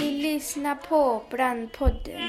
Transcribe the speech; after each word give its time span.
Ni 0.00 0.22
lyssnar 0.22 0.74
på 0.74 1.22
Brandpodden. 1.30 2.20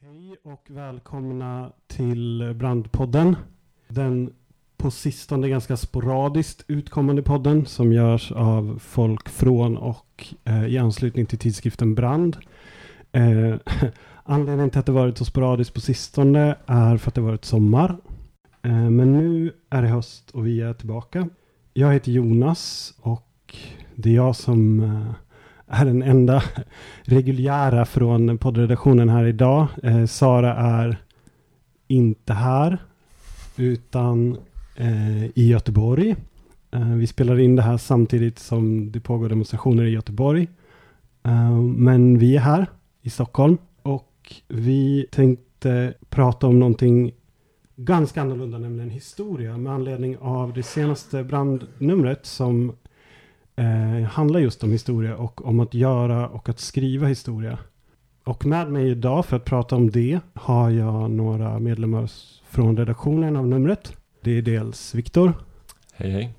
Hej 0.00 0.36
och 0.42 0.66
välkomna 0.68 1.72
till 1.86 2.54
Brandpodden. 2.54 3.36
Den 3.88 4.32
på 4.76 4.90
sistone 4.90 5.48
ganska 5.48 5.76
sporadiskt 5.76 6.64
utkommande 6.68 7.22
podden 7.22 7.66
som 7.66 7.92
görs 7.92 8.32
av 8.32 8.78
folk 8.78 9.28
från 9.28 9.76
och 9.76 10.26
eh, 10.44 10.66
i 10.66 10.78
anslutning 10.78 11.26
till 11.26 11.38
tidskriften 11.38 11.94
Brand. 11.94 12.36
Eh, 13.12 13.54
anledningen 14.24 14.70
till 14.70 14.80
att 14.80 14.86
det 14.86 14.92
varit 14.92 15.18
så 15.18 15.24
sporadiskt 15.24 15.74
på 15.74 15.80
sistone 15.80 16.56
är 16.66 16.96
för 16.96 17.10
att 17.10 17.14
det 17.14 17.20
varit 17.20 17.44
sommar. 17.44 17.96
Eh, 18.62 18.90
men 18.90 19.12
nu 19.12 19.52
är 19.70 19.82
det 19.82 19.88
höst 19.88 20.30
och 20.30 20.46
vi 20.46 20.60
är 20.60 20.74
tillbaka. 20.74 21.28
Jag 21.72 21.92
heter 21.92 22.12
Jonas 22.12 22.94
och 23.00 23.56
det 23.94 24.10
är 24.10 24.14
jag 24.14 24.36
som 24.36 24.80
eh, 24.80 25.12
är 25.66 25.84
den 25.84 26.02
enda 26.02 26.42
reguljära 27.02 27.84
från 27.84 28.38
poddredaktionen 28.38 29.08
här 29.08 29.24
idag. 29.24 29.66
Eh, 29.82 30.06
Sara 30.06 30.54
är 30.54 30.96
inte 31.88 32.32
här 32.32 32.78
utan 33.56 34.36
eh, 34.76 35.24
i 35.24 35.48
Göteborg. 35.48 36.16
Eh, 36.70 36.94
vi 36.94 37.06
spelar 37.06 37.38
in 37.38 37.56
det 37.56 37.62
här 37.62 37.76
samtidigt 37.76 38.38
som 38.38 38.92
det 38.92 39.00
pågår 39.00 39.28
demonstrationer 39.28 39.84
i 39.84 39.90
Göteborg. 39.90 40.48
Eh, 41.22 41.60
men 41.60 42.18
vi 42.18 42.36
är 42.36 42.40
här 42.40 42.66
i 43.02 43.10
Stockholm 43.10 43.58
och 43.82 44.34
vi 44.48 45.06
tänkte 45.10 45.94
prata 46.08 46.46
om 46.46 46.58
någonting 46.58 47.12
ganska 47.84 48.20
annorlunda, 48.20 48.58
nämligen 48.58 48.90
historia 48.90 49.56
med 49.56 49.72
anledning 49.72 50.18
av 50.18 50.52
det 50.52 50.62
senaste 50.62 51.24
brandnumret 51.24 52.26
som 52.26 52.76
eh, 53.56 54.08
handlar 54.10 54.40
just 54.40 54.62
om 54.64 54.72
historia 54.72 55.16
och 55.16 55.46
om 55.46 55.60
att 55.60 55.74
göra 55.74 56.28
och 56.28 56.48
att 56.48 56.60
skriva 56.60 57.06
historia. 57.06 57.58
Och 58.24 58.46
med 58.46 58.72
mig 58.72 58.90
idag 58.90 59.26
för 59.26 59.36
att 59.36 59.44
prata 59.44 59.76
om 59.76 59.90
det 59.90 60.20
har 60.34 60.70
jag 60.70 61.10
några 61.10 61.58
medlemmar 61.58 62.10
från 62.48 62.76
redaktionen 62.76 63.36
av 63.36 63.48
numret. 63.48 63.96
Det 64.20 64.38
är 64.38 64.42
dels 64.42 64.94
Viktor, 64.94 65.32
Hej 65.94 66.10
hej. 66.10 66.34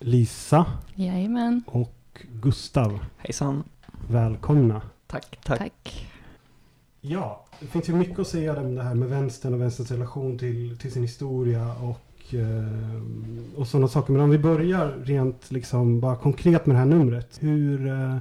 Lisa 0.00 0.66
Jajamän. 0.94 1.62
och 1.66 2.26
Gustav. 2.42 2.98
Hejsan. 3.16 3.62
Välkomna. 4.08 4.82
Tack. 5.06 5.38
Tack. 5.44 5.58
Tack. 5.58 6.06
Ja, 7.04 7.44
det 7.60 7.66
finns 7.66 7.88
ju 7.88 7.92
mycket 7.92 8.18
att 8.18 8.26
säga 8.26 8.60
om 8.60 8.74
det 8.74 8.82
här 8.82 8.94
med 8.94 9.08
vänstern 9.08 9.54
och 9.54 9.60
vänsterns 9.60 9.90
relation 9.90 10.38
till, 10.38 10.78
till 10.78 10.92
sin 10.92 11.02
historia 11.02 11.74
och, 11.74 12.34
eh, 12.34 13.56
och 13.56 13.66
sådana 13.66 13.88
saker. 13.88 14.12
Men 14.12 14.22
om 14.22 14.30
vi 14.30 14.38
börjar 14.38 14.94
rent 15.04 15.50
liksom 15.50 16.00
bara 16.00 16.16
konkret 16.16 16.66
med 16.66 16.76
det 16.76 16.78
här 16.78 16.86
numret. 16.86 17.38
Hur, 17.40 17.86
eh, 17.86 18.16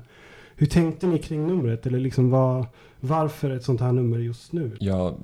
hur 0.55 0.67
tänkte 0.67 1.07
ni 1.07 1.19
kring 1.19 1.47
numret? 1.47 1.85
Eller 1.85 1.99
liksom 1.99 2.29
var, 2.29 2.65
varför 2.99 3.49
ett 3.49 3.63
sånt 3.63 3.81
här 3.81 3.91
nummer 3.91 4.17
just 4.17 4.51
nu? 4.51 4.77
Ja, 4.79 5.15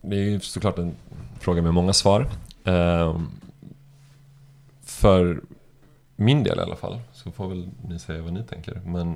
det 0.00 0.16
är 0.16 0.30
ju 0.30 0.40
såklart 0.40 0.78
en 0.78 0.94
fråga 1.40 1.62
med 1.62 1.74
många 1.74 1.92
svar. 1.92 2.26
Eh, 2.64 3.20
för 4.82 5.40
min 6.16 6.42
del 6.42 6.58
i 6.58 6.62
alla 6.62 6.76
fall, 6.76 7.00
så 7.12 7.30
får 7.30 7.48
väl 7.48 7.68
ni 7.88 7.98
säga 7.98 8.22
vad 8.22 8.32
ni 8.32 8.44
tänker. 8.44 8.80
Men 8.86 9.14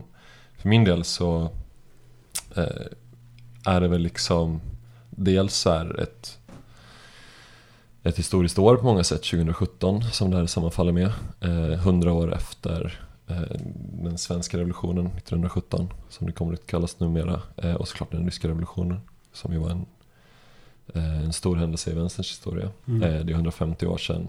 för 0.59 0.69
min 0.69 0.85
del 0.85 1.05
så 1.05 1.51
är 3.67 3.81
det 3.81 3.89
väl 3.89 4.03
liksom 4.03 4.61
dels 5.11 5.67
är 5.67 6.01
ett 6.01 6.39
ett 8.07 8.19
historiskt 8.19 8.59
år 8.59 8.77
på 8.77 8.85
många 8.85 9.05
sätt, 9.05 9.23
2017, 9.23 10.03
som 10.03 10.31
det 10.31 10.37
här 10.37 10.47
sammanfaller 10.47 10.93
med. 10.93 11.13
Eh, 11.41 11.73
100 11.73 12.13
år 12.13 12.35
efter 12.35 13.01
eh, 13.27 13.41
den 14.03 14.19
svenska 14.19 14.59
revolutionen 14.59 15.07
1917, 15.07 15.89
som 16.09 16.27
det 16.27 16.33
kommer 16.33 16.53
att 16.53 16.67
kallas 16.67 17.01
numera. 17.01 17.43
Eh, 17.57 17.75
och 17.75 17.89
såklart 17.89 18.13
den 18.13 18.25
ryska 18.25 18.49
revolutionen, 18.49 19.01
som 19.33 19.53
ju 19.53 19.59
var 19.59 19.71
en, 19.71 19.87
eh, 20.95 21.25
en 21.25 21.33
stor 21.33 21.57
händelse 21.57 21.91
i 21.91 21.95
vänsterns 21.95 22.31
historia. 22.31 22.71
Mm. 22.87 23.03
Eh, 23.03 23.25
det 23.25 23.33
är 23.33 23.35
150 23.35 23.87
år 23.87 23.99
sedan 23.99 24.29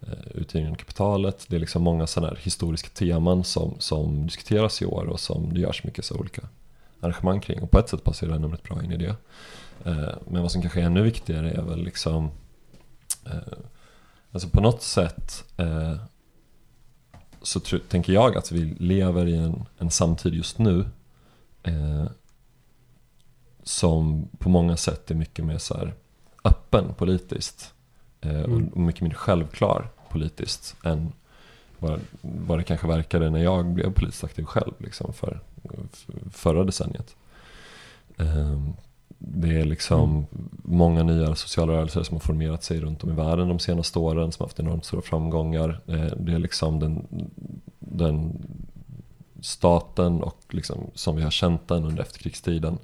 eh, 0.00 0.08
utgivningen 0.34 0.76
Kapitalet. 0.76 1.46
Det 1.48 1.56
är 1.56 1.60
liksom 1.60 1.82
många 1.82 2.06
sådana 2.06 2.28
här 2.28 2.40
historiska 2.42 2.88
teman 2.88 3.44
som, 3.44 3.74
som 3.78 4.26
diskuteras 4.26 4.82
i 4.82 4.86
år 4.86 5.04
och 5.04 5.20
som 5.20 5.54
det 5.54 5.60
görs 5.60 5.84
mycket 5.84 6.04
så 6.04 6.16
olika 6.16 6.42
arrangemang 7.02 7.40
kring. 7.40 7.62
Och 7.62 7.70
på 7.70 7.78
ett 7.78 7.88
sätt 7.88 8.04
passar 8.04 8.26
det 8.26 8.32
här 8.32 8.40
numret 8.40 8.62
bra 8.62 8.82
in 8.82 8.92
i 8.92 8.96
det. 8.96 9.16
Eh, 9.84 10.14
men 10.28 10.42
vad 10.42 10.52
som 10.52 10.60
kanske 10.62 10.80
är 10.80 10.84
ännu 10.84 11.02
viktigare 11.02 11.50
är 11.50 11.62
väl 11.62 11.84
liksom 11.84 12.30
eh, 13.26 13.58
Alltså 14.32 14.48
på 14.48 14.60
något 14.60 14.82
sätt 14.82 15.44
eh, 15.56 15.96
så 17.42 17.60
tänker 17.60 18.12
jag 18.12 18.36
att 18.36 18.52
vi 18.52 18.76
lever 18.78 19.26
i 19.26 19.36
en, 19.36 19.64
en 19.78 19.90
samtid 19.90 20.34
just 20.34 20.58
nu 20.58 20.84
eh, 21.62 22.04
som 23.62 24.28
på 24.38 24.48
många 24.48 24.76
sätt 24.76 25.10
är 25.10 25.14
mycket 25.14 25.44
mer 25.44 25.58
så 25.58 25.90
öppen 26.44 26.94
politiskt 26.94 27.74
eh, 28.20 28.40
Mm. 28.40 28.68
och 28.68 28.80
mycket 28.80 29.02
mer 29.02 29.10
självklar 29.14 29.88
politiskt 30.10 30.76
än 30.84 31.12
vad, 31.82 32.00
vad 32.20 32.58
det 32.58 32.64
kanske 32.64 32.86
verkade 32.86 33.30
när 33.30 33.42
jag 33.42 33.66
blev 33.66 33.92
politiskt 33.92 34.24
aktiv 34.24 34.44
själv 34.44 34.72
liksom 34.78 35.12
för, 35.12 35.40
för 35.62 36.30
förra 36.30 36.64
decenniet. 36.64 37.16
Eh, 38.18 38.60
det 39.18 39.60
är 39.60 39.64
liksom 39.64 40.26
många 40.62 41.02
nya 41.02 41.34
sociala 41.34 41.72
rörelser 41.72 42.02
som 42.02 42.14
har 42.14 42.20
formerat 42.20 42.62
sig 42.62 42.80
runt 42.80 43.04
om 43.04 43.10
i 43.10 43.14
världen 43.14 43.48
de 43.48 43.58
senaste 43.58 43.98
åren 43.98 44.32
som 44.32 44.42
har 44.42 44.48
haft 44.48 44.60
enormt 44.60 44.84
stora 44.84 45.02
framgångar. 45.02 45.80
Eh, 45.86 46.16
Det 46.16 46.32
är 46.32 46.38
liksom 46.38 46.80
den, 46.80 47.06
den 47.78 48.46
staten 49.40 50.22
och 50.22 50.38
liksom, 50.50 50.90
som 50.94 51.16
vi 51.16 51.22
har 51.22 51.30
känt 51.30 51.68
den 51.68 51.84
under 51.84 52.02
efterkrigstiden 52.02 52.78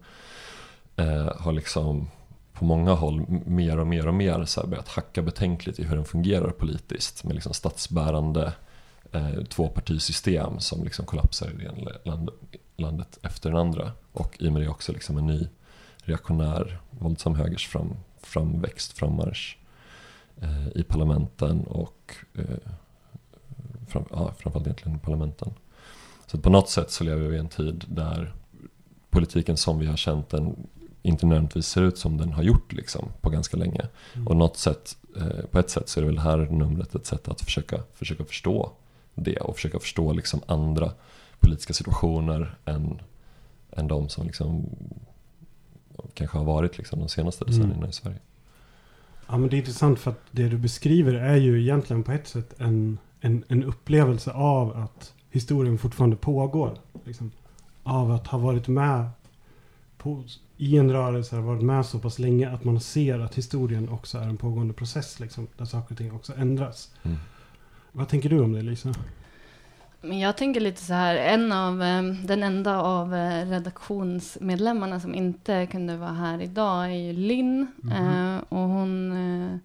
eh, 0.96 1.32
har 1.38 1.52
liksom 1.52 2.08
på 2.52 2.64
många 2.64 2.94
håll 2.94 3.24
mer 3.46 3.78
och 3.78 3.86
mer 3.86 4.08
och 4.08 4.14
mer 4.14 4.44
så 4.44 4.66
börjat 4.66 4.88
hacka 4.88 5.22
betänkligt 5.22 5.78
i 5.78 5.84
hur 5.84 5.96
den 5.96 6.04
fungerar 6.04 6.50
politiskt 6.50 7.24
med 7.24 7.34
liksom 7.34 7.54
statsbärande 7.54 8.52
eh, 9.12 9.44
tvåpartisystem 9.44 10.60
som 10.60 10.84
liksom 10.84 11.06
kollapsar 11.06 11.50
i 11.50 11.56
det 11.56 11.64
ena 11.64 11.90
land, 12.04 12.30
landet 12.76 13.18
efter 13.22 13.50
den 13.50 13.58
andra 13.58 13.92
och 14.12 14.36
i 14.40 14.48
och 14.48 14.52
med 14.52 14.62
det 14.62 14.68
också 14.68 14.92
liksom 14.92 15.18
en 15.18 15.26
ny 15.26 15.48
reaktionär 15.96 16.78
våldsam 16.90 17.34
högers 17.34 17.66
fram, 17.68 17.94
framväxt, 18.22 18.92
frammarsch 18.92 19.58
eh, 20.40 20.68
i 20.74 20.82
parlamenten 20.82 21.64
och 21.64 22.14
eh, 22.34 22.72
fram, 23.88 24.04
ja, 24.10 24.32
framförallt 24.38 24.66
egentligen 24.66 24.96
i 24.96 25.00
parlamenten. 25.00 25.54
Så 26.26 26.38
på 26.38 26.50
något 26.50 26.68
sätt 26.68 26.90
så 26.90 27.04
lever 27.04 27.28
vi 27.28 27.36
i 27.36 27.40
en 27.40 27.48
tid 27.48 27.84
där 27.88 28.34
politiken 29.10 29.56
som 29.56 29.78
vi 29.78 29.86
har 29.86 29.96
känt 29.96 30.28
den 30.28 30.68
inte 31.02 31.26
nödvändigtvis 31.26 31.66
ser 31.66 31.82
ut 31.82 31.98
som 31.98 32.16
den 32.16 32.32
har 32.32 32.42
gjort 32.42 32.72
liksom, 32.72 33.08
på 33.20 33.30
ganska 33.30 33.56
länge. 33.56 33.88
Mm. 34.14 34.26
Och 34.26 34.36
något 34.36 34.56
sätt, 34.56 34.96
eh, 35.16 35.46
på 35.50 35.58
ett 35.58 35.70
sätt 35.70 35.88
så 35.88 36.00
är 36.00 36.02
det 36.02 36.06
väl 36.06 36.16
det 36.16 36.22
här 36.22 36.36
numret 36.36 36.94
ett 36.94 37.06
sätt 37.06 37.28
att 37.28 37.40
försöka, 37.40 37.82
försöka 37.94 38.24
förstå 38.24 38.72
det 39.22 39.36
och 39.36 39.54
försöka 39.54 39.78
förstå 39.78 40.12
liksom 40.12 40.40
andra 40.46 40.92
politiska 41.40 41.72
situationer 41.72 42.56
än, 42.64 43.00
än 43.72 43.88
de 43.88 44.08
som 44.08 44.26
liksom 44.26 44.66
kanske 46.14 46.38
har 46.38 46.44
varit 46.44 46.78
liksom 46.78 46.98
de 46.98 47.08
senaste 47.08 47.44
Mm. 47.44 47.58
decennierna 47.58 47.88
i 47.88 47.92
Sverige. 47.92 48.18
Ja 49.26 49.38
men 49.38 49.48
det 49.48 49.56
är 49.56 49.58
intressant 49.58 49.98
för 49.98 50.10
att 50.10 50.20
det 50.30 50.48
du 50.48 50.58
beskriver 50.58 51.14
är 51.14 51.36
ju 51.36 51.60
egentligen 51.62 52.02
på 52.02 52.12
ett 52.12 52.28
sätt 52.28 52.54
en, 52.58 52.98
en, 53.20 53.44
en 53.48 53.64
upplevelse 53.64 54.32
av 54.32 54.76
att 54.76 55.14
historien 55.30 55.78
fortfarande 55.78 56.16
pågår. 56.16 56.78
Liksom. 57.04 57.30
Av 57.82 58.10
att 58.10 58.26
ha 58.26 58.38
varit 58.38 58.68
med 58.68 59.10
på, 59.98 60.24
i 60.56 60.76
en 60.76 60.92
rörelse, 60.92 61.36
har 61.36 61.42
varit 61.42 61.62
med 61.62 61.86
så 61.86 61.98
pass 61.98 62.18
länge 62.18 62.50
att 62.50 62.64
man 62.64 62.80
ser 62.80 63.18
att 63.18 63.34
historien 63.34 63.88
också 63.88 64.18
är 64.18 64.22
en 64.22 64.36
pågående 64.36 64.74
process. 64.74 65.20
Liksom, 65.20 65.46
där 65.56 65.64
saker 65.64 65.94
och 65.94 65.98
ting 65.98 66.12
också 66.12 66.32
ändras. 66.36 66.90
Mm. 67.02 67.18
Vad 67.98 68.08
tänker 68.08 68.28
du 68.28 68.40
om 68.40 68.52
det 68.52 68.62
Lisa? 68.62 68.94
Men 70.00 70.18
jag 70.18 70.36
tänker 70.36 70.60
lite 70.60 70.82
så 70.82 70.92
här, 70.92 71.16
en 71.16 71.52
av, 71.52 71.82
eh, 71.82 72.02
den 72.02 72.42
enda 72.42 72.82
av 72.82 73.14
eh, 73.14 73.46
redaktionsmedlemmarna 73.50 75.00
som 75.00 75.14
inte 75.14 75.66
kunde 75.66 75.96
vara 75.96 76.12
här 76.12 76.42
idag 76.42 76.84
är 76.84 76.96
ju 76.96 77.12
Linn. 77.12 77.66
Eh, 77.92 78.36
och 78.48 78.68
hon 78.68 79.12
eh, 79.12 79.58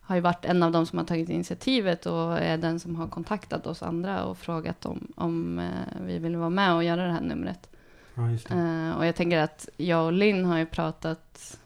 har 0.00 0.14
ju 0.14 0.20
varit 0.20 0.44
en 0.44 0.62
av 0.62 0.72
de 0.72 0.86
som 0.86 0.98
har 0.98 1.06
tagit 1.06 1.28
initiativet 1.28 2.06
och 2.06 2.38
är 2.38 2.58
den 2.58 2.80
som 2.80 2.96
har 2.96 3.08
kontaktat 3.08 3.66
oss 3.66 3.82
andra 3.82 4.24
och 4.24 4.38
frågat 4.38 4.86
om, 4.86 5.12
om 5.16 5.62
vi 6.06 6.18
vill 6.18 6.36
vara 6.36 6.50
med 6.50 6.74
och 6.74 6.84
göra 6.84 7.06
det 7.06 7.12
här 7.12 7.20
numret. 7.20 7.68
Ja, 8.14 8.22
det. 8.22 8.94
Och 8.98 9.06
jag 9.06 9.16
tänker 9.16 9.38
att 9.38 9.68
jag 9.76 10.06
och 10.06 10.12
Linn 10.12 10.44
har 10.44 10.58
ju 10.58 10.66
pratat 10.66 11.58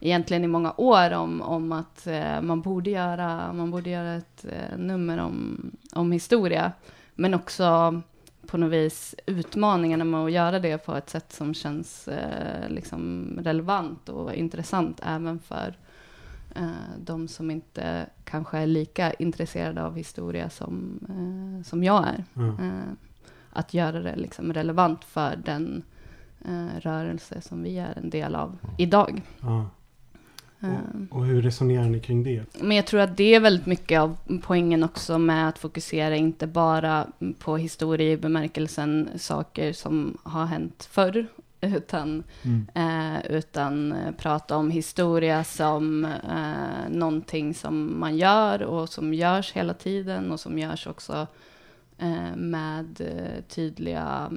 egentligen 0.00 0.44
i 0.44 0.48
många 0.48 0.74
år 0.76 1.10
om, 1.10 1.42
om 1.42 1.72
att 1.72 2.06
eh, 2.06 2.40
man, 2.40 2.60
borde 2.60 2.90
göra, 2.90 3.52
man 3.52 3.70
borde 3.70 3.90
göra 3.90 4.14
ett 4.14 4.44
eh, 4.44 4.78
nummer 4.78 5.18
om, 5.18 5.70
om 5.94 6.12
historia. 6.12 6.72
Men 7.14 7.34
också 7.34 8.00
på 8.46 8.56
något 8.56 8.72
vis 8.72 9.14
utmaningarna 9.26 10.04
med 10.04 10.24
att 10.24 10.32
göra 10.32 10.58
det 10.58 10.78
på 10.78 10.94
ett 10.94 11.10
sätt 11.10 11.32
som 11.32 11.54
känns 11.54 12.08
eh, 12.08 12.68
liksom 12.68 13.32
relevant 13.42 14.08
och 14.08 14.34
intressant 14.34 15.00
även 15.04 15.38
för 15.38 15.76
eh, 16.56 16.70
de 16.98 17.28
som 17.28 17.50
inte 17.50 18.06
kanske 18.24 18.58
är 18.58 18.66
lika 18.66 19.12
intresserade 19.12 19.84
av 19.84 19.96
historia 19.96 20.50
som, 20.50 21.00
eh, 21.08 21.68
som 21.68 21.84
jag 21.84 22.08
är. 22.08 22.24
Eh, 22.36 22.92
att 23.50 23.74
göra 23.74 24.00
det 24.00 24.16
liksom 24.16 24.52
relevant 24.52 25.04
för 25.04 25.36
den 25.44 25.82
rörelse 26.78 27.40
som 27.40 27.62
vi 27.62 27.78
är 27.78 27.98
en 27.98 28.10
del 28.10 28.34
av 28.34 28.58
idag. 28.78 29.22
Ja. 29.40 29.66
Och, 30.60 31.16
och 31.18 31.26
hur 31.26 31.42
resonerar 31.42 31.88
ni 31.88 32.00
kring 32.00 32.22
det? 32.22 32.44
men 32.60 32.76
jag 32.76 32.86
tror 32.86 33.00
att 33.00 33.16
det 33.16 33.34
är 33.34 33.40
väldigt 33.40 33.66
mycket 33.66 34.00
av 34.00 34.16
poängen 34.42 34.82
också 34.82 35.18
med 35.18 35.48
att 35.48 35.58
fokusera 35.58 36.16
inte 36.16 36.46
bara 36.46 37.06
på 37.38 37.56
historia 37.56 38.12
i 38.12 38.16
bemärkelsen 38.16 39.08
saker 39.16 39.72
som 39.72 40.18
har 40.22 40.46
hänt 40.46 40.88
förr, 40.90 41.26
utan, 41.60 42.22
eh, 42.74 43.26
utan 43.26 43.92
eh, 43.92 44.12
prata 44.12 44.56
om 44.56 44.70
historia 44.70 45.44
som 45.44 46.04
eh, 46.04 46.90
någonting 46.90 47.54
som 47.54 48.00
man 48.00 48.16
gör 48.16 48.62
och 48.62 48.88
som 48.88 49.14
görs 49.14 49.52
hela 49.52 49.74
tiden 49.74 50.32
och 50.32 50.40
som 50.40 50.58
görs 50.58 50.86
också 50.86 51.26
eh, 51.98 52.36
med 52.36 53.00
eh, 53.00 53.44
tydliga 53.48 54.30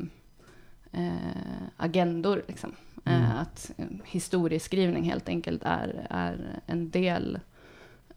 eh, 0.91 1.61
agendor. 1.77 2.43
Liksom. 2.47 2.71
Mm. 3.05 3.21
Eh, 3.21 3.39
att 3.39 3.71
historieskrivning 4.05 5.03
helt 5.03 5.29
enkelt 5.29 5.61
är, 5.65 6.07
är 6.09 6.59
en 6.65 6.89
del 6.89 7.39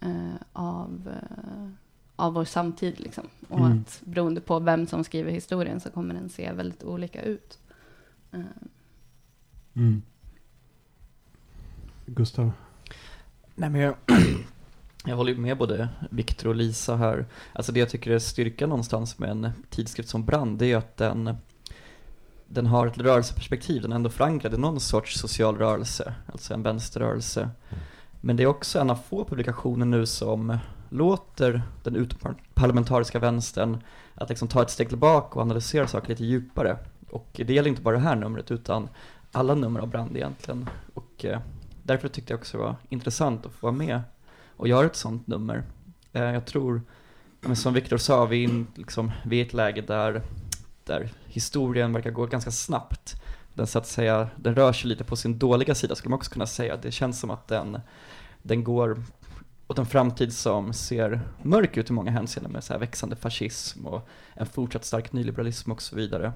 eh, 0.01 0.35
av, 0.53 1.09
eh, 1.13 1.69
av 2.17 2.33
vår 2.35 2.45
samtid. 2.45 3.01
Liksom. 3.01 3.25
Och 3.49 3.59
Mm. 3.61 3.73
att 3.81 4.01
beroende 4.05 4.41
på 4.41 4.59
vem 4.59 4.87
som 4.87 5.05
skriver 5.05 5.33
historien 5.33 5.81
så 5.81 5.91
kommer 5.91 6.15
den 6.15 6.29
se 6.29 6.53
väldigt 6.53 6.85
olika 6.85 7.23
ut. 7.23 7.59
Eh, 8.33 8.41
Mm. 9.77 10.03
Gustav? 12.07 12.53
Nej, 13.55 13.71
men 13.71 13.81
jag, 13.81 13.95
jag 15.05 15.17
håller 15.17 15.33
ju 15.33 15.39
med 15.39 15.59
både 15.59 15.89
Viktor 16.11 16.49
och 16.49 16.55
Lisa 16.55 16.97
här. 16.97 17.27
Alltså 17.53 17.73
det 17.73 17.81
jag 17.81 17.91
tycker 17.91 18.11
är 18.11 18.19
styrka 18.19 18.67
någonstans 18.67 19.19
med 19.19 19.31
en 19.31 19.51
tidskrift 19.71 20.09
som 20.09 20.25
Brand, 20.25 20.59
det 20.59 20.73
är 20.73 20.77
att 20.77 20.97
den, 20.97 21.37
den 22.55 22.67
har 22.67 22.87
ett 22.87 22.99
rörelseperspektiv, 22.99 23.83
den 23.83 23.93
är 23.93 23.97
ändå 23.97 24.11
förankrad 24.11 24.55
i 24.55 24.57
någon 24.57 24.81
sorts 24.81 25.19
social 25.19 25.59
rörelse, 25.59 26.15
alltså 26.33 26.55
en 26.55 26.63
vänsterrörelse. 26.63 27.51
Men 28.21 28.37
det 28.37 28.43
är 28.43 28.47
också 28.47 28.79
en 28.79 28.91
av 28.91 28.99
få 29.09 29.25
publikationer 29.25 29.87
nu 29.87 30.07
som 30.07 30.59
låter 30.89 31.63
den 31.83 31.97
utomparlamentariska 31.97 33.19
vänstern 33.19 33.79
att 34.15 34.29
liksom 34.29 34.49
ta 34.49 34.63
ett 34.63 34.71
steg 34.71 34.89
tillbaka 34.89 35.35
och 35.35 35.43
analysera 35.43 35.87
saker 35.87 36.09
lite 36.09 36.25
djupare. 36.25 36.79
Och 37.11 37.41
det 37.47 37.53
gäller 37.55 37.69
inte 37.69 37.83
bara 37.83 37.95
det 37.95 38.03
här 38.03 38.17
numret 38.17 38.51
utan 38.51 38.89
alla 39.33 39.55
nummer 39.55 39.81
av 39.81 39.89
Brand 39.89 40.17
egentligen. 40.17 40.69
Och 40.95 41.25
eh, 41.25 41.41
därför 41.83 42.09
tyckte 42.09 42.33
jag 42.33 42.39
också 42.39 42.57
det 42.57 42.65
var 42.65 42.77
intressant 42.89 43.47
att 43.47 43.53
få 43.53 43.67
vara 43.67 43.77
med 43.77 44.01
och 44.57 44.69
göra 44.69 44.87
ett 44.87 44.97
sånt 44.97 45.27
nummer. 45.27 45.63
Eh, 46.13 46.23
jag 46.23 46.47
tror, 46.47 46.83
som 47.55 47.75
Viktor 47.75 47.97
sa, 47.97 48.25
vi 48.25 48.43
in, 48.43 48.67
liksom, 48.75 49.13
vi 49.25 49.41
är 49.41 49.45
i 49.45 49.47
ett 49.47 49.55
läge 49.55 49.81
där, 49.81 50.23
där 50.87 51.13
historien 51.27 51.93
verkar 51.93 52.11
gå 52.11 52.27
ganska 52.27 52.51
snabbt. 52.51 53.15
Den 53.55 53.67
så 53.67 53.79
att 53.79 53.87
säga, 53.87 54.29
den 54.37 54.55
rör 54.55 54.73
sig 54.73 54.89
lite 54.89 55.05
på 55.05 55.17
sin 55.17 55.39
dåliga 55.39 55.75
sida 55.75 55.95
skulle 55.95 56.11
man 56.11 56.17
också 56.17 56.33
kunna 56.33 56.47
säga. 56.47 56.77
Det 56.77 56.91
känns 56.91 57.21
som 57.21 57.31
att 57.31 57.49
den, 57.49 57.81
den 58.43 58.65
går 58.65 59.03
åt 59.67 59.79
en 59.79 59.87
framtid 59.87 60.33
som 60.33 60.73
ser 60.73 61.21
mörk 61.43 61.77
ut 61.77 61.91
i 61.91 61.93
många 61.93 62.11
hänseenden 62.11 62.53
med 62.53 62.65
så 62.65 62.73
här 62.73 62.81
växande 62.81 63.17
fascism 63.17 63.87
och 63.87 64.09
en 64.35 64.47
fortsatt 64.47 64.85
stark 64.85 65.13
nyliberalism 65.13 65.73
och 65.73 65.83
så 65.83 65.97
vidare. 65.97 66.33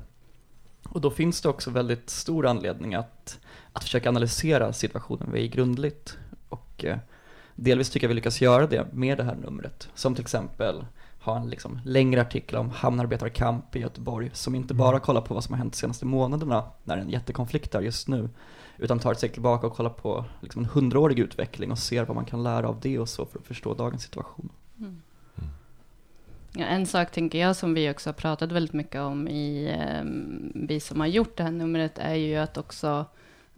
Och 0.89 1.01
då 1.01 1.11
finns 1.11 1.41
det 1.41 1.49
också 1.49 1.71
väldigt 1.71 2.11
stor 2.11 2.47
anledning 2.47 2.95
att, 2.95 3.39
att 3.73 3.85
försöka 3.85 4.09
analysera 4.09 4.73
situationen 4.73 5.33
vi 5.33 5.41
är 5.41 5.45
i 5.45 5.49
grundligt. 5.49 6.19
Och 6.49 6.85
eh, 6.85 6.99
delvis 7.55 7.91
tycker 7.91 8.07
jag 8.07 8.09
vi 8.09 8.15
lyckas 8.15 8.41
göra 8.41 8.67
det 8.67 8.93
med 8.93 9.19
det 9.19 9.25
här 9.25 9.35
numret. 9.35 9.89
Som 9.95 10.15
till 10.15 10.23
exempel 10.23 10.85
ha 11.29 11.41
en 11.41 11.51
liksom 11.51 11.81
längre 11.85 12.21
artikel 12.21 12.57
om 12.57 12.71
hamnarbetarkamp 12.71 13.77
i 13.77 13.79
Göteborg 13.79 14.31
som 14.33 14.55
inte 14.55 14.75
bara 14.75 15.01
kollar 15.01 15.21
på 15.21 15.35
vad 15.35 15.45
som 15.45 15.53
har 15.53 15.59
hänt 15.59 15.73
de 15.73 15.79
senaste 15.79 16.07
månaderna 16.07 16.65
när 16.85 16.97
det 16.97 17.03
är 17.03 17.05
en 17.05 17.11
jättekonflikt 17.11 17.73
där 17.73 17.81
just 17.81 18.09
nu 18.09 18.29
utan 18.79 18.99
tar 18.99 19.13
ett 19.13 19.19
steg 19.19 19.33
tillbaka 19.33 19.67
och 19.67 19.73
kollar 19.73 19.91
på 19.91 20.25
liksom 20.41 20.63
en 20.63 20.69
hundraårig 20.69 21.19
utveckling 21.19 21.71
och 21.71 21.79
ser 21.79 22.05
vad 22.05 22.17
man 22.17 22.25
kan 22.25 22.43
lära 22.43 22.69
av 22.69 22.81
det 22.81 22.99
och 22.99 23.09
så 23.09 23.27
för 23.27 23.39
att 23.39 23.47
förstå 23.47 23.75
dagens 23.75 24.03
situation. 24.03 24.49
Ja, 26.53 26.65
en 26.65 26.87
sak 26.87 27.13
tänker 27.13 27.39
jag 27.39 27.57
som 27.57 27.75
vi 27.75 27.91
också 27.91 28.09
har 28.09 28.15
pratat 28.15 28.53
väldigt 28.53 28.73
mycket 28.73 29.01
om 29.01 29.29
i 29.29 29.69
ehm, 29.79 30.53
vi 30.55 30.81
som 30.81 31.01
har 31.01 31.07
gjort 31.07 31.37
det 31.37 31.43
här 31.43 31.51
numret 31.51 31.99
är 31.99 32.15
ju 32.15 32.37
att 32.37 32.59
också 32.59 33.05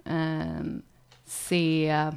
ehm, 0.05 0.83
se 1.25 2.11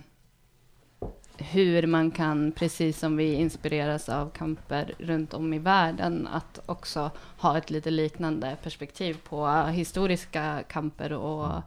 hur 1.51 1.87
man 1.87 2.11
kan, 2.11 2.51
precis 2.51 2.99
som 2.99 3.17
vi 3.17 3.33
inspireras 3.33 4.09
av 4.09 4.29
kamper 4.29 4.93
runt 4.99 5.33
om 5.33 5.53
i 5.53 5.59
världen, 5.59 6.27
att 6.27 6.59
också 6.65 7.11
ha 7.37 7.57
ett 7.57 7.69
lite 7.69 7.91
liknande 7.91 8.57
perspektiv 8.63 9.17
på 9.23 9.47
historiska 9.47 10.63
kamper 10.67 11.13
och 11.13 11.61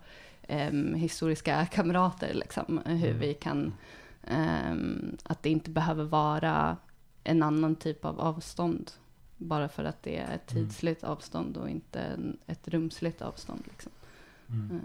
ehm, 0.49 0.95
historiska 0.95 1.67
kamrater. 1.67 2.35
Liksom. 2.35 2.81
Hur 2.85 3.13
vi 3.13 3.35
kan, 3.35 3.75
ehm, 4.23 5.17
att 5.23 5.43
det 5.43 5.51
inte 5.51 5.71
behöver 5.71 6.05
vara 6.05 6.77
en 7.25 7.43
annan 7.43 7.77
typ 7.77 8.05
av 8.05 8.21
avstånd. 8.21 8.91
Bara 9.37 9.69
för 9.69 9.85
att 9.85 10.03
det 10.03 10.17
är 10.17 10.35
ett 10.35 10.47
tidsligt 10.47 11.05
avstånd 11.05 11.57
och 11.57 11.71
inte 11.71 12.01
en, 12.01 12.39
ett 12.47 12.69
rumsligt 12.69 13.23
avstånd. 13.23 13.63
Liksom. 13.65 13.93
Mm. 14.49 14.81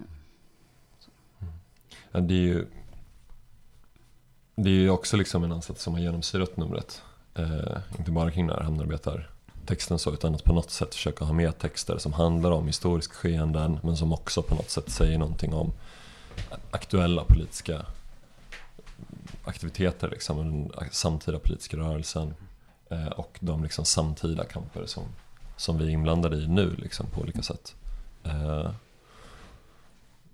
Ja, 2.11 2.19
det 2.19 2.33
är 2.33 2.37
ju 2.37 2.65
det 4.63 4.69
är 4.69 4.73
ju 4.73 4.89
också 4.89 5.17
liksom 5.17 5.43
en 5.43 5.51
ansats 5.51 5.83
som 5.83 5.93
har 5.93 6.01
genomsyrat 6.01 6.57
numret. 6.57 7.01
Eh, 7.35 7.77
inte 7.97 8.11
bara 8.11 8.31
kring 8.31 8.47
den 8.47 8.55
här 8.55 8.63
hamnarbetartexten 8.63 9.99
så, 9.99 10.13
utan 10.13 10.35
att 10.35 10.43
på 10.43 10.53
något 10.53 10.71
sätt 10.71 10.95
försöka 10.95 11.25
ha 11.25 11.33
med 11.33 11.57
texter 11.57 11.97
som 11.97 12.13
handlar 12.13 12.51
om 12.51 12.67
historiska 12.67 13.13
skeenden, 13.13 13.79
men 13.83 13.97
som 13.97 14.13
också 14.13 14.41
på 14.41 14.55
något 14.55 14.69
sätt 14.69 14.89
säger 14.89 15.17
någonting 15.17 15.53
om 15.53 15.73
aktuella 16.71 17.23
politiska 17.23 17.85
aktiviteter, 19.43 20.09
liksom, 20.09 20.37
den 20.37 20.71
samtida 20.91 21.39
politiska 21.39 21.77
rörelsen 21.77 22.33
eh, 22.89 23.07
och 23.07 23.37
de 23.39 23.63
liksom 23.63 23.85
samtida 23.85 24.45
kamper 24.45 24.85
som, 24.85 25.03
som 25.57 25.77
vi 25.77 25.85
är 25.85 25.89
inblandade 25.89 26.37
i 26.37 26.47
nu 26.47 26.75
liksom, 26.75 27.05
på 27.05 27.21
olika 27.21 27.41
sätt. 27.41 27.75
Eh, 28.23 28.71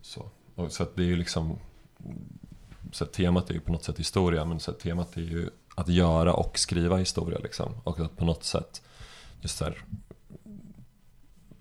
så. 0.02 0.30
Och 0.56 0.72
så 0.72 0.84
att 0.84 0.96
det 0.96 1.02
är 1.02 1.08
ju 1.08 1.16
liksom 1.16 1.60
så 2.92 3.04
att 3.04 3.14
temat 3.14 3.50
är 3.50 3.54
ju 3.54 3.60
på 3.60 3.72
något 3.72 3.84
sätt 3.84 4.00
historia 4.00 4.46
men 4.46 4.60
så 4.60 4.72
att 4.72 4.80
temat 4.80 5.18
är 5.18 5.22
ju 5.22 5.50
att 5.76 5.88
göra 5.88 6.34
och 6.34 6.60
skriva 6.60 6.98
historia 6.98 7.40
liksom. 7.40 7.74
Och 7.84 8.00
att 8.00 8.18
på 8.18 8.26
något 8.26 8.44
sätt 8.44 8.82
just 9.42 9.58
så 9.58 9.64
här, 9.64 9.84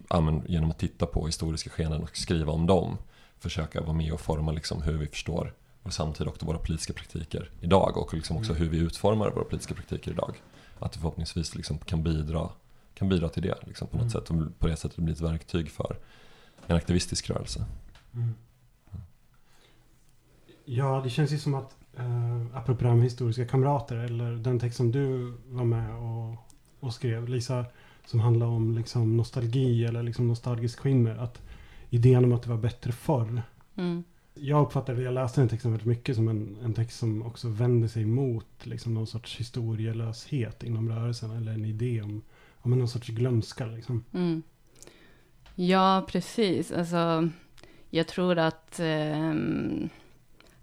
ja, 0.09 0.42
genom 0.47 0.71
att 0.71 0.78
titta 0.78 1.06
på 1.06 1.26
historiska 1.26 1.71
skeenden 1.71 2.02
och 2.02 2.16
skriva 2.16 2.52
om 2.52 2.66
dem 2.66 2.97
försöka 3.38 3.80
vara 3.80 3.92
med 3.92 4.12
och 4.12 4.21
forma 4.21 4.52
liksom 4.52 4.83
hur 4.83 4.99
vi 4.99 5.06
förstår 5.06 5.54
vår 5.83 5.90
samtid 5.90 6.26
och 6.26 6.42
våra 6.42 6.59
politiska 6.59 6.92
praktiker 6.92 7.50
idag 7.61 7.97
och 7.97 8.14
liksom 8.14 8.37
också 8.37 8.52
hur 8.52 8.68
vi 8.68 8.78
utformar 8.78 9.30
våra 9.30 9.45
politiska 9.45 9.75
praktiker 9.75 10.11
idag. 10.11 10.42
Att 10.78 10.92
det 10.92 10.99
förhoppningsvis 10.99 11.54
liksom 11.54 11.78
kan, 11.78 12.02
bidra, 12.02 12.50
kan 12.95 13.09
bidra 13.09 13.28
till 13.28 13.42
det 13.42 13.59
liksom 13.66 13.88
på 13.88 13.97
något 13.97 14.12
sätt 14.12 14.30
och 14.30 14.37
på 14.59 14.66
det 14.66 14.76
sättet 14.76 14.99
bli 14.99 15.12
ett 15.12 15.21
verktyg 15.21 15.71
för 15.71 15.99
en 16.66 16.76
aktivistisk 16.76 17.30
rörelse. 17.30 17.64
Mm. 18.14 18.35
Ja, 20.68 21.00
det 21.04 21.11
känns 21.11 21.32
ju 21.32 21.38
som 21.38 21.54
att, 21.54 21.76
eh, 21.96 22.56
apropå 22.56 22.82
det 22.82 22.88
här 22.88 22.96
med 22.96 23.04
historiska 23.04 23.46
kamrater, 23.46 23.96
eller 23.96 24.32
den 24.32 24.58
text 24.58 24.76
som 24.76 24.92
du 24.92 25.32
var 25.49 25.64
med 25.64 25.94
och, 25.94 26.37
och 26.80 26.94
skrev, 26.94 27.28
Lisa, 27.28 27.64
som 28.06 28.20
handlar 28.20 28.46
om 28.46 28.75
liksom 28.75 29.16
nostalgi 29.16 29.85
eller 29.85 30.02
liksom 30.02 30.28
nostalgisk 30.28 30.78
skimmer, 30.78 31.16
att 31.16 31.42
idén 31.90 32.25
om 32.25 32.32
att 32.32 32.42
det 32.42 32.50
var 32.50 32.56
bättre 32.56 32.92
förr. 32.92 33.42
Mm. 33.76 34.04
Jag 34.35 34.62
uppfattade, 34.66 35.02
jag 35.02 35.14
läste 35.14 35.40
den 35.40 35.49
texten 35.49 35.70
väldigt 35.70 35.88
mycket 35.88 36.16
som 36.16 36.28
en, 36.28 36.56
en 36.64 36.75
text 36.75 36.99
som 36.99 37.23
också 37.23 37.49
vänder 37.49 37.88
sig 37.88 38.04
mot 38.04 38.46
liksom 38.66 38.94
någon 38.94 39.06
sorts 39.06 39.37
historielöshet 39.37 40.62
inom 40.62 40.88
rörelsen, 40.88 41.30
eller 41.30 41.52
en 41.52 41.64
idé 41.64 42.02
om, 42.02 42.23
om 42.56 42.70
någon 42.70 42.88
sorts 42.88 43.08
glömska 43.08 43.66
liksom. 43.66 44.04
Mm. 44.12 44.42
Ja, 45.54 46.06
precis. 46.08 46.73
Alltså, 46.73 47.28
jag 47.90 48.08
tror 48.08 48.38
att, 48.38 48.80
ehm, 48.80 49.88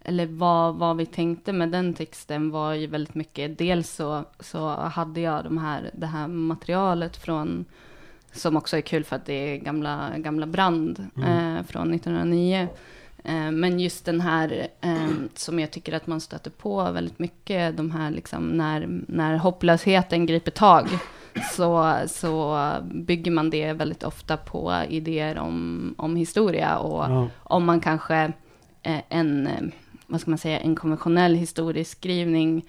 eller 0.03 0.25
vad, 0.25 0.75
vad 0.75 0.97
vi 0.97 1.05
tänkte 1.05 1.53
med 1.53 1.69
den 1.71 1.93
texten 1.93 2.51
var 2.51 2.73
ju 2.73 2.87
väldigt 2.87 3.15
mycket, 3.15 3.57
dels 3.57 3.89
så, 3.95 4.23
så 4.39 4.67
hade 4.69 5.21
jag 5.21 5.43
de 5.43 5.57
här, 5.57 5.89
det 5.93 6.05
här 6.07 6.27
materialet 6.27 7.17
från, 7.17 7.65
som 8.31 8.57
också 8.57 8.77
är 8.77 8.81
kul 8.81 9.03
för 9.03 9.15
att 9.15 9.25
det 9.25 9.33
är 9.33 9.57
gamla, 9.57 10.09
gamla 10.17 10.45
brand 10.45 11.07
Mm. 11.17 11.55
eh, 11.57 11.63
från 11.63 11.93
1909. 11.93 12.67
Eh, 13.23 13.51
Men 13.51 13.79
just 13.79 14.05
den 14.05 14.21
här 14.21 14.67
eh, 14.81 15.07
som 15.35 15.59
jag 15.59 15.71
tycker 15.71 15.93
att 15.93 16.07
man 16.07 16.21
stöter 16.21 16.51
på 16.51 16.91
väldigt 16.91 17.19
mycket, 17.19 17.77
de 17.77 17.91
här 17.91 18.11
liksom 18.11 18.47
när, 18.47 18.87
när 19.07 19.37
hopplösheten 19.37 20.25
griper 20.25 20.51
tag, 20.51 20.87
så, 21.51 21.95
så 22.07 22.69
bygger 22.91 23.31
man 23.31 23.49
det 23.49 23.73
väldigt 23.73 24.03
ofta 24.03 24.37
på 24.37 24.73
idéer 24.89 25.37
om, 25.37 25.95
om 25.97 26.15
historia 26.15 26.77
och 26.77 27.03
Ja, 27.11 27.27
om 27.43 27.65
man 27.65 27.79
kanske 27.79 28.31
eh, 28.81 28.99
en, 29.09 29.49
vad 30.13 30.21
ska 30.21 30.31
man 30.31 30.37
säga, 30.37 30.59
en 30.59 30.75
konventionell 30.75 31.35
historieskrivning 31.35 32.65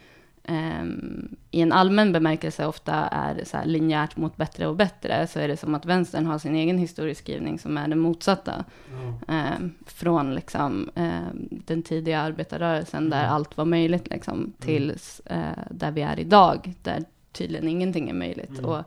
um, 0.49 1.37
i 1.51 1.61
en 1.61 1.73
allmän 1.73 2.13
bemärkelse 2.13 2.67
ofta 2.67 2.95
är 2.95 3.45
så 3.45 3.57
här 3.57 3.65
linjärt 3.65 4.17
mot 4.17 4.37
bättre 4.37 4.67
och 4.67 4.77
bättre, 4.77 5.27
så 5.27 5.41
är 5.41 5.49
det 5.49 5.57
som 5.57 5.75
att 5.75 5.87
vänstern 5.87 6.27
har 6.27 6.39
sin 6.39 6.55
egen 6.55 6.79
historieskrivning 6.79 7.59
som 7.59 7.77
är 7.77 7.89
det 7.89 7.97
motsatta. 7.97 8.65
Mm. 8.91 9.55
Um, 9.63 9.75
från 9.87 10.35
liksom, 10.35 10.91
um, 10.95 11.49
den 11.51 11.83
tidiga 11.83 12.21
arbetarrörelsen 12.21 13.11
där 13.11 13.23
mm. 13.23 13.33
allt 13.33 13.57
var 13.57 13.65
möjligt, 13.65 14.09
liksom, 14.11 14.53
till 14.61 14.91
uh, 15.31 15.39
där 15.71 15.91
vi 15.91 16.03
är 16.03 16.21
idag, 16.21 16.75
där 16.83 17.05
tydligen 17.33 17.69
ingenting 17.69 18.11
är 18.11 18.15
möjligt. 18.15 18.59
Mm. 18.59 18.65
Och, 18.65 18.85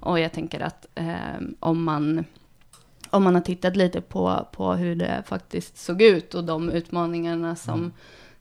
och 0.00 0.20
jag 0.20 0.32
tänker 0.32 0.60
att 0.60 0.86
om 1.60 1.84
man 1.84 2.24
om 3.10 3.24
man 3.24 3.34
har 3.34 3.42
tittat 3.42 3.76
lite 3.76 4.00
på, 4.00 4.46
på 4.52 4.72
hur 4.72 4.94
det 4.94 5.22
faktiskt 5.26 5.78
såg 5.78 6.02
ut 6.02 6.34
och 6.34 6.44
de 6.44 6.70
utmaningarna 6.70 7.56
som, 7.56 7.78
mm. 7.78 7.92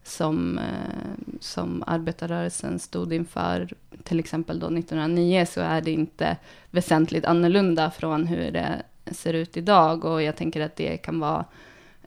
som, 0.03 0.57
eh, 0.57 1.35
som 1.39 1.83
arbetarrörelsen 1.87 2.79
stod 2.79 3.13
inför, 3.13 3.69
till 4.03 4.19
exempel 4.19 4.59
då 4.59 4.65
1909, 4.67 5.45
så 5.45 5.61
är 5.61 5.81
det 5.81 5.91
inte 5.91 6.37
väsentligt 6.71 7.25
annorlunda 7.25 7.91
från 7.91 8.27
hur 8.27 8.51
det 8.51 8.83
ser 9.11 9.33
ut 9.33 9.57
idag. 9.57 10.05
Och 10.05 10.23
jag 10.23 10.35
tänker 10.35 10.61
att 10.61 10.75
det 10.75 10.97
kan 10.97 11.19
vara 11.19 11.45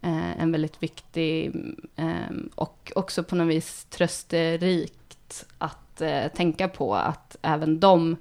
eh, 0.02 0.42
en 0.42 0.52
väldigt 0.52 0.82
viktig 0.82 1.52
eh, 1.96 2.36
och 2.54 2.92
också 2.94 3.22
på 3.22 3.36
något 3.36 3.48
vis 3.48 3.84
trösterikt 3.84 5.46
att 5.58 6.00
eh, 6.00 6.28
tänka 6.28 6.68
på 6.68 6.94
att 6.94 7.36
även 7.42 7.80
de 7.80 8.16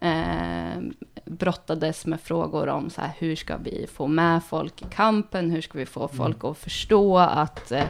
eh, 0.00 0.82
brottades 1.24 2.06
med 2.06 2.20
frågor 2.20 2.68
om 2.68 2.90
så 2.90 3.00
här, 3.00 3.12
hur 3.18 3.36
ska 3.36 3.56
vi 3.56 3.86
få 3.92 4.06
med 4.06 4.44
folk 4.44 4.82
i 4.82 4.86
kampen, 4.90 5.50
hur 5.50 5.60
ska 5.60 5.78
vi 5.78 5.86
få 5.86 6.00
mm. 6.00 6.16
folk 6.16 6.44
att 6.44 6.58
förstå 6.58 7.18
att, 7.18 7.72
eh, 7.72 7.84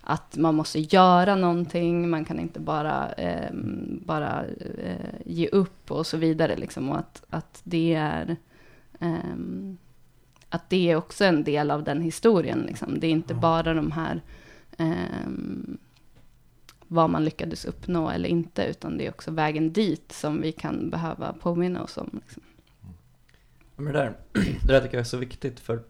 att 0.00 0.36
man 0.36 0.54
måste 0.54 0.80
göra 0.80 1.36
någonting, 1.36 2.10
man 2.10 2.24
kan 2.24 2.40
inte 2.40 2.60
bara, 2.60 3.12
eh, 3.12 3.50
bara 4.06 4.44
eh, 4.84 5.10
ge 5.26 5.48
upp 5.48 5.90
och 5.90 6.06
så 6.06 6.16
vidare. 6.16 6.56
Liksom, 6.56 6.88
och 6.88 6.98
att, 6.98 7.22
att 7.30 7.60
det 7.64 7.94
är 7.94 8.36
ehm, 9.00 9.78
att 10.50 10.70
det 10.70 10.90
är 10.90 10.96
också 10.96 11.24
en 11.24 11.44
del 11.44 11.70
av 11.70 11.84
den 11.84 12.02
historien. 12.02 12.64
Liksom. 12.66 13.00
Det 13.00 13.06
är 13.06 13.10
inte 13.10 13.34
bara 13.34 13.74
de 13.74 13.92
här 13.92 14.22
um, 14.78 15.78
vad 16.88 17.10
man 17.10 17.24
lyckades 17.24 17.64
uppnå 17.64 18.10
eller 18.10 18.28
inte, 18.28 18.64
utan 18.64 18.98
det 18.98 19.06
är 19.06 19.10
också 19.10 19.30
vägen 19.30 19.72
dit 19.72 20.12
som 20.12 20.40
vi 20.40 20.52
kan 20.52 20.90
behöva 20.90 21.32
påminna 21.32 21.82
oss 21.82 21.96
om. 21.96 22.10
Liksom. 22.12 22.42
Men 23.78 23.92
det, 23.92 23.98
där, 23.98 24.16
det 24.62 24.72
där 24.72 24.80
tycker 24.80 24.94
jag 24.94 25.00
är 25.00 25.04
så 25.04 25.16
viktigt, 25.16 25.60
för 25.60 25.82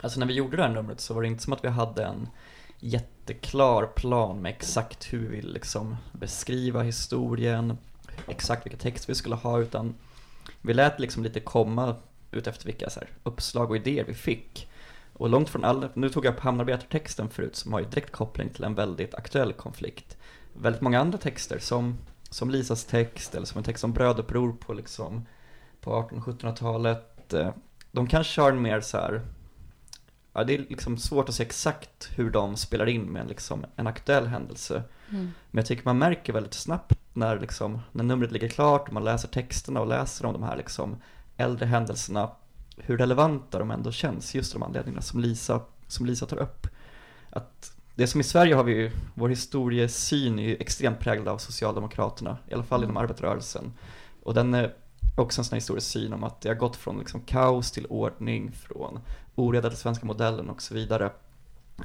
alltså 0.00 0.20
när 0.20 0.26
vi 0.26 0.34
gjorde 0.34 0.56
det 0.56 0.62
här 0.62 0.74
numret 0.74 1.00
så 1.00 1.14
var 1.14 1.22
det 1.22 1.28
inte 1.28 1.42
som 1.42 1.52
att 1.52 1.64
vi 1.64 1.68
hade 1.68 2.04
en 2.04 2.28
jätteklar 2.78 3.86
plan 3.86 4.42
med 4.42 4.50
exakt 4.50 5.12
hur 5.12 5.18
vi 5.18 5.26
vill 5.26 5.52
liksom 5.52 5.96
beskriva 6.12 6.82
historien, 6.82 7.78
exakt 8.28 8.66
vilka 8.66 8.78
texter 8.78 9.08
vi 9.08 9.14
skulle 9.14 9.34
ha, 9.34 9.60
utan 9.60 9.94
vi 10.60 10.74
lät 10.74 11.00
liksom 11.00 11.22
lite 11.22 11.40
komma 11.40 11.96
ut 12.30 12.46
efter 12.46 12.66
vilka 12.66 12.90
så 12.90 13.00
här, 13.00 13.08
uppslag 13.22 13.70
och 13.70 13.76
idéer 13.76 14.04
vi 14.04 14.14
fick. 14.14 14.68
Och 15.12 15.28
långt 15.28 15.48
från 15.48 15.64
alla, 15.64 15.88
nu 15.94 16.08
tog 16.08 16.24
jag 16.24 16.34
upp 16.34 16.40
hamnarbetartexten 16.40 17.30
förut 17.30 17.56
som 17.56 17.72
har 17.72 17.80
ju 17.80 17.86
direkt 17.86 18.12
koppling 18.12 18.48
till 18.48 18.64
en 18.64 18.74
väldigt 18.74 19.14
aktuell 19.14 19.52
konflikt. 19.52 20.16
Väldigt 20.52 20.82
många 20.82 21.00
andra 21.00 21.18
texter 21.18 21.58
som, 21.58 21.98
som 22.30 22.50
Lisas 22.50 22.84
text 22.84 23.34
eller 23.34 23.46
som 23.46 23.58
en 23.58 23.64
text 23.64 23.84
om 23.84 23.92
bröduppror 23.92 24.52
på 24.52 24.72
liksom 24.72 25.26
på 25.82 26.08
1800-1700-talet. 26.10 27.34
Eh, 27.34 27.50
de 27.92 28.06
kanske 28.06 28.40
har 28.40 28.52
en 28.52 28.62
mer 28.62 28.80
så 28.80 28.96
här, 28.96 29.22
ja 30.32 30.44
det 30.44 30.54
är 30.54 30.58
liksom 30.58 30.98
svårt 30.98 31.28
att 31.28 31.34
se 31.34 31.42
exakt 31.42 32.10
hur 32.16 32.30
de 32.30 32.56
spelar 32.56 32.88
in 32.88 33.02
med 33.02 33.28
liksom 33.28 33.64
en 33.76 33.86
aktuell 33.86 34.26
händelse. 34.26 34.82
Mm. 35.10 35.30
Men 35.50 35.58
jag 35.58 35.66
tycker 35.66 35.84
man 35.84 35.98
märker 35.98 36.32
väldigt 36.32 36.54
snabbt 36.54 36.98
när, 37.12 37.40
liksom, 37.40 37.80
när 37.92 38.04
numret 38.04 38.32
ligger 38.32 38.48
klart 38.48 38.88
och 38.88 38.94
man 38.94 39.04
läser 39.04 39.28
texterna 39.28 39.80
och 39.80 39.86
läser 39.86 40.26
om 40.26 40.32
de 40.32 40.42
här 40.42 40.56
liksom 40.56 40.96
äldre 41.36 41.66
händelserna 41.66 42.30
hur 42.76 42.98
relevanta 42.98 43.58
de 43.58 43.70
ändå 43.70 43.92
känns, 43.92 44.34
just 44.34 44.52
de 44.52 44.62
anledningarna 44.62 45.02
som 45.02 45.20
Lisa, 45.20 45.60
som 45.86 46.06
Lisa 46.06 46.26
tar 46.26 46.38
upp. 46.38 46.66
Att 47.30 47.72
det 47.94 48.06
som 48.06 48.20
i 48.20 48.24
Sverige 48.24 48.54
har 48.54 48.64
vi 48.64 48.72
ju, 48.72 48.90
vår 49.14 49.28
historiesyn 49.28 50.38
är 50.38 50.42
ju 50.42 50.56
extremt 50.56 51.00
präglad 51.00 51.28
av 51.28 51.38
Socialdemokraterna, 51.38 52.38
i 52.48 52.54
alla 52.54 52.62
fall 52.62 52.80
mm. 52.80 52.90
inom 52.90 53.02
arbetarrörelsen. 53.02 53.72
Och 54.22 54.34
den 54.34 54.54
är 54.54 54.74
också 55.16 55.40
en 55.40 55.44
sån 55.44 55.54
här 55.54 55.60
historisk 55.60 55.86
syn 55.86 56.12
om 56.12 56.24
att 56.24 56.40
det 56.40 56.48
har 56.48 56.56
gått 56.56 56.76
från 56.76 56.98
liksom 56.98 57.20
kaos 57.20 57.70
till 57.70 57.86
ordning, 57.86 58.52
från 58.52 59.00
oreda 59.34 59.68
till 59.68 59.78
svenska 59.78 60.06
modellen 60.06 60.50
och 60.50 60.62
så 60.62 60.74
vidare. 60.74 61.10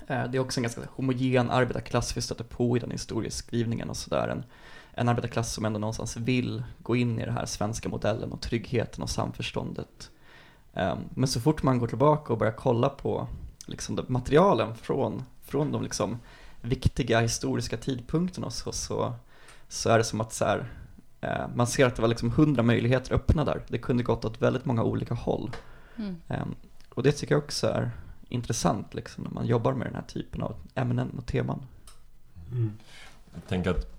Eh, 0.07 0.23
det 0.27 0.37
är 0.37 0.39
också 0.39 0.59
en 0.59 0.63
ganska 0.63 0.81
homogen 0.95 1.49
arbetarklass 1.49 2.17
vi 2.17 2.21
stöter 2.21 2.43
på 2.43 2.77
i 2.77 2.79
den 2.79 2.91
historieskrivningen 2.91 3.89
och 3.89 3.97
sådär. 3.97 4.27
En, 4.27 4.43
en 4.93 5.09
arbetarklass 5.09 5.53
som 5.53 5.65
ändå 5.65 5.79
någonstans 5.79 6.17
vill 6.17 6.63
gå 6.79 6.95
in 6.95 7.19
i 7.19 7.25
den 7.25 7.33
här 7.33 7.45
svenska 7.45 7.89
modellen 7.89 8.31
och 8.31 8.41
tryggheten 8.41 9.03
och 9.03 9.09
samförståndet. 9.09 10.11
Ehm, 10.73 10.99
men 11.09 11.27
så 11.27 11.41
fort 11.41 11.63
man 11.63 11.79
går 11.79 11.87
tillbaka 11.87 12.33
och 12.33 12.39
börjar 12.39 12.53
kolla 12.53 12.89
på 12.89 13.27
liksom 13.65 14.05
materialen 14.07 14.75
från, 14.75 15.23
från 15.41 15.71
de 15.71 15.83
liksom 15.83 16.19
viktiga 16.61 17.19
historiska 17.19 17.77
tidpunkterna 17.77 18.49
så, 18.49 18.71
så, 18.71 19.13
så 19.67 19.89
är 19.89 19.97
det 19.97 20.03
som 20.03 20.21
att 20.21 20.33
så 20.33 20.45
här, 20.45 20.69
man 21.55 21.67
ser 21.67 21.85
att 21.85 21.95
det 21.95 22.01
var 22.01 22.09
liksom 22.09 22.31
hundra 22.31 22.63
möjligheter 22.63 23.15
öppna 23.15 23.45
där. 23.45 23.61
Det 23.67 23.77
kunde 23.77 24.03
gått 24.03 24.25
åt 24.25 24.41
väldigt 24.41 24.65
många 24.65 24.83
olika 24.83 25.13
håll. 25.13 25.51
Mm. 25.97 26.15
Ehm, 26.27 26.55
och 26.89 27.03
det 27.03 27.11
tycker 27.11 27.35
jag 27.35 27.43
också 27.43 27.67
är 27.67 27.91
intressant 28.29 28.93
liksom, 28.93 29.23
när 29.23 29.31
man 29.31 29.45
jobbar 29.45 29.73
med 29.73 29.87
den 29.87 29.95
här 29.95 30.03
typen 30.07 30.41
av 30.41 30.55
ämnen 30.75 31.09
och 31.17 31.25
teman. 31.25 31.65
Mm. 32.51 32.73
Jag 33.33 33.47
tänker 33.47 33.69
att 33.69 33.97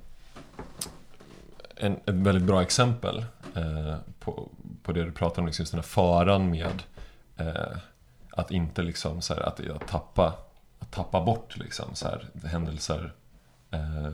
en, 1.76 1.92
ett 1.92 2.14
väldigt 2.14 2.44
bra 2.44 2.62
exempel 2.62 3.24
eh, 3.54 3.96
på, 4.20 4.48
på 4.82 4.92
det 4.92 5.04
du 5.04 5.12
pratar 5.12 5.42
om, 5.42 5.46
liksom 5.46 5.62
just 5.62 5.72
den 5.72 5.78
här 5.78 5.86
faran 5.86 6.50
med 6.50 6.82
eh, 7.36 7.78
att 8.30 8.50
inte 8.50 8.82
liksom 8.82 9.20
så 9.20 9.34
här, 9.34 9.40
att, 9.40 9.70
att, 9.70 9.88
tappa, 9.88 10.34
att 10.78 10.90
tappa 10.90 11.24
bort 11.24 11.56
liksom 11.56 11.94
så 11.94 12.08
här, 12.08 12.28
händelser 12.44 13.12
eh, 13.70 14.10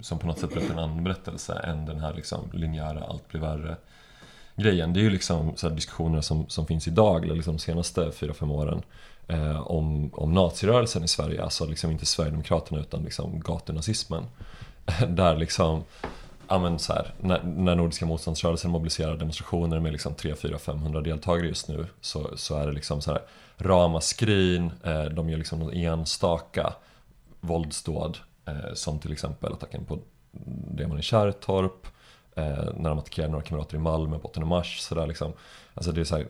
som 0.00 0.18
på 0.18 0.26
något 0.26 0.38
sätt 0.38 0.54
berättar 0.54 0.72
en 0.72 0.78
annan 0.78 1.04
berättelse 1.04 1.54
än 1.54 1.86
den 1.86 2.00
här 2.00 2.14
liksom 2.14 2.50
linjära 2.52 3.04
allt 3.04 3.28
blir 3.28 3.40
värre 3.40 3.76
grejen. 4.56 4.92
Det 4.92 5.00
är 5.00 5.02
ju 5.02 5.10
liksom 5.10 5.56
så 5.56 5.68
diskussioner 5.68 6.20
som, 6.20 6.48
som 6.48 6.66
finns 6.66 6.88
idag, 6.88 7.24
eller 7.24 7.34
liksom 7.34 7.56
de 7.56 7.62
senaste 7.62 8.00
4-5 8.00 8.52
åren 8.52 8.82
eh, 9.28 9.60
om, 9.60 10.10
om 10.14 10.32
nazirörelsen 10.32 11.04
i 11.04 11.08
Sverige, 11.08 11.42
alltså 11.42 11.66
liksom 11.66 11.90
inte 11.90 12.06
Sverigedemokraterna 12.06 12.80
utan 12.80 13.02
liksom 13.02 13.40
gatunazismen. 13.40 14.24
Där 15.08 15.36
liksom 15.36 15.84
ja, 16.48 16.58
men 16.58 16.78
så 16.78 16.92
här, 16.92 17.12
när, 17.20 17.42
när 17.42 17.74
Nordiska 17.74 18.06
motståndsrörelsen 18.06 18.70
mobiliserar 18.70 19.16
demonstrationer 19.16 19.80
med 19.80 19.92
liksom 19.92 20.14
3, 20.14 20.34
4, 20.34 20.58
500 20.58 21.00
deltagare 21.00 21.46
just 21.46 21.68
nu 21.68 21.86
så, 22.00 22.30
så 22.36 22.56
är 22.56 22.66
det 22.66 22.72
liksom 22.72 23.00
så 23.00 23.12
här 23.12 23.22
ramaskrin, 23.56 24.70
eh, 24.84 25.04
de 25.04 25.30
gör 25.30 25.38
liksom 25.38 25.58
någon 25.58 25.72
enstaka 25.72 26.72
våldsdåd 27.40 28.18
Eh, 28.48 28.74
som 28.74 28.98
till 28.98 29.12
exempel 29.12 29.52
attacken 29.52 29.84
på 29.84 29.98
demon 30.76 30.98
i 30.98 31.02
Kärrtorp 31.02 31.86
eh, 32.34 32.44
när 32.76 32.88
de 32.88 32.98
attackerar 32.98 33.28
några 33.28 33.44
kamrater 33.44 33.76
i 33.76 33.80
Malmö 33.80 34.18
på 34.18 34.28
8 34.28 34.40
mars. 34.40 34.80
Så 34.80 34.94
där 34.94 35.06
liksom. 35.06 35.32
Alltså 35.74 35.92
det 35.92 36.00
är 36.00 36.04
så 36.04 36.16
här, 36.16 36.26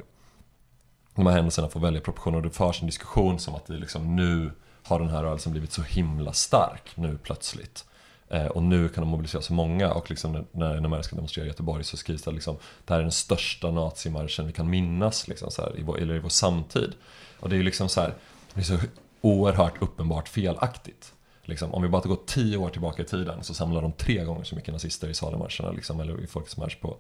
de 1.14 1.26
här 1.26 1.34
händelserna 1.34 1.68
får 1.68 1.80
välja 1.80 2.00
proportioner 2.00 2.36
och 2.36 2.42
det 2.42 2.50
förs 2.50 2.80
en 2.80 2.86
diskussion 2.86 3.38
som 3.38 3.54
att 3.54 3.66
det 3.66 3.76
liksom 3.76 4.16
nu 4.16 4.50
har 4.82 5.00
den 5.00 5.08
här 5.08 5.22
rörelsen 5.22 5.52
blivit 5.52 5.72
så 5.72 5.82
himla 5.82 6.32
stark 6.32 6.96
nu 6.96 7.18
plötsligt. 7.22 7.84
Eh, 8.28 8.46
och 8.46 8.62
nu 8.62 8.88
kan 8.88 9.02
de 9.02 9.10
mobilisera 9.10 9.42
så 9.42 9.52
många 9.52 9.92
och 9.92 10.10
liksom 10.10 10.46
när 10.52 10.80
NMR 10.80 11.02
ska 11.02 11.16
demonstrera 11.16 11.46
i 11.46 11.48
Göteborg 11.48 11.84
så 11.84 11.96
skrivs 11.96 12.22
det 12.22 12.30
liksom 12.30 12.56
Det 12.84 12.92
här 12.92 12.98
är 12.98 13.02
den 13.02 13.12
största 13.12 13.70
nazimarschen 13.70 14.46
vi 14.46 14.52
kan 14.52 14.70
minnas 14.70 15.28
liksom 15.28 15.50
så 15.50 15.62
här, 15.62 15.78
i 15.78 15.82
vår, 15.82 15.98
eller 15.98 16.14
i 16.14 16.18
vår 16.18 16.28
samtid. 16.28 16.94
Och 17.40 17.48
det 17.48 17.54
är 17.54 17.58
ju 17.58 17.62
liksom 17.62 17.88
så 17.88 18.00
här, 18.00 18.14
det 18.54 18.60
är 18.60 18.64
så 18.64 18.78
oerhört 19.20 19.82
uppenbart 19.82 20.28
felaktigt. 20.28 21.12
Liksom, 21.48 21.74
om 21.74 21.82
vi 21.82 21.88
bara 21.88 22.02
går 22.02 22.18
tio 22.26 22.56
år 22.56 22.70
tillbaka 22.70 23.02
i 23.02 23.04
tiden 23.04 23.44
så 23.44 23.54
samlar 23.54 23.82
de 23.82 23.92
tre 23.92 24.24
gånger 24.24 24.44
så 24.44 24.54
mycket 24.54 24.74
nazister 24.74 25.08
i 25.08 25.14
Salemarscherna 25.14 25.72
liksom, 25.72 26.00
eller 26.00 26.20
i 26.20 26.26
Folkets 26.26 26.56
marsch 26.56 26.80
på, 26.80 26.96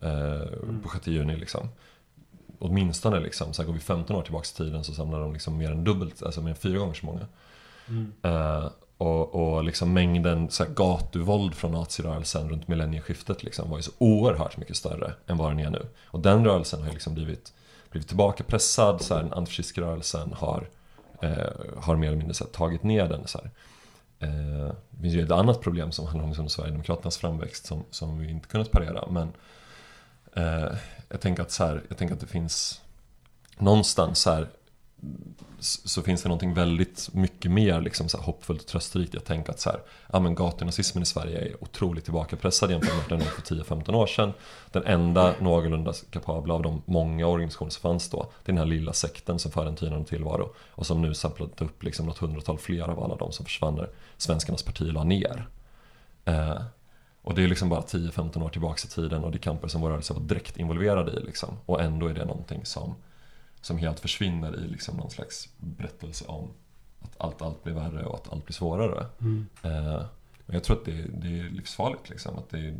eh, 0.00 0.80
på 0.82 0.88
6 0.88 1.06
juni. 1.06 1.36
Liksom. 1.36 1.68
Åtminstone 2.58 3.20
liksom, 3.20 3.52
så 3.52 3.62
här 3.62 3.66
går 3.66 3.74
vi 3.74 3.80
15 3.80 4.16
år 4.16 4.22
tillbaka 4.22 4.46
i 4.54 4.56
tiden 4.56 4.84
så 4.84 4.94
samlar 4.94 5.20
de 5.20 5.32
liksom 5.32 5.58
mer 5.58 5.70
än 5.70 5.84
dubbelt, 5.84 6.22
alltså 6.22 6.42
mer 6.42 6.50
än 6.50 6.56
fyra 6.56 6.78
gånger 6.78 6.94
så 6.94 7.06
många. 7.06 7.26
Mm. 7.88 8.12
Eh, 8.22 8.68
och, 8.98 9.34
och 9.34 9.64
liksom 9.64 9.92
mängden 9.92 10.50
så 10.50 10.64
här, 10.64 10.70
gatuvåld 10.70 11.54
från 11.54 11.72
nazirörelsen 11.72 12.48
runt 12.48 12.68
millennieskiftet 12.68 13.42
liksom, 13.42 13.70
var 13.70 13.76
ju 13.76 13.82
så 13.82 13.92
oerhört 13.98 14.56
mycket 14.56 14.76
större 14.76 15.12
än 15.26 15.36
vad 15.36 15.50
den 15.50 15.60
är 15.60 15.70
nu. 15.70 15.86
Och 16.04 16.20
den 16.20 16.44
rörelsen 16.44 16.80
har 16.80 16.86
ju 16.86 16.92
liksom 16.92 17.14
blivit, 17.14 17.52
blivit 17.90 18.08
tillbakapressad, 18.08 19.02
så 19.02 19.14
här, 19.14 19.22
den 19.22 19.32
antifascistiska 19.32 19.80
rörelsen 19.80 20.32
har, 20.32 20.68
eh, 21.22 21.30
har 21.76 21.96
mer 21.96 22.06
eller 22.06 22.18
mindre 22.18 22.34
så 22.34 22.44
här, 22.44 22.50
tagit 22.50 22.82
ner 22.82 23.08
den. 23.08 23.26
Så 23.26 23.38
här. 23.38 23.50
Eh, 24.18 24.72
det 24.90 25.02
finns 25.02 25.14
ju 25.14 25.22
ett 25.22 25.30
annat 25.30 25.60
problem 25.60 25.92
som 25.92 26.06
handlar 26.06 26.24
om 26.24 26.30
liksom, 26.30 26.48
Sverigedemokraternas 26.48 27.16
framväxt 27.16 27.66
som, 27.66 27.84
som 27.90 28.18
vi 28.18 28.30
inte 28.30 28.48
kunnat 28.48 28.70
parera. 28.70 29.08
Men 29.10 29.32
eh, 30.32 30.76
jag, 31.08 31.20
tänker 31.20 31.42
att, 31.42 31.50
så 31.50 31.64
här, 31.64 31.82
jag 31.88 31.98
tänker 31.98 32.14
att 32.14 32.20
det 32.20 32.26
finns 32.26 32.80
någonstans 33.58 34.18
så 34.18 34.30
här, 34.30 34.48
så 35.58 36.02
finns 36.02 36.22
det 36.22 36.28
någonting 36.28 36.54
väldigt 36.54 37.08
mycket 37.12 37.50
mer 37.50 37.80
liksom 37.80 38.08
så 38.08 38.16
här 38.18 38.24
hoppfullt 38.24 38.60
och 38.60 38.66
trösterikt 38.66 39.14
i 39.14 39.18
att 39.18 39.24
tänka 39.24 39.52
att 39.52 39.60
så 39.60 39.70
här, 39.70 39.80
ja 40.12 40.20
men 40.20 40.34
gatunazismen 40.34 41.02
i 41.02 41.06
Sverige 41.06 41.38
är 41.38 41.62
otroligt 41.62 42.04
tillbakapressad 42.04 42.70
jämfört 42.70 43.10
med 43.10 43.18
den 43.18 43.28
för 43.28 43.42
10-15 43.42 43.94
år 43.94 44.06
sedan. 44.06 44.32
Den 44.72 44.84
enda 44.86 45.34
någorlunda 45.40 45.92
kapabla 46.10 46.54
av 46.54 46.62
de 46.62 46.82
många 46.86 47.26
organisationer 47.26 47.70
som 47.70 47.82
fanns 47.82 48.10
då, 48.10 48.32
det 48.44 48.52
är 48.52 48.54
den 48.54 48.58
här 48.58 48.66
lilla 48.66 48.92
sekten 48.92 49.38
som 49.38 49.52
för 49.52 49.66
en 49.66 49.76
tynande 49.76 50.08
tillvaro 50.08 50.54
och 50.70 50.86
som 50.86 51.02
nu 51.02 51.14
samplat 51.14 51.62
upp 51.62 51.82
liksom 51.82 52.06
något 52.06 52.18
hundratal 52.18 52.58
fler 52.58 52.82
av 52.82 53.02
alla 53.04 53.16
de 53.16 53.32
som 53.32 53.44
försvann 53.44 53.74
när 53.74 53.90
Svenskarnas 54.16 54.62
parti 54.62 54.92
la 54.92 55.04
ner. 55.04 55.48
Eh, 56.24 56.62
och 57.22 57.34
det 57.34 57.44
är 57.44 57.48
liksom 57.48 57.68
bara 57.68 57.80
10-15 57.80 58.42
år 58.44 58.48
tillbaka 58.48 58.80
i 58.84 58.88
tiden 58.88 59.24
och 59.24 59.30
det 59.30 59.36
är 59.36 59.40
kamper 59.40 59.68
som 59.68 59.80
vår 59.80 59.90
rörelse 59.90 60.14
var 60.14 60.20
direkt 60.20 60.56
involverade 60.56 61.12
i 61.12 61.20
liksom. 61.20 61.58
Och 61.66 61.82
ändå 61.82 62.06
är 62.06 62.14
det 62.14 62.24
någonting 62.24 62.64
som, 62.64 62.94
som 63.66 63.78
helt 63.78 64.00
försvinner 64.00 64.64
i 64.64 64.68
liksom 64.68 64.96
någon 64.96 65.10
slags 65.10 65.48
berättelse 65.58 66.24
om 66.24 66.50
att 67.00 67.20
allt, 67.20 67.42
allt 67.42 67.64
blir 67.64 67.74
värre 67.74 68.04
och 68.04 68.14
att 68.14 68.32
allt 68.32 68.44
blir 68.44 68.54
svårare. 68.54 69.06
Mm. 69.20 69.46
Eh, 69.62 70.02
jag 70.46 70.64
tror 70.64 70.76
att 70.76 70.84
det, 70.84 71.06
det 71.14 71.38
är 71.38 71.50
livsfarligt 71.50 72.10
liksom. 72.10 72.38
Att 72.38 72.50
det 72.50 72.58
är 72.58 72.76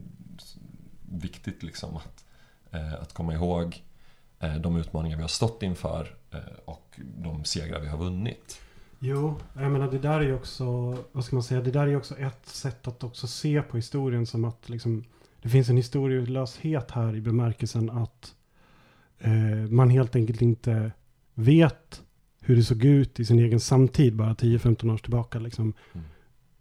viktigt 1.12 1.62
liksom 1.62 1.97
att, 1.97 2.25
eh, 2.71 2.95
att 2.95 3.12
komma 3.12 3.35
ihåg 3.35 3.83
eh, 4.40 4.55
de 4.55 4.76
utmaningar 4.76 5.16
vi 5.16 5.23
har 5.23 5.28
stått 5.28 5.62
inför 5.62 6.14
eh, 6.31 6.38
och 6.64 7.00
de 7.16 7.45
segrar 7.45 7.81
vi 7.81 7.88
har 7.88 7.99
vunnit. 7.99 8.61
Jo, 8.99 9.37
jag 9.55 9.71
menar 9.71 9.90
det 9.90 9.99
där 9.99 10.21
är 10.21 10.25
ju 10.25 10.35
också, 10.35 10.64
vad 11.12 11.25
ska 11.25 11.37
man 11.37 11.43
säga, 11.43 11.61
det 11.61 11.71
där 11.71 11.87
är 11.87 11.97
också 11.97 12.19
ett 12.19 12.47
sätt 12.47 12.88
att 12.88 13.05
också 13.05 13.26
se 13.26 13.62
på 13.62 13.76
historien 13.76 14.26
som 14.26 14.45
att 14.45 14.69
liksom, 14.69 15.05
det 15.43 15.49
finns 15.49 15.69
en 15.69 15.76
historielöshet 15.76 16.90
här 16.90 17.16
i 17.16 17.21
bemärkelsen 17.21 17.90
att 17.90 18.36
eh, 19.18 19.70
man 19.70 19.90
helt 19.90 20.16
enkelt 20.16 20.42
inte 20.42 20.92
vet 21.35 22.02
hur 22.40 22.56
det 22.56 22.62
såg 22.62 22.85
ut 22.85 23.20
i 23.20 23.25
sin 23.25 23.38
egen 23.38 23.61
samtid 23.61 24.16
bara 24.16 24.35
10-15 24.35 24.92
år 24.92 24.99
tillbaka 24.99 25.38
liksom. 25.38 25.73
Mm. 25.92 26.06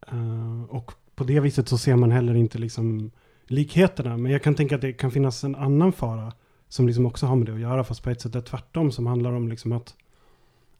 Eh, 0.08 0.64
och 0.64 0.92
på 1.16 1.24
det 1.24 1.40
viset 1.40 1.68
så 1.68 1.78
ser 1.78 1.96
man 1.96 2.12
heller 2.12 2.34
inte 2.34 2.58
liksom 2.58 3.12
likheterna. 3.48 4.18
Men 4.18 4.32
jag 4.32 4.44
kan 4.44 4.56
tänka 4.56 4.76
att 4.76 4.82
det 4.82 4.94
kan 4.94 5.12
finnas 5.12 5.44
en 5.44 5.56
annan 5.56 5.92
fara 5.92 6.34
som 6.70 6.88
liksom 6.88 7.06
också 7.06 7.26
har 7.26 7.36
med 7.36 7.46
det 7.46 7.54
att 7.54 7.60
göra, 7.60 7.84
fast 7.84 8.04
på 8.04 8.10
ett 8.10 8.22
sätt 8.22 8.36
är 8.36 8.42
tvärtom, 8.42 8.92
som 8.92 9.06
handlar 9.06 9.32
om 9.32 9.48
liksom 9.48 9.72
att 9.72 9.96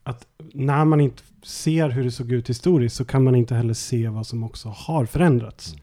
att 0.08 0.28
när 0.54 0.86
man 0.86 1.02
inte 1.02 1.24
ser 1.44 1.90
hur 1.90 2.04
det 2.04 2.12
såg 2.12 2.32
ut 2.32 2.50
historiskt 2.50 2.96
så 2.96 3.06
kan 3.06 3.24
man 3.24 3.36
inte 3.36 3.56
heller 3.56 3.74
se 3.74 4.10
vad 4.10 4.28
som 4.28 4.44
också 4.44 4.70
har 4.70 5.06
förändrats. 5.06 5.76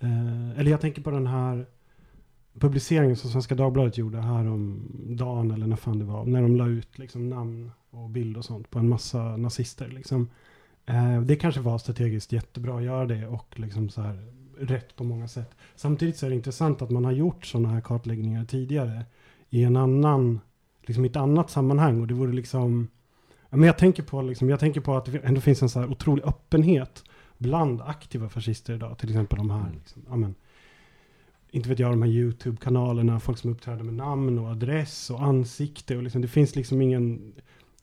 Eh, 0.00 0.58
eller 0.58 0.70
jag 0.70 0.80
tänker 0.80 1.02
på 1.02 1.10
den 1.10 1.26
här 1.26 1.66
publiceringen 2.58 3.16
som 3.16 3.30
Svenska 3.30 3.54
Dagbladet 3.54 3.98
gjorde 3.98 4.18
här 4.18 4.46
om 4.48 4.90
dagen 5.08 5.50
eller 5.50 5.66
när 5.66 5.76
fan 5.76 5.98
det 5.98 6.04
var. 6.04 6.24
När 6.24 6.42
de 6.42 6.56
la 6.56 6.66
ut 6.66 6.98
liksom 6.98 7.28
namn 7.28 7.70
och 7.90 8.10
bild 8.10 8.36
och 8.36 8.44
sånt 8.44 8.70
på 8.70 8.78
en 8.78 8.88
massa 8.88 9.36
nazister. 9.36 9.88
Liksom. 9.88 10.28
Eh, 10.86 11.20
det 11.20 11.36
kanske 11.36 11.60
var 11.60 11.78
strategiskt 11.78 12.32
jättebra 12.32 12.76
att 12.76 12.82
göra 12.84 13.06
det 13.06 13.26
och 13.26 13.60
liksom 13.60 13.88
så 13.88 14.00
här 14.00 14.32
rätt 14.58 14.96
på 14.96 15.04
många 15.04 15.28
sätt. 15.28 15.50
Samtidigt 15.76 16.16
så 16.16 16.26
är 16.26 16.30
det 16.30 16.36
intressant 16.36 16.82
att 16.82 16.90
man 16.90 17.04
har 17.04 17.12
gjort 17.12 17.46
sådana 17.46 17.68
här 17.68 17.80
kartläggningar 17.80 18.44
tidigare 18.44 19.04
i 19.50 19.64
en 19.64 19.76
annan, 19.76 20.40
liksom 20.82 21.04
i 21.04 21.08
ett 21.08 21.16
annat 21.16 21.50
sammanhang 21.50 22.00
och 22.00 22.06
det 22.06 22.14
vore 22.14 22.32
liksom 22.32 22.88
Men 23.50 23.62
jag 23.62 23.78
tänker 23.78 24.02
på, 24.02 24.22
liksom, 24.22 24.48
jag 24.50 24.60
tänker 24.60 24.80
på 24.80 24.96
att 24.96 25.04
det 25.04 25.18
ändå 25.18 25.40
finns 25.40 25.62
en 25.62 25.68
så 25.68 25.80
här 25.80 25.90
otrolig 25.90 26.24
öppenhet 26.24 27.04
bland 27.38 27.80
aktiva 27.82 28.28
fascister 28.28 28.74
idag. 28.74 28.98
Till 28.98 29.08
exempel 29.08 29.38
de 29.38 29.50
här, 29.50 29.60
Mm. 29.60 29.72
liksom, 29.78 30.02
ja, 30.08 30.16
men, 30.16 30.34
inte 31.50 31.68
vet 31.68 31.78
jag, 31.78 31.92
de 31.92 32.02
här 32.02 32.10
YouTube-kanalerna, 32.10 33.20
folk 33.20 33.38
som 33.38 33.50
uppträder 33.50 33.84
med 33.84 33.94
namn 33.94 34.38
och 34.38 34.48
adress 34.48 35.10
och 35.10 35.22
ansikte. 35.22 35.96
Och 35.96 36.02
liksom, 36.02 36.22
det 36.22 36.28
finns 36.28 36.56
liksom 36.56 36.82
ingen... 36.82 37.32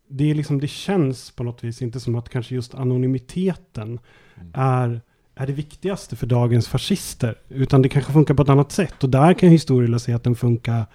Det, 0.07 0.31
är 0.31 0.35
liksom, 0.35 0.59
det 0.59 0.67
känns 0.67 1.31
på 1.31 1.43
något 1.43 1.63
vis 1.63 1.81
inte 1.81 1.99
som 1.99 2.15
att 2.15 2.29
kanske 2.29 2.55
just 2.55 2.75
anonymiteten 2.75 3.99
Mm. 4.37 4.51
är, 4.53 5.01
är 5.35 5.47
det 5.47 5.53
viktigaste 5.53 6.15
för 6.15 6.27
dagens 6.27 6.67
fascister. 6.67 7.37
Utan 7.49 7.81
det 7.81 7.89
kanske 7.89 8.13
funkar 8.13 8.33
på 8.33 8.43
ett 8.43 8.49
annat 8.49 8.71
sätt. 8.71 9.03
Och 9.03 9.09
där 9.09 9.33
kan 9.33 9.49
historielösheten 9.49 10.35
funka... 10.35 10.85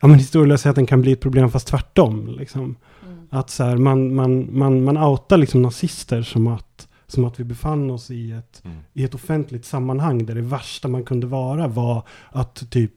Ja 0.00 0.08
men 0.08 0.18
historielösheten 0.18 0.86
kan 0.86 1.00
bli 1.00 1.12
ett 1.12 1.20
problem 1.20 1.50
fast 1.50 1.68
tvärtom. 1.68 2.36
Liksom. 2.38 2.76
Mm. 3.06 3.28
Att 3.30 3.50
så 3.50 3.64
här, 3.64 3.76
man, 3.76 4.14
man, 4.14 4.58
man, 4.58 4.84
man 4.84 4.96
outar 4.96 5.36
liksom 5.36 5.62
nazister 5.62 6.22
som 6.22 6.46
att, 6.46 6.88
som 7.06 7.24
att 7.24 7.40
vi 7.40 7.44
befann 7.44 7.90
oss 7.90 8.10
i 8.10 8.32
ett, 8.32 8.62
Mm. 8.64 8.76
i 8.92 9.04
ett 9.04 9.14
offentligt 9.14 9.64
sammanhang 9.64 10.26
där 10.26 10.34
det 10.34 10.40
värsta 10.40 10.88
man 10.88 11.04
kunde 11.04 11.26
vara 11.26 11.68
var 11.68 12.02
att 12.30 12.70
typ 12.70 12.92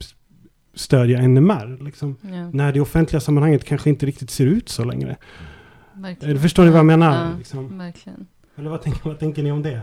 stödja 0.74 1.22
NMR. 1.28 1.84
Liksom. 1.84 2.16
Ja, 2.22 2.50
När 2.54 2.72
det 2.74 2.80
offentliga 2.82 3.20
sammanhanget 3.20 3.64
kanske 3.64 3.90
inte 3.90 4.06
riktigt 4.06 4.30
ser 4.30 4.46
ut 4.46 4.70
så 4.70 4.84
längre. 4.84 5.18
verkligen. 5.94 6.36
Eh, 6.36 6.42
Förstår 6.42 6.64
ni 6.64 6.70
vad 6.70 6.80
jag 6.80 6.86
menar? 6.86 7.26
Ja, 7.32 7.38
Liksom? 7.38 7.78
verkligen. 7.78 8.28
Eller 8.56 8.70
vad 8.70 8.82
tänker, 8.82 9.10
vad 9.10 9.20
tänker 9.20 9.44
ni 9.44 9.52
om 9.52 9.64
det? 9.64 9.82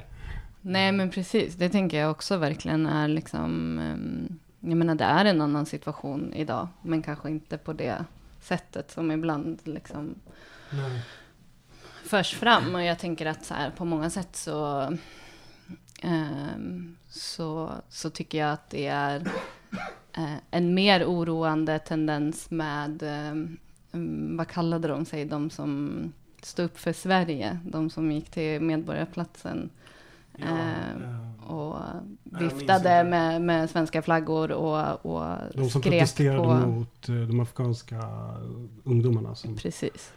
Nej, 0.60 0.92
men 0.92 1.10
precis. 1.10 1.54
Det 1.54 1.68
tänker 1.68 1.98
jag 2.00 2.10
också 2.10 2.36
verkligen 2.36 2.86
är 2.86 3.08
liksom... 3.08 3.78
ehm, 3.78 4.38
jag 4.60 4.76
menar, 4.76 4.94
det 4.94 5.04
är 5.04 5.24
en 5.24 5.40
annan 5.40 5.66
situation 5.66 6.32
idag, 6.34 6.68
men 6.82 7.02
kanske 7.02 7.30
inte 7.30 7.58
på 7.58 7.72
det 7.72 8.04
sättet 8.40 8.90
som 8.90 9.10
ibland 9.10 9.58
liksom 9.64 10.14
Nej. 10.70 11.00
Förs 12.04 12.34
fram. 12.34 12.74
Och 12.74 12.82
jag 12.82 12.98
tänker 12.98 13.26
att 13.26 13.44
så 13.44 13.54
här, 13.54 13.70
på 13.70 13.84
många 13.84 14.10
sätt 14.10 14.36
så, 14.36 14.88
ehm, 16.02 16.96
så, 17.08 17.70
så 17.88 18.10
tycker 18.10 18.38
jag 18.38 18.52
att 18.52 18.70
det 18.70 18.86
är 18.86 19.20
eh, 20.16 20.36
en 20.50 20.74
mer 20.74 21.04
oroande 21.04 21.78
tendens 21.78 22.50
med, 22.50 23.02
ehm, 23.02 23.56
mm, 23.92 24.36
vad 24.36 24.48
kallade 24.48 24.88
de 24.88 25.04
sig, 25.04 25.24
de 25.24 25.50
som 25.50 26.12
stod 26.42 26.64
upp 26.64 26.78
för 26.78 26.92
Sverige, 26.92 27.58
de 27.64 27.90
som 27.90 28.12
gick 28.12 28.30
till 28.30 28.60
Medborgarplatsen 28.60 29.70
Ja, 30.38 30.46
Eh, 30.46 30.90
eh, 30.90 31.50
och 31.50 31.76
viftade 32.24 33.04
med, 33.04 33.42
med 33.42 33.70
svenska 33.70 34.02
flaggor 34.02 34.52
och, 34.52 35.06
och 35.06 35.36
de 35.54 35.70
som 35.70 35.82
protesterade 35.82 36.62
på... 36.62 36.68
mot 36.68 37.08
eh, 37.08 37.14
de 37.14 37.40
afghanska 37.40 38.00
ungdomarna 38.84 39.34
som 39.34 39.56
Precis. 39.56 40.12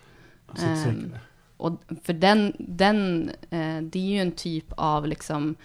sittsäkrade. 0.56 1.20
Och 1.58 1.82
för 2.04 2.14
den, 2.14 2.54
den 2.60 3.30
eh, 3.50 3.82
det 3.82 4.00
är 4.00 4.10
ju 4.10 4.20
en 4.20 4.32
typ 4.32 4.66
av 4.78 5.08
liksom 5.08 5.56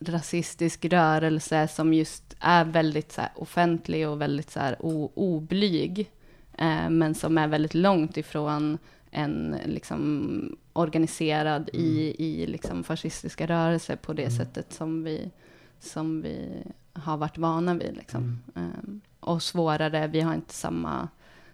rasistisk 0.00 0.84
rörelse 0.84 1.68
som 1.68 1.94
just 1.94 2.36
är 2.40 2.64
väldigt 2.64 3.12
så 3.12 3.20
här, 3.20 3.30
offentlig 3.34 4.08
och 4.08 4.20
väldigt 4.20 4.50
så 4.50 4.60
här, 4.60 4.76
o, 4.80 5.12
oblyg. 5.14 6.10
Eh, 6.58 6.90
men 6.90 7.14
som 7.14 7.38
är 7.38 7.48
väldigt 7.48 7.74
långt 7.74 8.16
ifrån 8.16 8.78
en 9.10 9.56
liksom, 9.64 10.56
organiserad 10.72 11.70
i, 11.72 12.14
i 12.18 12.46
liksom, 12.46 12.84
fascistiska 12.84 13.46
rörelser 13.46 13.96
på 13.96 14.12
det 14.12 14.22
Mm. 14.22 14.36
sättet 14.36 14.72
som 14.72 15.04
vi, 15.04 15.30
som 15.80 16.22
vi 16.22 16.62
har 16.92 17.16
varit 17.16 17.38
vana 17.38 17.74
vid. 17.74 17.96
Liksom. 17.96 18.42
Mm. 18.54 18.70
Eh, 18.70 19.28
och 19.28 19.42
svårare, 19.42 20.06
vi 20.06 20.20
har 20.20 20.34
inte 20.34 20.54
samma, 20.54 21.08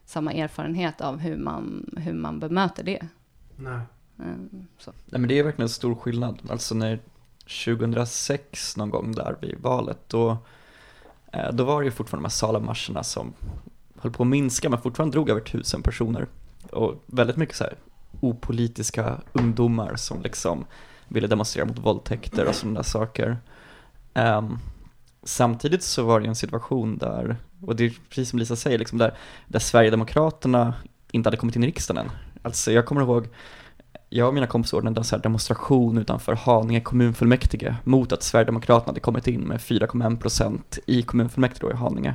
samma 0.04 0.33
erfarenhet 0.33 1.00
av 1.00 1.18
hur 1.18 1.37
man, 1.37 1.90
hur 1.96 2.12
man 2.12 2.40
bemöter 2.40 2.83
det. 2.85 3.09
Nej. 3.56 3.80
Eh, 4.18 4.34
så. 4.78 4.92
Nej 5.06 5.20
men 5.20 5.28
det 5.28 5.38
är 5.38 5.42
verkligen 5.42 5.66
en 5.66 5.68
stor 5.68 5.94
skillnad. 5.94 6.38
Alltså 6.48 6.74
när 6.74 7.00
2006 7.64 8.76
någon 8.76 8.90
gång 8.90 9.12
där 9.12 9.36
vid 9.40 9.58
valet, 9.60 9.98
då, 10.08 10.36
eh, 11.32 11.52
då 11.52 11.64
var 11.64 11.80
det 11.80 11.84
ju 11.84 11.90
fortfarande 11.90 12.22
de 12.22 12.28
här 12.28 12.30
Salamarscherna 12.30 13.04
som 13.04 13.32
höll 13.98 14.12
på 14.12 14.22
att 14.22 14.28
minska 14.28 14.70
men 14.70 14.80
fortfarande 14.80 15.14
drog 15.14 15.30
över 15.30 15.40
tusen 15.40 15.82
personer. 15.82 16.26
Och 16.70 17.02
väldigt 17.06 17.36
mycket 17.36 17.56
så 17.56 17.64
här 17.64 17.74
opolitiska 18.20 19.20
ungdomar 19.32 19.96
som 19.96 20.22
liksom 20.22 20.64
ville 21.08 21.26
demonstrera 21.26 21.66
mot 21.66 21.78
våldtäkter 21.78 22.48
och 22.48 22.54
sådana 22.54 22.78
där 22.78 22.84
saker. 22.84 23.38
Ehm, 24.14 24.58
samtidigt 25.22 25.82
så 25.82 26.04
var 26.04 26.20
det 26.20 26.24
ju 26.24 26.28
en 26.28 26.36
situation 26.36 26.98
där, 26.98 27.36
och 27.60 27.76
det 27.76 27.84
är 27.84 27.92
precis 28.08 28.30
som 28.30 28.38
Lisa 28.38 28.56
säger, 28.56 28.78
liksom 28.78 28.98
där, 28.98 29.14
där 29.48 29.58
Sverigedemokraterna 29.58 30.74
inte 31.10 31.26
hade 31.26 31.36
kommit 31.36 31.56
in 31.56 31.64
i 31.64 31.66
riksdagen 31.66 32.06
än. 32.06 32.12
Alltså 32.44 32.72
jag 32.72 32.87
kommer 32.87 33.00
ihåg 33.00 33.28
jag 34.09 34.28
och 34.28 34.35
mina 34.35 34.46
kompisar 34.46 34.78
ordnade 34.78 35.02
en 35.12 35.20
demonstration 35.20 35.98
utanför 35.98 36.35
Haninge 36.35 36.80
kommunfullmäktige 36.80 37.74
mot 37.85 38.12
att 38.12 38.22
Sverigedemokraterna 38.22 38.90
hade 38.90 39.00
kommit 39.00 39.26
in 39.26 39.40
med 39.40 39.59
4,1% 39.59 40.78
i 40.87 41.02
kommunfullmäktige 41.02 41.61
då 41.61 41.70
i 41.70 41.74
Haninge. 41.74 42.14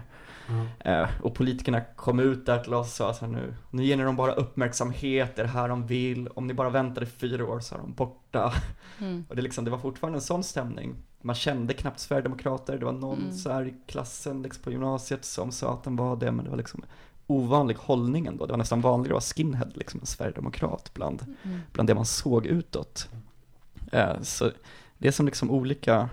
Ja. 0.83 0.91
Eh, 0.91 1.09
och 1.21 1.33
politikerna 1.35 1.81
kom 1.81 2.19
ut 2.19 2.45
där 2.45 2.59
till 2.59 2.73
oss 2.73 2.87
och 2.87 2.93
sa 2.93 3.13
så 3.13 3.25
här 3.25 3.31
nu, 3.31 3.53
nu 3.69 3.85
ger 3.85 3.97
ni 3.97 4.03
dem 4.03 4.15
bara 4.15 4.33
uppmärksamhet, 4.33 5.35
det 5.35 5.41
är 5.41 5.45
det 5.45 5.51
här 5.51 5.69
de 5.69 5.87
vill, 5.87 6.27
om 6.27 6.47
ni 6.47 6.53
bara 6.53 6.69
väntar 6.69 7.03
i 7.03 7.05
fyra 7.05 7.45
år 7.45 7.59
så 7.59 7.75
är 7.75 7.79
de 7.79 7.93
borta. 7.93 8.53
Mm. 8.99 9.25
Och 9.29 9.35
det, 9.35 9.41
liksom, 9.41 9.65
det 9.65 9.71
var 9.71 9.77
fortfarande 9.77 10.17
en 10.17 10.21
sån 10.21 10.43
stämning. 10.43 10.95
Man 11.21 11.35
kände 11.35 11.73
knappt 11.73 11.99
Sverigedemokrater, 11.99 12.77
det 12.77 12.85
var 12.85 12.91
någon 12.91 13.19
Mm. 13.19 13.33
så 13.33 13.51
här 13.51 13.65
i 13.65 13.73
klassen 13.87 14.41
liksom, 14.41 14.63
på 14.63 14.71
gymnasiet 14.71 15.25
som 15.25 15.51
sa 15.51 15.73
att 15.73 15.83
den 15.83 15.95
var 15.95 16.15
det, 16.15 16.31
men 16.31 16.45
det 16.45 16.51
var 16.51 16.57
liksom 16.57 16.83
ovanlig 17.29 17.75
hållning 17.79 18.25
ändå. 18.25 18.45
Det 18.45 18.53
var 18.53 18.57
nästan 18.57 18.81
vanligare 18.81 19.17
att 19.17 19.23
vara 19.23 19.35
skinhead, 19.35 19.69
liksom 19.73 19.99
en 19.99 20.05
sverigedemokrat 20.05 20.91
bland, 20.93 21.25
Mm. 21.43 21.59
bland 21.73 21.89
det 21.89 21.95
man 21.95 22.05
såg 22.05 22.45
utåt. 22.45 23.09
Eh, 23.91 24.21
så 24.21 24.51
det 24.97 25.07
är 25.07 25.11
som 25.11 25.25
liksom 25.25 25.51
olika, 25.51 26.09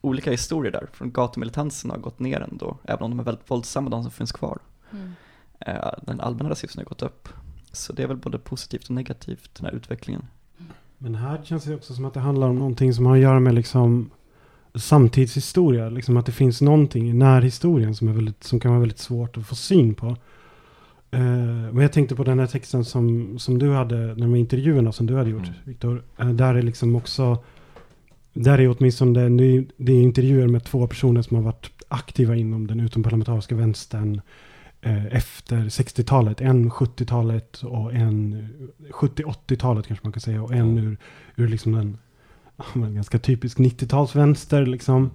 olika 0.00 0.30
historier 0.30 0.72
där. 0.72 0.88
Från 0.92 1.10
gatumilitansen 1.12 1.90
har 1.90 1.98
gått 1.98 2.18
ner 2.18 2.40
ändå, 2.40 2.76
även 2.84 3.02
om 3.02 3.10
de 3.10 3.20
är 3.20 3.24
väldigt 3.24 3.50
våldsamma, 3.50 3.90
de 3.90 4.02
som 4.02 4.12
finns 4.12 4.32
kvar. 4.32 4.58
Mm. 4.92 5.12
Eh, 5.58 5.90
den 6.02 6.20
allmänna 6.20 6.50
rasismen 6.50 6.84
har 6.84 6.88
gått 6.88 7.02
upp. 7.02 7.28
Så 7.72 7.92
det 7.92 8.02
är 8.02 8.06
väl 8.06 8.16
både 8.16 8.38
positivt 8.38 8.84
och 8.84 8.90
negativt, 8.94 9.50
den 9.54 9.64
här 9.66 9.72
utvecklingen. 9.72 10.26
Men 10.98 11.14
här 11.14 11.40
känns 11.44 11.64
det 11.64 11.74
också 11.74 11.94
som 11.94 12.04
att 12.04 12.14
det 12.14 12.20
handlar 12.20 12.48
om 12.48 12.58
någonting 12.58 12.94
som 12.94 13.06
har 13.06 13.16
att 13.16 13.22
göra 13.22 13.40
med 13.40 13.54
liksom 13.54 14.10
samtidshistoria. 14.74 15.88
Liksom 15.88 16.16
att 16.16 16.26
det 16.26 16.32
finns 16.32 16.60
någonting 16.60 17.10
i 17.10 17.12
närhistorien 17.12 17.94
som, 17.94 18.08
är 18.08 18.12
väldigt, 18.12 18.44
som 18.44 18.60
kan 18.60 18.70
vara 18.70 18.80
väldigt 18.80 18.98
svårt 18.98 19.36
att 19.36 19.46
få 19.46 19.54
syn 19.54 19.94
på. 19.94 20.16
Eh, 21.10 21.20
men 21.72 21.76
jag 21.76 21.92
tänkte 21.92 22.16
på 22.16 22.24
den 22.24 22.38
här 22.38 22.46
texten 22.46 22.84
som, 22.84 23.38
som 23.38 23.58
du 23.58 23.72
hade, 23.72 24.14
de 24.14 24.34
intervjuerna 24.34 24.92
som 24.92 25.06
du 25.06 25.16
hade 25.16 25.30
gjort, 25.30 25.46
Mm. 25.46 25.58
Viktor. 25.64 26.02
Eh, 26.18 26.28
där 26.28 26.54
är 26.54 26.62
liksom 26.62 26.96
också, 26.96 27.38
där 28.32 28.58
är 28.58 28.76
åtminstone, 28.78 29.28
det 29.28 29.64
det 29.76 29.92
är 29.92 30.02
intervjuer 30.02 30.46
med 30.46 30.64
två 30.64 30.86
personer 30.86 31.22
som 31.22 31.36
har 31.36 31.44
varit 31.44 31.70
aktiva 31.88 32.36
inom 32.36 32.66
den 32.66 32.80
utomparlamentariska 32.80 33.54
vänstern 33.54 34.20
eh, 34.80 35.06
efter 35.06 35.56
60-talet. 35.56 36.40
En 36.40 36.70
70-talet 36.70 37.62
och 37.62 37.94
en 37.94 38.48
70-80-talet 38.90 39.86
kanske 39.86 40.06
man 40.06 40.12
kan 40.12 40.20
säga. 40.20 40.42
Och 40.42 40.54
en 40.54 40.78
ur, 40.78 40.96
ur 41.36 41.48
liksom 41.48 41.72
den 41.72 41.98
ganska 42.94 43.18
typisk 43.18 43.58
90-talsvänster 43.58 44.66
liksom. 44.66 45.10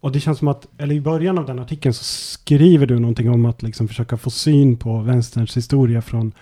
Och 0.00 0.12
det 0.12 0.20
känns 0.20 0.38
som 0.38 0.48
att, 0.48 0.66
eller 0.78 0.94
i 0.94 1.00
början 1.00 1.38
av 1.38 1.46
den 1.46 1.58
artikeln 1.58 1.94
så 1.94 2.04
skriver 2.04 2.86
du 2.86 2.98
någonting 2.98 3.30
om 3.30 3.44
att 3.44 3.62
liksom 3.62 3.88
försöka 3.88 4.16
få 4.16 4.30
syn 4.30 4.76
på 4.76 4.98
vänsterns 4.98 5.56
historia 5.56 6.02
från 6.02 6.32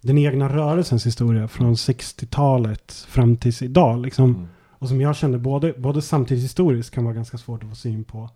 den 0.00 0.18
egna 0.18 0.48
rörelsens 0.48 1.06
historia 1.06 1.48
från 1.48 1.74
60-talet 1.74 3.06
fram 3.08 3.36
tills 3.36 3.62
idag 3.62 4.02
liksom. 4.02 4.34
Mm. 4.34 4.48
Och 4.78 4.88
som 4.88 5.00
jag 5.00 5.16
kände 5.16 5.38
både, 5.38 5.74
både 5.76 6.02
samtidshistoriskt 6.02 6.94
kan 6.94 7.04
vara 7.04 7.14
ganska 7.14 7.38
svårt 7.38 7.62
att 7.62 7.68
få 7.68 7.76
syn 7.76 8.04
på. 8.04 8.30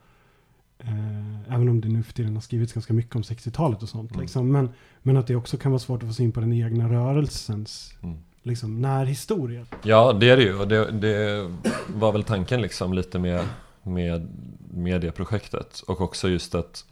Eh, 0.79 1.55
även 1.55 1.69
om 1.69 1.81
det 1.81 1.89
nu 1.89 2.03
för 2.03 2.13
tiden 2.13 2.35
har 2.35 2.41
skrivits 2.41 2.73
ganska 2.73 2.93
mycket 2.93 3.17
om 3.17 3.23
60-talet 3.23 3.83
och 3.83 3.89
sånt. 3.89 4.11
Mm. 4.11 4.21
Liksom. 4.21 4.53
Men, 4.53 4.69
men 5.03 5.17
att 5.17 5.27
det 5.27 5.37
också 5.37 5.57
kan 5.57 5.73
vara 5.73 5.79
svårt 5.79 6.03
att 6.03 6.09
få 6.09 6.15
syn 6.15 6.33
på 6.33 6.41
den 6.41 6.53
egna 6.53 6.89
rörelsens 6.93 7.95
Mm. 8.03 8.17
liksom, 8.43 8.81
närhistoria. 8.81 9.67
Ja, 9.83 10.13
det 10.13 10.31
är 10.31 10.37
det 10.37 10.43
ju. 10.43 10.59
Och 10.59 10.69
det, 10.69 10.91
det 10.91 11.51
var 11.95 12.13
väl 12.13 12.25
tanken 12.25 12.63
liksom 12.63 12.93
lite 12.93 13.19
med, 13.19 13.45
med, 13.83 14.29
med 14.71 15.01
det 15.01 15.13
projektet. 15.13 15.81
Och 15.81 16.01
också 16.01 16.29
just 16.29 16.55
att, 16.55 16.85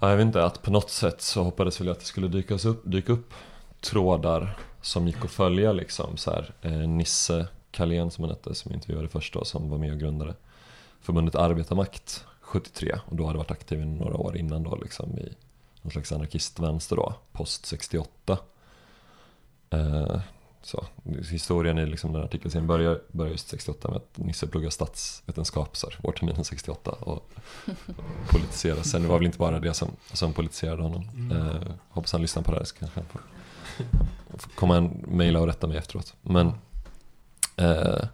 jag 0.00 0.16
vet 0.16 0.26
inte, 0.26 0.44
att 0.44 0.62
på 0.62 0.70
något 0.70 0.90
sätt 0.90 1.22
så 1.22 1.42
hoppades 1.42 1.80
väl 1.80 1.86
jag 1.86 1.94
att 1.94 2.00
det 2.00 2.06
skulle 2.06 2.28
dyka 2.28 2.54
upp, 2.54 2.82
dyka 2.84 3.12
upp 3.12 3.34
trådar 3.80 4.58
som 4.82 5.06
gick 5.06 5.24
att 5.24 5.30
följa 5.30 5.72
liksom. 5.72 6.16
Så 6.16 6.30
här, 6.30 6.54
eh, 6.62 6.72
Nisse 6.72 7.46
Kalén 7.70 8.10
som 8.10 8.24
han 8.24 8.30
hette, 8.30 8.54
som 8.54 8.70
jag 8.70 8.76
intervjuade 8.76 9.08
först 9.08 9.34
då, 9.34 9.44
som 9.44 9.70
var 9.70 9.78
med 9.78 9.92
och 9.92 9.98
grundade 9.98 10.34
förbundet 11.00 11.34
Arbetarmakt 11.34 12.24
73. 12.40 12.98
Och 13.06 13.16
då 13.16 13.26
hade 13.26 13.38
varit 13.38 13.50
aktiv 13.50 13.80
i 13.80 13.84
några 13.84 14.16
år 14.16 14.36
innan 14.36 14.62
då 14.62 14.76
liksom 14.76 15.18
i 15.18 15.32
någon 15.82 15.90
slags 15.90 16.12
anarkistvänster 16.12 16.96
då, 16.96 17.14
post 17.32 17.66
68. 17.66 18.38
Eh, 19.70 20.20
så, 20.66 20.86
historien 21.30 21.78
i 21.78 21.86
liksom 21.86 22.12
den 22.12 22.20
här 22.20 22.26
artikeln 22.28 22.66
börjar, 22.66 23.00
börjar 23.12 23.32
just 23.32 23.48
68 23.48 23.88
med 23.88 23.96
att 23.96 24.18
Nisse 24.18 24.46
pluggar 24.46 24.70
statsvetenskap 24.70 25.76
så 25.76 25.86
här, 25.86 25.98
vårterminen 26.02 26.44
68 26.44 26.90
och 26.90 27.30
politiserar. 28.30 28.82
Sen 28.82 29.02
det 29.02 29.08
var 29.08 29.18
väl 29.18 29.26
inte 29.26 29.38
bara 29.38 29.60
det 29.60 29.74
som, 29.74 29.88
som 30.12 30.32
politiserade 30.32 30.82
honom. 30.82 31.30
Eh, 31.32 31.72
hoppas 31.88 32.12
han 32.12 32.22
lyssnar 32.22 32.42
på 32.42 32.50
det 32.50 32.56
här 32.56 32.64
så 32.64 32.76
kanske 32.76 33.00
han 33.00 33.08
får, 33.08 33.20
komma 34.54 34.76
en 34.76 35.04
mejla 35.08 35.40
och 35.40 35.46
rätta 35.46 35.66
mig 35.66 35.76
efteråt. 35.76 36.14
Men 36.22 36.52
eh, 37.56 38.04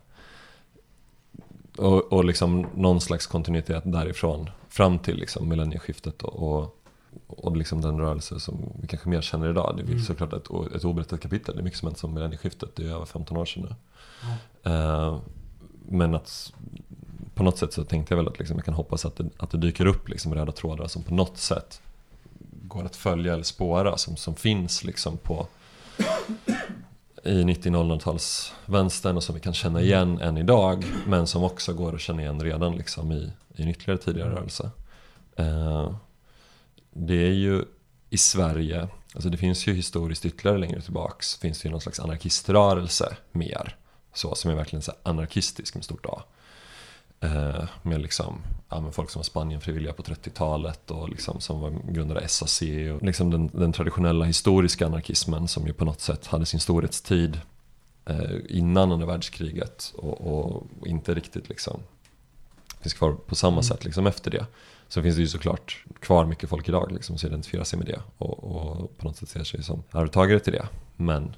och, 1.77 2.13
och 2.13 2.25
liksom 2.25 2.67
någon 2.75 3.01
slags 3.01 3.27
kontinuitet 3.27 3.83
därifrån 3.87 4.51
fram 4.69 4.99
till 4.99 5.17
liksom 5.17 5.49
millennieskiftet 5.49 6.23
och, 6.23 6.59
och, 6.59 6.82
och 7.27 7.57
liksom 7.57 7.81
den 7.81 7.99
rörelse 8.01 8.41
som 8.41 8.73
vi 8.81 8.87
kanske 8.89 9.09
mer 9.09 9.21
känner 9.21 9.51
idag. 9.51 9.75
Det 9.77 9.83
är 9.83 9.87
Mm. 9.87 10.01
såklart 10.03 10.33
ett, 10.33 10.75
ett 10.77 10.85
oberättat 10.85 11.21
kapitel. 11.21 11.55
Det 11.55 11.61
är 11.61 11.65
mycket 11.65 11.79
som 11.79 11.87
hänt 11.89 11.99
som 11.99 12.15
millennieskiftet. 12.15 12.77
Det 12.77 12.83
är 12.87 12.91
över 12.95 13.05
15 13.07 13.37
år 13.37 13.45
sedan 13.45 13.63
nu. 13.69 13.75
Eh, 14.73 15.19
men 15.89 16.15
att 16.15 16.53
på 17.35 17.43
något 17.43 17.59
sätt 17.59 17.73
så 17.73 17.85
tänkte 17.85 18.15
jag 18.15 18.17
väl 18.17 18.29
att 18.29 18.39
liksom 18.39 18.57
jag 18.57 18.65
kan 18.65 18.75
hoppas 18.75 19.05
att 19.07 19.17
det, 19.17 19.31
att 19.37 19.51
det 19.51 19.59
dyker 19.59 19.87
upp 19.87 20.09
liksom 20.09 20.35
röda 20.35 20.53
trådar 20.53 20.87
som 20.87 21.03
på 21.03 21.15
något 21.15 21.39
sätt 21.39 21.81
går 22.63 22.85
att 22.85 22.97
följa 22.97 23.33
eller 23.33 23.43
spåra. 23.45 23.97
Som, 23.97 24.17
som 24.17 24.35
finns 24.35 24.85
liksom 24.85 25.17
på 25.17 25.47
i 27.25 27.43
90-00-talsvänstern 27.43 29.17
och 29.17 29.23
som 29.23 29.35
vi 29.35 29.41
kan 29.41 29.55
känna 29.55 29.81
igen 29.81 30.19
än 30.21 30.39
idag. 30.39 30.85
Men 31.07 31.27
som 31.27 31.45
också 31.45 31.73
går 31.75 31.95
att 31.95 32.01
känna 32.01 32.23
igen 32.23 32.41
redan 32.43 32.77
liksom 32.77 33.13
i, 33.13 33.33
i 33.57 33.63
en 33.63 33.69
ytterligare 33.69 33.99
tidigare 34.01 34.31
rörelse. 34.35 34.71
Eh, 35.37 35.91
det 36.93 37.27
är 37.27 37.33
ju 37.33 37.65
i 38.11 38.19
Sverige, 38.19 38.89
alltså 39.15 39.29
det 39.29 39.37
finns 39.37 39.67
ju 39.67 39.75
historiskt 39.75 40.25
ytterligare 40.27 40.59
längre 40.59 40.81
tillbaks, 40.81 41.37
finns 41.37 41.61
det 41.61 41.67
ju 41.67 41.71
någon 41.71 41.81
slags 41.81 42.01
anarkiströrelse 42.01 43.17
mer. 43.33 43.77
Så, 44.15 44.35
som 44.35 44.51
är 44.51 44.55
verkligen 44.55 44.83
så 44.83 44.93
anarkistisk 45.03 45.75
med 45.75 45.85
stort 45.85 46.07
A. 46.07 46.23
Eh, 47.21 47.65
med 47.83 48.01
liksom, 48.01 48.39
ja, 48.69 48.81
med 48.81 48.95
folk 48.95 49.11
som 49.11 49.19
var 49.19 49.25
Spanienfrivilliga 49.25 49.93
på 49.93 50.03
30-talet 50.03 50.91
och 50.91 51.09
liksom 51.09 51.41
som 51.41 51.61
var 51.61 51.93
grundade 51.93 52.29
SAC 52.29 52.63
och 52.63 53.03
liksom 53.03 53.31
den, 53.31 53.51
den 53.53 53.73
traditionella 53.73 54.25
historiska 54.25 54.87
anarkismen 54.87 55.49
som 55.49 55.67
ju 55.67 55.73
på 55.73 55.85
något 55.85 56.01
sätt 56.01 56.27
hade 56.27 56.47
sin 56.47 56.61
storhetstid 56.61 57.41
eh, 58.05 58.37
innan 58.49 58.93
andra 58.93 59.07
världskriget 59.07 59.93
och, 59.97 60.21
och, 60.21 60.67
och 60.81 60.87
inte 60.87 61.15
riktigt 61.15 61.49
liksom 61.49 61.81
finns 62.81 62.95
kvar 62.95 63.13
på 63.13 63.35
samma 63.35 63.53
Mm. 63.53 63.63
sätt 63.63 63.85
liksom 63.85 64.07
efter 64.07 64.31
det. 64.31 64.47
Så 64.93 65.03
finns 65.03 65.17
det 65.17 65.23
ju 65.23 65.29
såklart 65.29 65.85
kvar 66.01 66.27
mycket 66.27 66.49
folk 66.49 66.69
idag 66.69 66.93
liksom, 66.93 67.19
som 67.19 67.27
identifierar 67.29 67.65
sig 67.65 67.79
med 67.79 67.89
det 67.89 68.01
och, 68.19 68.45
och 68.45 68.99
på 68.99 69.05
något 69.05 69.17
sätt 69.17 69.29
ser 69.29 69.45
sig 69.45 69.63
som 69.63 69.83
arvtagare 69.91 70.41
till 70.41 70.53
det. 70.53 70.67
Men 70.97 71.35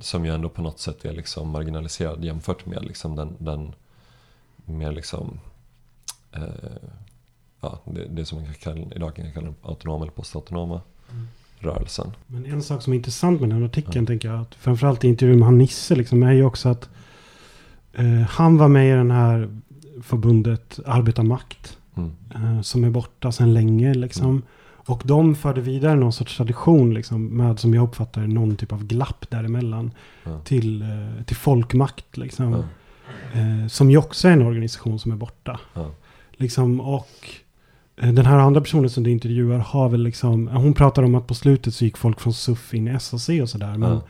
som 0.00 0.24
ju 0.24 0.34
ändå 0.34 0.48
på 0.48 0.62
något 0.62 0.78
sätt 0.78 1.04
är 1.04 1.12
liksom 1.12 1.50
marginaliserad 1.50 2.24
jämfört 2.24 2.66
med 2.66 2.84
liksom 2.84 3.16
den, 3.16 3.36
den 3.38 3.74
mer 4.64 4.92
liksom 4.92 5.40
eh, 6.32 6.42
ja, 7.60 7.78
det, 7.84 8.04
det 8.10 8.24
som 8.26 8.38
man 8.38 8.44
kan 8.46 8.54
kalla, 8.54 8.94
idag 8.96 9.14
kan 9.16 9.32
kalla 9.32 9.46
den 9.46 9.56
autonoma 9.62 10.02
eller 10.04 10.12
postautonoma 10.12 10.80
Mm. 11.12 11.28
rörelsen. 11.58 12.12
Men 12.26 12.46
en 12.46 12.62
sak 12.62 12.82
som 12.82 12.92
är 12.92 12.96
intressant 12.96 13.40
med 13.40 13.50
den 13.50 13.64
artikeln 13.64 14.04
Ja. 14.04 14.06
tänker 14.06 14.28
jag, 14.28 14.40
att 14.40 14.54
framförallt 14.54 15.04
i 15.04 15.08
intervjun 15.08 15.38
med 15.38 15.46
han 15.46 15.58
Nisse 15.58 15.94
liksom, 15.94 16.22
är 16.22 16.32
ju 16.32 16.44
också 16.44 16.68
att 16.68 16.88
eh, 17.92 18.04
han 18.20 18.56
var 18.58 18.68
med 18.68 18.88
i 18.88 18.92
den 18.92 19.10
här 19.10 19.60
förbundet 20.02 20.78
Arbetarmakt. 20.86 21.76
Mm. 21.96 22.10
eh, 22.34 22.62
som 22.62 22.84
är 22.84 22.90
borta 22.90 23.32
sedan 23.32 23.54
länge 23.54 23.94
liksom. 23.94 24.42
Och 24.86 25.02
de 25.04 25.34
förde 25.34 25.60
vidare 25.60 25.94
någon 25.94 26.12
sorts 26.12 26.36
tradition 26.36 26.94
liksom, 26.94 27.26
med 27.26 27.58
som 27.58 27.74
jag 27.74 27.84
uppfattar 27.84 28.20
någon 28.20 28.56
typ 28.56 28.72
av 28.72 28.84
glapp 28.84 29.30
däremellan. 29.30 29.90
Ja. 30.24 30.40
Till, 30.40 30.82
eh, 30.82 31.24
till 31.26 31.36
folkmakt 31.36 32.16
liksom. 32.16 32.54
Eh, 33.32 33.66
som 33.68 33.90
ju 33.90 33.96
också 33.96 34.28
är 34.28 34.32
en 34.32 34.42
organisation 34.42 34.98
som 34.98 35.12
är 35.12 35.16
borta. 35.16 35.60
Liksom, 36.32 36.80
och 36.80 37.28
eh, 37.96 38.12
den 38.12 38.26
här 38.26 38.38
andra 38.38 38.60
personen 38.60 38.90
som 38.90 39.02
du 39.02 39.10
intervjuar 39.10 39.58
har 39.58 39.88
väl 39.88 40.02
liksom, 40.02 40.48
hon 40.48 40.74
pratar 40.74 41.02
om 41.02 41.14
att 41.14 41.26
på 41.26 41.34
slutet 41.34 41.74
så 41.74 41.84
gick 41.84 41.96
folk 41.96 42.20
från 42.20 42.32
SUF 42.32 42.74
in 42.74 42.88
i 42.88 43.00
SAC 43.00 43.28
och 43.28 43.48
sådär. 43.48 43.76
Men, 43.76 44.00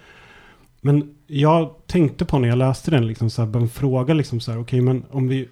men 0.80 1.14
jag 1.26 1.74
tänkte 1.86 2.24
på 2.24 2.38
när 2.38 2.48
jag 2.48 2.58
läste 2.58 2.90
den, 2.90 3.06
liksom 3.06 3.30
så 3.30 3.44
här, 3.44 3.56
en 3.56 3.68
fråga 3.68 4.14
liksom 4.14 4.40
så 4.40 4.52
här, 4.52 4.60
okej 4.60 4.80
men 4.80 5.04
om 5.10 5.28
vi, 5.28 5.48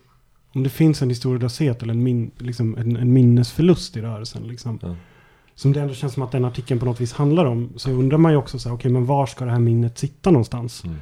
om 0.59 0.65
det 0.65 0.71
finns 0.71 1.03
en 1.03 1.09
historielöshet 1.09 1.83
eller 1.83 1.95
en, 1.95 2.03
min, 2.03 2.31
liksom, 2.39 2.77
en, 2.77 2.97
en 2.97 3.13
minnesförlust 3.13 3.97
i 3.97 4.01
rörelsen 4.01 4.43
liksom. 4.49 4.79
Ja. 4.83 4.97
Som 5.55 5.73
det 5.73 5.81
ändå 5.81 5.95
känns 5.95 6.15
som 6.15 6.23
att 6.23 6.33
den 6.33 6.45
artikeln 6.45 6.81
på 6.81 6.87
något 6.87 7.01
vis 7.01 7.13
handlar 7.13 7.45
om. 7.45 7.73
Så 7.77 7.91
undrar 7.91 8.19
man 8.19 8.33
ju 8.33 8.39
också 8.39 8.59
så 8.59 8.69
här, 8.69 8.77
okej 8.77 8.91
men 8.91 9.07
var 9.07 9.27
ska 9.27 9.45
det 9.45 9.51
här 9.51 9.59
minnet 9.59 9.99
sitta 9.99 10.31
någonstans? 10.31 10.85
Mm. 10.85 10.97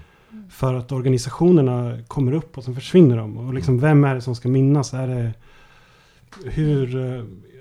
För 0.50 0.74
att 0.74 0.92
organisationerna 0.92 1.98
kommer 2.08 2.32
upp 2.32 2.58
och 2.58 2.64
sen 2.64 2.74
försvinner 2.74 3.16
de. 3.16 3.36
Och 3.36 3.54
liksom 3.54 3.80
vem 3.80 4.04
är 4.04 4.14
det 4.14 4.20
som 4.20 4.34
ska 4.34 4.48
minnas? 4.48 4.94
Är 4.94 5.06
det 5.06 5.32
hur... 6.44 6.96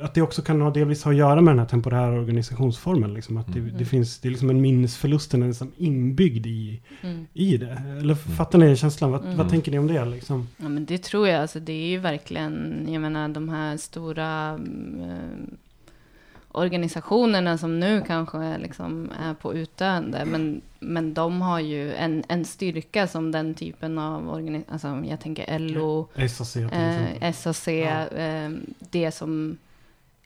Att 0.02 0.14
det 0.14 0.22
också 0.22 0.42
kan 0.42 0.62
ha 0.62 0.70
delvis 0.72 1.04
ha 1.04 1.12
att 1.12 1.18
göra 1.18 1.42
med 1.42 1.52
den 1.52 1.60
här 1.60 1.66
temporära 1.66 2.20
organisationsformen. 2.20 3.14
Liksom. 3.14 3.38
Att 3.38 3.54
det, 3.54 3.60
Mm. 3.60 3.78
det 3.78 3.86
finns, 3.86 4.20
det 4.20 4.28
är 4.28 4.30
liksom 4.30 4.50
en 4.50 4.62
minnesförlust, 4.62 5.32
den 5.32 5.44
är 5.44 5.48
nästan 5.48 5.72
inbyggd 5.78 6.46
i, 6.46 6.82
Mm. 7.02 7.28
i 7.34 7.58
det. 7.58 7.82
Eller 8.02 8.16
fattar 8.16 8.60
ni 8.60 8.76
känslan? 8.76 9.12
Vad, 9.12 9.22
Mm. 9.26 9.38
vad 9.38 9.50
tänker 9.50 9.72
ni 9.72 9.80
om 9.80 9.88
det? 9.88 10.06
Liksom? 10.06 10.48
Ja, 10.58 10.70
men 10.70 10.86
det 10.86 10.98
tror 11.04 11.28
jag. 11.28 11.42
Alltså, 11.42 11.60
det 11.60 11.74
är 11.74 11.88
ju 11.88 11.98
verkligen, 11.98 12.86
jag 12.92 13.02
menar 13.02 13.30
de 13.30 13.50
här 13.50 13.78
stora 13.78 14.50
mm, 14.50 15.02
eh, 15.10 15.54
organisationerna 16.52 17.58
som 17.58 17.80
nu 17.80 18.04
kanske 18.08 18.58
liksom 18.58 19.10
är 19.26 19.34
på 19.34 19.54
utdöende. 19.54 20.26
Men, 20.26 20.62
men 20.80 21.14
de 21.14 21.42
har 21.42 21.60
ju 21.60 21.94
en, 21.94 22.24
en 22.28 22.46
styrka 22.46 23.08
som 23.08 23.32
den 23.32 23.54
typen 23.54 23.98
av 24.00 24.30
organisationer, 24.30 24.74
alltså 24.74 25.10
jag 25.12 25.20
tänker 25.20 25.60
LO, 25.60 26.08
SAC 26.30 26.56
eh, 26.58 27.32
SAC, 27.34 27.68
Ja. 27.68 28.08
eh, 28.08 28.50
det 28.92 29.12
som, 29.12 29.58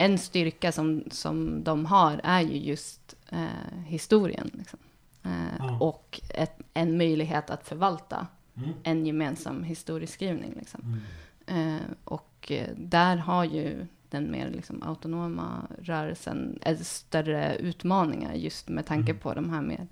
en 0.01 0.17
styrka 0.17 0.71
som, 0.71 1.03
som 1.11 1.63
de 1.63 1.85
har 1.85 2.21
är 2.23 2.41
ju 2.41 2.57
just 2.57 3.15
eh, 3.29 3.79
historien. 3.85 4.51
Liksom. 4.53 4.79
Eh, 5.23 5.31
Ja. 5.59 5.77
Och 5.79 6.21
ett, 6.29 6.59
en 6.73 6.97
möjlighet 6.97 7.49
att 7.49 7.67
förvalta 7.67 8.27
Mm. 8.57 8.69
en 8.83 9.05
gemensam 9.05 9.63
historieskrivning. 9.63 10.53
Liksom. 10.59 11.01
Mm. 11.47 11.75
Eh, 11.75 11.81
och 12.03 12.51
eh, 12.51 12.67
där 12.77 13.17
har 13.17 13.43
ju 13.43 13.85
den 14.09 14.31
mer 14.31 14.49
liksom 14.49 14.83
autonoma 14.83 15.67
rörelsen 15.81 16.59
är 16.61 16.75
större 16.75 17.55
utmaningar 17.55 18.33
just 18.33 18.69
med 18.69 18.85
tanke 18.85 19.11
Mm. 19.11 19.21
på 19.21 19.33
de 19.33 19.49
här 19.49 19.61
mer 19.61 19.87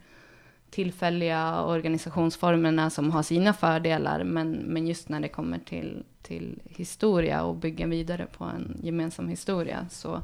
tillfälliga 0.69 1.63
organisationsformerna 1.63 2.89
som 2.89 3.11
har 3.11 3.23
sina 3.23 3.53
fördelar, 3.53 4.23
men, 4.23 4.51
men 4.51 4.87
just 4.87 5.09
när 5.09 5.19
det 5.19 5.27
kommer 5.27 5.59
till, 5.59 6.03
till 6.21 6.59
historia 6.65 7.43
och 7.43 7.55
bygga 7.55 7.87
vidare 7.87 8.27
på 8.37 8.43
en 8.43 8.79
gemensam 8.83 9.27
historia 9.27 9.85
så 9.89 10.21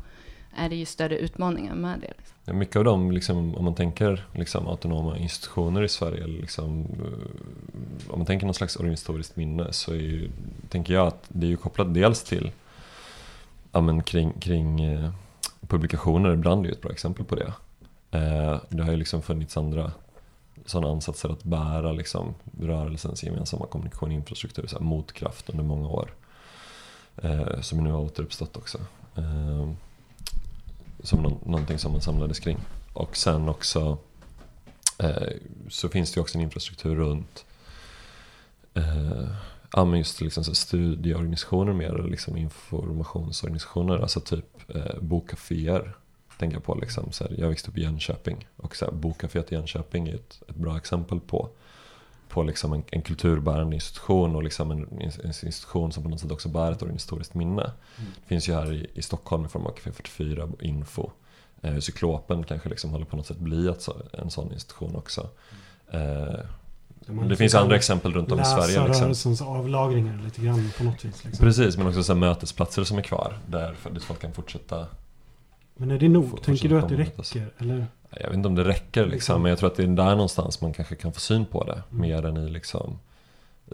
är 0.55 0.69
det 0.69 0.75
ju 0.75 0.85
större 0.85 1.17
utmaningar 1.17 1.75
med 1.75 1.99
det. 1.99 2.13
Liksom. 2.17 2.37
Ja, 2.45 2.53
mycket 2.53 2.75
av 2.75 2.83
de, 2.83 3.11
liksom, 3.11 3.55
om 3.55 3.65
man 3.65 3.75
tänker 3.75 4.25
liksom, 4.33 4.67
autonoma 4.67 5.17
institutioner 5.17 5.83
i 5.83 5.89
Sverige, 5.89 6.27
liksom, 6.27 6.81
eh, 6.81 8.11
om 8.13 8.19
man 8.19 8.25
tänker 8.25 8.45
någon 8.45 8.53
slags 8.53 8.75
organisatoriskt 8.75 9.35
minne, 9.35 9.73
så 9.73 9.91
är 9.91 9.95
ju, 9.97 10.29
tänker 10.69 10.93
jag 10.93 11.07
att 11.07 11.25
det 11.27 11.45
är 11.45 11.49
ju 11.49 11.57
kopplat 11.57 11.93
dels 11.93 12.23
till 12.23 12.51
ja, 13.71 13.81
men 13.81 14.03
kring, 14.03 14.33
kring 14.39 14.81
eh, 14.81 15.09
publikationer, 15.67 16.33
ibland 16.33 16.65
är 16.65 16.69
ju 16.69 16.73
ett 16.73 16.81
bra 16.81 16.91
exempel 16.91 17.25
på 17.25 17.35
det. 17.35 17.53
Eh, 18.11 18.61
det 18.69 18.83
har 18.83 18.91
ju 18.91 18.97
liksom 18.97 19.21
funnits 19.21 19.57
andra 19.57 19.91
sådana 20.65 20.93
ansatser 20.93 21.29
att 21.29 21.43
bära 21.43 21.91
liksom, 21.91 22.33
rörelsens 22.59 23.23
gemensamma 23.23 23.65
kommunikation 23.65 24.09
och 24.09 24.15
infrastruktur, 24.15 24.67
så 24.67 24.77
här, 24.77 24.85
motkraft 24.85 25.49
under 25.49 25.63
många 25.63 25.87
år. 25.87 26.13
Eh, 27.17 27.61
som 27.61 27.83
nu 27.83 27.91
har 27.91 27.99
återuppstått 27.99 28.57
också. 28.57 28.77
Eh, 29.15 29.69
som 31.03 31.23
no 31.23 31.39
någonting 31.45 31.79
som 31.79 31.91
man 31.91 32.01
samlades 32.01 32.39
kring. 32.39 32.57
Och 32.93 33.17
sen 33.17 33.49
också 33.49 33.97
eh, 34.99 35.33
så 35.69 35.89
finns 35.89 36.11
det 36.11 36.17
ju 36.17 36.21
också 36.21 36.37
en 36.37 36.43
infrastruktur 36.43 36.95
runt 36.95 37.45
eh, 38.73 39.27
ja, 39.73 39.85
men 39.85 39.97
just 39.99 40.21
liksom 40.21 40.43
så 40.43 40.55
studieorganisationer 40.55 41.73
mer, 41.73 41.93
eller 41.93 42.09
liksom 42.09 42.37
informationsorganisationer, 42.37 43.99
alltså 43.99 44.19
typ 44.19 44.75
eh, 44.75 44.99
bokkaféer. 45.01 45.95
Tänker 46.43 46.57
jag 46.57 46.63
på 46.63 46.75
liksom, 46.75 47.11
så 47.11 47.23
här, 47.23 47.35
jag 47.37 47.49
växte 47.49 47.71
upp 47.71 47.77
i 47.77 47.81
Jönköping 47.81 48.47
och 48.57 48.75
så 48.75 48.85
här, 48.85 48.91
bokkaféet 48.91 49.51
i 49.51 49.55
Jönköping 49.55 50.07
är 50.07 50.15
ett, 50.15 50.41
ett 50.49 50.55
bra 50.55 50.77
exempel 50.77 51.19
på 51.19 51.49
på 52.29 52.43
liksom 52.43 52.73
en, 52.73 52.83
en 52.91 53.01
kulturbärande 53.01 53.75
institution 53.75 54.35
och 54.35 54.43
liksom 54.43 54.71
en, 54.71 54.87
en 55.01 55.27
institution 55.43 55.91
som 55.91 56.03
på 56.03 56.09
något 56.09 56.19
sätt 56.19 56.31
också 56.31 56.49
bär 56.49 56.71
ett 56.71 56.81
organisatoriskt 56.81 57.33
minne. 57.33 57.71
Det 57.97 58.27
finns 58.27 58.49
ju 58.49 58.53
här 58.53 58.73
i, 58.73 58.87
i 58.93 59.01
Stockholm 59.01 59.45
i 59.45 59.47
form 59.47 59.65
av 59.65 59.71
Café 59.71 59.91
44, 59.91 60.49
Info. 60.59 61.09
Eh, 61.61 61.79
Cyklopen 61.79 62.43
kanske 62.43 62.69
liksom 62.69 62.89
håller 62.89 63.05
på 63.05 63.15
något 63.15 63.27
sätt 63.27 63.37
bli 63.37 63.67
ett, 63.67 63.87
en 64.13 64.29
sån 64.29 64.53
institution 64.53 64.95
också. 64.95 65.29
Eh, 65.91 66.39
det 67.29 67.35
finns 67.35 67.55
andra 67.55 67.75
exempel 67.75 68.13
runt 68.13 68.31
om 68.31 68.39
i 68.39 68.45
Sverige. 68.45 68.87
Liksom. 68.87 69.03
rörelsens 69.03 69.41
avlagringar 69.41 70.21
lite 70.23 70.41
grann 70.41 70.71
på 70.77 70.83
något 70.83 71.05
vis. 71.05 71.23
Liksom. 71.23 71.45
Precis, 71.45 71.77
men 71.77 71.87
också 71.87 72.03
så 72.03 72.15
mötesplatser 72.15 72.83
som 72.83 72.97
är 72.97 73.01
kvar 73.01 73.37
där 73.47 73.75
folk 73.99 74.21
kan 74.21 74.33
fortsätta. 74.33 74.87
Men 75.75 75.91
är 75.91 75.99
det 75.99 76.09
nog? 76.09 76.29
Får- 76.29 76.37
Tänker 76.37 76.69
du 76.69 76.79
att 76.79 76.89
det 76.89 76.95
räcker? 76.97 77.53
Eller? 77.57 77.87
Jag 78.09 78.27
vet 78.27 78.33
inte 78.37 78.47
om 78.47 78.55
det 78.55 78.63
räcker 78.63 79.05
liksom, 79.05 79.41
men 79.41 79.49
jag 79.49 79.59
tror 79.59 79.69
att 79.69 79.75
det 79.75 79.83
är 79.83 79.87
där 79.87 80.09
någonstans 80.15 80.61
man 80.61 80.73
kanske 80.73 80.95
kan 80.95 81.13
få 81.13 81.19
syn 81.19 81.45
på 81.45 81.63
det. 81.63 81.83
Mm. 81.91 82.01
Mer 82.01 82.25
än 82.25 82.37
i 82.37 82.49
liksom, 82.49 82.99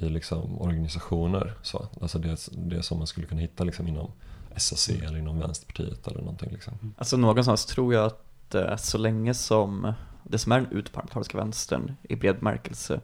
i 0.02 0.10
liksom 0.10 0.62
organisationer. 0.62 1.54
Så. 1.62 1.88
Alltså 2.02 2.20
det, 2.20 2.48
det 2.52 2.84
som 2.84 2.98
man 2.98 3.08
skulle 3.08 3.26
kunna 3.28 3.42
hitta 3.42 3.64
liksom 3.64 3.88
inom 3.88 4.12
SAC 4.58 4.90
Mm. 4.90 5.06
eller 5.08 5.20
inom 5.20 5.40
Vänsterpartiet 5.40 6.08
eller 6.08 6.20
någonting. 6.20 6.50
Liksom. 6.52 6.74
Alltså 6.98 7.18
någonstans 7.18 7.66
tror 7.66 7.94
jag 7.94 8.06
att 8.06 8.56
eh, 8.56 8.76
så 8.76 8.98
länge 8.98 9.34
som 9.34 9.94
det 10.24 10.38
som 10.38 10.52
är 10.52 10.60
den 10.62 10.72
utparlamentariska 10.72 11.38
vänstern 11.38 11.96
i 12.04 12.16
bred 12.16 12.36
bemärkelse 12.36 13.00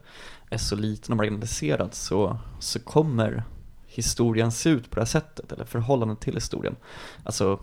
är 0.50 0.58
så 0.58 0.76
liten 0.76 1.12
och 1.12 1.16
marginaliserad 1.16 1.94
så, 1.94 2.38
så 2.60 2.80
kommer 2.80 3.44
historien 3.86 4.52
se 4.52 4.70
ut 4.70 4.90
på 4.90 4.94
det 4.94 5.00
här 5.00 5.06
sättet, 5.06 5.52
eller 5.52 5.64
förhållandet 5.64 6.20
till 6.20 6.34
historien. 6.34 6.76
Alltså 7.24 7.58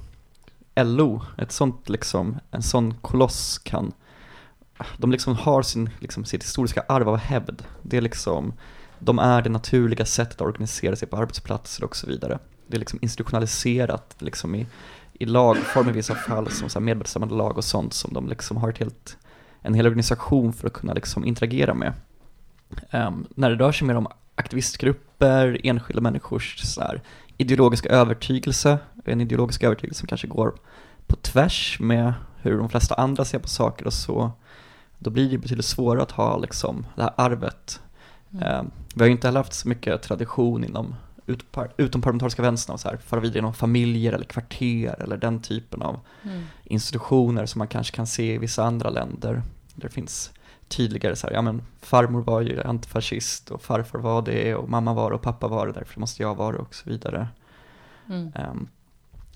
LO, 0.75 1.21
ett 1.38 1.51
sånt 1.51 1.89
liksom, 1.89 2.39
en 2.51 2.62
sån 2.62 2.93
koloss 2.93 3.57
kan, 3.57 3.91
de 4.97 5.12
liksom 5.12 5.36
har 5.36 5.62
sin, 5.62 5.89
liksom, 5.99 6.25
sitt 6.25 6.43
historiska 6.43 6.83
arv 6.88 7.09
av 7.09 7.17
hävd. 7.17 7.63
Det 7.81 7.97
är 7.97 8.01
liksom, 8.01 8.53
de 8.99 9.19
är 9.19 9.41
det 9.41 9.49
naturliga 9.49 10.05
sättet 10.05 10.36
att 10.36 10.47
organisera 10.47 10.95
sig 10.95 11.07
på 11.07 11.17
arbetsplatser 11.17 11.83
och 11.83 11.95
så 11.95 12.07
vidare. 12.07 12.39
Det 12.67 12.77
är 12.77 12.79
liksom 12.79 12.99
institutionaliserat 13.01 14.15
liksom 14.19 14.55
i, 14.55 14.67
i 15.13 15.25
lagform 15.25 15.89
i 15.89 15.91
vissa 15.91 16.15
fall 16.15 16.51
som 16.51 16.69
så 16.69 16.79
här 16.79 16.86
medbestämmande 16.86 17.36
lag 17.36 17.57
och 17.57 17.63
sånt 17.63 17.93
som 17.93 18.13
de 18.13 18.27
liksom 18.27 18.57
har 18.57 18.69
ett 18.69 18.77
helt, 18.77 19.17
en 19.62 19.73
hel 19.73 19.86
organisation 19.86 20.53
för 20.53 20.67
att 20.67 20.73
kunna 20.73 20.93
liksom 20.93 21.25
interagera 21.25 21.73
med. 21.73 21.93
Um, 22.91 23.27
när 23.29 23.49
det 23.49 23.55
rör 23.55 23.71
sig 23.71 23.88
mer 23.88 23.95
om 23.95 24.07
aktivistgrupper, 24.36 25.62
enskilda 25.63 26.01
människors 26.01 26.59
så 26.59 26.81
här, 26.81 27.01
ideologiska 27.38 27.89
övertygelse, 27.89 28.80
en 29.06 29.22
ideologisk 29.22 29.63
övertygelse 29.63 30.00
som 30.00 30.08
kanske 30.08 30.28
går 30.28 30.56
på 31.08 31.15
tvärs 31.15 31.78
med 31.80 32.13
hur 32.41 32.58
de 32.58 32.69
flesta 32.69 32.96
andra 32.96 33.26
ser 33.26 33.39
på 33.39 33.48
saker 33.48 33.86
och 33.88 33.93
så, 33.93 34.32
då 35.00 35.10
blir 35.10 35.30
det 35.30 35.38
betydligt 35.38 35.65
svårare 35.65 36.04
att 36.04 36.12
ha 36.12 36.38
liksom 36.38 36.86
det 36.96 37.02
här 37.02 37.13
arvet. 37.17 37.82
Ehm, 38.41 38.72
vi 38.96 39.02
har 39.02 39.06
ju 39.06 39.12
inte 39.12 39.28
heller 39.28 39.39
haft 39.39 39.54
så 39.54 39.67
mycket 39.67 40.02
tradition 40.02 40.63
inom 40.63 40.96
utomparlamentariska 41.78 42.41
vänstern 42.41 42.78
så 42.78 42.89
här, 42.89 42.98
föra 42.98 43.19
vidare 43.19 43.39
inom 43.39 43.54
familjer 43.54 44.13
eller 44.13 44.26
kvarter 44.26 44.96
eller 45.04 45.17
den 45.17 45.41
typen 45.41 45.82
av 45.82 46.00
Mm. 46.24 46.43
institutioner 46.63 47.46
som 47.46 47.60
man 47.60 47.67
kanske 47.67 47.96
kan 47.96 48.08
se 48.08 48.34
i 48.34 48.38
vissa 48.38 48.63
andra 48.63 48.89
länder. 48.89 49.34
Där 49.76 49.88
det 49.88 49.89
finns 49.89 50.32
tydligare 50.77 51.15
så 51.15 51.27
här, 51.27 51.33
ja 51.33 51.41
men 51.41 51.62
farmor 51.81 52.21
var 52.21 52.41
ju 52.41 52.62
antifascist 52.63 53.51
och 53.51 53.62
farfar 53.62 53.99
var 53.99 54.21
det 54.21 54.55
och 54.55 54.69
mamma 54.69 54.93
var 54.93 55.09
det 55.09 55.15
och 55.15 55.21
pappa 55.21 55.47
var 55.47 55.67
det, 55.67 55.73
därför 55.73 55.99
måste 55.99 56.23
jag 56.23 56.36
vara 56.36 56.51
det 56.51 56.57
och 56.62 56.75
så 56.75 56.89
vidare. 56.89 57.27
Mm. 58.09 58.31
Ehm, 58.36 58.67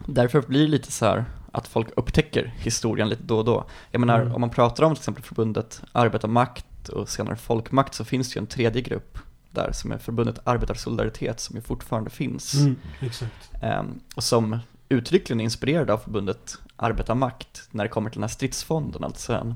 därför 0.06 0.42
blir 0.42 0.62
det 0.62 0.68
lite 0.68 0.92
så 0.92 1.06
här 1.06 1.26
att 1.52 1.68
folk 1.68 1.88
upptäcker 1.96 2.54
historien 2.58 3.10
lite 3.10 3.24
då 3.24 3.38
och 3.38 3.46
då. 3.46 3.66
Jag 3.92 4.00
menar, 4.00 4.22
Mm. 4.22 4.36
om 4.36 4.42
man 4.42 4.50
pratar 4.50 4.84
om 4.84 4.96
till 4.96 5.02
exempel 5.02 5.24
förbundet 5.24 5.82
Arbetarmakt 5.92 6.90
och 6.90 7.10
senare 7.10 7.36
Folkmakt 7.36 7.94
så 7.94 8.06
finns 8.06 8.34
det 8.34 8.38
ju 8.38 8.42
en 8.42 8.48
tredje 8.48 8.82
grupp 8.82 9.18
där 9.52 9.72
som 9.72 9.92
är 9.92 9.98
förbundet 9.98 10.40
Arbetarsolidaritet 10.44 11.40
som 11.40 11.56
ju 11.56 11.62
fortfarande 11.62 12.10
finns. 12.10 12.54
Mm, 12.54 12.76
exakt. 13.00 13.50
Ehm, 13.62 14.00
och 14.16 14.24
som 14.24 14.60
uttryckligen 14.90 15.40
är 15.40 15.44
inspirerad 15.44 15.90
av 15.90 15.98
förbundet 15.98 16.58
Arbetarmakt 16.76 17.68
när 17.72 17.84
det 17.84 17.90
kommer 17.90 18.10
till 18.10 18.18
den 18.20 18.24
här 18.24 18.34
stridsfonden, 18.36 19.04
alltså 19.04 19.34
en, 19.34 19.56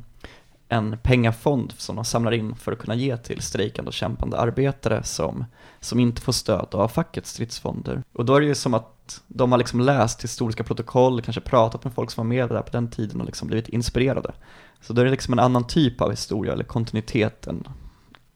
en 0.72 0.98
pengafond 1.04 1.74
som 1.78 1.96
de 1.96 2.06
samlar 2.06 2.32
in 2.32 2.56
för 2.56 2.72
att 2.72 2.80
kunna 2.80 2.96
ge 2.96 3.18
till 3.18 3.42
strejkande 3.42 3.90
och 3.90 3.94
kämpande 3.94 4.38
arbetare 4.38 5.04
som, 5.04 5.46
som 5.80 6.00
inte 6.00 6.22
får 6.22 6.32
stöd 6.32 6.68
av 6.72 6.88
fackets 6.88 7.32
stridsfonder. 7.32 8.04
Och 8.14 8.26
då 8.26 8.36
är 8.36 8.42
det 8.42 8.48
ju 8.48 8.56
som 8.56 8.74
att 8.74 9.22
de 9.28 9.52
har 9.52 9.60
liksom 9.60 9.80
läst 9.80 10.24
historiska 10.24 10.64
protokoll, 10.64 11.22
kanske 11.22 11.42
pratat 11.42 11.84
med 11.84 11.94
folk 11.94 12.12
som 12.12 12.28
var 12.28 12.30
med 12.36 12.50
där 12.50 12.62
på 12.62 12.72
den 12.72 12.90
tiden 12.90 13.22
och 13.22 13.26
liksom 13.26 13.48
blivit 13.48 13.70
inspirerade. 13.70 14.32
Så 14.82 14.94
då 14.94 15.02
är 15.02 15.06
det 15.06 15.12
liksom 15.12 15.34
en 15.34 15.40
annan 15.40 15.68
typ 15.68 16.02
av 16.02 16.10
historia 16.10 16.54
eller 16.54 16.64
kontinuitet 16.64 17.48
än 17.48 17.68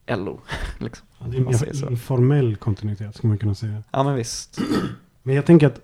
LO. 0.08 0.40
liksom. 0.80 1.08
Ja, 1.20 1.26
det 1.28 1.38
är 1.38 1.42
mer 1.42 1.92
informell 1.92 2.56
kontinuitet 2.56 3.16
skulle 3.16 3.30
man 3.30 3.38
kunna 3.38 3.56
säga. 3.56 3.84
Ja 3.92 4.04
men 4.04 4.16
visst. 4.16 4.60
Men 5.24 5.36
jag 5.36 5.46
tänker 5.46 5.68
att 5.68 5.80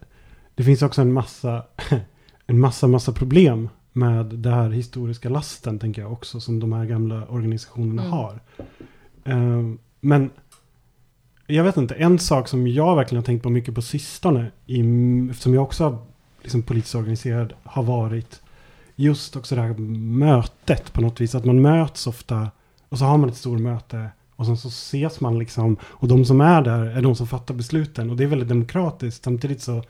det 0.55 0.63
finns 0.63 0.81
också 0.81 1.01
en 1.01 1.13
massa, 1.13 1.63
en 2.47 2.59
massa, 2.59 2.87
massa 2.87 3.11
problem 3.11 3.69
med 3.93 4.25
den 4.25 4.53
här 4.53 4.69
historiska 4.69 5.29
lasten, 5.29 5.79
tänker 5.79 6.01
jag 6.01 6.11
också, 6.11 6.39
som 6.39 6.59
de 6.59 6.73
här 6.73 6.85
gamla 6.85 7.25
organisationerna 7.27 8.01
Mm. 8.01 8.13
har. 8.13 8.39
Eh, 9.23 9.73
men 9.99 10.29
jag 11.47 11.63
vet 11.63 11.77
inte, 11.77 11.95
en 11.95 12.19
sak 12.19 12.47
som 12.47 12.67
jag 12.67 12.95
verkligen 12.95 13.21
har 13.21 13.25
tänkt 13.25 13.43
på 13.43 13.49
mycket 13.49 13.75
på 13.75 13.81
sistone, 13.81 14.51
i, 14.65 14.81
eftersom 15.31 15.53
jag 15.53 15.63
också 15.63 15.97
liksom 16.41 16.61
politiskt 16.63 16.95
organiserad, 16.95 17.53
har 17.63 17.83
varit 17.83 18.41
just 18.95 19.35
också 19.35 19.55
det 19.55 19.61
här 19.61 19.73
mötet 20.17 20.93
på 20.93 21.01
något 21.01 21.21
vis. 21.21 21.35
Att 21.35 21.45
man 21.45 21.61
möts 21.61 22.07
ofta 22.07 22.51
och 22.89 22.97
så 22.97 23.05
har 23.05 23.17
man 23.17 23.29
ett 23.29 23.37
stort 23.37 23.59
möte 23.59 24.09
och 24.35 24.45
sen 24.45 24.57
så 24.57 24.67
ses 24.67 25.19
man 25.19 25.39
liksom. 25.39 25.77
Och 25.83 26.07
de 26.07 26.25
som 26.25 26.41
är 26.41 26.61
där 26.61 26.85
är 26.85 27.01
de 27.01 27.15
som 27.15 27.27
fattar 27.27 27.53
besluten. 27.53 28.09
Och 28.09 28.15
det 28.17 28.23
är 28.23 28.27
väldigt 28.27 28.49
demokratiskt. 28.49 29.23
Samtidigt 29.23 29.61
så, 29.61 29.83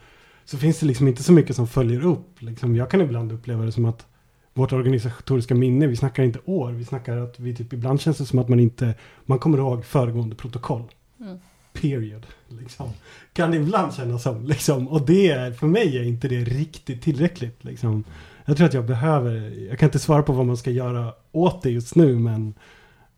så 0.44 0.58
finns 0.58 0.80
det 0.80 0.86
liksom 0.86 1.08
inte 1.08 1.22
så 1.22 1.32
mycket 1.32 1.56
som 1.56 1.66
följer 1.66 2.04
upp. 2.04 2.42
Liksom, 2.42 2.76
jag 2.76 2.90
kan 2.90 3.00
ibland 3.00 3.32
uppleva 3.32 3.64
det 3.64 3.72
som 3.72 3.84
att 3.84 4.06
vårt 4.54 4.72
organisatoriska 4.72 5.54
minne, 5.54 5.86
vi 5.86 5.96
snackar 5.96 6.22
inte 6.22 6.38
år. 6.44 6.72
Vi 6.72 6.84
snackar 6.84 7.16
att 7.16 7.38
vi 7.38 7.54
typ, 7.54 7.72
ibland 7.72 8.00
känns 8.00 8.18
det 8.18 8.26
som 8.26 8.38
att 8.38 8.48
man 8.48 8.60
inte, 8.60 8.94
man 9.24 9.38
kommer 9.38 9.58
ihåg 9.58 9.84
föregående 9.84 10.36
protokoll. 10.36 10.82
Mm. 11.20 11.38
Period. 11.72 12.26
Liksom. 12.48 12.90
Kan 13.32 13.50
det 13.50 13.56
ibland 13.56 13.94
kännas 13.94 14.22
som. 14.22 14.46
Liksom. 14.46 14.88
Och 14.88 15.06
det 15.06 15.30
är, 15.30 15.52
för 15.52 15.66
mig 15.66 15.98
är 15.98 16.02
inte 16.02 16.28
det 16.28 16.44
riktigt 16.44 17.02
tillräckligt. 17.02 17.64
Liksom. 17.64 18.04
Jag 18.44 18.56
tror 18.56 18.66
att 18.66 18.74
jag 18.74 18.84
behöver, 18.84 19.32
jag 19.68 19.78
kan 19.78 19.86
inte 19.86 19.98
svara 19.98 20.22
på 20.22 20.32
vad 20.32 20.46
man 20.46 20.56
ska 20.56 20.70
göra 20.70 21.12
åt 21.32 21.62
det 21.62 21.70
just 21.70 21.94
nu, 21.94 22.18
men 22.18 22.54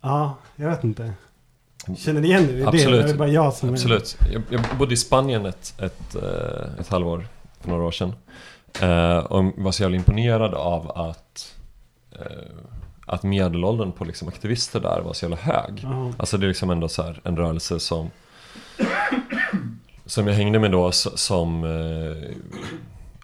ja, 0.01 0.39
jag 0.57 0.71
vet 0.71 0.85
inte. 0.85 1.13
Känner 1.99 2.21
ni 2.21 2.29
igen 2.29 2.47
det? 2.47 2.67
Absolut. 2.67 3.05
Är 3.05 3.09
det 3.09 3.15
bara 3.15 3.29
jag 3.29 3.53
som 3.53 3.71
Absolut. 3.71 4.17
Jag, 4.33 4.43
jag 4.51 4.79
bodde 4.79 4.95
i 4.95 4.97
Spanien 4.97 5.47
ett, 5.47 5.75
ett, 5.81 6.15
eh, 6.15 6.81
ett 6.81 6.89
halvår 6.89 7.27
för 7.61 7.69
några 7.69 7.83
år 7.85 7.91
sedan. 7.91 8.13
Eh, 8.81 9.19
och 9.19 9.45
var 9.57 9.73
så 9.73 9.83
jävla 9.83 9.97
imponerad 9.97 10.55
av 10.55 10.91
att, 10.91 11.55
eh, 12.13 12.57
att 13.07 13.23
medelåldern 13.23 13.93
på 13.93 14.05
liksom 14.05 14.29
aktivister 14.29 14.81
där 14.81 15.01
var 15.01 15.13
så 15.13 15.25
jävla 15.25 15.37
hög. 15.37 15.79
är? 15.79 15.89
Ja. 15.89 16.13
Alltså 16.17 16.39
det 16.39 16.47
är 16.47 16.49
liksom 16.49 16.71
ändå 16.71 16.89
så 16.89 17.15
en 17.23 17.37
rörelse 17.37 17.81
som 17.81 18.11
Som 20.07 20.27
jag 20.27 20.35
hängde 20.35 20.59
med 20.59 20.71
då 20.73 20.93
som 20.93 21.65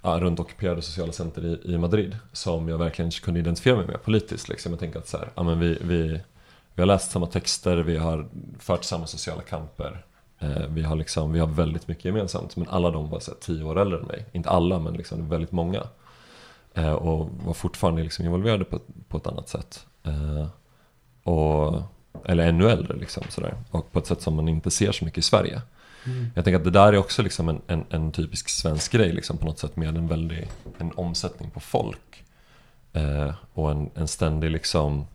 ja, 0.02 0.18
runt 0.20 0.40
ockuperade 0.40 0.82
sociala 0.82 1.12
center 1.12 1.44
i, 1.44 1.74
i 1.74 1.78
Madrid 1.78 2.16
som 2.32 2.68
jag 2.68 2.78
verkligen 2.78 3.10
kunde 3.10 3.40
identifiera 3.40 3.76
mig 3.76 3.86
med 3.86 4.02
politiskt. 4.02 4.48
Liksom. 4.48 4.72
Jag 4.72 4.80
tänker 4.80 4.98
att 4.98 5.08
så 5.08 5.18
här, 5.18 5.28
ja, 5.34 5.42
men 5.42 5.60
vi, 5.60 5.78
vi, 5.80 6.20
vi 6.74 6.82
har 6.82 6.86
läst 6.86 7.10
samma 7.10 7.26
texter, 7.26 7.76
vi 7.76 7.96
har 7.96 8.28
fört 8.58 8.84
samma 8.84 9.06
sociala 9.06 9.42
kamper. 9.42 10.04
Eh, 10.38 10.66
vi, 10.68 10.82
har 10.82 10.96
liksom, 10.96 11.32
vi 11.32 11.38
har 11.38 11.46
väldigt 11.46 11.88
mycket 11.88 12.04
gemensamt, 12.04 12.56
men 12.56 12.68
alla 12.68 12.90
de 12.90 13.10
var 13.10 13.20
så 13.20 13.30
här, 13.30 13.38
tio 13.40 13.64
år 13.64 13.78
äldre 13.80 13.98
än 13.98 14.06
mig. 14.06 14.26
Inte 14.32 14.50
alla, 14.50 14.78
men 14.78 14.94
liksom 14.94 15.28
väldigt 15.28 15.52
många. 15.52 15.82
Eh, 16.74 16.92
och 16.92 17.30
var 17.44 17.54
fortfarande 17.54 18.02
liksom 18.02 18.24
involverade 18.24 18.64
på, 18.64 18.80
på 19.08 19.16
ett 19.16 19.26
annat 19.26 19.48
sätt. 19.48 19.86
Eh, 20.02 20.46
och, 21.22 21.82
eller 22.24 22.48
ännu 22.48 22.70
äldre, 22.70 22.96
liksom, 22.96 23.22
sådär. 23.28 23.54
och 23.70 23.92
på 23.92 23.98
ett 23.98 24.06
sätt 24.06 24.22
som 24.22 24.34
man 24.34 24.48
inte 24.48 24.70
ser 24.70 24.92
så 24.92 25.04
mycket 25.04 25.18
i 25.18 25.22
Sverige. 25.22 25.62
Mm. 26.06 26.30
Jag 26.34 26.44
tänker 26.44 26.58
att 26.58 26.64
det 26.64 26.70
där 26.70 26.92
är 26.92 26.96
också 26.96 27.22
liksom 27.22 27.48
en, 27.48 27.60
en, 27.66 27.84
en 27.90 28.12
typisk 28.12 28.48
svensk 28.48 28.92
grej 28.92 29.12
liksom 29.12 29.38
på 29.38 29.44
något 29.44 29.58
sätt 29.58 29.76
med 29.76 29.96
en 29.96 30.08
väldig 30.08 30.48
en 30.78 30.92
omsättning 30.94 31.50
på 31.50 31.60
folk. 31.60 32.24
Eh, 32.92 33.34
och 33.54 33.70
en, 33.70 33.90
en 33.94 34.08
ständig 34.08 34.50
liksom, 34.50 35.06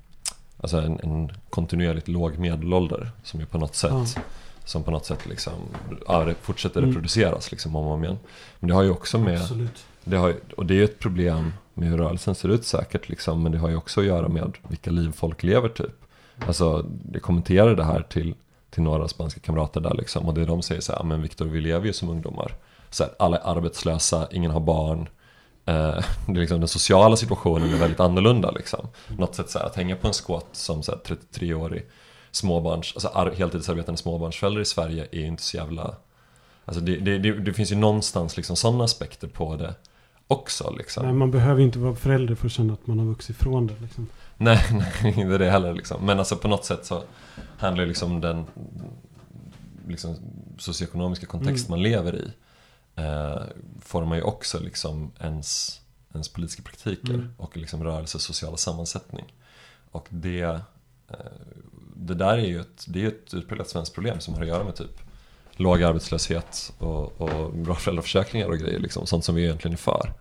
alltså 0.57 0.77
en, 0.77 0.99
en 1.03 1.31
kontinuerligt 1.49 2.07
låg 2.07 2.37
medelålder 2.37 3.11
som 3.23 3.39
ju 3.39 3.45
på 3.45 3.57
något 3.57 3.75
sätt 3.75 3.91
Ja. 3.93 4.21
som 4.65 4.83
på 4.83 4.91
något 4.91 5.05
sätt 5.05 5.25
liksom, 5.25 5.53
ja, 6.07 6.27
fortsätter 6.41 6.79
Mm. 6.79 6.89
reproduceras 6.89 7.51
liksom 7.51 7.75
om 7.75 7.85
och 7.87 7.93
om 7.93 8.03
igen. 8.03 8.17
Men 8.59 8.67
det 8.67 8.73
har 8.73 8.83
ju 8.83 8.89
också 8.89 9.17
med, 9.19 9.41
Absolut. 9.41 9.85
det 10.03 10.17
har, 10.17 10.35
och 10.57 10.65
det 10.65 10.73
är 10.73 10.75
ju 10.77 10.83
ett 10.83 10.99
problem 10.99 11.53
med 11.73 11.89
hur 11.89 11.97
rörelsen 11.97 12.35
ser 12.35 12.49
ut 12.49 12.65
säkert 12.65 13.09
liksom, 13.09 13.43
men 13.43 13.51
det 13.51 13.57
har 13.57 13.69
ju 13.69 13.75
också 13.75 13.99
att 14.01 14.05
göra 14.07 14.27
med 14.27 14.53
vilka 14.67 14.91
liv 14.91 15.11
folk 15.11 15.43
lever 15.43 15.69
typ. 15.69 16.01
Alltså, 16.47 16.85
jag 17.13 17.21
kommenterade 17.21 17.75
det 17.75 17.83
här 17.83 18.01
till, 18.01 18.35
till 18.69 18.83
några 18.83 19.07
spanska 19.07 19.39
kamrater 19.39 19.81
där 19.81 19.93
liksom, 19.93 20.25
och 20.25 20.33
det 20.33 20.45
de 20.45 20.61
säger 20.61 20.81
så 20.81 20.91
här, 20.91 20.99
"Ja, 20.99 21.03
men 21.03 21.21
Viktor 21.21 21.45
vi 21.45 21.61
lever 21.61 21.85
ju 21.87 21.93
som 21.93 22.09
ungdomar. 22.09 22.51
Så 22.89 23.03
här, 23.03 23.13
alla 23.19 23.37
är 23.37 23.57
arbetslösa, 23.57 24.27
ingen 24.31 24.51
har 24.51 24.59
barn. 24.59 25.09
Eh, 25.65 26.03
det 26.27 26.31
är 26.31 26.39
liksom, 26.39 26.59
den 26.59 26.67
sociala 26.67 27.15
situationen 27.15 27.73
är 27.73 27.77
väldigt 27.77 27.99
annorlunda 27.99 28.51
liksom. 28.51 28.87
Något 29.17 29.35
sätt 29.35 29.49
så 29.49 29.59
här, 29.59 29.65
att 29.65 29.75
hänga 29.75 29.95
på 29.95 30.07
en 30.07 30.13
skåt 30.13 30.47
som 30.51 30.83
så 30.83 30.91
här, 30.91 30.99
33-årig 30.99 31.85
småbarns, 32.31 32.91
alltså 32.95 33.07
ar- 33.07 33.31
heltidsarbetande 33.31 33.97
småbarnsförälder 34.01 34.61
i 34.61 34.65
Sverige 34.65 35.07
är 35.11 35.19
ju 35.19 35.27
inte 35.27 35.43
så 35.43 35.57
jävla 35.57 35.95
Alltså 36.67 36.81
det, 36.83 36.95
det, 36.97 37.17
det, 37.17 37.31
det 37.33 37.53
finns 37.53 37.71
ju 37.71 37.75
någonstans 37.75 38.37
liksom 38.37 38.55
sådana 38.55 38.83
aspekter 38.83 39.27
på 39.27 39.55
det 39.55 39.73
också 40.27 40.75
liksom. 40.77 41.05
Nej, 41.05 41.13
man 41.13 41.31
behöver 41.31 41.61
inte 41.61 41.79
vara 41.79 41.95
förälder 41.95 42.35
för 42.35 42.45
att 42.45 42.51
känna 42.51 42.73
att 42.73 42.87
man 42.87 42.99
har 42.99 43.05
vuxit 43.05 43.35
ifrån 43.35 43.67
det. 43.67 43.73
Liksom. 43.81 44.07
Nej, 44.37 44.59
nej, 45.03 45.13
inte 45.17 45.37
det 45.37 45.51
heller 45.51 45.73
liksom. 45.73 46.05
Men 46.05 46.19
alltså 46.19 46.35
på 46.35 46.47
något 46.47 46.65
sätt 46.65 46.85
så 46.85 47.03
handlar 47.57 47.83
ju 47.83 47.87
liksom 47.87 48.21
den 48.21 48.45
liksom, 49.87 50.15
socioekonomiska 50.57 51.25
kontext 51.25 51.69
man 51.69 51.81
lever 51.81 52.15
i 52.15 52.31
eh, 52.95 53.41
formar 53.81 54.15
ju 54.15 54.21
också 54.21 54.59
liksom 54.59 55.11
ens, 55.19 55.81
ens 56.13 56.29
politiska 56.29 56.63
praktiker 56.63 57.13
Mm. 57.13 57.33
och 57.37 57.57
liksom 57.57 57.83
rörelsers 57.83 58.21
sociala 58.21 58.57
sammansättning. 58.57 59.33
Och 59.91 60.07
det, 60.09 60.41
eh, 60.41 61.15
det 61.95 62.13
där 62.15 62.37
är 62.37 62.45
ju 62.45 62.59
ett, 62.61 62.85
det 62.87 63.03
är 63.03 63.07
ett 63.07 63.33
utpräglat 63.33 63.69
svenskt 63.69 63.93
problem 63.95 64.19
som 64.19 64.33
har 64.33 64.41
att 64.41 64.47
göra 64.47 64.63
med 64.63 64.75
typ 64.75 65.01
låg 65.51 65.83
arbetslöshet 65.83 66.73
och, 66.77 67.21
och 67.21 67.53
bra 67.53 67.75
föräldraförsäkringar 67.75 68.47
och 68.47 68.57
grejer 68.57 68.79
liksom, 68.79 69.05
sånt 69.07 69.25
som 69.25 69.35
vi 69.35 69.43
egentligen 69.43 69.73
är 69.73 69.77
för. 69.77 70.13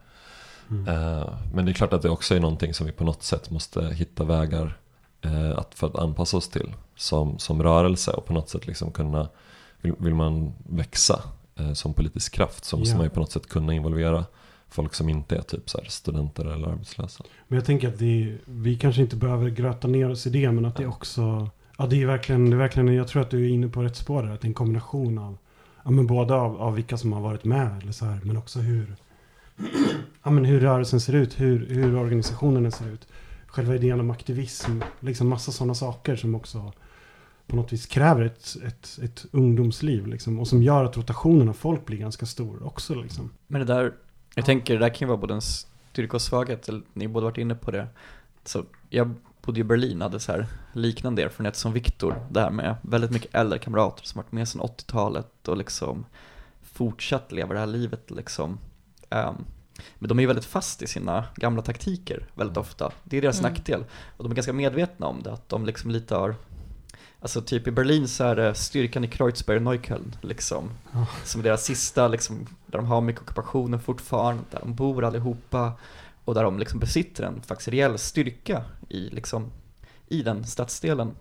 Mm. 0.70 0.88
Eh, 0.88 1.34
Men 1.54 1.64
det 1.64 1.70
är 1.70 1.74
klart 1.74 1.92
att 1.92 2.02
det 2.02 2.10
också 2.10 2.34
är 2.34 2.40
någonting 2.40 2.74
som 2.74 2.86
vi 2.86 2.92
på 2.92 3.04
något 3.04 3.22
sätt 3.22 3.50
måste 3.50 3.84
hitta 3.84 4.24
vägar 4.24 4.78
eh, 5.20 5.58
att, 5.58 5.74
för 5.74 5.86
att 5.86 5.96
anpassa 5.96 6.36
oss 6.36 6.48
till 6.48 6.74
som, 6.96 7.38
som 7.38 7.62
rörelse 7.62 8.10
och 8.10 8.26
på 8.26 8.32
något 8.32 8.48
sätt 8.48 8.66
liksom 8.66 8.92
kunna, 8.92 9.28
vill, 9.80 9.94
vill 9.98 10.14
man 10.14 10.54
växa 10.68 11.22
som 11.74 11.94
politisk 11.94 12.32
kraft 12.34 12.72
måste 12.72 12.90
Ja. 12.92 12.96
man 12.96 13.06
ju 13.06 13.10
på 13.10 13.20
något 13.20 13.32
sätt 13.32 13.48
kunna 13.48 13.72
involvera 13.74 14.24
folk 14.68 14.94
som 14.94 15.08
inte 15.08 15.36
är 15.36 15.42
typ 15.42 15.70
så 15.70 15.80
studenter 15.88 16.44
eller 16.44 16.68
arbetslösa. 16.68 17.24
Men 17.48 17.56
jag 17.56 17.64
tänker 17.66 17.88
att 17.88 17.98
det, 17.98 18.36
vi 18.44 18.76
kanske 18.76 19.02
inte 19.02 19.16
behöver 19.16 19.50
gröta 19.50 19.88
ner 19.88 20.10
oss 20.10 20.26
i 20.26 20.30
det, 20.30 20.52
men 20.52 20.64
att 20.64 20.76
det 20.76 20.86
också... 20.86 21.50
Ja, 21.78 21.86
det 21.86 22.02
är 22.02 22.06
verkligen, 22.06 22.50
det 22.50 22.56
är 22.56 22.58
verkligen 22.58 22.94
jag 22.94 23.08
tror 23.08 23.22
att 23.22 23.30
du 23.30 23.44
är 23.44 23.48
inne 23.48 23.68
på 23.68 23.82
rätt 23.82 23.96
spår 23.96 24.22
där. 24.22 24.30
Att 24.30 24.40
det 24.40 24.44
är 24.46 24.48
en 24.48 24.54
kombination 24.54 25.18
av, 25.18 25.36
ja 25.84 25.90
men 25.90 26.06
både 26.06 26.34
av, 26.34 26.62
av 26.62 26.74
vilka 26.74 26.96
som 26.96 27.12
har 27.12 27.20
varit 27.20 27.44
med, 27.44 27.82
eller 27.82 27.92
så 27.92 28.04
här, 28.04 28.20
men 28.22 28.36
också 28.36 28.58
hur, 28.58 28.96
ja 30.22 30.30
men 30.30 30.44
hur 30.44 30.60
rörelsen 30.60 31.00
ser 31.00 31.12
ut, 31.12 31.40
hur, 31.40 31.66
hur 31.68 31.96
organisationerna 31.96 32.70
ser 32.70 32.88
ut. 32.88 33.06
Själva 33.46 33.74
idén 33.74 34.00
om 34.00 34.10
aktivism, 34.10 34.80
liksom 35.00 35.28
massa 35.28 35.52
sådana 35.52 35.74
saker 35.74 36.16
som 36.16 36.34
också 36.34 36.72
på 37.46 37.56
något 37.56 37.72
vis 37.72 37.86
kräver 37.86 38.22
ett, 38.22 38.56
ett, 38.66 38.98
ett 39.02 39.26
ungdomsliv 39.30 40.06
liksom. 40.06 40.38
Och 40.40 40.48
som 40.48 40.62
gör 40.62 40.84
att 40.84 40.96
rotationen 40.96 41.48
av 41.48 41.52
folk 41.52 41.86
blir 41.86 41.98
ganska 41.98 42.26
stor 42.26 42.66
också 42.66 42.94
liksom. 42.94 43.30
Men 43.46 43.60
det 43.66 43.74
där, 43.74 43.92
jag 44.34 44.44
tänker 44.44 44.74
det 44.74 44.80
där 44.80 44.88
kan 44.88 44.98
ju 45.00 45.06
vara 45.06 45.16
både 45.18 45.34
en 45.34 45.42
styrka 45.42 46.16
och 46.16 46.22
svaghet, 46.22 46.68
eller 46.68 46.82
ni 46.92 47.04
har 47.06 47.12
båda 47.12 47.24
varit 47.24 47.38
inne 47.38 47.54
på 47.54 47.70
det. 47.70 47.86
Så 48.44 48.64
jag 48.90 49.14
bodde 49.42 49.60
i 49.60 49.64
Berlin, 49.64 50.00
hade 50.00 50.20
så 50.20 50.32
här 50.32 50.46
liknande 50.72 51.22
erfarenhet 51.22 51.56
som 51.56 51.72
Viktor, 51.72 52.26
det 52.30 52.40
här 52.40 52.50
med 52.50 52.76
väldigt 52.82 53.10
mycket 53.10 53.34
äldre 53.34 53.58
kamrater 53.58 54.04
som 54.04 54.18
varit 54.18 54.32
med 54.32 54.48
sedan 54.48 54.60
80-talet 54.60 55.48
och 55.48 55.56
liksom 55.56 56.06
fortsatt 56.62 57.32
leva 57.32 57.54
det 57.54 57.60
här 57.60 57.66
livet 57.66 58.10
liksom. 58.10 58.58
Ehm, 59.10 59.34
men 59.98 60.08
de 60.08 60.18
är 60.18 60.22
ju 60.22 60.26
väldigt 60.26 60.44
fast 60.44 60.82
i 60.82 60.86
sina 60.86 61.24
gamla 61.36 61.62
taktiker 61.62 62.26
väldigt 62.34 62.56
ofta. 62.56 62.92
Det 63.04 63.16
är 63.16 63.22
deras 63.22 63.40
Mm. 63.40 63.52
nackdel. 63.52 63.84
Och 64.16 64.24
de 64.24 64.32
är 64.32 64.36
ganska 64.36 64.52
medvetna 64.52 65.06
om 65.06 65.22
det, 65.22 65.32
att 65.32 65.48
de 65.48 65.66
liksom 65.66 65.90
lite 65.90 66.14
har 66.14 66.34
Alltså 67.24 67.40
typ 67.40 67.66
i 67.66 67.70
Berlin 67.70 68.08
så 68.08 68.24
är 68.24 68.36
det 68.36 68.54
styrkan 68.54 69.04
i 69.04 69.08
Kreuzberg 69.08 69.60
Neukölln 69.60 70.16
liksom. 70.20 70.70
Ja. 70.92 71.06
Som 71.24 71.40
är 71.40 71.44
deras 71.44 71.64
sista 71.64 72.08
liksom, 72.08 72.46
där 72.66 72.78
de 72.78 72.86
har 72.86 73.00
mycket 73.00 73.22
ockupationer 73.22 73.78
fortfarande, 73.78 74.42
där 74.50 74.60
de 74.60 74.74
bor 74.74 75.04
allihopa 75.04 75.72
och 76.24 76.34
där 76.34 76.42
de 76.42 76.58
liksom 76.58 76.80
besitter 76.80 77.24
en 77.24 77.42
faktiskt 77.42 77.68
reell 77.68 77.98
styrka 77.98 78.64
i 78.88 79.08
liksom, 79.10 79.52
i 80.08 80.22
den 80.22 80.44
stadsdelen. 80.46 81.14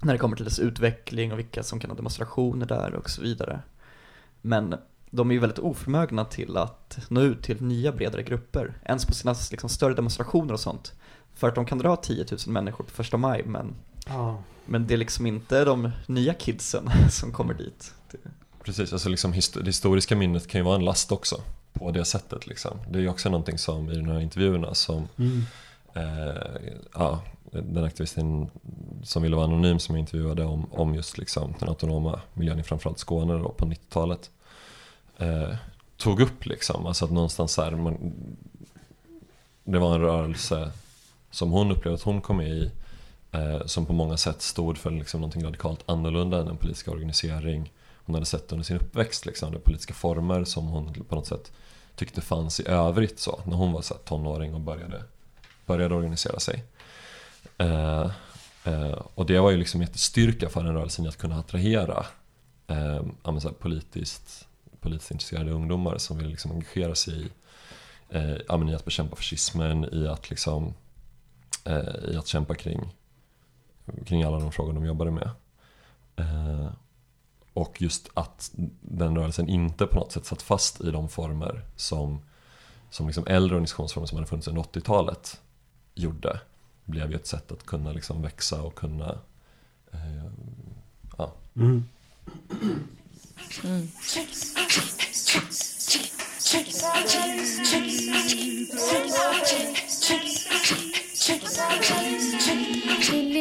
När 0.00 0.12
det 0.12 0.18
kommer 0.18 0.36
till 0.36 0.44
dess 0.44 0.58
utveckling 0.58 1.32
och 1.32 1.38
vilka 1.38 1.62
som 1.62 1.80
kan 1.80 1.90
ha 1.90 1.96
demonstrationer 1.96 2.66
där 2.66 2.94
och 2.94 3.10
så 3.10 3.22
vidare. 3.22 3.60
Men 4.42 4.74
de 5.10 5.30
är 5.30 5.34
ju 5.34 5.40
väldigt 5.40 5.58
oförmögna 5.58 6.24
till 6.24 6.56
att 6.56 6.98
nå 7.08 7.20
ut 7.20 7.42
till 7.42 7.62
nya 7.62 7.92
bredare 7.92 8.22
grupper, 8.22 8.74
ens 8.84 9.06
på 9.06 9.12
sina 9.14 9.34
liksom, 9.50 9.70
större 9.70 9.94
demonstrationer 9.94 10.52
och 10.52 10.60
sånt. 10.60 10.92
För 11.34 11.48
att 11.48 11.54
de 11.54 11.64
kan 11.64 11.78
dra 11.78 11.96
10 11.96 12.26
000 12.30 12.38
människor 12.46 12.84
på 12.84 12.90
första 12.90 13.16
maj, 13.16 13.42
men, 13.46 13.74
Ja. 14.06 14.42
Men 14.70 14.86
det 14.86 14.94
är 14.94 14.98
liksom 14.98 15.26
inte 15.26 15.64
de 15.64 15.90
nya 16.06 16.34
kidsen 16.34 16.90
som 17.10 17.32
kommer 17.32 17.54
dit. 17.54 17.94
Precis, 18.64 18.92
alltså 18.92 19.08
liksom 19.08 19.32
det 19.54 19.66
historiska 19.66 20.16
minnet 20.16 20.46
kan 20.48 20.58
ju 20.58 20.64
vara 20.64 20.76
en 20.76 20.84
last 20.84 21.12
också 21.12 21.40
på 21.72 21.90
det 21.90 22.04
sättet 22.04 22.46
liksom. 22.46 22.78
Det 22.90 22.98
är 22.98 23.02
ju 23.02 23.08
också 23.08 23.28
någonting 23.28 23.58
som 23.58 23.90
i 23.90 23.96
de 23.96 24.08
här 24.08 24.20
intervjuerna 24.20 24.74
som 24.74 25.08
Mm. 25.16 25.42
eh, 25.94 26.72
ja, 26.94 27.22
den 27.52 27.84
aktivisten 27.84 28.50
som 29.02 29.22
ville 29.22 29.36
vara 29.36 29.44
anonym 29.46 29.78
som 29.78 29.94
jag 29.94 30.00
intervjuade 30.00 30.44
om, 30.44 30.66
om 30.72 30.94
just 30.94 31.18
liksom 31.18 31.54
den 31.58 31.68
autonoma 31.68 32.20
miljön 32.34 32.58
i 32.58 32.62
framförallt 32.62 32.98
Skåne 32.98 33.32
då 33.32 33.48
på 33.48 33.64
90-talet 33.66 34.30
eh, 35.18 35.54
tog 35.96 36.20
upp 36.20 36.46
liksom, 36.46 36.86
alltså 36.86 37.04
att 37.04 37.10
någonstans 37.10 37.52
så 37.52 37.62
här, 37.62 37.70
man, 37.70 38.12
det 39.64 39.78
var 39.78 39.94
en 39.94 40.00
rörelse 40.00 40.72
som 41.30 41.50
hon 41.50 41.70
upplevde 41.70 41.94
att 41.94 42.02
hon 42.02 42.20
kom 42.20 42.36
med 42.36 42.48
i 42.48 42.70
Eh, 43.32 43.66
som 43.66 43.86
på 43.86 43.92
många 43.92 44.16
sätt 44.16 44.42
stod 44.42 44.78
för 44.78 44.90
liksom 44.90 45.20
någonting 45.20 45.44
radikalt 45.44 45.80
annorlunda 45.86 46.38
än 46.40 46.46
den 46.46 46.56
politiska 46.56 46.90
organisering 46.90 47.72
hon 48.04 48.14
hade 48.14 48.26
sett 48.26 48.52
under 48.52 48.64
sin 48.64 48.76
uppväxt, 48.76 49.26
liksom, 49.26 49.52
de 49.52 49.58
politiska 49.58 49.94
former 49.94 50.44
som 50.44 50.66
hon 50.66 51.04
på 51.08 51.14
något 51.14 51.26
sätt 51.26 51.52
tyckte 51.94 52.20
fanns 52.20 52.60
i 52.60 52.68
övrigt 52.68 53.18
så, 53.18 53.40
när 53.46 53.56
hon 53.56 53.72
var 53.72 53.82
så 53.82 53.94
här, 53.94 54.00
tonåring 54.00 54.54
och 54.54 54.60
började, 54.60 55.02
började 55.66 55.94
organisera 55.94 56.40
sig. 56.40 56.64
Eh, 57.58 58.10
eh, 58.64 58.98
och 59.14 59.26
det 59.26 59.38
var 59.38 59.50
ju 59.50 59.56
liksom 59.56 59.80
jättestyrka 59.80 60.48
för 60.48 60.64
den 60.64 60.74
rörelsen 60.74 61.04
i 61.04 61.08
att 61.08 61.18
kunna 61.18 61.38
attrahera 61.38 62.06
eh, 62.66 63.02
så 63.24 63.48
här, 63.48 63.54
politiskt, 63.58 64.48
politiskt 64.80 65.10
intresserade 65.10 65.50
ungdomar 65.50 65.98
som 65.98 66.18
ville 66.18 66.30
liksom 66.30 66.50
engagera 66.50 66.94
sig 66.94 67.14
i, 67.14 67.30
eh, 68.08 68.68
i 68.70 68.74
att 68.74 68.84
bekämpa 68.84 69.16
fascismen, 69.16 69.94
i 69.94 70.08
att, 70.08 70.30
liksom, 70.30 70.74
eh, 71.64 72.12
i 72.12 72.16
att 72.16 72.26
kämpa 72.26 72.54
kring, 72.54 72.94
kring 74.06 74.22
alla 74.22 74.38
de 74.38 74.52
frågor 74.52 74.72
de 74.72 74.84
jobbade 74.86 75.10
med. 75.10 75.30
Eh, 76.16 76.70
och 77.52 77.82
just 77.82 78.08
att 78.14 78.50
den 78.80 79.16
rörelsen 79.16 79.48
inte 79.48 79.86
på 79.86 79.96
något 79.96 80.12
sätt 80.12 80.26
satt 80.26 80.42
fast 80.42 80.80
i 80.80 80.90
de 80.90 81.08
former 81.08 81.64
som, 81.76 82.22
som 82.90 83.06
liksom 83.06 83.26
äldre 83.26 83.54
organisationsformer 83.54 84.06
som 84.06 84.16
hade 84.16 84.28
funnits 84.28 84.48
under 84.48 84.62
80-talet 84.62 85.40
gjorde 85.94 86.40
blev 86.84 87.10
ju 87.10 87.16
ett 87.16 87.26
sätt 87.26 87.52
att 87.52 87.66
kunna 87.66 87.92
liksom 87.92 88.22
växa 88.22 88.62
och 88.62 88.74
kunna 88.74 89.18
eh, 89.92 90.30
ja, 91.18 91.32
Mm. 91.56 91.84
Mm. 93.64 93.88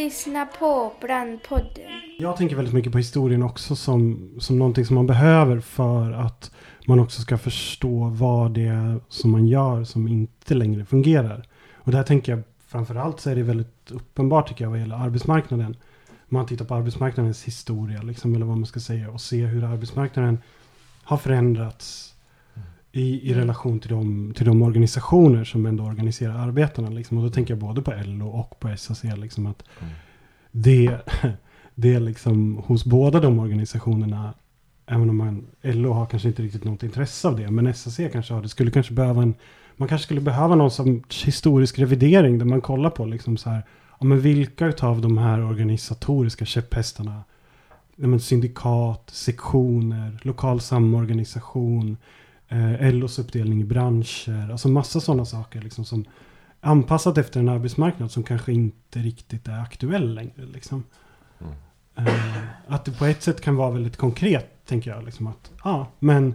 Lyssnar 0.10 0.46
på 0.46 0.94
Brandpodden. 1.02 1.92
Jag 2.20 2.38
tänker 2.38 2.56
väldigt 2.56 2.74
mycket 2.74 2.92
på 2.92 2.98
historien 2.98 3.44
också 3.44 3.76
som, 3.76 4.30
som 4.40 4.60
någonting 4.60 4.86
som 4.86 4.96
man 4.96 5.08
behöver 5.08 5.60
för 5.60 6.12
att 6.12 6.52
man 6.86 7.00
också 7.00 7.22
ska 7.22 7.38
förstå 7.38 8.10
vad 8.10 8.52
det 8.52 8.66
är 8.66 9.00
som 9.10 9.32
man 9.32 9.48
gör 9.48 9.84
som 9.84 10.08
inte 10.08 10.54
längre 10.54 10.86
fungerar. 10.86 11.48
Och 11.76 11.92
där 11.92 12.04
tänker 12.04 12.32
jag 12.32 12.44
framförallt 12.68 13.20
så 13.20 13.30
är 13.30 13.36
det 13.36 13.44
väldigt 13.44 13.92
uppenbart 13.92 14.48
tycker 14.48 14.66
jag 14.66 14.72
vad 14.72 14.80
gäller 14.80 14.96
arbetsmarknaden. 14.96 15.76
Man 16.28 16.46
tittar 16.46 16.66
på 16.66 16.76
arbetsmarknadens 16.76 17.44
historia, 17.44 18.02
liksom, 18.02 18.36
eller 18.36 18.46
vad 18.46 18.58
man 18.58 18.66
ska 18.66 18.80
säga, 18.80 19.10
och 19.10 19.22
se 19.22 19.46
hur 19.46 19.64
arbetsmarknaden 19.64 20.38
har 21.04 21.18
förändrats 21.18 22.16
i, 22.92 23.32
i 23.32 23.34
relation 23.34 23.80
till 23.80 23.90
de, 23.90 24.34
till 24.36 24.46
de 24.46 24.62
organisationer 24.62 25.44
som 25.44 25.66
ändå 25.66 25.84
organiserar 25.84 26.34
arbetarna. 26.34 26.90
Liksom. 26.90 27.18
Och 27.18 27.24
då 27.24 27.30
tänker 27.30 27.54
jag 27.54 27.60
både 27.60 27.82
på 27.82 27.94
LO 28.06 28.28
och 28.28 28.60
på 28.60 28.78
SAC. 28.78 29.04
Liksom, 29.04 29.46
att 29.46 29.64
Mm. 29.82 29.94
det, 30.52 30.98
det 31.76 31.94
är 31.94 32.00
liksom 32.00 32.58
hos 32.66 32.86
båda 32.86 33.20
de 33.20 33.40
organisationerna, 33.40 34.34
även 34.88 35.10
om 35.10 35.18
man, 35.18 35.48
LO 35.62 35.92
har 35.92 36.06
kanske 36.06 36.28
inte 36.28 36.42
riktigt 36.42 36.64
något 36.64 36.84
intresse 36.84 37.28
av 37.28 37.36
det, 37.36 37.52
men 37.52 37.74
SAC 37.74 38.00
kanske 38.12 38.34
har 38.34 38.42
det, 38.42 38.50
skulle 38.50 38.72
kanske 38.72 38.94
behöva 38.94 39.22
en, 39.22 39.34
man 39.76 39.88
kanske 39.88 40.06
skulle 40.06 40.22
behöva 40.22 40.56
någon 40.56 40.72
som 40.72 41.04
historisk 41.26 41.80
revidering 41.80 42.38
där 42.38 42.46
man 42.46 42.62
kollar 42.62 42.90
på 42.90 43.06
liksom 43.06 43.38
så 43.38 43.50
här, 43.50 43.64
ja, 44.00 44.06
men 44.06 44.20
vilka 44.20 44.68
utav 44.68 45.02
de 45.02 45.18
här 45.18 45.44
organisatoriska 45.44 46.46
käpphästarna, 46.46 47.24
ja, 47.96 48.20
syndikat, 48.20 49.10
sektioner, 49.10 50.20
lokal 50.22 50.62
samorganisation, 50.62 51.98
eh, 52.50 52.94
LOs 52.94 53.20
uppdelning 53.20 53.62
i 53.62 53.64
branscher, 53.64 54.52
alltså 54.52 54.68
massa 54.68 55.00
sådana 55.00 55.26
saker 55.26 55.62
liksom 55.62 55.86
som 55.86 56.06
anpassat 56.62 57.18
efter 57.18 57.40
en 57.40 57.50
arbetsmarknad 57.50 58.12
som 58.12 58.24
kanske 58.24 58.52
inte 58.52 59.00
riktigt 59.00 59.48
är 59.48 59.60
aktuell 59.60 60.14
längre. 60.14 60.46
Liksom. 60.54 60.84
Mm. 61.40 61.54
Eh, 61.96 62.44
att 62.68 62.86
det 62.86 62.92
på 62.92 63.06
ett 63.06 63.24
sätt 63.24 63.42
kan 63.42 63.56
vara 63.56 63.72
väldigt 63.72 63.98
konkret, 63.98 64.66
tänker 64.66 64.92
jag. 64.92 65.06
Liksom 65.06 65.28
att, 65.28 65.52
ja, 65.64 65.88
men 66.00 66.34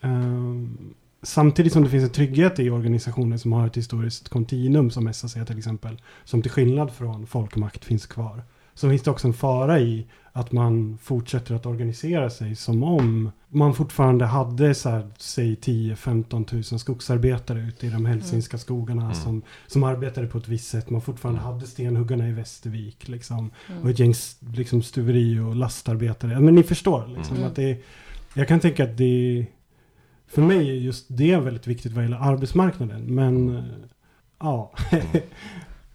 ehm, 0.00 0.94
samtidigt 1.22 1.72
som 1.72 1.82
det 1.82 1.90
finns 1.90 2.04
en 2.04 2.10
trygghet 2.10 2.58
i 2.58 2.70
organisationer 2.70 3.36
som 3.36 3.52
har 3.52 3.66
ett 3.66 3.76
historiskt 3.76 4.28
kontinuum 4.28 4.90
som 4.90 5.12
SAC 5.12 5.32
till 5.32 5.58
exempel, 5.58 6.02
som 6.24 6.42
till 6.42 6.50
skillnad 6.50 6.92
från 6.92 7.26
folkmakt 7.26 7.84
finns 7.84 8.06
kvar, 8.06 8.42
så 8.78 8.88
finns 8.90 9.02
det 9.02 9.10
också 9.10 9.26
en 9.28 9.34
fara 9.34 9.80
i 9.80 10.06
att 10.32 10.52
man 10.52 10.98
fortsätter 11.02 11.54
att 11.54 11.66
organisera 11.66 12.30
sig 12.30 12.54
som 12.56 12.82
om 12.82 13.30
man 13.48 13.74
fortfarande 13.74 14.24
hade 14.26 14.74
så 14.74 14.88
här, 14.90 15.10
säg 15.18 15.54
10-15 15.54 16.44
tusen 16.44 16.78
skogsarbetare 16.78 17.60
ute 17.60 17.86
i 17.86 17.90
de 17.90 18.06
hälsinska 18.06 18.58
skogarna 18.58 19.02
Mm. 19.02 19.14
som, 19.14 19.42
som 19.66 19.84
arbetade 19.84 20.26
på 20.26 20.38
ett 20.38 20.48
visst 20.48 20.68
sätt. 20.68 20.90
Man 20.90 21.00
fortfarande 21.00 21.40
hade 21.40 21.66
stenhuggarna 21.66 22.28
i 22.28 22.32
Västervik 22.32 23.08
liksom. 23.08 23.50
Mm. 23.68 23.82
Och 23.82 23.90
ett 23.90 23.98
gäng 23.98 24.14
liksom, 24.54 24.82
stuveri 24.82 25.38
och 25.38 25.56
lastarbetare. 25.56 26.40
Men 26.40 26.54
ni 26.54 26.62
förstår 26.62 27.06
liksom 27.16 27.36
Mm. 27.36 27.48
att 27.48 27.56
det 27.56 27.82
Jag 28.34 28.48
kan 28.48 28.60
tänka 28.60 28.84
att 28.84 28.96
det 28.96 29.46
För 30.26 30.42
mig 30.42 30.70
är 30.70 30.74
just 30.74 31.06
det 31.08 31.36
väldigt 31.36 31.66
viktigt 31.66 31.92
vad 31.92 32.04
gäller 32.04 32.16
arbetsmarknaden. 32.32 33.14
Men 33.14 33.56
eh, 33.56 33.62
ja. 34.40 34.72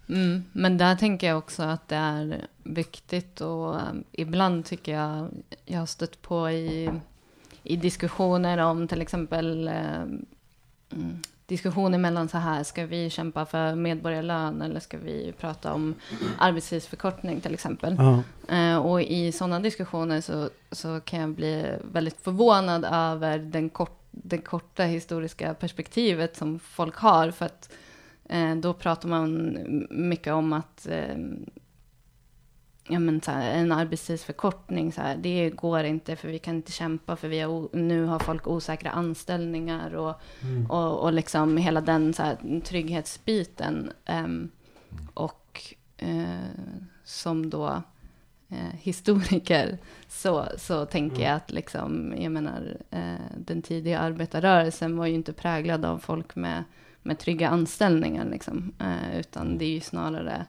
Mm, 0.08 0.44
men 0.52 0.78
där 0.78 0.96
tänker 0.96 1.26
jag 1.26 1.38
också 1.38 1.62
att 1.62 1.88
det 1.88 1.96
är 1.96 2.46
viktigt 2.62 3.40
och 3.40 3.74
um, 3.74 4.04
ibland 4.12 4.64
tycker 4.64 4.92
jag 4.92 5.28
jag 5.64 5.78
har 5.78 5.86
stött 5.86 6.22
på 6.22 6.50
i, 6.50 6.90
i 7.62 7.76
diskussioner 7.76 8.58
om 8.58 8.88
till 8.88 9.02
exempel 9.02 9.68
um, 9.68 10.26
mm, 10.92 11.22
diskussioner 11.46 11.98
mellan 11.98 12.28
så 12.28 12.38
här, 12.38 12.62
ska 12.62 12.86
vi 12.86 13.10
kämpa 13.10 13.46
för 13.46 13.74
medborgarlön 13.74 14.62
eller 14.62 14.80
ska 14.80 14.98
vi 14.98 15.32
prata 15.40 15.72
om 15.72 15.94
arbetstidsförkortning 16.38 17.40
till 17.40 17.54
exempel. 17.54 17.96
ja. 17.98 18.22
Eh, 18.56 18.76
och 18.76 19.02
i 19.02 19.32
sådana 19.32 19.60
diskussioner 19.60 20.20
så, 20.20 20.50
så 20.72 21.00
kan 21.00 21.20
jag 21.20 21.30
bli 21.30 21.76
väldigt 21.92 22.20
förvånad 22.20 22.84
över 22.90 23.38
den, 23.38 23.68
kort, 23.70 23.98
det 24.10 24.38
korta 24.38 24.82
historiska 24.82 25.54
perspektivet 25.54 26.36
som 26.36 26.58
folk 26.58 26.96
har. 26.96 27.30
För 27.30 27.46
att 27.46 27.68
då 28.60 28.72
pratar 28.74 29.08
man 29.08 29.58
mycket 29.90 30.32
om 30.32 30.52
att 30.52 30.86
eh, 30.90 31.16
ja, 32.88 32.98
men 32.98 33.20
så 33.20 33.30
här, 33.30 33.50
en 33.58 33.72
arbetstidsförkortning, 33.72 34.92
så 34.92 35.00
här, 35.00 35.16
det 35.16 35.50
går 35.50 35.84
inte 35.84 36.16
för 36.16 36.28
vi 36.28 36.38
kan 36.38 36.56
inte 36.56 36.72
kämpa 36.72 37.16
för 37.16 37.28
vi 37.28 37.40
har, 37.40 37.68
nu 37.76 38.04
har 38.04 38.18
folk 38.18 38.46
osäkra 38.46 38.90
anställningar 38.90 39.94
och 39.94 40.14
Mm. 40.42 40.70
och, 40.70 41.00
och 41.02 41.12
liksom 41.12 41.56
hela 41.56 41.80
den 41.80 42.14
så 42.14 42.22
här, 42.22 42.60
trygghetsbiten. 42.64 43.92
ehm, 44.04 44.50
och 45.14 45.62
eh, 45.96 46.50
som 47.04 47.50
då 47.50 47.82
eh, 48.48 48.72
historiker 48.80 49.78
så, 50.08 50.46
så 50.58 50.86
tänker 50.86 51.16
Mm. 51.16 51.26
jag 51.28 51.36
att 51.36 51.50
liksom, 51.52 52.14
jag 52.18 52.32
menar, 52.32 52.76
eh, 52.90 53.14
den 53.38 53.62
tidiga 53.62 53.98
arbetarrörelsen 53.98 54.96
var 54.96 55.06
ju 55.06 55.14
inte 55.14 55.32
präglad 55.32 55.84
av 55.84 55.98
folk 55.98 56.36
med, 56.36 56.64
med 57.04 57.18
trygga 57.18 57.48
anställningar. 57.48 58.24
Liksom, 58.24 58.72
eh, 58.80 59.18
utan 59.20 59.58
det 59.58 59.64
är 59.64 59.70
ju 59.74 59.80
snarare 59.80 60.46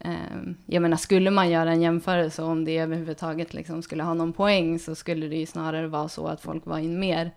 eh, 0.00 0.42
jag 0.66 0.82
menar, 0.82 0.96
skulle 0.96 1.30
man 1.30 1.50
göra 1.50 1.72
en 1.72 1.82
jämförelse 1.82 2.42
om 2.42 2.64
det 2.64 2.78
överhuvudtaget 2.78 3.54
liksom 3.54 3.82
skulle 3.82 4.02
ha 4.02 4.14
någon 4.14 4.32
poäng 4.32 4.78
så 4.78 4.94
skulle 4.94 5.28
det 5.28 5.36
ju 5.36 5.46
snarare 5.46 5.86
vara 5.86 6.08
så 6.08 6.26
att 6.26 6.40
folk 6.40 6.66
var 6.66 6.78
i 6.78 6.86
en 6.86 7.00
mer 7.00 7.30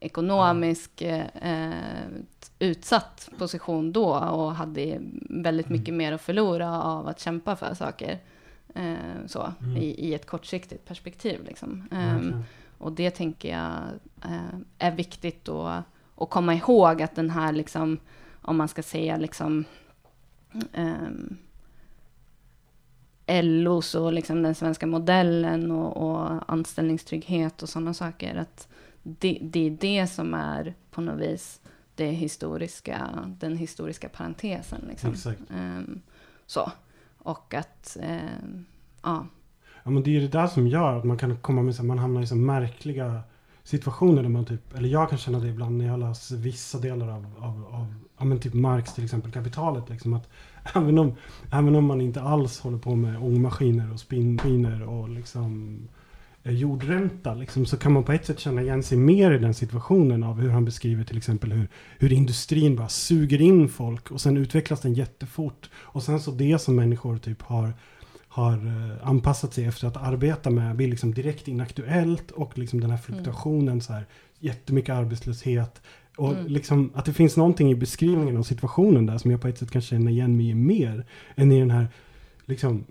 ekonomisk 0.00 1.02
eh, 1.02 1.72
utsatt 2.58 3.28
position 3.38 3.92
då 3.92 4.08
och 4.14 4.54
hade 4.54 4.98
väldigt 5.30 5.68
mycket 5.68 5.94
mer 5.94 6.12
att 6.12 6.20
förlora 6.20 6.82
av 6.82 7.08
att 7.08 7.20
kämpa 7.20 7.56
för 7.56 7.74
saker. 7.74 8.18
Eh, 8.74 9.26
så, 9.26 9.52
Mm. 9.62 9.76
i, 9.76 9.86
i 9.86 10.14
ett 10.14 10.26
kortsiktigt 10.26 10.84
perspektiv. 10.84 11.44
Liksom. 11.44 11.88
Verkligen. 11.90 12.44
och 12.78 12.92
det 12.92 13.10
tänker 13.10 13.48
jag 13.48 13.72
eh, 14.24 14.58
är 14.78 14.90
viktigt 14.90 15.44
då 15.44 15.82
att 16.18 16.30
komma 16.30 16.54
ihåg 16.54 17.02
att 17.02 17.14
den 17.14 17.30
här, 17.30 17.52
liksom, 17.52 17.98
om 18.42 18.56
man 18.56 18.68
ska 18.68 18.82
säga 18.82 19.16
liksom, 19.16 19.64
ehm, 20.72 21.36
LOs 23.42 23.94
och 23.94 24.12
liksom 24.12 24.42
den 24.42 24.54
svenska 24.54 24.86
modellen 24.86 25.70
och, 25.70 25.96
och 25.96 26.52
anställningstrygghet 26.52 27.62
och 27.62 27.68
sådana 27.68 27.94
saker. 27.94 28.36
Att 28.36 28.68
det, 29.02 29.38
det 29.42 29.66
är 29.66 29.70
det 29.70 30.06
som 30.06 30.34
är 30.34 30.74
på 30.90 31.00
något 31.00 31.20
vis 31.20 31.60
det 31.94 32.10
historiska, 32.10 33.08
den 33.26 33.56
historiska 33.56 34.08
parentesen. 34.08 34.84
Liksom. 34.88 35.10
Exakt. 35.10 35.40
Ehm, 35.50 36.00
så. 36.46 36.72
Och 37.18 37.54
att, 37.54 37.96
ehm, 38.02 38.64
ja. 39.02 39.26
Ja 39.82 39.90
men 39.90 40.02
det 40.02 40.10
är 40.10 40.12
ju 40.12 40.20
det 40.20 40.38
där 40.38 40.46
som 40.46 40.66
gör 40.66 40.98
att 40.98 41.04
man 41.04 41.18
kan 41.18 41.36
komma 41.36 41.62
med 41.62 41.74
så 41.74 41.84
man 41.84 41.98
hamnar 41.98 42.22
i 42.22 42.26
så 42.26 42.36
märkliga 42.36 43.22
situationer 43.68 44.22
där 44.22 44.28
man 44.28 44.44
typ, 44.44 44.74
eller 44.74 44.88
jag 44.88 45.10
kan 45.10 45.18
känna 45.18 45.38
det 45.38 45.48
ibland 45.48 45.78
när 45.78 45.86
jag 45.86 46.00
läser 46.00 46.36
vissa 46.36 46.78
delar 46.78 47.08
av, 47.08 47.26
av, 47.38 47.66
av 47.70 47.94
ja 48.18 48.24
men 48.24 48.40
typ 48.40 48.54
Marx 48.54 48.94
till 48.94 49.04
exempel, 49.04 49.32
kapitalet 49.32 49.88
liksom 49.88 50.12
att 50.12 50.28
även 50.74 50.98
om, 50.98 51.14
även 51.50 51.74
om 51.74 51.84
man 51.84 52.00
inte 52.00 52.22
alls 52.22 52.60
håller 52.60 52.78
på 52.78 52.94
med 52.94 53.22
ångmaskiner 53.22 53.92
och 53.92 54.00
spinnmaskiner 54.00 54.82
och 54.82 55.08
liksom 55.08 55.78
eh, 56.42 56.52
jordränta 56.52 57.34
liksom, 57.34 57.66
så 57.66 57.76
kan 57.76 57.92
man 57.92 58.04
på 58.04 58.12
ett 58.12 58.26
sätt 58.26 58.38
känna 58.38 58.62
igen 58.62 58.82
sig 58.82 58.98
mer 58.98 59.30
i 59.30 59.38
den 59.38 59.54
situationen 59.54 60.22
av 60.22 60.40
hur 60.40 60.50
han 60.50 60.64
beskriver 60.64 61.04
till 61.04 61.18
exempel 61.18 61.52
hur, 61.52 61.68
hur 61.98 62.12
industrin 62.12 62.76
bara 62.76 62.88
suger 62.88 63.40
in 63.40 63.68
folk 63.68 64.10
och 64.10 64.20
sen 64.20 64.36
utvecklas 64.36 64.80
den 64.80 64.94
jättefort. 64.94 65.70
Och 65.74 66.02
sen 66.02 66.20
så 66.20 66.30
det 66.30 66.58
som 66.58 66.76
människor 66.76 67.18
typ 67.18 67.42
har 67.42 67.72
har 68.28 68.52
eh, 68.66 69.08
anpassat 69.08 69.54
sig 69.54 69.64
efter 69.64 69.86
att 69.86 69.96
arbeta 69.96 70.50
med 70.50 70.76
blir 70.76 70.88
liksom 70.88 71.14
direkt 71.14 71.48
inaktuellt 71.48 72.30
och 72.30 72.58
liksom 72.58 72.80
den 72.80 72.90
här 72.90 72.98
fluktuationen 72.98 73.80
så 73.80 73.92
här 73.92 74.06
jättemycket 74.38 74.94
arbetslöshet 74.94 75.82
och 76.16 76.32
Mm. 76.32 76.46
liksom 76.46 76.90
att 76.94 77.04
det 77.04 77.12
finns 77.12 77.36
någonting 77.36 77.70
i 77.70 77.74
beskrivningen 77.74 78.36
av 78.36 78.42
situationen 78.42 79.06
där 79.06 79.18
som 79.18 79.30
jag 79.30 79.40
på 79.40 79.48
ett 79.48 79.58
sätt 79.58 79.70
kan 79.70 79.82
känna 79.82 80.10
igen 80.10 80.36
mig 80.36 80.48
i 80.50 80.54
mer 80.54 81.06
än 81.36 81.52
i 81.52 81.60
den 81.60 81.70
här 81.70 81.88
liksom 82.44 82.84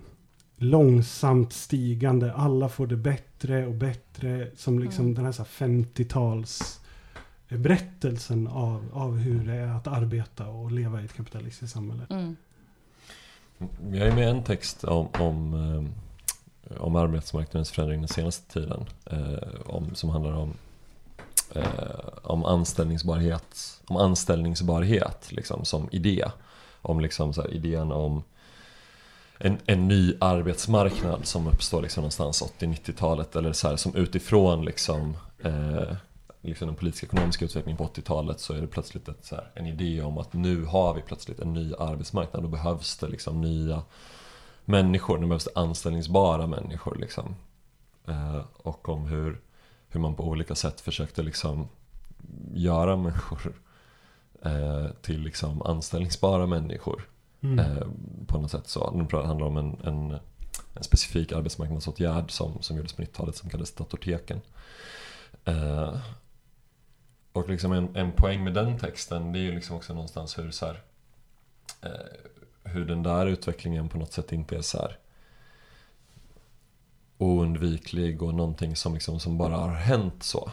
långsamt 0.57 1.53
stigande, 1.53 2.33
alla 2.33 2.69
får 2.69 2.87
det 2.87 2.95
bättre 2.97 3.65
och 3.67 3.73
bättre 3.73 4.47
som 4.55 4.79
liksom 4.79 5.05
Mm. 5.05 5.15
den 5.15 5.25
här, 5.25 5.31
så 5.31 5.41
här 5.41 5.67
50-tals 5.67 6.79
berättelsen 7.49 8.47
av, 8.47 8.89
av 8.93 9.17
hur 9.17 9.45
det 9.45 9.53
är 9.53 9.67
att 9.67 9.87
arbeta 9.87 10.47
och 10.47 10.71
leva 10.71 11.01
i 11.01 11.05
ett 11.05 11.13
kapitalistiskt 11.13 11.73
samhälle. 11.73 12.05
Mm, 12.09 12.35
vi 13.57 13.99
har 13.99 14.05
ju 14.05 14.13
med 14.13 14.29
en 14.29 14.43
text 14.43 14.83
om, 14.83 15.07
om, 15.19 15.53
eh, 15.53 16.81
om 16.81 16.95
arbetsmarknadens 16.95 17.71
förändring 17.71 17.99
den 17.99 18.07
senaste 18.07 18.53
tiden. 18.53 18.85
Eh, 19.05 19.49
om, 19.65 19.95
som 19.95 20.09
handlar 20.09 20.33
om, 20.33 20.53
eh, 21.55 21.63
om 22.23 22.45
anställningsbarhet, 22.45 23.81
om 23.87 23.97
anställningsbarhet 23.97 25.31
liksom, 25.31 25.65
som 25.65 25.89
idé. 25.91 26.25
Om 26.81 26.99
liksom, 26.99 27.33
så 27.33 27.41
här, 27.41 27.53
idén 27.53 27.91
om 27.91 28.23
en, 29.37 29.57
en 29.65 29.87
ny 29.87 30.13
arbetsmarknad 30.19 31.25
som 31.25 31.47
uppstår 31.47 31.81
liksom, 31.81 32.01
någonstans 32.01 32.43
80-90-talet. 32.59 33.35
Eller 33.35 33.53
så 33.53 33.67
här, 33.67 33.75
som 33.75 33.95
utifrån 33.95 34.65
liksom, 34.65 35.17
eh, 35.43 35.93
liksom 36.47 36.67
den 36.67 36.75
politiska 36.75 37.05
ekonomiska 37.05 37.45
utvecklingen 37.45 37.77
på 37.77 37.87
80-talet 37.87 38.39
så 38.39 38.53
är 38.53 38.61
det 38.61 38.67
plötsligt 38.67 39.07
ett, 39.07 39.31
här, 39.31 39.51
en 39.53 39.65
idé 39.65 40.01
om 40.01 40.17
att 40.17 40.33
nu 40.33 40.65
har 40.65 40.93
vi 40.93 41.01
plötsligt 41.01 41.39
en 41.39 41.53
ny 41.53 41.73
arbetsmarknad. 41.79 42.43
Då 42.43 42.47
behövs 42.47 42.97
det 42.97 43.07
liksom 43.07 43.41
nya 43.41 43.83
människor, 44.65 45.17
nu 45.17 45.27
behövs 45.27 45.43
det 45.43 45.59
anställningsbara 45.59 46.47
människor. 46.47 46.95
Liksom. 46.95 47.35
Eh, 48.07 48.41
och 48.57 48.89
om 48.89 49.05
hur, 49.05 49.41
hur 49.89 49.99
man 49.99 50.15
på 50.15 50.23
olika 50.23 50.55
sätt 50.55 50.81
försökte 50.81 51.23
liksom 51.23 51.67
göra 52.53 52.95
människor 52.95 53.61
eh, 54.41 54.87
till 55.01 55.21
liksom 55.21 55.61
anställningsbara 55.61 56.45
människor. 56.45 57.07
Mm. 57.41 57.59
Eh, 57.59 57.87
på 58.27 58.37
något 58.37 58.51
sätt 58.51 58.67
så. 58.67 59.07
Det 59.11 59.25
handlar 59.25 59.47
om 59.47 59.57
en, 59.57 59.77
en, 59.83 60.11
en 60.73 60.83
specifik 60.83 61.31
arbetsmarknadsåtgärd 61.31 62.31
som, 62.31 62.61
som 62.61 62.77
gjordes 62.77 62.93
på 62.93 63.01
90-talet 63.01 63.35
som 63.35 63.49
kallades 63.49 63.71
datorteken. 63.71 64.41
Och 67.37 67.49
liksom 67.49 67.71
en, 67.71 67.95
en 67.95 68.11
poäng 68.11 68.43
med 68.43 68.53
den 68.53 68.77
texten 68.77 69.31
det 69.31 69.39
är 69.39 69.43
ju 69.43 69.51
liksom 69.51 69.75
också 69.75 69.93
någonstans 69.93 70.39
hur 70.39 70.51
så 70.51 70.65
här, 70.65 70.81
eh, 71.81 72.71
hur 72.71 72.85
den 72.85 73.03
där 73.03 73.25
utvecklingen 73.25 73.89
på 73.89 73.97
något 73.97 74.13
sätt 74.13 74.31
inte 74.31 74.57
är 74.57 74.61
så 74.61 74.77
här 74.77 74.97
oundviklig 77.17 78.23
och 78.23 78.33
någonting 78.33 78.75
som, 78.75 78.93
liksom, 78.93 79.19
som 79.19 79.37
bara 79.37 79.55
har 79.55 79.73
hänt 79.73 80.23
så. 80.23 80.51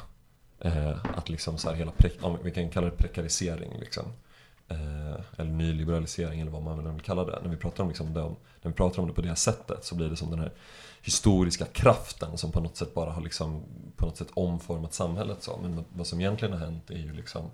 Eh, 0.60 1.04
att 1.16 1.28
liksom 1.28 1.58
så 1.58 1.68
här 1.68 1.76
hela, 1.76 1.92
pre- 1.92 2.38
vi 2.42 2.50
kan 2.50 2.70
kalla 2.70 2.90
det 2.90 2.96
prekarisering 2.96 3.78
liksom. 3.80 4.04
Eh, 4.68 5.20
eller 5.36 5.50
nyliberalisering 5.50 6.40
eller 6.40 6.50
vad 6.50 6.62
man 6.62 6.94
vill 6.94 7.04
kalla 7.04 7.24
det. 7.24 7.38
När 7.42 7.50
vi, 7.50 7.56
pratar 7.56 7.82
om 7.82 7.88
liksom 7.88 8.14
det, 8.14 8.20
när 8.62 8.70
vi 8.70 8.72
pratar 8.72 9.02
om 9.02 9.08
det 9.08 9.14
på 9.14 9.22
det 9.22 9.36
sättet 9.36 9.84
så 9.84 9.94
blir 9.94 10.08
det 10.08 10.16
som 10.16 10.30
den 10.30 10.38
här 10.38 10.52
historiska 11.04 11.64
kraften 11.64 12.38
som 12.38 12.52
på 12.52 12.60
något 12.60 12.76
sätt 12.76 12.94
bara 12.94 13.10
har 13.10 13.22
liksom, 13.22 13.62
på 13.96 14.06
något 14.06 14.16
sätt 14.16 14.30
omformat 14.34 14.94
samhället. 14.94 15.42
Så. 15.42 15.58
Men 15.62 15.84
vad 15.92 16.06
som 16.06 16.20
egentligen 16.20 16.52
har 16.52 16.60
hänt 16.60 16.90
är 16.90 16.98
ju 16.98 17.12
liksom 17.12 17.50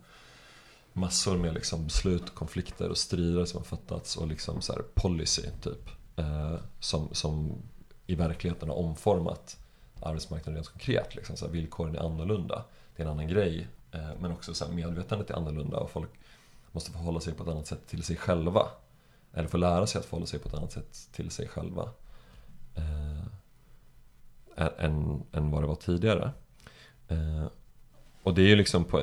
massor 0.92 1.36
med 1.36 1.54
liksom 1.54 1.84
beslut, 1.84 2.34
konflikter 2.34 2.88
och 2.88 2.98
strider 2.98 3.44
som 3.44 3.58
har 3.58 3.64
fattats 3.64 4.16
och 4.16 4.26
liksom 4.26 4.60
så 4.60 4.82
policy 4.94 5.42
typ. 5.62 5.88
Eh, 6.16 6.54
som, 6.80 7.08
som 7.12 7.62
i 8.06 8.14
verkligheten 8.14 8.68
har 8.68 8.76
omformat 8.76 9.56
arbetsmarknaden 10.00 10.54
rent 10.54 10.68
konkret. 10.68 11.14
Liksom, 11.14 11.36
så 11.36 11.44
här, 11.44 11.52
villkoren 11.52 11.96
är 11.96 12.00
annorlunda. 12.00 12.64
Det 12.96 13.02
är 13.02 13.06
en 13.06 13.12
annan 13.12 13.28
grej. 13.28 13.68
Eh, 13.92 14.10
men 14.20 14.32
också 14.32 14.54
så 14.54 14.64
här, 14.64 14.72
medvetandet 14.72 15.30
är 15.30 15.34
annorlunda 15.34 15.76
och 15.76 15.90
folk 15.90 16.10
måste 16.72 16.90
förhålla 16.90 17.20
sig 17.20 17.34
på 17.34 17.42
ett 17.42 17.48
annat 17.48 17.66
sätt 17.66 17.86
till 17.86 18.02
sig 18.02 18.16
själva. 18.16 18.66
Eller 19.32 19.48
få 19.48 19.56
lära 19.56 19.86
sig 19.86 19.98
att 19.98 20.04
förhålla 20.04 20.26
sig 20.26 20.38
på 20.38 20.48
ett 20.48 20.54
annat 20.54 20.72
sätt 20.72 21.08
till 21.12 21.30
sig 21.30 21.48
själva. 21.48 21.88
Eh, 22.74 23.39
än, 24.78 25.22
än 25.32 25.50
vad 25.50 25.62
det 25.62 25.66
var 25.66 25.74
tidigare. 25.74 26.30
Eh, 27.08 27.46
och 28.22 28.34
det 28.34 28.42
är 28.42 28.46
ju 28.46 28.56
liksom 28.56 28.84
på, 28.84 29.02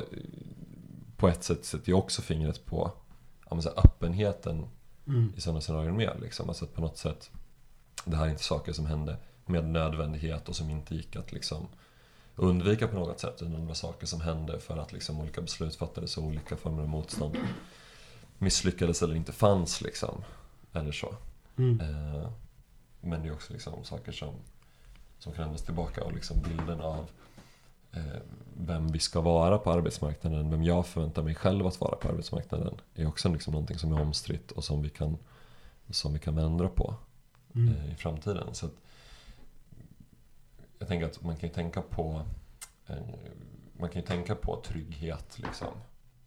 på 1.16 1.28
ett 1.28 1.44
sätt 1.44 1.64
sätter 1.64 1.88
ju 1.88 1.94
också 1.94 2.22
fingret 2.22 2.66
på 2.66 2.92
ja, 3.50 3.60
så 3.60 3.68
öppenheten 3.68 4.66
mm. 5.06 5.32
i 5.36 5.40
sådana 5.40 5.60
scenarion 5.60 5.96
med. 5.96 6.16
Liksom. 6.20 6.48
Alltså 6.48 6.64
att 6.64 6.74
på 6.74 6.80
något 6.80 6.98
sätt, 6.98 7.30
det 8.04 8.16
här 8.16 8.26
är 8.26 8.30
inte 8.30 8.42
saker 8.42 8.72
som 8.72 8.86
hände 8.86 9.16
med 9.46 9.64
nödvändighet 9.64 10.48
och 10.48 10.56
som 10.56 10.70
inte 10.70 10.94
gick 10.94 11.16
att 11.16 11.32
liksom 11.32 11.68
undvika 12.36 12.88
på 12.88 12.96
något 12.96 13.20
sätt. 13.20 13.42
Utan 13.42 13.60
det 13.60 13.66
var 13.66 13.74
saker 13.74 14.06
som 14.06 14.20
hände 14.20 14.60
för 14.60 14.76
att 14.76 14.92
liksom 14.92 15.20
olika 15.20 15.40
beslut 15.40 15.76
fattades 15.76 16.16
och 16.16 16.24
olika 16.24 16.56
former 16.56 16.82
av 16.82 16.88
motstånd 16.88 17.36
misslyckades 18.38 19.02
eller 19.02 19.14
inte 19.14 19.32
fanns. 19.32 19.80
Liksom. 19.80 20.24
Eller 20.72 20.92
så. 20.92 21.14
Mm. 21.56 21.80
Eh, 21.80 22.30
men 23.00 23.22
det 23.22 23.28
är 23.28 23.32
också 23.32 23.52
liksom 23.52 23.84
saker 23.84 24.12
som, 24.12 24.34
som 25.18 25.32
kan 25.32 25.44
ändras 25.44 25.62
tillbaka 25.62 26.04
och 26.04 26.12
liksom 26.12 26.42
bilden 26.42 26.80
av 26.80 27.10
eh, 27.92 28.20
vem 28.56 28.88
vi 28.88 28.98
ska 28.98 29.20
vara 29.20 29.58
på 29.58 29.72
arbetsmarknaden, 29.72 30.50
vem 30.50 30.62
jag 30.62 30.86
förväntar 30.86 31.22
mig 31.22 31.34
själv 31.34 31.66
att 31.66 31.80
vara 31.80 31.96
på 31.96 32.08
arbetsmarknaden 32.08 32.80
är 32.94 33.08
också 33.08 33.28
liksom 33.28 33.52
någonting 33.52 33.78
som 33.78 33.92
är 33.92 34.00
omstritt 34.00 34.50
och 34.50 34.64
som 34.64 34.82
vi 34.82 34.88
kan, 34.88 35.18
som 35.90 36.12
vi 36.12 36.18
kan 36.18 36.38
ändra 36.38 36.68
på 36.68 36.94
mm. 37.54 37.74
eh, 37.74 37.92
i 37.92 37.94
framtiden. 37.94 38.54
Så 38.54 38.68
jag 40.78 40.88
tänker 40.88 41.06
att 41.06 41.22
man 41.22 41.36
kan 41.36 41.48
ju 41.48 41.54
tänka 41.54 41.82
på 41.82 42.24
man 43.78 43.90
kan 43.90 44.02
tänka 44.02 44.34
på 44.34 44.62
trygghet 44.66 45.38
liksom, 45.38 45.74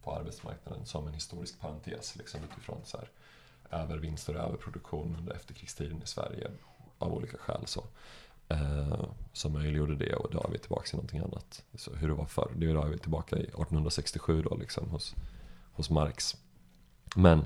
på 0.04 0.16
arbetsmarknaden 0.16 0.86
som 0.86 1.08
en 1.08 1.14
historisk 1.14 1.60
parentes 1.60 2.16
liksom, 2.16 2.40
utifrån 2.44 2.82
så 2.84 2.98
här, 2.98 3.10
övervinster 3.72 4.36
och 4.36 4.44
överproduktion 4.44 5.16
under 5.20 5.34
efterkrigstiden 5.34 6.04
i 6.04 6.08
Sverige 6.08 6.52
av 6.98 7.14
olika 7.14 7.38
skäl. 7.38 7.68
Så, 7.68 7.84
eh, 8.52 9.06
som 9.34 9.54
möjliggjorde 9.54 9.96
det 9.96 10.16
och 10.16 10.32
idag 10.32 10.46
är 10.48 10.52
vi 10.52 10.58
tillbaka 10.58 10.90
i 10.94 10.96
någonting 10.96 11.20
annat. 11.20 11.64
Så 11.76 11.96
hur 11.96 12.08
det 12.08 12.14
var 12.14 12.26
förr, 12.26 12.52
det 12.56 12.66
är 12.66 12.86
vi 12.86 12.98
tillbaka 12.98 13.36
i 13.36 13.44
1867 13.44 14.42
då 14.42 14.56
liksom 14.56 14.90
hos, 14.90 15.16
hos 15.74 15.90
Marx. 15.90 16.38
Men 17.16 17.46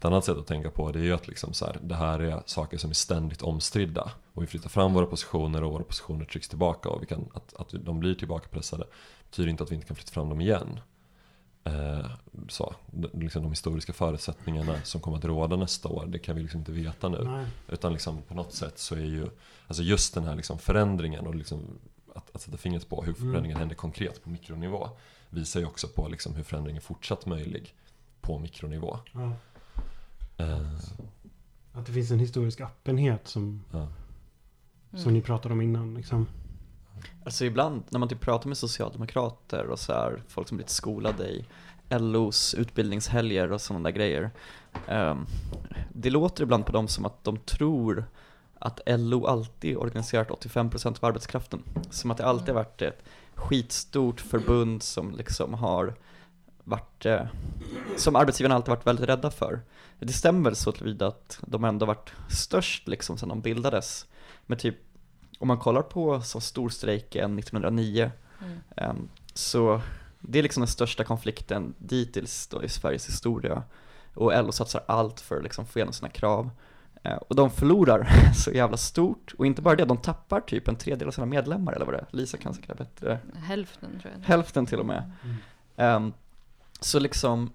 ett 0.00 0.04
annat 0.04 0.24
sätt 0.24 0.36
att 0.36 0.46
tänka 0.46 0.70
på 0.70 0.92
det 0.92 0.98
är 0.98 1.04
ju 1.04 1.12
att 1.12 1.28
liksom 1.28 1.52
så 1.52 1.66
här, 1.66 1.78
det 1.82 1.94
här 1.94 2.18
är 2.18 2.42
saker 2.46 2.78
som 2.78 2.90
är 2.90 2.94
ständigt 2.94 3.42
omstridda. 3.42 4.10
Och 4.34 4.42
vi 4.42 4.46
flyttar 4.46 4.68
fram 4.68 4.94
våra 4.94 5.06
positioner 5.06 5.64
och 5.64 5.72
våra 5.72 5.82
positioner 5.82 6.24
trycks 6.24 6.48
tillbaka 6.48 6.88
och 6.88 7.02
vi 7.02 7.06
kan, 7.06 7.28
att, 7.34 7.54
att 7.54 7.74
de 7.84 8.00
blir 8.00 8.14
tillbakapressade 8.14 8.84
betyder 9.30 9.50
inte 9.50 9.62
att 9.62 9.70
vi 9.70 9.74
inte 9.74 9.86
kan 9.86 9.96
flytta 9.96 10.12
fram 10.12 10.28
dem 10.28 10.40
igen. 10.40 10.80
Eh, 11.64 12.10
så, 12.48 12.74
liksom 13.12 13.42
de 13.42 13.52
historiska 13.52 13.92
förutsättningarna 13.92 14.82
som 14.82 15.00
kommer 15.00 15.18
att 15.18 15.24
råda 15.24 15.56
nästa 15.56 15.88
år, 15.88 16.06
det 16.06 16.18
kan 16.18 16.36
vi 16.36 16.42
liksom 16.42 16.60
inte 16.60 16.72
veta 16.72 17.08
nu. 17.08 17.24
Nej. 17.24 17.46
Utan 17.68 17.92
liksom 17.92 18.22
på 18.22 18.34
något 18.34 18.52
sätt 18.52 18.78
så 18.78 18.94
är 18.94 19.04
ju, 19.04 19.26
alltså 19.66 19.82
just 19.82 20.14
den 20.14 20.24
här 20.24 20.36
liksom 20.36 20.58
förändringen 20.58 21.26
och 21.26 21.34
liksom 21.34 21.78
att, 22.14 22.34
att 22.34 22.42
sätta 22.42 22.56
fingret 22.56 22.88
på 22.88 23.02
hur 23.02 23.08
mm. 23.08 23.14
förändringen 23.14 23.50
mm. 23.56 23.58
händer 23.58 23.76
konkret 23.76 24.24
på 24.24 24.30
mikronivå 24.30 24.88
visar 25.30 25.60
ju 25.60 25.66
också 25.66 25.88
på 25.88 26.08
liksom 26.08 26.34
hur 26.34 26.42
förändringen 26.42 26.76
är 26.76 26.84
fortsatt 26.84 27.26
möjlig 27.26 27.74
på 28.20 28.38
mikronivå. 28.38 28.98
Ja. 29.12 29.32
Uh, 30.44 30.78
att 31.72 31.86
det 31.86 31.92
finns 31.92 32.10
en 32.10 32.18
historisk 32.18 32.60
öppenhet 32.60 33.28
som, 33.28 33.64
ja. 33.70 33.88
som 34.90 35.00
mm. 35.00 35.14
ni 35.14 35.22
pratade 35.22 35.54
om 35.54 35.60
innan. 35.60 35.94
Liksom. 35.94 36.26
Alltså 37.24 37.44
ibland 37.44 37.82
när 37.88 37.98
man 37.98 38.08
typ 38.08 38.20
pratar 38.20 38.48
med 38.48 38.56
socialdemokrater 38.56 39.66
och 39.66 39.78
så 39.78 39.92
här, 39.92 40.22
folk 40.28 40.48
som 40.48 40.56
blivit 40.56 40.70
skolade 40.70 41.28
i 41.28 41.44
LOs 41.88 42.54
utbildningshelger 42.54 43.52
och 43.52 43.60
sådana 43.60 43.82
där 43.88 43.96
grejer. 43.96 44.30
Um, 44.88 45.26
det 45.92 46.10
låter 46.10 46.42
ibland 46.42 46.66
på 46.66 46.72
dem 46.72 46.88
som 46.88 47.06
att 47.06 47.24
de 47.24 47.36
tror 47.36 48.04
att 48.58 48.80
LO 48.86 49.26
alltid 49.26 49.76
organiserat 49.76 50.28
85% 50.28 50.86
av 50.86 51.04
arbetskraften. 51.04 51.62
Som 51.90 52.10
att 52.10 52.16
det 52.16 52.24
alltid 52.24 52.48
har 52.48 52.54
varit 52.54 52.82
ett 52.82 53.02
skitstort 53.34 54.20
förbund 54.20 54.82
som 54.82 55.14
liksom 55.14 55.54
har 55.54 55.94
varit, 56.64 57.06
eh, 57.06 57.26
som 57.96 58.16
arbetsgivarna 58.16 58.54
alltid 58.54 58.68
varit 58.68 58.86
väldigt 58.86 59.08
rädda 59.08 59.30
för. 59.30 59.60
Det 59.98 60.12
stämmer 60.12 60.44
väl 60.44 60.56
så 60.56 60.72
tillvida 60.72 61.06
att 61.06 61.38
de 61.46 61.64
ändå 61.64 61.86
varit 61.86 62.12
störst 62.30 62.88
liksom 62.88 63.18
sedan 63.18 63.28
de 63.28 63.40
bildades. 63.40 64.06
Med 64.46 64.58
typ 64.58 64.76
om 65.40 65.48
man 65.48 65.58
kollar 65.58 65.82
på 65.82 66.20
så 66.20 66.40
storstrejken 66.40 67.38
1909 67.38 68.10
mm. 68.40 68.90
um, 68.90 69.08
så 69.34 69.80
det 70.20 70.38
är 70.38 70.42
liksom 70.42 70.60
den 70.60 70.68
största 70.68 71.04
konflikten 71.04 71.74
dittills 71.78 72.46
då 72.46 72.64
i 72.64 72.68
Sveriges 72.68 73.08
historia. 73.08 73.62
Och 74.14 74.44
LO 74.44 74.52
satsar 74.52 74.82
allt 74.86 75.20
för 75.20 75.36
att 75.36 75.42
liksom 75.42 75.66
få 75.66 75.78
igenom 75.78 75.92
sina 75.92 76.08
krav. 76.08 76.50
Uh, 77.06 77.14
och 77.14 77.34
de 77.34 77.50
förlorar 77.50 78.08
så 78.34 78.50
jävla 78.50 78.76
stort. 78.76 79.34
Och 79.38 79.46
inte 79.46 79.62
bara 79.62 79.76
det, 79.76 79.84
de 79.84 79.96
tappar 79.96 80.40
typ 80.40 80.68
en 80.68 80.76
tredjedel 80.76 81.08
av 81.08 81.12
sina 81.12 81.26
medlemmar 81.26 81.72
eller 81.72 81.86
vad 81.86 81.94
det 81.94 81.98
är, 81.98 82.06
Lisa 82.10 82.36
kan 82.36 82.54
säkert 82.54 82.78
bättre 82.78 83.18
Hälften 83.34 84.00
tror 84.00 84.12
jag. 84.16 84.24
Hälften 84.26 84.66
till 84.66 84.78
och 84.78 84.86
med. 84.86 85.12
Mm. 85.76 85.96
um, 85.96 86.12
Så 86.80 86.98
liksom 86.98 87.50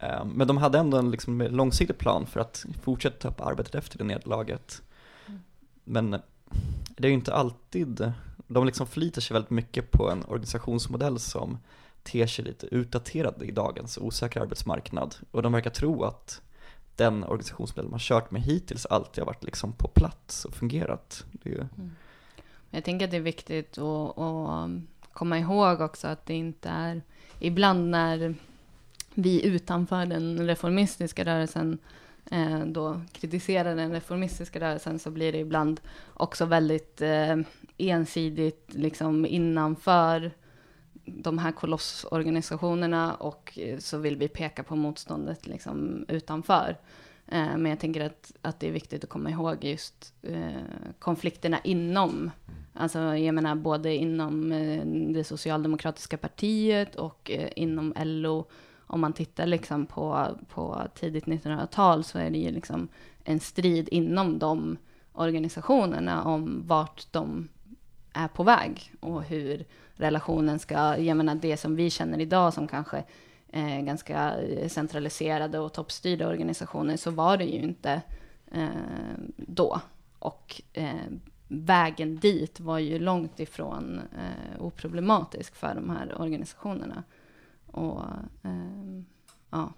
um, 0.00 0.28
Men 0.28 0.46
de 0.46 0.56
hade 0.56 0.78
ändå 0.78 0.96
en 0.96 1.10
liksom 1.10 1.40
långsiktig 1.40 1.98
plan 1.98 2.26
för 2.26 2.40
att 2.40 2.66
fortsätta 2.82 3.16
ta 3.18 3.28
upp 3.28 3.40
arbetet 3.40 3.74
efter 3.74 3.98
det 3.98 4.04
nederlaget. 4.04 4.82
Mm. 5.26 5.40
Men 5.84 6.20
det 7.00 7.08
är 7.08 7.10
ju 7.10 7.14
inte 7.14 7.34
alltid, 7.34 8.12
de 8.46 8.66
liksom 8.66 8.86
förlitar 8.86 9.20
sig 9.20 9.34
väldigt 9.34 9.50
mycket 9.50 9.90
på 9.90 10.10
en 10.10 10.24
organisationsmodell 10.24 11.18
som 11.18 11.58
ter 12.02 12.26
sig 12.26 12.44
lite 12.44 12.66
utdaterad 12.66 13.42
i 13.42 13.50
dagens 13.50 13.98
osäkra 13.98 14.42
arbetsmarknad 14.42 15.16
och 15.30 15.42
de 15.42 15.52
verkar 15.52 15.70
tro 15.70 16.04
att 16.04 16.42
den 16.96 17.24
organisationsmodell 17.24 17.90
man 17.90 18.00
kört 18.00 18.30
med 18.30 18.42
hittills 18.42 18.86
alltid 18.86 19.22
har 19.22 19.26
varit 19.26 19.44
liksom 19.44 19.72
på 19.72 19.88
plats 19.88 20.44
och 20.44 20.54
fungerat. 20.54 21.24
Det 21.32 21.50
ju... 21.50 21.58
mm. 21.58 21.90
Jag 22.70 22.84
tänker 22.84 23.04
att 23.04 23.10
det 23.10 23.16
är 23.16 23.20
viktigt 23.20 23.78
att, 23.78 24.18
att 24.18 24.70
komma 25.12 25.38
ihåg 25.38 25.80
också 25.80 26.08
att 26.08 26.26
det 26.26 26.34
inte 26.34 26.68
är 26.68 27.02
ibland 27.38 27.90
när 27.90 28.34
vi 29.14 29.46
utanför 29.46 30.06
den 30.06 30.46
reformistiska 30.46 31.24
rörelsen 31.24 31.78
eh, 32.30 32.60
då 32.60 33.00
kritiserar 33.12 33.76
den 33.76 33.92
reformistiska 33.92 34.60
rörelsen 34.60 34.98
så 34.98 35.10
blir 35.10 35.32
det 35.32 35.38
ibland 35.38 35.80
också 36.14 36.44
väldigt 36.44 37.02
eh, 37.02 37.36
ensidigt 37.78 38.74
liksom 38.74 39.26
innanför 39.26 40.30
de 41.04 41.38
här 41.38 41.52
kolossorganisationerna 41.52 43.14
och 43.14 43.58
eh, 43.58 43.78
så 43.78 43.98
vill 43.98 44.16
vi 44.16 44.28
peka 44.28 44.62
på 44.62 44.76
motståndet 44.76 45.46
liksom 45.46 46.04
utanför. 46.08 46.76
Eh, 47.26 47.56
men 47.56 47.66
jag 47.66 47.80
tänker 47.80 48.00
att, 48.00 48.32
att 48.42 48.60
det 48.60 48.68
är 48.68 48.72
viktigt 48.72 49.04
att 49.04 49.10
komma 49.10 49.30
ihåg 49.30 49.64
just 49.64 50.14
eh, 50.22 50.62
konflikterna 50.98 51.60
inom. 51.64 52.30
Alltså 52.74 52.98
jag 52.98 53.34
menar 53.34 53.54
både 53.54 53.94
inom 53.94 54.52
eh, 54.52 54.84
det 54.86 55.24
socialdemokratiska 55.24 56.16
partiet 56.16 56.94
och 56.94 57.30
eh, 57.30 57.48
inom 57.56 57.94
LO 57.96 58.46
om 58.90 59.00
man 59.00 59.12
tittar 59.12 59.46
liksom 59.46 59.86
på, 59.86 60.26
på 60.48 60.82
tidigt 60.94 61.24
1900-tal 61.24 62.04
så 62.04 62.18
är 62.18 62.30
det 62.30 62.38
ju 62.38 62.50
liksom 62.50 62.88
en 63.24 63.40
strid 63.40 63.88
inom 63.88 64.38
de 64.38 64.76
organisationerna 65.12 66.24
om 66.24 66.62
vart 66.66 67.06
de 67.10 67.48
är 68.12 68.28
på 68.28 68.42
väg 68.42 68.92
och 69.00 69.22
hur 69.22 69.64
relationen 69.94 70.58
ska, 70.58 70.98
jag 70.98 71.16
menar 71.16 71.34
det 71.34 71.56
som 71.56 71.76
vi 71.76 71.90
känner 71.90 72.20
idag 72.20 72.54
som 72.54 72.68
kanske 72.68 73.04
eh, 73.48 73.80
ganska 73.80 74.34
centraliserade 74.68 75.58
och 75.58 75.72
toppstyrda 75.72 76.28
organisationer, 76.28 76.96
så 76.96 77.10
var 77.10 77.36
det 77.36 77.44
ju 77.44 77.62
inte 77.62 78.02
eh, 78.52 78.68
då. 79.36 79.80
Och 80.18 80.62
eh, 80.72 81.10
vägen 81.48 82.16
dit 82.16 82.60
var 82.60 82.78
ju 82.78 82.98
långt 82.98 83.40
ifrån 83.40 84.00
eh, 84.18 84.62
oproblematisk 84.62 85.54
för 85.54 85.74
de 85.74 85.90
här 85.90 86.20
organisationerna. 86.20 87.02
Och 87.72 88.00
eh, 88.42 89.02
ja. 89.50 89.72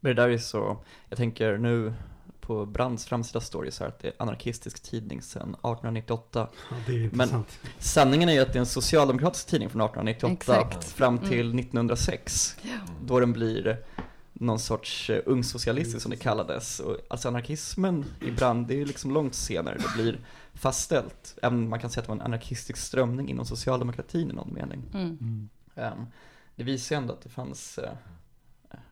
Men 0.00 0.16
det 0.16 0.22
där 0.22 0.28
är 0.28 0.38
så, 0.38 0.84
jag 1.08 1.18
tänker 1.18 1.58
nu 1.58 1.94
på 2.40 2.66
Brands 2.66 3.04
framsida 3.04 3.40
story 3.40 3.70
så 3.70 3.84
här 3.84 3.88
att 3.88 3.98
det 3.98 4.08
är 4.08 4.14
anarkistisk 4.18 4.82
tidning 4.82 5.22
sedan 5.22 5.42
1898. 5.48 6.48
Ja, 6.70 6.76
det 6.86 6.92
är 6.92 7.04
intressant. 7.04 7.58
Sanningen 7.78 8.28
är 8.28 8.32
ju 8.32 8.40
att 8.40 8.52
det 8.52 8.56
är 8.58 8.60
en 8.60 8.66
socialdemokratisk 8.66 9.46
tidning 9.46 9.70
från 9.70 9.80
1898 9.80 10.32
Exakt. 10.32 10.84
fram 10.92 11.18
till 11.18 11.46
Mm. 11.46 11.58
1906. 11.58 12.56
Då 13.02 13.20
den 13.20 13.32
blir 13.32 13.78
någon 14.32 14.58
sorts 14.58 15.10
eh, 15.10 15.22
ungsocialistisk 15.26 16.02
som 16.02 16.10
det 16.10 16.16
kallades. 16.16 16.80
Och, 16.80 16.96
alltså 17.10 17.28
anarkismen 17.28 18.04
i 18.20 18.30
Brand, 18.30 18.66
det 18.66 18.74
är 18.74 18.78
ju 18.78 18.84
liksom 18.84 19.10
långt 19.10 19.34
senare 19.34 19.78
det 19.78 20.02
blir 20.02 20.20
fastställt. 20.54 21.38
Även 21.42 21.68
man 21.68 21.80
kan 21.80 21.90
säga 21.90 22.00
att 22.00 22.06
det 22.06 22.14
var 22.14 22.20
en 22.20 22.26
anarkistisk 22.26 22.78
strömning 22.78 23.28
inom 23.30 23.46
socialdemokratin 23.46 24.30
i 24.30 24.32
någon 24.32 24.54
mening. 24.54 24.82
Mm. 24.94 25.18
Mm. 25.76 26.06
Det 26.56 26.64
visar 26.64 26.96
ju 26.96 27.00
ändå 27.02 27.12
att 27.12 27.22
det 27.22 27.28
fanns, 27.28 27.78
eh, 27.78 27.90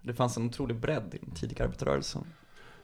det 0.03 0.15
fanns 0.15 0.37
en 0.37 0.47
otrolig 0.47 0.77
bredd 0.77 1.15
i 1.15 1.19
den 1.27 1.35
tidiga 1.35 1.65
arbetarrörelsen. 1.65 2.25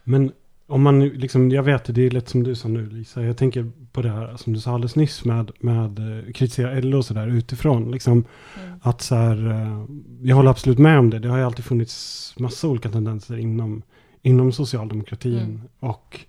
Men 0.05 0.33
om 0.67 0.83
man 0.83 1.09
liksom, 1.09 1.51
jag 1.51 1.63
vet 1.63 1.95
det 1.95 2.07
är 2.07 2.11
lätt 2.11 2.29
som 2.29 2.43
du 2.43 2.55
sa 2.55 2.69
nu 2.69 2.91
Lisa. 2.91 3.23
Jag 3.23 3.37
tänker 3.37 3.71
på 3.93 4.03
det 4.03 4.11
här 4.11 4.37
som 4.37 4.53
du 4.53 4.61
sa 4.61 4.75
alldeles 4.75 4.97
nyss 4.97 5.25
med, 5.25 5.51
med 5.61 5.99
eh, 5.99 6.33
kritisera 6.33 6.81
LO 6.81 6.99
och 6.99 7.05
sådär 7.05 7.27
utifrån. 7.27 7.91
Liksom, 7.91 8.25
Mm. 8.65 8.79
att 8.83 9.01
så 9.03 9.15
här, 9.15 9.51
eh, 9.51 9.85
jag 10.23 10.37
håller 10.37 10.51
absolut 10.51 10.79
med 10.79 10.99
om 10.99 11.11
det. 11.11 11.19
Det 11.19 11.29
har 11.29 11.39
ju 11.39 11.45
alltid 11.45 11.65
funnits 11.65 12.35
massa 12.39 12.69
olika 12.69 12.91
tendenser 12.91 13.37
inom, 13.37 13.83
inom 14.23 14.53
socialdemokratin. 14.53 15.39
Mm. 15.39 15.61
Och 15.81 16.21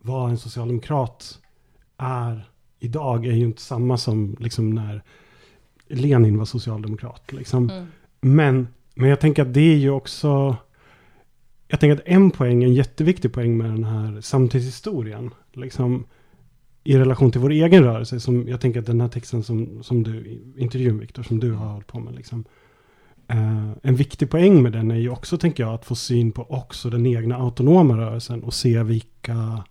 vad 0.00 0.30
en 0.30 0.38
socialdemokrat 0.38 1.38
är 1.96 2.48
idag 2.78 3.26
är 3.26 3.32
ju 3.32 3.44
inte 3.44 3.62
samma 3.62 3.96
som 3.96 4.36
liksom 4.40 4.70
när 4.70 5.02
Lenin 5.92 6.38
var 6.38 6.44
socialdemokrat. 6.44 7.32
Liksom. 7.32 7.70
Mm. 7.70 7.86
Men, 8.20 8.68
men 8.94 9.08
jag 9.08 9.20
tänker 9.20 9.42
att 9.42 9.54
det 9.54 9.72
är 9.72 9.76
ju 9.76 9.90
också... 9.90 10.56
Jag 11.68 11.80
tänker 11.80 11.94
att 11.94 12.06
en 12.06 12.30
poäng, 12.30 12.64
en 12.64 12.74
jätteviktig 12.74 13.32
poäng 13.32 13.56
med 13.56 13.70
den 13.70 13.84
här 13.84 14.20
samtidshistorien, 14.20 15.30
liksom 15.52 16.04
i 16.84 16.98
relation 16.98 17.30
till 17.30 17.40
vår 17.40 17.50
egen 17.50 17.84
rörelse, 17.84 18.20
som 18.20 18.48
jag 18.48 18.60
tänker 18.60 18.80
att 18.80 18.86
den 18.86 19.00
här 19.00 19.08
texten 19.08 19.42
som, 19.42 19.82
som 19.82 20.02
du, 20.02 20.40
intervjun 20.56 20.98
Viktor, 20.98 21.22
som 21.22 21.40
du 21.40 21.52
har 21.52 21.66
hållit 21.66 21.86
på 21.86 22.00
med, 22.00 22.14
liksom, 22.14 22.44
eh, 23.28 23.70
en 23.82 23.96
viktig 23.96 24.30
poäng 24.30 24.62
med 24.62 24.72
den 24.72 24.90
är 24.90 24.96
ju 24.96 25.10
också, 25.10 25.38
tänker 25.38 25.62
jag, 25.62 25.74
att 25.74 25.84
få 25.84 25.94
syn 25.94 26.32
på 26.32 26.46
också 26.50 26.90
den 26.90 27.06
egna 27.06 27.36
autonoma 27.36 27.96
rörelsen 27.96 28.42
och 28.42 28.54
se 28.54 28.82
vilka, 28.82 29.64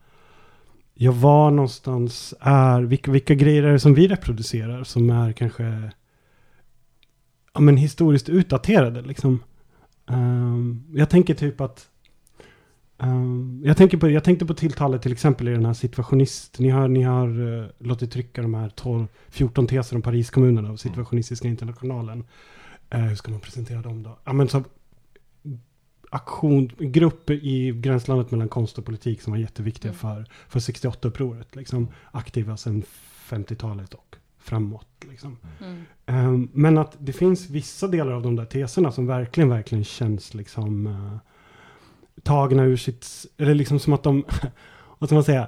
ja, 0.93 1.11
var 1.11 1.51
någonstans 1.51 2.33
är, 2.39 2.81
vilka, 2.81 3.11
vilka 3.11 3.33
grejer 3.33 3.63
är 3.63 3.71
det 3.71 3.79
som 3.79 3.93
vi 3.93 4.07
reproducerar 4.07 4.83
som 4.83 5.09
är 5.09 5.31
kanske 5.31 5.91
ja, 7.53 7.59
men 7.61 7.77
historiskt 7.77 8.29
utdaterade. 8.29 9.01
Liksom. 9.01 9.43
Ehm, 10.09 10.83
jag 10.93 11.09
tänker 11.09 11.33
typ 11.33 11.61
att 11.61 11.89
ehm, 12.97 13.61
jag, 13.65 13.77
tänker 13.77 13.97
på, 13.97 14.09
jag 14.09 14.23
tänkte 14.23 14.45
på 14.45 14.53
tilltalet 14.53 15.01
till 15.01 15.11
exempel 15.11 15.47
i 15.47 15.51
den 15.51 15.65
här 15.65 15.73
situationist. 15.73 16.59
Ni 16.59 16.69
har, 16.69 16.87
ni 16.87 17.01
har 17.03 17.57
eh, 17.59 17.65
låtit 17.79 18.11
trycka 18.11 18.41
de 18.41 18.53
här 18.53 18.69
12, 18.69 19.07
14 19.29 19.67
teser 19.67 19.95
om 19.95 20.01
Pariskommunerna 20.01 20.69
av 20.69 20.75
situationistiska 20.75 21.47
internationalen. 21.47 22.23
Eh, 22.89 22.99
hur 22.99 23.15
ska 23.15 23.31
man 23.31 23.39
presentera 23.39 23.81
dem 23.81 24.03
då? 24.03 24.19
Ja, 24.23 24.33
men 24.33 24.49
så, 24.49 24.63
aktion, 26.09 26.71
grupp 26.77 27.29
i 27.29 27.71
gränslandet 27.71 28.31
mellan 28.31 28.49
konst 28.49 28.77
och 28.77 28.85
politik 28.85 29.21
som 29.21 29.31
var 29.33 29.39
jätteviktiga 29.39 29.91
Mm. 29.91 29.99
för, 29.99 30.25
för 30.49 30.59
68-upproret. 30.59 31.55
Liksom, 31.55 31.87
aktiva 32.11 32.57
sedan 32.57 32.83
50-talet 33.29 33.93
och 33.93 34.10
framåt. 34.41 34.87
Liksom. 35.09 35.37
Mm. 35.59 35.83
Ehm, 36.05 36.49
men 36.53 36.77
att 36.77 36.95
det 36.99 37.13
finns 37.13 37.49
vissa 37.49 37.87
delar 37.87 38.11
av 38.11 38.21
de 38.21 38.35
där 38.35 38.45
teserna 38.45 38.91
som 38.91 39.07
verkligen, 39.07 39.49
verkligen 39.49 39.83
känns 39.83 40.33
liksom 40.33 40.87
uh, 40.87 41.17
tagna 42.23 42.63
ur 42.63 42.77
sitt, 42.77 43.07
eller 43.37 43.53
liksom 43.53 43.79
som 43.79 43.93
att 43.93 44.03
de, 44.03 44.25
vad 44.99 45.09
ska 45.09 45.15
man 45.15 45.23
säga, 45.23 45.47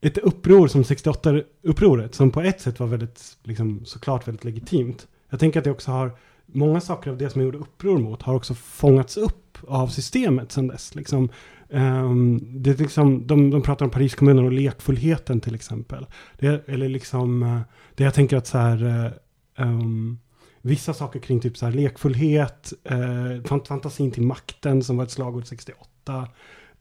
ett 0.00 0.18
uppror 0.18 0.68
som 0.68 0.82
68-upproret, 0.82 2.12
som 2.12 2.30
på 2.30 2.40
ett 2.40 2.60
sätt 2.60 2.80
var 2.80 2.86
väldigt, 2.86 3.38
liksom, 3.42 3.84
såklart 3.84 4.28
väldigt 4.28 4.44
legitimt. 4.44 5.08
Jag 5.28 5.40
tänker 5.40 5.60
att 5.60 5.64
det 5.64 5.70
också 5.70 5.90
har, 5.90 6.12
många 6.46 6.80
saker 6.80 7.10
av 7.10 7.18
det 7.18 7.30
som 7.30 7.40
jag 7.40 7.46
gjorde 7.46 7.58
uppror 7.58 7.98
mot 7.98 8.22
har 8.22 8.34
också 8.34 8.54
fångats 8.54 9.16
upp 9.16 9.58
av 9.68 9.88
systemet 9.88 10.52
sedan 10.52 10.68
dess. 10.68 10.94
Liksom, 10.94 11.28
Ehm, 11.72 12.40
det 12.62 12.70
är 12.70 12.76
liksom, 12.76 13.26
de, 13.26 13.50
de 13.50 13.62
pratar 13.62 13.84
om 13.84 13.90
Pariskommunen 13.90 14.44
och 14.44 14.52
lekfullheten 14.52 15.40
till 15.40 15.54
exempel. 15.54 16.06
Det, 16.38 16.68
eller 16.68 16.88
liksom, 16.88 17.42
eh, 17.42 17.60
det 17.94 18.04
jag 18.04 18.14
tänker 18.14 18.36
att 18.36 18.46
så 18.46 18.58
här, 18.58 19.12
ehm, 19.58 20.18
vissa 20.62 20.94
saker 20.94 21.20
kring 21.20 21.40
typ 21.40 21.56
så 21.56 21.66
här 21.66 21.72
lekfullhet, 21.72 22.72
uh, 22.90 22.96
fant- 23.42 23.66
fantasin 23.66 24.10
till 24.10 24.22
makten 24.22 24.82
som 24.82 24.96
var 24.96 25.04
ett 25.04 25.10
slagord 25.10 25.46
68. 25.46 26.28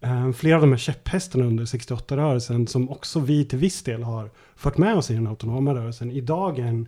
Eh, 0.01 0.31
flera 0.31 0.55
av 0.55 0.61
de 0.61 0.71
här 0.71 0.77
käpphästarna 0.77 1.45
under 1.45 1.65
68-rörelsen 1.65 2.67
som 2.67 2.89
också 2.89 3.19
vi 3.19 3.45
till 3.45 3.59
viss 3.59 3.83
del 3.83 4.03
har 4.03 4.29
fört 4.55 4.77
med 4.77 4.95
oss 4.97 5.11
i 5.11 5.13
den 5.13 5.27
autonoma 5.27 5.73
rörelsen. 5.75 6.11
Idag 6.11 6.59
är 6.59 6.65
en, 6.65 6.87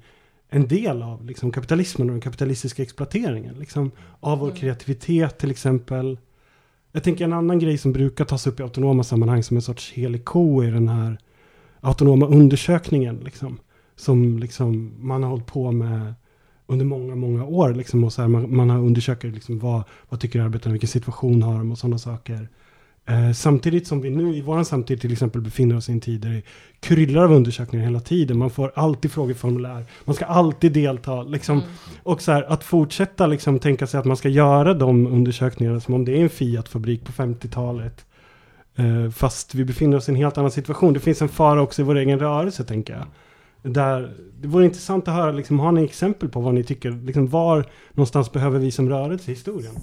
en 0.50 0.68
del 0.68 1.02
av 1.02 1.26
liksom, 1.26 1.52
kapitalismen 1.52 2.10
och 2.10 2.14
den 2.14 2.22
kapitalistiska 2.22 2.84
exploateringen. 2.84 3.56
Liksom, 3.56 3.92
av 4.20 4.40
vår 4.40 4.48
Mm. 4.48 4.60
kreativitet 4.60 5.38
till 5.38 5.52
exempel. 5.52 6.18
Jag 6.92 7.04
tänker 7.04 7.26
en 7.26 7.34
annan 7.34 7.60
grej 7.60 7.78
som 7.78 7.94
brukar 7.94 8.26
tas 8.26 8.48
upp 8.48 8.60
i 8.60 8.64
autonoma 8.64 9.04
sammanhang 9.04 9.44
som 9.44 9.58
en 9.58 9.62
sorts 9.62 9.92
helig 9.94 10.26
ko 10.26 10.64
i 10.64 10.68
den 10.68 10.88
här 10.88 11.18
autonoma 11.82 12.26
undersökningen. 12.26 13.16
Liksom, 13.16 13.60
som 13.96 14.40
liksom 14.40 14.94
man 15.00 15.24
har 15.24 15.30
hållit 15.30 15.46
på 15.46 15.72
med 15.72 16.14
under 16.68 16.86
många, 16.86 17.16
många 17.16 17.46
år. 17.46 17.74
Liksom, 17.74 18.04
och 18.04 18.14
så 18.14 18.22
här, 18.22 18.30
man, 18.30 18.56
man 18.56 18.70
har 18.70 18.78
undersökt 18.78 19.24
liksom, 19.24 19.60
vad, 19.60 19.84
vad 20.10 20.20
tycker 20.20 20.40
arbetarna, 20.40 20.72
vilken 20.72 20.90
situation 20.90 21.44
har 21.44 21.58
de 21.58 21.72
och 21.72 21.78
sådana 21.78 21.98
saker. 21.98 22.50
Eh, 23.06 23.32
samtidigt 23.32 23.88
som 23.88 24.02
vi 24.02 24.10
nu 24.10 24.36
i 24.36 24.42
våran 24.42 24.66
samtid 24.66 25.02
till 25.02 25.12
exempel 25.12 25.42
befinner 25.42 25.78
oss 25.78 25.90
i 25.90 25.92
en 25.92 26.00
tid 26.02 26.22
där 26.22 26.30
det 26.30 26.42
kryllar 26.80 27.24
av 27.24 27.32
undersökningar 27.34 27.86
hela 27.86 28.00
tiden. 28.00 28.38
Man 28.38 28.50
får 28.50 28.72
alltid 28.76 29.12
frågeformulär. 29.12 29.86
Man 30.06 30.16
ska 30.16 30.26
alltid 30.26 30.72
delta. 30.74 31.24
Liksom, 31.24 31.58
Mm. 31.58 31.70
och 32.04 32.22
så 32.22 32.32
här, 32.32 32.44
att 32.44 32.64
fortsätta 32.64 33.28
liksom 33.28 33.60
tänka 33.60 33.88
sig 33.88 34.00
att 34.00 34.06
man 34.06 34.18
ska 34.18 34.30
göra 34.30 34.74
de 34.74 35.08
undersökningarna 35.08 35.80
som 35.80 35.94
om 35.94 36.06
det 36.06 36.12
är 36.18 36.24
en 36.24 36.30
Fiat-fabrik 36.30 37.06
på 37.06 37.12
50-talet. 37.12 38.06
Eh, 38.76 39.10
fast 39.12 39.56
vi 39.56 39.66
befinner 39.66 39.98
oss 39.98 40.10
i 40.10 40.12
en 40.12 40.16
helt 40.16 40.38
annan 40.38 40.52
situation. 40.52 40.94
Det 40.94 41.00
finns 41.00 41.22
en 41.22 41.30
fara 41.30 41.62
också 41.62 41.82
i 41.82 41.86
vår 41.86 41.96
egen 41.96 42.20
rörelse, 42.20 42.64
tänker 42.64 42.94
jag. 42.94 43.06
Där, 43.74 44.14
det 44.42 44.48
vore 44.48 44.66
intressant 44.66 45.08
att 45.08 45.14
höra, 45.14 45.32
liksom, 45.32 45.60
har 45.60 45.72
ni 45.72 45.84
exempel 45.84 46.30
på 46.30 46.40
vad 46.42 46.54
ni 46.54 46.64
tycker, 46.64 46.92
liksom, 46.92 47.28
var 47.28 47.66
någonstans 47.94 48.32
behöver 48.32 48.60
vi 48.60 48.72
som 48.72 48.90
rörelse 48.90 49.32
i 49.32 49.34
historien? 49.34 49.74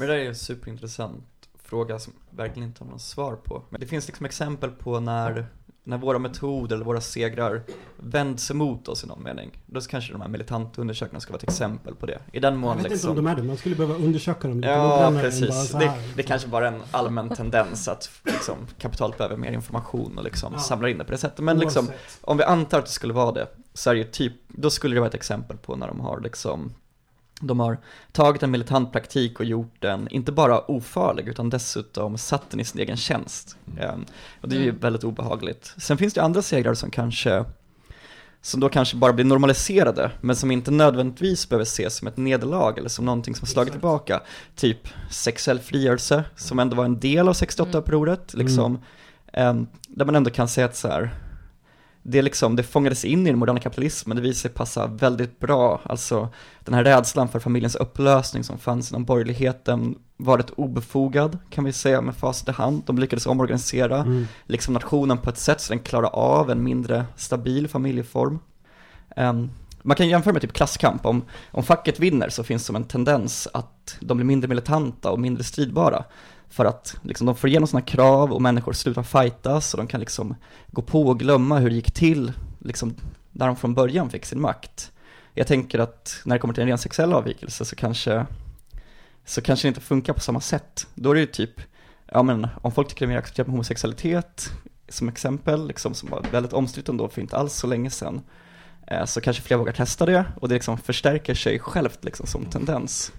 Men 0.00 0.08
det 0.08 0.14
där 0.14 0.20
är 0.24 0.28
en 0.28 0.34
superintressant 0.34 1.24
fråga 1.64 1.98
som 1.98 2.12
verkligen 2.30 2.68
inte 2.68 2.84
har 2.84 2.90
något 2.90 3.00
svar 3.02 3.36
på. 3.36 3.62
Men 3.70 3.80
det 3.80 3.86
finns 3.86 4.06
liksom 4.06 4.26
exempel 4.26 4.70
på 4.70 5.00
när, 5.00 5.46
när 5.84 5.98
våra 5.98 6.18
metoder 6.18 6.76
eller 6.76 6.84
våra 6.84 7.00
segrar 7.00 7.62
vänds 7.96 8.50
emot 8.50 8.88
oss 8.88 9.04
i 9.04 9.06
någon 9.06 9.22
mening. 9.22 9.50
Då 9.66 9.80
kanske 9.80 10.12
de 10.12 10.20
här 10.20 10.28
militanta 10.28 10.80
undersökningarna 10.80 11.20
ska 11.20 11.32
vara 11.32 11.38
ett 11.38 11.42
exempel 11.48 11.94
på 11.94 12.06
det. 12.06 12.18
I 12.32 12.40
den 12.40 12.52
Jag 12.52 12.60
mån 12.60 12.76
vet 12.76 12.78
inte 12.78 12.90
liksom... 12.94 13.10
om 13.10 13.16
de 13.16 13.26
är 13.26 13.36
det, 13.36 13.42
man 13.42 13.56
skulle 13.56 13.74
behöva 13.76 13.94
undersöka 13.94 14.48
dem 14.48 14.56
lite 14.56 14.68
Ja, 14.72 15.10
bara 15.10 15.20
precis. 15.22 15.70
så 15.70 15.78
Det, 15.78 15.92
det 16.16 16.22
kanske 16.22 16.48
bara 16.48 16.68
är 16.68 16.72
en 16.72 16.82
allmän 16.90 17.28
tendens 17.28 17.88
att 17.88 18.10
liksom, 18.24 18.56
kapitalet 18.78 19.18
behöver 19.18 19.36
mer 19.36 19.52
information 19.52 20.18
och 20.18 20.24
liksom 20.24 20.52
Ja. 20.52 20.58
samlar 20.60 20.88
in 20.88 20.98
det 20.98 21.04
på 21.04 21.12
det 21.12 21.18
sättet. 21.18 21.44
Men 21.44 21.58
liksom, 21.58 21.88
om 22.20 22.36
vi 22.36 22.44
antar 22.44 22.78
att 22.78 22.84
det 22.86 22.90
skulle 22.92 23.12
vara 23.12 23.32
det, 23.32 23.46
så 23.74 23.90
är 23.90 23.94
det 23.94 23.98
ju 24.00 24.06
typ, 24.06 24.32
då 24.48 24.70
skulle 24.70 24.94
det 24.96 25.00
vara 25.00 25.08
ett 25.08 25.14
exempel 25.14 25.56
på 25.56 25.76
när 25.76 25.86
de 25.88 26.00
har 26.00 26.20
liksom 26.20 26.74
de 27.40 27.60
har 27.60 27.78
tagit 28.12 28.42
en 28.42 28.50
militant 28.50 28.92
praktik 28.92 29.38
och 29.40 29.44
gjort 29.46 29.74
den, 29.78 30.08
inte 30.08 30.32
bara 30.32 30.60
ofarlig, 30.70 31.28
utan 31.28 31.50
dessutom 31.50 32.18
satt 32.18 32.50
den 32.50 32.60
i 32.60 32.64
sin 32.64 32.80
egen 32.80 32.96
tjänst. 32.96 33.56
Ehm, 33.80 34.04
och 34.40 34.48
det 34.48 34.56
är 34.56 34.60
ju 34.60 34.68
Mm. 34.68 34.80
väldigt 34.80 35.04
obehagligt. 35.04 35.74
Sen 35.78 35.98
finns 35.98 36.14
det 36.14 36.22
andra 36.22 36.42
segrar 36.42 36.74
som 36.74 36.90
kanske, 36.90 37.44
som 38.42 38.60
då 38.60 38.68
kanske 38.68 38.96
bara 38.96 39.12
blir 39.12 39.24
normaliserade, 39.24 40.10
men 40.20 40.36
som 40.36 40.50
inte 40.50 40.70
nödvändigtvis 40.70 41.48
behöver 41.48 41.62
ses 41.62 41.96
som 41.96 42.08
ett 42.08 42.16
nederlag 42.16 42.78
eller 42.78 42.88
som 42.88 43.04
någonting 43.04 43.34
som 43.34 43.46
slagit 43.46 43.68
Exakt. 43.68 43.80
tillbaka. 43.80 44.20
Typ 44.56 44.88
sexuell 45.10 45.58
frigörelse, 45.58 46.24
som 46.36 46.58
ändå 46.58 46.76
var 46.76 46.84
en 46.84 47.00
del 47.00 47.28
av 47.28 47.34
68-upproret, 47.34 48.34
liksom. 48.36 48.78
Ehm, 49.32 49.66
där 49.88 50.04
man 50.04 50.14
ändå 50.16 50.30
kan 50.30 50.48
säga 50.48 50.64
att 50.66 50.76
så 50.76 50.88
här, 50.88 51.10
det, 52.02 52.22
liksom, 52.22 52.56
det 52.56 52.62
fångades 52.62 53.04
in 53.04 53.26
i 53.26 53.30
den 53.30 53.38
moderna 53.38 53.60
kapitalismen, 53.60 54.16
det 54.16 54.22
visade 54.22 54.40
sig 54.40 54.50
passa 54.50 54.86
väldigt 54.86 55.38
bra. 55.38 55.80
Alltså 55.84 56.28
den 56.64 56.74
här 56.74 56.84
rädslan 56.84 57.28
för 57.28 57.40
familjens 57.40 57.74
upplösning 57.74 58.44
som 58.44 58.58
fanns 58.58 58.90
inom 58.90 59.04
borgerligheten 59.04 59.98
var 60.16 60.38
rätt 60.38 60.50
obefogad 60.50 61.38
kan 61.50 61.64
vi 61.64 61.72
säga 61.72 62.00
med 62.00 62.16
facit 62.16 62.48
i 62.48 62.52
hand. 62.52 62.82
De 62.86 62.98
lyckades 62.98 63.26
omorganisera 63.26 63.96
Mm. 63.98 64.26
liksom 64.46 64.74
nationen 64.74 65.18
på 65.18 65.30
ett 65.30 65.38
sätt 65.38 65.60
så 65.60 65.72
den 65.72 65.82
klarar 65.82 66.10
av 66.12 66.50
en 66.50 66.64
mindre 66.64 67.04
stabil 67.16 67.68
familjeform. 67.68 68.38
Ehm, 69.16 69.50
man 69.82 69.96
kan 69.96 70.08
jämföra 70.08 70.32
med 70.32 70.42
typ 70.42 70.52
klasskamp, 70.52 71.06
om, 71.06 71.24
om 71.50 71.62
facket 71.62 72.00
vinner 72.00 72.28
så 72.28 72.44
finns 72.44 72.62
det 72.62 72.66
som 72.66 72.76
en 72.76 72.84
tendens 72.84 73.48
att 73.52 73.96
de 74.00 74.16
blir 74.16 74.26
mindre 74.26 74.48
militanta 74.48 75.10
och 75.10 75.20
mindre 75.20 75.44
stridbara. 75.44 76.04
För 76.50 76.64
att 76.64 76.96
liksom, 77.02 77.26
de 77.26 77.36
får 77.36 77.50
igenom 77.50 77.66
sina 77.66 77.82
krav 77.82 78.32
och 78.32 78.42
människor 78.42 78.72
slutar 78.72 79.02
fightas 79.02 79.74
och 79.74 79.78
de 79.78 79.86
kan 79.86 80.00
liksom 80.00 80.34
gå 80.66 80.82
på 80.82 81.02
och 81.02 81.18
glömma 81.18 81.58
hur 81.58 81.70
det 81.70 81.76
gick 81.76 81.92
till 81.92 82.32
liksom, 82.58 82.94
där 83.32 83.46
de 83.46 83.56
från 83.56 83.74
början 83.74 84.10
fick 84.10 84.26
sin 84.26 84.40
makt. 84.40 84.92
Jag 85.34 85.46
tänker 85.46 85.78
att 85.78 86.20
när 86.24 86.36
det 86.36 86.40
kommer 86.40 86.54
till 86.54 86.62
en 86.62 86.68
ren 86.68 86.78
sexuell 86.78 87.12
avvikelse 87.12 87.64
så 87.64 87.76
kanske, 87.76 88.26
så 89.24 89.42
kanske 89.42 89.66
det 89.66 89.68
inte 89.68 89.80
funkar 89.80 90.12
på 90.12 90.20
samma 90.20 90.40
sätt. 90.40 90.86
Då 90.94 91.10
är 91.10 91.14
det 91.14 91.20
ju 91.20 91.26
typ, 91.26 91.60
ja 92.06 92.22
men 92.22 92.46
om 92.62 92.72
folk 92.72 92.88
tycker 92.88 93.06
det 93.06 93.12
är 93.12 93.14
mer 93.14 93.18
accepterat 93.18 93.46
med 93.46 93.52
homosexualitet, 93.52 94.50
som 94.88 95.08
exempel, 95.08 95.66
liksom, 95.66 95.94
som 95.94 96.10
var 96.10 96.24
väldigt 96.32 96.52
omstritt 96.52 96.88
ändå 96.88 97.08
för 97.08 97.20
inte 97.20 97.36
alls 97.36 97.54
så 97.54 97.66
länge 97.66 97.90
sedan, 97.90 98.20
eh, 98.86 99.04
så 99.04 99.20
kanske 99.20 99.42
fler 99.42 99.56
vågar 99.56 99.72
testa 99.72 100.06
det 100.06 100.24
och 100.40 100.48
det 100.48 100.54
liksom 100.54 100.78
förstärker 100.78 101.34
sig 101.34 101.58
självt 101.58 102.04
liksom 102.04 102.26
som 102.26 102.44
tendens. 102.44 103.12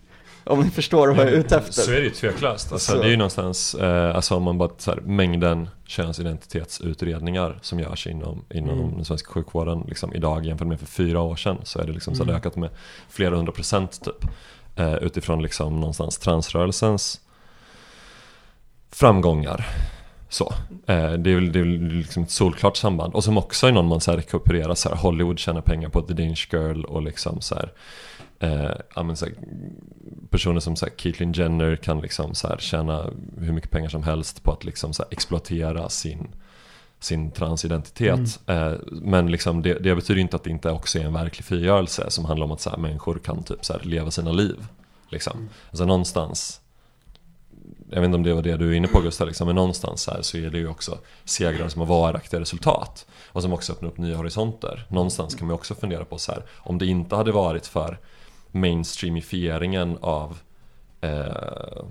Om 0.44 0.60
ni 0.60 0.70
förstår 0.70 1.08
vad 1.08 1.18
jag 1.26 1.34
är 1.34 1.38
ute 1.38 1.58
efter. 1.58 1.72
Så 1.74 1.92
är 1.92 1.96
det 1.96 2.02
ju 2.04 2.10
tveklöst. 2.10 2.72
Alltså, 2.72 2.92
Så. 2.92 2.98
det 3.02 3.06
är 3.08 3.10
ju 3.12 3.18
någonstans, 3.18 3.76
eh, 3.76 4.16
alltså 4.16 4.36
om 4.36 4.44
man 4.44 4.58
bara 4.58 4.70
så 4.78 4.92
här, 4.92 5.00
mängden 5.02 5.70
könsidentitetsutredningar 5.86 7.60
som 7.62 7.80
görs 7.80 8.08
inom, 8.08 8.46
inom 8.54 8.80
Mm. 8.80 8.96
den 8.96 9.06
svenska 9.06 9.32
sjukvården 9.32 9.84
liksom, 9.88 10.14
idag 10.14 10.46
jämfört 10.46 10.68
med 10.68 10.80
för 10.80 10.86
fyra 10.88 11.20
år 11.22 11.36
sedan 11.36 11.58
så 11.64 11.80
är 11.80 11.86
det 11.86 11.92
liksom 11.94 12.16
så 12.16 12.24
Mm. 12.24 12.36
ökat 12.36 12.56
med 12.56 12.70
flera 13.10 13.36
hundra 13.36 13.52
procent 13.52 14.02
typ. 14.06 14.30
Eh, 14.76 14.94
utifrån 14.96 15.42
liksom 15.42 15.80
någonstans 15.80 16.18
transrörelsens 16.18 17.20
framgångar. 18.92 19.68
Så. 20.30 20.54
Eh, 20.88 21.12
det 21.14 21.32
är 21.32 21.36
väl, 21.36 21.52
det 21.52 21.60
är 21.60 21.64
väl 21.64 21.80
liksom 21.82 22.24
ett 22.24 22.32
solklart 22.32 22.78
samband. 22.78 23.14
Och 23.14 23.24
som 23.24 23.38
också 23.38 23.70
i 23.70 23.72
någon 23.72 23.86
mån 23.86 24.02
så 24.02 24.12
här 24.12 24.18
rekupererar 24.18 24.76
så 24.76 24.89
här, 24.89 24.96
Hollywood 24.96 25.39
tjänar 25.39 25.62
pengar 25.62 25.89
på 25.89 26.02
The 26.02 26.14
Danish 26.14 26.48
Girl 26.54 26.84
och 26.86 27.02
liksom 27.02 27.42
så 27.42 27.56
här, 27.56 27.72
eh, 28.42 28.72
ja, 28.96 29.16
så 29.16 29.26
här, 29.26 29.36
personer 30.30 30.60
som 30.60 30.76
så 30.76 30.86
här, 30.86 30.94
Caitlyn 30.94 31.34
Jenner 31.34 31.76
kan 31.76 32.02
liksom 32.02 32.36
så 32.36 32.48
här, 32.48 32.58
tjäna 32.58 33.10
hur 33.38 33.54
mycket 33.54 33.72
pengar 33.72 33.89
som 33.89 34.04
helst 34.04 34.44
på 34.44 34.52
att 34.52 34.64
liksom 34.64 34.94
så 34.94 35.04
här, 35.04 35.14
exploatera 35.14 35.89
sin, 35.89 36.28
sin 37.00 37.32
transidentitet. 37.32 38.39
Eh, 38.48 38.74
men 38.92 39.32
liksom 39.32 39.62
det, 39.62 39.74
det 39.74 39.96
betyder 39.96 40.22
inte 40.22 40.36
att 40.36 40.44
det 40.44 40.50
inte 40.50 40.72
också 40.72 41.00
är 41.00 41.04
en 41.04 41.14
verklig 41.14 41.46
frigörelse 41.46 42.06
som 42.10 42.26
handlar 42.26 42.46
om 42.46 42.52
att 42.52 42.62
så 42.62 42.70
här, 42.70 42.78
människor 42.78 43.20
kan 43.24 43.44
typ 43.44 43.66
så 43.66 43.78
leva 43.82 44.12
sina 44.12 44.32
liv. 44.32 44.68
Liksom. 45.10 45.50
Alltså 45.70 45.86
någonstans 45.86 46.62
jag 47.89 48.02
vet 48.02 48.06
inte 48.06 48.16
om 48.16 48.24
det 48.24 48.34
var 48.34 48.42
det 48.42 48.58
du 48.58 48.72
är 48.72 48.74
inne 48.74 48.88
på 48.88 49.02
Gustav, 49.02 49.28
liksom, 49.28 49.48
men 49.48 49.56
någonstans 49.56 50.08
här 50.08 50.22
så 50.22 50.38
är 50.38 50.50
det 50.50 50.58
ju 50.58 50.68
också 50.68 50.98
segrar 51.26 51.68
som 51.68 51.80
har 51.82 51.88
varaktiga 51.88 52.39
resultat 52.39 53.06
och 53.28 53.42
som 53.42 53.54
också 53.54 53.74
öppnar 53.74 53.89
upp 53.89 53.98
nya 53.98 54.18
horisonter. 54.18 54.86
Någonstans 54.89 55.36
kan 55.36 55.48
man 55.48 55.56
också 55.56 55.76
fundera 55.76 56.06
på 56.06 56.18
så 56.18 56.32
här, 56.32 56.44
om 56.58 56.78
det 56.78 56.86
inte 56.86 57.16
hade 57.16 57.32
varit 57.32 57.68
för 57.68 58.00
mainstreamifieringen 58.52 59.97
av 60.02 60.38
eh, 61.02 61.84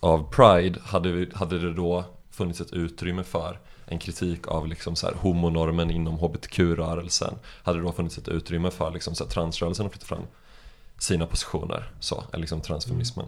av 0.00 0.30
Pride, 0.30 0.80
hade, 0.82 1.12
vi, 1.12 1.30
hade 1.34 1.58
det 1.58 1.72
då 1.72 2.04
funnits 2.30 2.60
ett 2.60 2.72
utrymme 2.72 3.24
för 3.24 3.60
en 3.86 3.98
kritik 3.98 4.48
av 4.48 4.68
liksom 4.68 4.96
så 4.96 5.06
här 5.06 5.14
homonormen 5.14 5.90
inom 5.90 6.18
hbtq-rörelsen? 6.18 7.34
Hade 7.62 7.78
det 7.78 7.84
då 7.84 7.92
funnits 7.92 8.18
ett 8.18 8.28
utrymme 8.28 8.70
för 8.70 8.90
liksom 8.90 9.14
så 9.14 9.24
här 9.24 9.30
transrörelsen 9.30 9.86
att 9.86 9.92
flytta 9.92 10.06
fram 10.06 10.22
sina 10.98 11.26
positioner, 11.26 11.90
så, 12.00 12.24
eller 12.32 12.40
liksom 12.40 12.60
transfeminismen? 12.60 13.26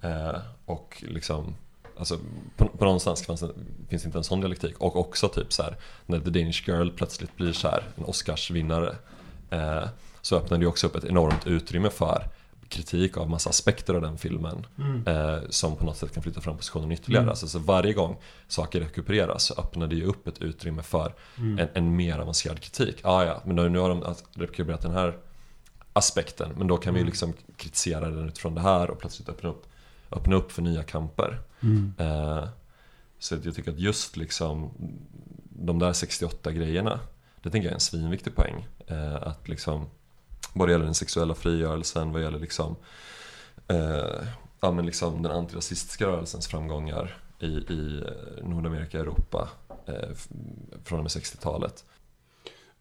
Eh, 0.00 0.36
och 0.64 1.04
liksom, 1.08 1.54
alltså 1.98 2.18
på, 2.56 2.68
på 2.68 2.84
någonstans 2.84 3.26
fanns 3.26 3.44
finns 3.88 4.04
inte 4.04 4.18
en 4.18 4.24
sån 4.24 4.40
dialektik. 4.40 4.78
Och 4.78 4.96
också 4.96 5.28
typ 5.28 5.52
så 5.52 5.62
här, 5.62 5.76
när 6.06 6.20
The 6.20 6.30
Danish 6.30 6.68
Girl 6.68 6.90
plötsligt 6.90 7.36
blir 7.36 7.52
så 7.52 7.68
här, 7.68 7.82
en 7.96 8.04
Oscarsvinnare. 8.04 8.96
Eh, 9.50 9.84
så 10.22 10.36
öppnar 10.36 10.58
det 10.58 10.66
också 10.66 10.86
upp 10.86 10.96
ett 10.96 11.04
enormt 11.04 11.46
utrymme 11.46 11.90
för 11.90 12.28
kritik 12.68 13.16
av 13.16 13.30
massa 13.30 13.50
aspekter 13.50 13.94
av 13.94 14.00
den 14.02 14.18
filmen. 14.18 14.66
Mm. 14.78 15.06
Eh, 15.06 15.40
som 15.50 15.76
på 15.76 15.84
något 15.84 15.96
sätt 15.96 16.14
kan 16.14 16.22
flytta 16.22 16.40
fram 16.40 16.56
positionen 16.56 16.92
ytterligare. 16.92 17.22
Mm. 17.22 17.30
Alltså, 17.30 17.48
så 17.48 17.58
varje 17.58 17.92
gång 17.92 18.16
saker 18.48 18.80
rekupereras 18.80 19.42
så 19.44 19.54
öppnar 19.60 19.86
det 19.86 19.96
ju 19.96 20.04
upp 20.04 20.28
ett 20.28 20.38
utrymme 20.42 20.82
för 20.82 21.14
Mm. 21.38 21.58
en, 21.58 21.68
en 21.74 21.96
mer 21.96 22.18
avancerad 22.18 22.60
kritik. 22.60 23.00
Ah, 23.02 23.24
ja, 23.24 23.42
men 23.44 23.56
nu, 23.56 23.68
nu 23.68 23.78
har 23.78 23.88
de 23.88 24.14
rekupererat 24.34 24.82
den 24.82 24.92
här 24.92 25.16
aspekten. 25.92 26.52
Men 26.56 26.66
då 26.66 26.76
kan 26.76 26.94
vi 26.94 27.00
Mm. 27.00 27.06
liksom 27.06 27.32
kritisera 27.56 28.10
den 28.10 28.28
utifrån 28.28 28.54
det 28.54 28.60
här 28.60 28.90
och 28.90 28.98
plötsligt 28.98 29.28
öppna 29.28 29.48
upp, 29.48 29.66
öppna 30.10 30.36
upp 30.36 30.52
för 30.52 30.62
nya 30.62 30.82
kamper. 30.82 31.40
Mm. 31.60 31.94
Eh, 31.98 32.48
så 33.18 33.34
jag 33.44 33.54
tycker 33.54 33.70
att 33.70 33.78
just 33.78 34.16
liksom 34.16 34.70
de 35.50 35.78
där 35.78 35.92
68 35.92 36.52
grejerna, 36.52 37.00
det 37.42 37.50
tänker 37.50 37.66
jag 37.66 37.70
är 37.70 37.74
en 37.74 37.80
svinviktig 37.80 38.34
poäng. 38.34 38.66
Eh, 38.86 39.14
att 39.14 39.48
liksom, 39.48 39.86
vad 40.58 40.68
det 40.68 40.72
gäller 40.72 40.84
den 40.84 40.94
sexuella 40.94 41.34
frigörelsen, 41.34 42.12
vad 42.12 42.22
gäller 42.22 42.38
liksom, 42.38 42.76
eh, 43.68 44.26
ja, 44.60 44.72
men 44.72 44.86
liksom 44.86 45.22
den 45.22 45.32
antirasistiska 45.32 46.06
rörelsens 46.06 46.46
framgångar 46.46 47.16
i, 47.40 47.46
i 47.46 48.02
eh, 48.06 48.48
Nordamerika 48.48 48.98
och 48.98 49.04
Europa 49.04 49.48
eh, 49.86 50.14
från 50.84 50.98
och 50.98 51.04
med 51.04 51.10
60-talet. 51.10 51.84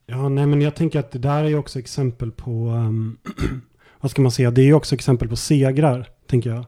Ja, 0.05 0.29
nej 0.29 0.45
men 0.45 0.61
jag 0.61 0.75
tänker 0.75 0.99
att 0.99 1.11
det 1.11 1.19
där 1.19 1.43
är 1.43 1.47
ju 1.47 1.57
också 1.57 1.79
exempel 1.79 2.31
på, 2.31 2.69
um, 2.69 3.17
vad 3.99 4.11
ska 4.11 4.21
man 4.21 4.31
säga, 4.31 4.51
det 4.51 4.61
är 4.61 4.65
ju 4.65 4.73
också 4.73 4.95
exempel 4.95 5.29
på 5.29 5.35
segrar, 5.35 6.09
tänker 6.27 6.49
jag. 6.49 6.65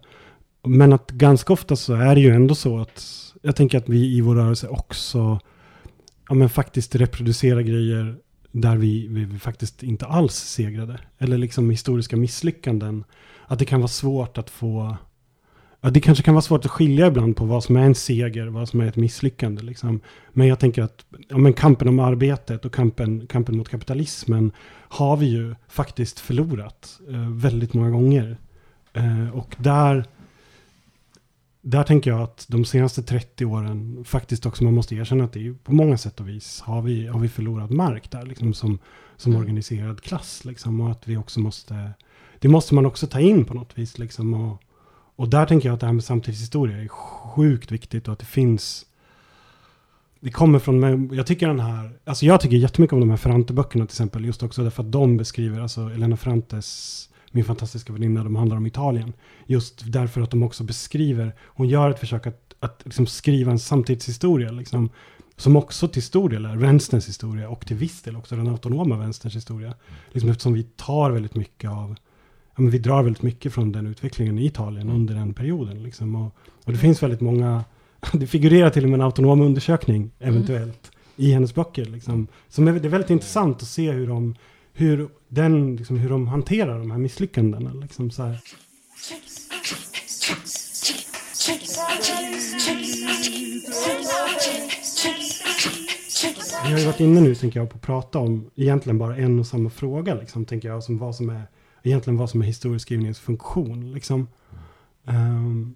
Men 0.64 0.94
att 0.94 1.12
ganska 1.12 1.54
ofta 1.54 1.76
så 1.76 1.94
är 1.94 2.16
det 2.16 2.22
ju 2.22 2.30
ändå 2.30 2.56
så 2.56 2.80
att 2.80 3.06
jag 3.42 3.56
tänker 3.56 3.78
att 3.78 3.90
vi 3.90 4.18
i 4.18 4.22
vår 4.22 4.36
rörelse 4.36 4.68
också, 4.68 5.40
ja 6.30 6.34
men 6.36 6.50
faktiskt 6.50 6.96
reproducerar 6.96 7.62
grejer 7.62 8.18
där 8.52 8.78
vi, 8.78 9.08
vi, 9.08 9.26
vi 9.26 9.40
faktiskt 9.40 9.84
inte 9.84 10.06
alls 10.06 10.36
segrade. 10.36 11.00
Eller 11.18 11.38
liksom 11.38 11.70
historiska 11.70 12.18
misslyckanden. 12.18 13.04
Att 13.48 13.60
det 13.60 13.66
kan 13.66 13.80
vara 13.80 13.88
svårt 13.88 14.38
att 14.38 14.50
få, 14.50 14.98
ja 15.82 15.90
det 15.90 16.02
kanske 16.02 16.24
kan 16.24 16.34
vara 16.34 16.42
svårt 16.42 16.66
att 16.66 16.72
skilja 16.72 17.08
ibland 17.08 17.36
på 17.36 17.46
vad 17.46 17.64
som 17.64 17.76
är 17.76 17.82
en 17.82 17.96
seger, 17.96 18.48
vad 18.48 18.70
som 18.70 18.82
är 18.82 18.88
ett 18.88 18.96
misslyckande 18.96 19.62
liksom. 19.62 20.02
Men 20.32 20.48
jag 20.48 20.60
tänker 20.60 20.84
att 20.84 21.06
ja, 21.30 21.38
men 21.38 21.54
kampen 21.54 21.88
om 21.88 22.00
arbetet 22.00 22.66
och 22.66 22.74
kampen, 22.74 23.28
kampen 23.28 23.58
mot 23.58 23.70
kapitalismen 23.70 24.52
har 24.72 25.18
vi 25.18 25.26
ju 25.26 25.56
faktiskt 25.68 26.20
förlorat 26.20 27.00
eh, 27.10 27.30
väldigt 27.30 27.74
många 27.74 27.90
gånger. 27.90 28.38
Eh, 28.94 29.30
och 29.30 29.56
där, 29.58 30.06
där 31.62 31.84
tänker 31.84 32.12
jag 32.12 32.22
att 32.22 32.46
de 32.50 32.66
senaste 32.66 33.04
30 33.04 33.46
åren 33.46 34.06
faktiskt 34.06 34.46
också 34.46 34.64
man 34.64 34.74
måste 34.74 34.96
erkänna 34.96 35.24
att 35.24 35.34
det 35.34 35.48
är 35.48 35.54
på 35.54 35.74
många 35.74 35.98
sätt 35.98 36.20
och 36.20 36.30
vis 36.30 36.62
har 36.62 36.82
vi, 36.82 37.08
har 37.08 37.20
vi 37.20 37.30
förlorat 37.30 37.70
mark 37.70 38.12
där 38.12 38.26
liksom 38.26 38.54
som, 38.54 38.80
som 39.18 39.32
Mm. 39.32 39.42
organiserad 39.42 40.02
klass 40.02 40.46
liksom 40.46 40.82
och 40.82 40.92
att 40.92 41.08
vi 41.08 41.18
också 41.18 41.40
måste, 41.40 41.92
det 42.40 42.48
måste 42.48 42.76
man 42.76 42.86
också 42.86 43.08
ta 43.08 43.20
in 43.20 43.46
på 43.46 43.54
något 43.54 43.78
vis 43.78 43.98
liksom 43.98 44.34
och, 44.34 44.62
och 45.16 45.30
där 45.30 45.46
tänker 45.46 45.70
jag 45.70 45.74
att 45.74 45.80
det 45.80 45.86
här 45.86 45.94
med 45.94 46.04
samtidshistoria 46.04 46.78
är 46.78 46.88
sjukt 46.88 47.72
viktigt 47.72 48.08
och 48.08 48.14
att 48.14 48.20
det 48.20 48.26
finns 48.26 48.86
det 50.20 50.32
kommer 50.32 50.60
från, 50.60 51.10
jag 51.14 51.28
tycker 51.28 51.48
den 51.48 51.60
här, 51.60 51.92
alltså 52.06 52.26
jag 52.26 52.42
tycker 52.42 52.58
jättemycket 52.58 52.94
om 52.94 53.00
de 53.00 53.10
här 53.10 53.18
Ferrante-böckerna 53.18 53.86
till 53.86 53.94
exempel, 53.94 54.26
just 54.26 54.44
också 54.44 54.64
därför 54.64 54.84
att 54.84 54.92
de 54.92 55.18
beskriver, 55.18 55.60
alltså 55.60 55.82
Elena 55.82 56.18
Ferrantes, 56.18 57.09
min 57.32 57.46
fantastiska 57.46 57.94
väninna, 57.94 58.24
de 58.24 58.36
handlar 58.36 58.58
om 58.58 58.66
Italien. 58.66 59.14
Just 59.46 59.84
därför 59.92 60.22
att 60.22 60.32
de 60.32 60.44
också 60.44 60.64
beskriver, 60.64 61.36
hon 61.42 61.68
gör 61.68 61.90
ett 61.90 62.00
försök 62.00 62.28
att, 62.28 62.54
att 62.60 62.82
liksom 62.86 63.08
skriva 63.08 63.52
en 63.52 63.60
samtidshistoria, 63.60 64.52
liksom, 64.52 64.90
som 65.36 65.56
också 65.56 65.88
till 65.88 66.04
stor 66.04 66.30
del 66.30 66.46
är 66.46 66.56
vänsterns 66.56 67.08
historia 67.08 67.50
och 67.50 67.68
till 67.68 67.76
viss 67.76 68.02
del 68.02 68.16
också 68.16 68.36
den 68.36 68.48
autonoma 68.48 68.98
vänsterns 68.98 69.36
historia. 69.36 69.74
Liksom 70.12 70.30
eftersom 70.30 70.54
vi 70.54 70.64
tar 70.64 71.12
väldigt 71.12 71.36
mycket 71.36 71.70
av, 71.70 71.96
ja, 72.56 72.62
men 72.62 72.70
vi 72.70 72.80
drar 72.80 73.04
väldigt 73.04 73.24
mycket 73.24 73.54
från 73.54 73.72
den 73.72 73.88
utvecklingen 73.88 74.40
i 74.40 74.46
Italien 74.46 74.90
under 74.90 75.16
den 75.16 75.34
perioden. 75.34 75.84
Liksom, 75.84 76.16
och, 76.16 76.36
och 76.66 76.72
det 76.72 76.78
finns 76.78 77.04
väldigt 77.04 77.22
många 77.22 77.64
det 78.14 78.28
figurerar 78.28 78.70
till 78.70 78.84
och 78.84 78.90
med 78.90 78.98
en 78.98 79.06
autonom 79.06 79.42
undersökning 79.42 80.12
eventuellt 80.20 80.92
i 81.16 81.32
hennes 81.32 81.56
böcker. 81.56 81.86
Liksom. 81.86 82.28
Som 82.50 82.68
är, 82.68 82.74
det 82.74 82.88
är 82.88 82.90
väldigt 82.90 83.10
intressant 83.10 83.62
att 83.62 83.68
se 83.68 83.92
hur 83.92 84.08
de, 84.08 84.36
hur 84.80 85.10
den, 85.28 85.76
liksom, 85.76 85.98
hur 85.98 86.10
de 86.10 86.28
hanterar 86.28 86.80
de 86.80 86.92
här 86.92 86.98
misslyckandena. 86.98 87.74
Liksom, 87.74 88.12
så 88.12 88.24
här. 88.24 88.40
Vi 96.66 96.72
har 96.72 96.80
ju 96.80 96.86
varit 96.86 97.00
inne 97.00 97.22
nu, 97.22 97.36
tänker 97.36 97.60
jag, 97.60 97.70
på 97.70 97.76
att 97.76 97.82
prata 97.82 98.20
om 98.20 98.50
egentligen 98.56 98.98
bara 98.98 99.18
en 99.18 99.40
och 99.40 99.48
samma 99.48 99.70
fråga, 99.70 100.14
liksom, 100.14 100.46
tänker 100.46 100.68
jag, 100.68 100.84
som 100.84 100.98
vad 100.98 101.16
som 101.16 101.30
är, 101.30 101.44
egentligen 101.84 102.18
vad 102.18 102.30
som 102.30 102.42
är 102.42 102.46
historieskrivningens 102.46 103.20
funktion. 103.20 103.92
Liksom. 103.92 104.28
Um, 105.04 105.76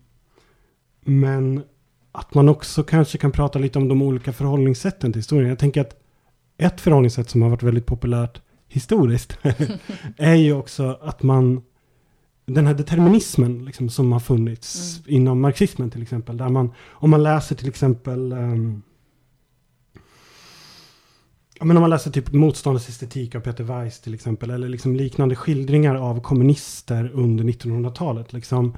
men 1.01 1.63
att 2.11 2.33
man 2.33 2.49
också 2.49 2.83
kanske 2.83 3.17
kan 3.17 3.31
prata 3.31 3.59
lite 3.59 3.79
om 3.79 3.87
de 3.87 4.01
olika 4.01 4.33
förhållningssätten 4.33 5.13
till 5.13 5.19
historien. 5.19 5.49
Jag 5.49 5.59
tänker 5.59 5.81
att 5.81 5.95
ett 6.57 6.81
förhållningssätt 6.81 7.29
som 7.29 7.41
har 7.41 7.49
varit 7.49 7.63
väldigt 7.63 7.85
populärt 7.85 8.41
historiskt 8.73 9.37
är 10.17 10.35
ju 10.35 10.53
också 10.53 10.97
att 11.01 11.23
man 11.23 11.61
den 12.45 12.67
här 12.67 12.73
determinismen 12.73 13.65
liksom, 13.65 13.89
som 13.89 14.11
har 14.11 14.19
funnits 14.19 14.99
Mm. 15.05 15.15
inom 15.15 15.41
marxismen 15.41 15.89
till 15.91 16.01
exempel. 16.01 16.37
Där 16.37 16.49
man, 16.49 16.71
om 16.89 17.09
man 17.09 17.23
läser 17.23 17.55
till 17.55 17.67
exempel 17.69 18.33
men 21.59 21.77
om 21.77 21.81
man 21.81 21.89
läser 21.89 22.11
typ 22.11 22.33
Motståndets 22.33 22.89
estetik 22.89 23.35
av 23.35 23.39
Peter 23.39 23.63
Weiss 23.63 23.99
till 24.01 24.13
exempel. 24.13 24.49
Eller 24.49 24.69
liksom 24.69 24.95
liknande 24.95 25.35
skildringar 25.35 25.95
av 25.95 26.21
kommunister 26.21 27.11
under 27.13 27.43
1900-talet. 27.43 28.33
Liksom, 28.33 28.77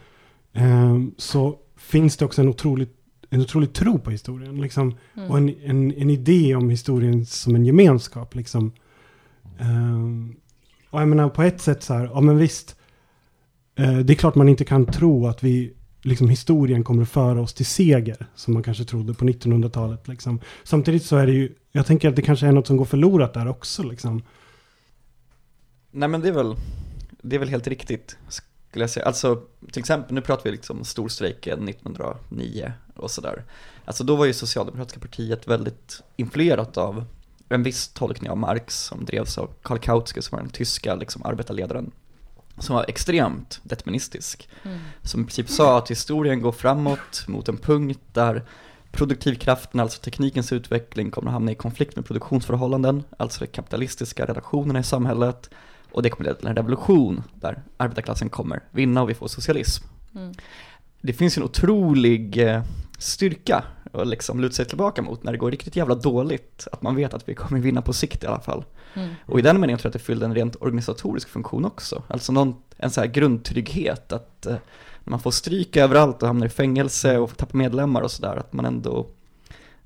ehm, 0.54 1.12
så 1.18 1.56
finns 1.78 2.18
det 2.18 2.26
också 2.26 2.42
en 2.42 2.50
otrolig, 2.50 2.88
en 3.30 3.42
otrolig 3.42 3.74
tro 3.74 4.00
på 4.00 4.12
historien. 4.12 4.62
Liksom, 4.62 4.96
Mm. 5.18 5.32
och 5.32 5.38
en, 5.38 5.50
en, 5.64 5.92
en 5.92 6.10
idé 6.10 6.56
om 6.56 6.70
historien 6.70 7.26
som 7.26 7.56
en 7.56 7.66
gemenskap. 7.66 8.36
Liksom. 8.36 8.72
Ehm, 9.60 10.36
och 10.90 11.02
jag 11.02 11.08
menar 11.08 11.30
på 11.30 11.44
ett 11.44 11.62
sätt 11.62 11.84
så 11.84 11.94
här, 11.94 12.06
ja 12.14 12.22
men 12.22 12.38
visst. 12.38 12.76
eh, 13.76 13.98
det 13.98 14.14
är 14.14 14.16
klart 14.16 14.36
man 14.36 14.50
inte 14.50 14.66
kan 14.66 14.86
tro 14.86 15.28
att 15.28 15.44
vi, 15.44 15.74
liksom 16.02 16.30
historien 16.30 16.84
kommer 16.84 17.04
att 17.04 17.10
föra 17.10 17.42
oss 17.42 17.54
till 17.54 17.66
seger. 17.66 18.28
Som 18.36 18.54
man 18.54 18.64
kanske 18.64 18.86
trodde 18.86 19.14
på 19.14 19.26
1900-talet. 19.26 20.08
Liksom. 20.08 20.40
Samtidigt 20.64 21.06
så 21.06 21.18
är 21.18 21.26
det 21.26 21.34
ju, 21.34 21.56
jag 21.72 21.86
tänker 21.86 22.10
att 22.10 22.16
det 22.16 22.22
kanske 22.22 22.48
är 22.48 22.52
något 22.52 22.68
som 22.68 22.78
går 22.78 22.86
förlorat 22.86 23.34
där 23.34 23.48
också. 23.48 23.84
Liksom. 23.84 24.24
Nej 25.92 26.10
men 26.10 26.22
det 26.22 26.28
är 26.28 26.34
väl, 26.34 26.56
det 27.22 27.36
är 27.36 27.40
väl 27.40 27.50
helt 27.50 27.68
riktigt 27.68 28.18
skulle 28.76 28.84
jag 28.84 28.90
säga. 28.90 29.06
Alltså 29.06 29.42
till 29.72 29.80
exempel, 29.80 30.16
nu 30.16 30.22
pratar 30.22 30.44
vi 30.44 30.52
liksom 30.52 30.84
storstrejken 30.84 31.70
1909 31.70 32.74
och 32.96 33.12
sådär. 33.12 33.44
Alltså 33.86 34.04
då 34.04 34.16
var 34.16 34.26
ju 34.26 34.34
Socialdemokratiska 34.34 35.00
partiet 35.00 35.48
väldigt 35.48 36.04
influerat 36.16 36.78
av 36.78 37.06
en 37.50 37.64
viss 37.64 37.88
tolkning 37.88 38.30
av 38.30 38.38
Marx 38.38 38.80
som 38.80 39.06
drevs 39.06 39.38
av 39.38 39.50
Karl 39.62 39.80
Kautsky 39.80 40.22
som 40.22 40.36
var 40.36 40.44
den 40.44 40.52
tyska 40.52 40.96
liksom, 40.96 41.26
arbetarledaren. 41.26 41.92
Som 42.58 42.76
var 42.76 42.86
extremt 42.88 43.60
deterministisk. 43.64 44.50
Mm. 44.64 44.80
Som 45.02 45.22
i 45.22 45.24
princip 45.24 45.50
sa 45.50 45.78
att 45.78 45.92
historien 45.92 46.42
går 46.42 46.52
framåt 46.52 47.26
mot 47.28 47.50
en 47.50 47.58
punkt 47.58 48.00
där 48.14 48.44
produktivkraften, 48.92 49.80
alltså 49.80 50.02
teknikens 50.02 50.52
utveckling, 50.52 51.12
kommer 51.12 51.28
att 51.28 51.34
hamna 51.34 51.52
i 51.52 51.56
konflikt 51.56 51.96
med 51.96 52.06
produktionsförhållanden, 52.06 53.04
alltså 53.18 53.40
de 53.40 53.48
kapitalistiska 53.48 54.26
redaktionerna 54.26 54.80
i 54.80 54.84
samhället. 54.84 55.50
Och 55.92 56.04
det 56.04 56.10
kommer 56.10 56.26
leda 56.26 56.40
till 56.40 56.48
en 56.48 56.56
revolution 56.56 57.24
där 57.34 57.64
arbetarklassen 57.78 58.30
kommer 58.30 58.64
vinna 58.72 59.02
och 59.02 59.10
vi 59.10 59.14
får 59.14 59.28
socialism. 59.28 59.84
Mm. 60.16 60.34
Det 61.06 61.14
finns 61.14 61.38
en 61.38 61.44
otrolig 61.44 62.38
eh, 62.38 62.62
styrka 62.98 63.64
att 63.94 64.08
liksom 64.08 64.40
luta 64.40 64.56
sig 64.56 64.66
tillbaka 64.66 65.02
mot 65.02 65.24
när 65.24 65.32
det 65.32 65.38
går 65.38 65.52
riktigt 65.52 65.76
jävla 65.76 65.96
dåligt. 65.96 66.68
Att 66.72 66.82
man 66.82 66.96
vet 66.96 67.14
att 67.14 67.30
vi 67.30 67.36
kommer 67.36 67.62
vinna 67.62 67.82
på 67.82 67.94
sikt 67.94 68.24
i 68.24 68.28
alla 68.28 68.40
fall. 68.40 68.66
Mm. 68.94 69.10
Och 69.26 69.40
i 69.40 69.42
den 69.42 69.60
meningen 69.60 69.78
tror 69.80 69.90
jag 69.90 69.90
att 69.90 70.02
det 70.02 70.06
fyllde 70.06 70.26
en 70.26 70.36
rent 70.36 70.56
organisatorisk 70.56 71.30
funktion 71.30 71.66
också. 71.66 72.04
Alltså 72.08 72.32
någon, 72.32 72.56
en 72.78 72.92
så 72.92 73.02
här 73.02 73.08
grundtrygghet 73.08 74.12
att 74.12 74.46
eh, 74.46 74.56
när 75.04 75.12
man 75.12 75.20
får 75.20 75.32
stryk 75.32 75.78
överallt 75.78 76.22
och 76.22 76.28
hamnar 76.28 76.46
i 76.46 76.50
fängelse 76.50 77.18
och 77.18 77.38
tappar 77.38 77.58
medlemmar 77.58 78.02
och 78.02 78.12
sådär, 78.12 78.36
att 78.36 78.54
man 78.54 78.66
ändå 78.66 79.08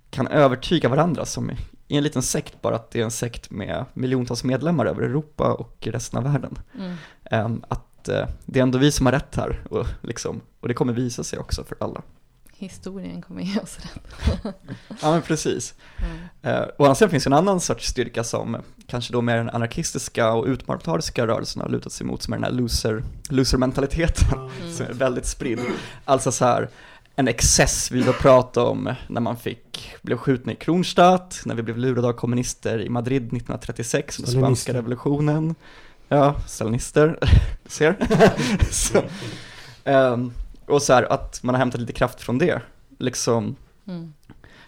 kan 0.09 0.28
övertyga 0.28 0.89
varandra 0.89 1.26
som 1.26 1.51
i 1.88 1.97
en 1.97 2.03
liten 2.03 2.22
sekt, 2.22 2.61
bara 2.61 2.76
att 2.76 2.91
det 2.91 2.99
är 2.99 3.03
en 3.03 3.11
sekt 3.11 3.51
med 3.51 3.86
miljontals 3.93 4.43
medlemmar 4.43 4.86
över 4.86 5.01
Europa 5.01 5.53
och 5.53 5.88
resten 5.91 6.17
av 6.17 6.32
världen. 6.32 6.59
Mm. 6.78 6.95
Ehm, 7.24 7.63
att 7.67 7.89
eh, 8.10 8.28
det 8.45 8.60
är 8.60 8.64
ändå 8.64 8.78
vi 8.78 8.91
som 8.91 9.05
har 9.05 9.14
rätt 9.14 9.36
här 9.36 9.62
och, 9.70 9.86
liksom, 10.01 10.41
och 10.60 10.68
det 10.68 10.74
kommer 10.74 10.93
visa 10.93 11.24
sig 11.24 11.39
också 11.39 11.64
för 11.64 11.78
alla. 11.80 12.01
Historien 12.57 13.22
kommer 13.22 13.41
ge 13.41 13.60
oss 13.60 13.78
rätt. 13.80 14.55
Ja 15.01 15.12
men 15.12 15.22
precis. 15.22 15.74
Mm. 16.43 16.62
Uh, 16.62 16.68
och 16.78 16.97
sen 16.97 17.10
finns 17.10 17.28
ju 17.28 17.30
en 17.30 17.34
annan 17.34 17.60
sorts 17.60 17.88
styrka 17.88 18.24
som 18.24 18.57
kanske 18.88 19.14
då 19.14 19.22
mer 19.22 19.38
den 19.38 19.49
anarkistiska 19.49 20.32
och 20.32 20.45
utmanatariska 20.45 21.28
rörelsen 21.28 21.62
har 21.62 21.70
lutat 21.70 21.91
sig 21.91 22.07
mot, 22.07 22.22
som 22.22 22.34
är 22.34 22.38
den 22.38 22.43
här 22.43 22.51
loser, 22.51 23.03
loser-mentaliteten, 23.30 24.39
Mm. 24.39 24.74
som 24.76 24.86
är 24.86 24.93
väldigt 24.93 25.26
spridd. 25.26 25.60
Alltså 26.05 26.32
så 26.32 26.45
här, 26.45 26.70
en 27.16 27.28
excess 27.28 27.91
vi 27.91 28.01
då 28.01 28.14
pratade 28.14 28.68
om 28.68 28.93
när 29.07 29.22
man 29.22 29.38
fick, 29.38 29.95
blev 30.01 30.18
skjuten 30.18 30.51
i 30.51 30.55
Kronstadt, 30.55 31.41
när 31.45 31.55
vi 31.55 31.64
blev 31.64 31.78
lurade 31.78 32.07
av 32.07 32.14
kommunister 32.14 32.82
i 32.82 32.89
Madrid 32.89 33.22
1936 33.22 34.20
under 34.20 34.32
spanska 34.32 34.74
revolutionen. 34.74 35.55
Ja, 36.10 36.36
stalinister, 36.47 37.18
du 37.64 37.70
ser. 37.70 37.95
så, 38.72 39.01
ehm, 39.84 40.32
och 40.66 40.82
så 40.82 40.93
här 40.93 41.12
att 41.14 41.43
man 41.43 41.55
har 41.55 41.60
hämtat 41.60 41.82
lite 41.82 41.93
kraft 41.93 42.22
från 42.22 42.38
det. 42.38 42.62
Liksom, 42.99 43.55
Mm. 43.88 44.14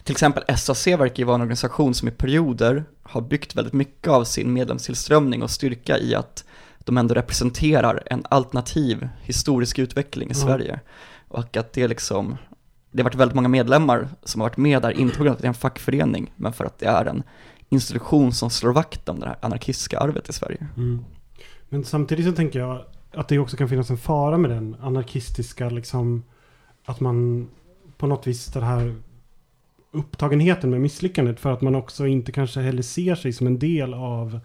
till 0.03 0.11
exempel 0.11 0.57
SAC 0.57 0.87
verkar 0.87 1.15
ju 1.17 1.23
vara 1.23 1.35
en 1.35 1.41
organisation 1.41 1.93
som 1.93 2.07
i 2.07 2.11
perioder 2.11 2.83
har 3.03 3.21
byggt 3.21 3.55
väldigt 3.55 3.73
mycket 3.73 4.07
av 4.07 4.23
sin 4.23 4.53
medlemstillströmning 4.53 5.43
och 5.43 5.51
styrka 5.51 5.97
i 5.97 6.15
att 6.15 6.43
de 6.79 6.97
ändå 6.97 7.13
representerar 7.15 8.03
en 8.05 8.23
alternativ 8.29 9.09
historisk 9.21 9.79
utveckling 9.79 10.29
i 10.29 10.31
Ja. 10.33 10.39
Sverige. 10.45 10.79
Och 11.27 11.57
att 11.57 11.73
det 11.73 11.87
liksom, 11.87 12.37
det 12.91 13.01
har 13.01 13.03
varit 13.03 13.15
väldigt 13.15 13.35
många 13.35 13.47
medlemmar 13.47 14.07
som 14.23 14.41
har 14.41 14.49
varit 14.49 14.57
med 14.57 14.81
där, 14.81 14.91
inte 14.91 15.17
på 15.17 15.23
grund 15.23 15.29
av 15.33 15.35
att 15.35 15.41
det 15.41 15.45
är 15.45 15.49
en 15.49 15.53
fackförening, 15.53 16.33
men 16.35 16.53
för 16.53 16.65
att 16.65 16.79
det 16.79 16.85
är 16.85 17.05
en 17.05 17.23
institution 17.69 18.33
som 18.33 18.49
slår 18.49 18.73
vakt 18.73 19.09
om 19.09 19.19
det 19.19 19.25
här 19.27 19.37
anarkistiska 19.41 19.99
arvet 19.99 20.29
i 20.29 20.33
Sverige. 20.33 20.67
Mm. 20.77 21.05
Men 21.73 21.83
samtidigt 21.83 22.25
så 22.25 22.31
tänker 22.31 22.59
jag 22.59 22.81
att 23.11 23.27
det 23.27 23.39
också 23.39 23.57
kan 23.57 23.69
finnas 23.69 23.89
en 23.89 23.97
fara 23.97 24.37
med 24.37 24.51
den 24.51 24.75
anarkistiska 24.81 25.69
liksom 25.69 26.23
att 26.85 26.99
man 26.99 27.47
på 27.97 28.07
något 28.07 28.27
vis 28.27 28.45
den 28.45 28.63
här 28.63 28.95
upptagenheten 29.91 30.69
med 30.69 30.81
misslyckandet 30.81 31.39
för 31.39 31.51
att 31.51 31.61
man 31.61 31.75
också 31.75 32.07
inte 32.07 32.31
kanske 32.31 32.61
heller 32.61 32.81
ser 32.81 33.15
sig 33.15 33.33
som 33.33 33.47
en 33.47 33.59
del 33.59 33.93
av 33.93 34.39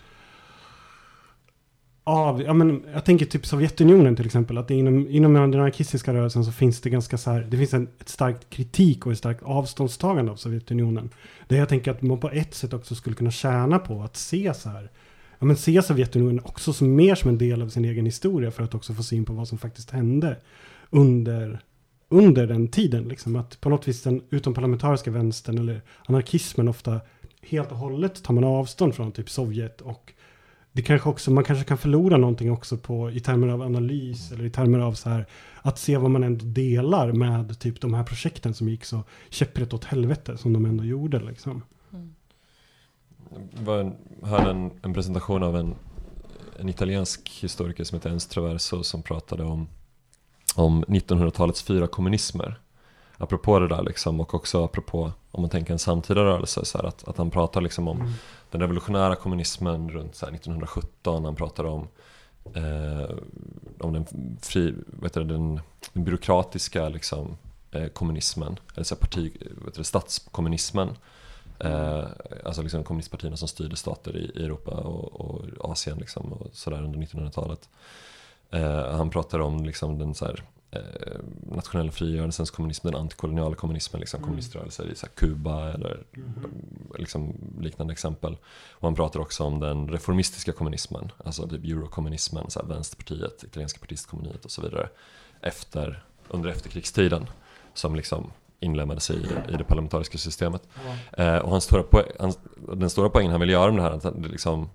av, 2.04 2.42
ja 2.42 2.52
men 2.52 2.84
jag 2.92 3.04
tänker 3.04 3.26
typ 3.26 3.46
Sovjetunionen 3.46 4.16
till 4.16 4.26
exempel, 4.26 4.58
att 4.58 4.68
det 4.68 4.74
inom, 4.74 5.08
inom 5.08 5.34
den 5.34 5.42
anarkistiska 5.42 6.14
rörelsen 6.14 6.44
så 6.44 6.52
finns 6.52 6.80
det 6.80 6.90
ganska 6.90 7.18
så 7.18 7.30
här, 7.30 7.40
det 7.50 7.56
finns 7.56 7.74
en 7.74 7.88
ett 8.00 8.08
starkt 8.08 8.50
kritik 8.50 9.06
och 9.06 9.12
ett 9.12 9.18
starkt 9.18 9.42
avståndstagande 9.42 10.32
av 10.32 10.36
Sovjetunionen. 10.36 11.10
Det 11.48 11.56
jag 11.56 11.68
tänker 11.68 11.90
att 11.90 12.02
man 12.02 12.20
på 12.20 12.30
ett 12.30 12.54
sätt 12.54 12.72
också 12.72 12.94
skulle 12.94 13.16
kunna 13.16 13.30
tjäna 13.30 13.78
på 13.78 14.02
att 14.02 14.16
se 14.16 14.54
så 14.54 14.68
här, 14.68 14.90
ja 15.38 15.46
men 15.46 15.56
se 15.56 15.82
Sovjetunionen 15.82 16.40
också 16.44 16.72
som 16.72 16.94
mer 16.94 17.14
som 17.14 17.30
en 17.30 17.38
del 17.38 17.62
av 17.62 17.68
sin 17.68 17.84
egen 17.84 18.04
historia 18.04 18.50
för 18.50 18.62
att 18.62 18.74
också 18.74 18.94
få 18.94 19.02
syn 19.02 19.24
på 19.24 19.32
vad 19.32 19.48
som 19.48 19.58
faktiskt 19.58 19.90
hände 19.90 20.36
under, 20.90 21.60
under 22.08 22.46
den 22.46 22.68
tiden. 22.68 23.08
Liksom. 23.08 23.36
Att 23.36 23.60
på 23.60 23.68
något 23.68 23.88
vis 23.88 24.02
den 24.02 24.22
utomparlamentariska 24.30 25.10
vänstern 25.10 25.58
eller 25.58 25.82
anarkismen 26.06 26.68
ofta 26.68 27.00
helt 27.42 27.70
och 27.72 27.78
hållet 27.78 28.22
tar 28.22 28.34
man 28.34 28.44
avstånd 28.44 28.94
från 28.94 29.12
typ 29.12 29.30
Sovjet 29.30 29.80
och 29.80 30.12
det 30.72 30.82
kanske 30.82 31.08
också, 31.08 31.30
man 31.30 31.44
kanske 31.44 31.64
kan 31.64 31.78
förlora 31.78 32.16
någonting 32.16 32.52
också 32.52 32.76
på 32.76 33.10
i 33.10 33.20
termer 33.20 33.48
av 33.48 33.62
analys 33.62 34.32
eller 34.32 34.44
i 34.44 34.50
termer 34.50 34.78
av 34.78 34.92
så 34.92 35.08
här 35.08 35.26
att 35.62 35.78
se 35.78 35.96
vad 35.96 36.10
man 36.10 36.24
ändå 36.24 36.44
delar 36.44 37.12
med 37.12 37.58
typ 37.58 37.80
de 37.80 37.94
här 37.94 38.04
projekten 38.04 38.54
som 38.54 38.68
gick 38.68 38.84
så 38.84 39.04
käpprätt 39.30 39.74
åt 39.74 39.84
helvete 39.84 40.38
som 40.38 40.52
de 40.52 40.64
ändå 40.64 40.84
gjorde 40.84 41.20
liksom. 41.20 41.62
Var, 43.52 43.92
hörde 44.22 44.50
en, 44.50 44.70
en 44.82 44.94
presentation 44.94 45.42
av 45.42 45.56
en, 45.56 45.74
en 46.60 46.68
italiensk 46.68 47.28
historiker 47.40 47.84
som 47.84 47.96
heter 47.96 48.10
Enzo 48.10 48.28
Traverso 48.28 48.82
som 48.82 49.02
pratade 49.02 49.44
om, 49.44 49.68
om 50.54 50.84
1900-talets 50.84 51.62
fyra 51.62 51.86
kommunismer. 51.86 52.60
Apropå 53.18 53.58
det 53.58 53.68
där 53.68 53.82
liksom 53.82 54.20
och 54.20 54.34
också 54.34 54.64
apropå 54.64 55.12
om 55.30 55.40
man 55.42 55.50
tänker 55.50 55.72
en 55.72 55.78
samtida 55.78 56.24
rörelse 56.24 56.64
så 56.64 56.78
här, 56.78 56.84
att, 56.84 57.08
att 57.08 57.18
han 57.18 57.30
pratar 57.30 57.60
liksom 57.60 57.88
om 57.88 58.00
Mm. 58.00 58.12
den 58.50 58.60
revolutionära 58.60 59.16
kommunismen 59.16 59.90
runt 59.90 60.22
här 60.22 60.28
1917. 60.28 61.24
Han 61.24 61.34
pratar 61.34 61.64
om, 61.64 61.88
eh, 62.54 63.16
om 63.80 63.92
den, 63.92 64.06
fri, 64.42 64.74
vet 64.86 65.14
du, 65.14 65.24
den, 65.24 65.60
den 65.92 66.04
byråkratiska 66.04 66.88
liksom, 66.88 67.36
eh, 67.70 67.86
kommunismen, 67.86 68.58
eller 68.74 68.84
så 68.84 68.94
här 68.94 69.00
parti, 69.00 69.32
vet 69.64 69.74
du, 69.74 69.84
statskommunismen. 69.84 70.88
Eh, 71.58 72.04
alltså 72.44 72.62
liksom 72.62 72.84
kommunistpartierna 72.84 73.36
som 73.36 73.48
styrde 73.48 73.76
stater 73.76 74.16
i, 74.16 74.30
i 74.40 74.44
Europa 74.44 74.70
och, 74.70 75.20
och 75.20 75.70
Asien 75.70 75.98
liksom, 75.98 76.32
och 76.32 76.48
sådär 76.52 76.82
under 76.82 76.98
1900-talet. 76.98 77.68
Eh, 78.50 78.96
han 78.96 79.10
pratar 79.10 79.38
om 79.38 79.64
liksom 79.64 79.98
den 79.98 80.14
så 80.14 80.24
här, 80.24 80.42
eh, 80.70 80.80
nationella 81.42 81.90
frigörelsens 81.92 82.50
kommunism, 82.50 82.86
den 82.86 82.96
antikoloniala 83.00 83.54
kommunismen, 83.54 84.00
liksom, 84.00 84.18
Mm. 84.18 84.24
kommuniströrelser 84.28 84.84
i 84.92 84.94
så 84.94 85.06
Kuba 85.14 85.72
eller 85.72 86.04
liksom, 86.98 87.34
liknande 87.60 87.92
exempel. 87.92 88.36
Och 88.70 88.82
han 88.82 88.94
pratar 88.94 89.20
också 89.20 89.44
om 89.44 89.60
den 89.60 89.88
reformistiska 89.88 90.52
kommunismen, 90.52 91.12
alltså 91.24 91.48
typ 91.48 91.64
eurokommunismen, 91.64 92.50
så 92.50 92.60
här, 92.60 92.66
Vänsterpartiet, 92.68 93.42
italienska 93.42 93.78
partistkommuniet 93.80 94.44
och 94.44 94.50
så 94.50 94.62
vidare. 94.62 94.88
Efter, 95.40 96.04
under 96.28 96.50
efterkrigstiden 96.50 97.26
som 97.74 97.94
liksom 97.96 98.30
inlemmades 98.60 99.10
i, 99.10 99.26
i 99.48 99.56
det 99.58 99.64
parlamentariska 99.64 100.18
systemet. 100.18 100.62
Eh, 101.12 101.36
och 101.36 101.50
hans 101.50 101.64
stora 101.64 101.82
poäng, 101.82 102.06
hans, 102.18 102.38
den 102.72 102.90
stora 102.90 103.08
poängen 103.08 103.30
han 103.30 103.40
vill 103.40 103.50
göra 103.50 103.72
med 103.72 103.78
det 103.78 103.82
här 103.82 103.90
är 103.90 103.96
att 103.96 104.04
han 104.04 104.22
liksom 104.22 104.68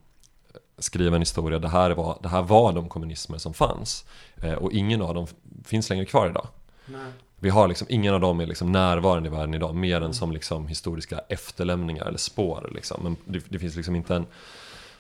skriva 0.78 1.16
en 1.16 1.22
historia, 1.22 1.60
det 1.60 1.70
här, 1.70 1.92
var, 1.92 2.18
det 2.22 2.30
här 2.30 2.42
var 2.42 2.74
de 2.74 2.90
kommunismer 2.90 3.38
som 3.38 3.54
fanns. 3.54 4.06
Eh, 4.44 4.54
och 4.54 4.72
ingen 4.72 5.02
av 5.02 5.16
dem 5.16 5.28
finns 5.66 5.90
längre 5.90 6.06
kvar 6.06 6.30
idag. 6.30 6.48
Nej. 6.86 7.12
Vi 7.40 7.50
har 7.50 7.68
liksom, 7.68 7.88
ingen 7.90 8.14
av 8.14 8.22
dem 8.22 8.40
är 8.40 8.46
liksom 8.46 8.72
närvarande 8.72 9.30
i 9.30 9.32
världen 9.32 9.54
idag, 9.54 9.76
mer 9.76 10.02
än 10.02 10.14
som 10.14 10.32
liksom 10.32 10.68
historiska 10.68 11.20
efterlämningar 11.30 12.06
eller 12.06 12.18
spår. 12.18 12.72
Liksom. 12.76 13.04
Men 13.04 13.18
det, 13.26 13.44
det 13.50 13.60
finns 13.60 13.76
liksom 13.76 13.96
inte 13.96 14.16
en, 14.16 14.26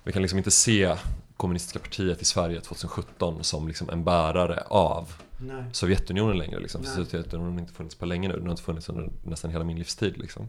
vi 0.03 0.11
kan 0.11 0.21
liksom 0.21 0.37
inte 0.37 0.51
se 0.51 0.95
kommunistiska 1.37 1.79
partiet 1.79 2.21
i 2.21 2.25
Sverige 2.25 2.61
2017 2.61 3.43
som 3.43 3.67
liksom 3.67 3.89
en 3.89 4.03
bärare 4.03 4.63
av 4.67 5.13
Nej. 5.41 5.63
Sovjetunionen 5.71 6.37
längre. 6.37 6.59
Liksom. 6.59 6.81
Nej. 6.81 6.91
Sovjetunionen 7.05 7.53
har 7.53 7.59
inte 7.59 7.73
funnits 7.73 7.95
på 7.95 8.05
länge 8.05 8.27
nu, 8.27 8.33
den 8.35 8.43
har 8.43 8.51
inte 8.51 8.63
funnits 8.63 8.89
under 8.89 9.09
nästan 9.23 9.51
hela 9.51 9.63
min 9.63 9.77
livstid. 9.77 10.17
Liksom. 10.17 10.47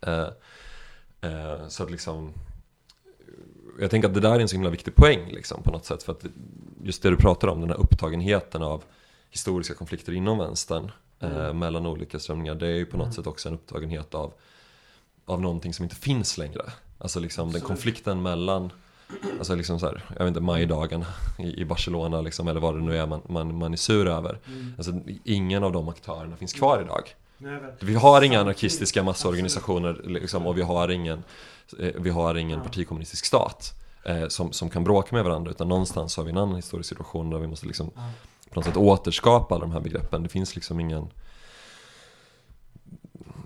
Eh, 0.00 0.28
eh, 1.20 1.68
så 1.68 1.82
att 1.82 1.90
liksom 1.90 2.32
jag 3.80 3.90
tänker 3.90 4.08
att 4.08 4.14
det 4.14 4.20
där 4.20 4.34
är 4.34 4.40
en 4.40 4.48
så 4.48 4.56
himla 4.56 4.70
viktig 4.70 4.94
poäng 4.94 5.30
liksom, 5.32 5.62
på 5.62 5.70
något 5.70 5.84
sätt. 5.84 6.02
För 6.02 6.12
att 6.12 6.24
just 6.84 7.02
det 7.02 7.10
du 7.10 7.16
pratar 7.16 7.48
om, 7.48 7.60
den 7.60 7.70
här 7.70 7.76
upptagenheten 7.80 8.62
av 8.62 8.84
historiska 9.30 9.74
konflikter 9.74 10.12
inom 10.12 10.38
vänstern 10.38 10.90
eh, 11.20 11.36
Mm. 11.36 11.58
mellan 11.58 11.86
olika 11.86 12.18
strömningar. 12.18 12.54
Det 12.54 12.66
är 12.66 12.70
ju 12.76 12.86
på 12.86 12.96
något 12.96 13.04
Mm. 13.04 13.14
sätt 13.14 13.26
också 13.26 13.48
en 13.48 13.54
upptagenhet 13.54 14.14
av, 14.14 14.32
av 15.24 15.40
någonting 15.40 15.74
som 15.74 15.82
inte 15.82 15.96
finns 15.96 16.38
längre. 16.38 16.62
Alltså 16.98 17.20
liksom 17.20 17.52
den 17.52 17.60
konflikten 17.60 18.22
mellan 18.22 18.72
Alltså 19.38 19.54
liksom 19.54 19.80
så 19.80 19.86
här, 19.86 20.04
jag 20.08 20.24
vet 20.24 20.28
inte, 20.28 20.40
majdagen 20.40 21.04
i, 21.38 21.60
i 21.60 21.64
Barcelona 21.64 22.20
liksom, 22.20 22.48
eller 22.48 22.60
vad 22.60 22.74
det 22.74 22.80
nu 22.80 22.96
är 22.96 23.06
man, 23.06 23.22
man, 23.28 23.58
man 23.58 23.72
är 23.72 23.76
sur 23.76 24.08
över. 24.08 24.38
Mm. 24.46 24.74
Alltså 24.76 24.92
ingen 25.24 25.64
av 25.64 25.72
de 25.72 25.88
aktörerna 25.88 26.36
finns 26.36 26.52
kvar 26.52 26.80
idag. 26.82 27.14
Vi 27.80 27.94
har 27.94 28.22
inga 28.22 28.40
anarkistiska 28.40 29.02
massorganisationer 29.02 30.00
liksom, 30.04 30.46
och 30.46 30.58
vi 30.58 30.62
har 30.62 30.88
ingen, 30.88 31.24
eh, 31.78 31.92
vi 31.98 32.10
har 32.10 32.34
ingen 32.34 32.60
partikommunistisk 32.60 33.24
stat 33.24 33.72
eh, 34.04 34.28
som, 34.28 34.52
som 34.52 34.70
kan 34.70 34.84
bråka 34.84 35.16
med 35.16 35.24
varandra 35.24 35.50
utan 35.50 35.68
någonstans 35.68 36.16
har 36.16 36.24
vi 36.24 36.30
en 36.30 36.38
annan 36.38 36.56
historisk 36.56 36.88
situation 36.88 37.30
där 37.30 37.38
vi 37.38 37.46
måste 37.46 37.66
liksom 37.66 37.90
på 38.50 38.60
något 38.60 38.64
sätt 38.64 38.76
återskapa 38.76 39.54
alla 39.54 39.64
de 39.64 39.72
här 39.72 39.80
begreppen. 39.80 40.22
Det 40.22 40.28
finns 40.28 40.54
liksom 40.54 40.80
ingen 40.80 41.08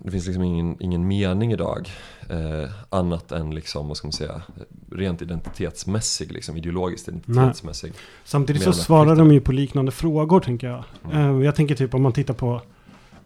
det 0.08 0.12
finns 0.12 0.26
liksom 0.26 0.44
ingen, 0.44 0.76
ingen 0.82 1.08
mening 1.08 1.52
idag 1.52 1.90
eh, 2.30 2.70
annat 2.88 3.32
än 3.32 3.54
liksom, 3.54 3.88
vad 3.88 3.96
ska 3.96 4.06
man 4.06 4.12
säga, 4.12 4.42
rent 4.92 5.22
identitetsmässig, 5.22 6.32
liksom, 6.32 6.56
ideologiskt 6.56 7.08
identitetsmässig. 7.08 7.92
Samtidigt 8.24 8.62
så 8.62 8.72
svarar 8.72 9.16
de 9.16 9.32
ju 9.32 9.40
på 9.40 9.52
liknande 9.52 9.92
frågor 9.92 10.40
tänker 10.40 10.66
jag. 10.66 10.84
Mm. 11.12 11.38
Eh, 11.38 11.44
jag 11.44 11.54
tänker 11.54 11.74
typ 11.74 11.94
om 11.94 12.02
man 12.02 12.12
tittar 12.12 12.34
på, 12.34 12.62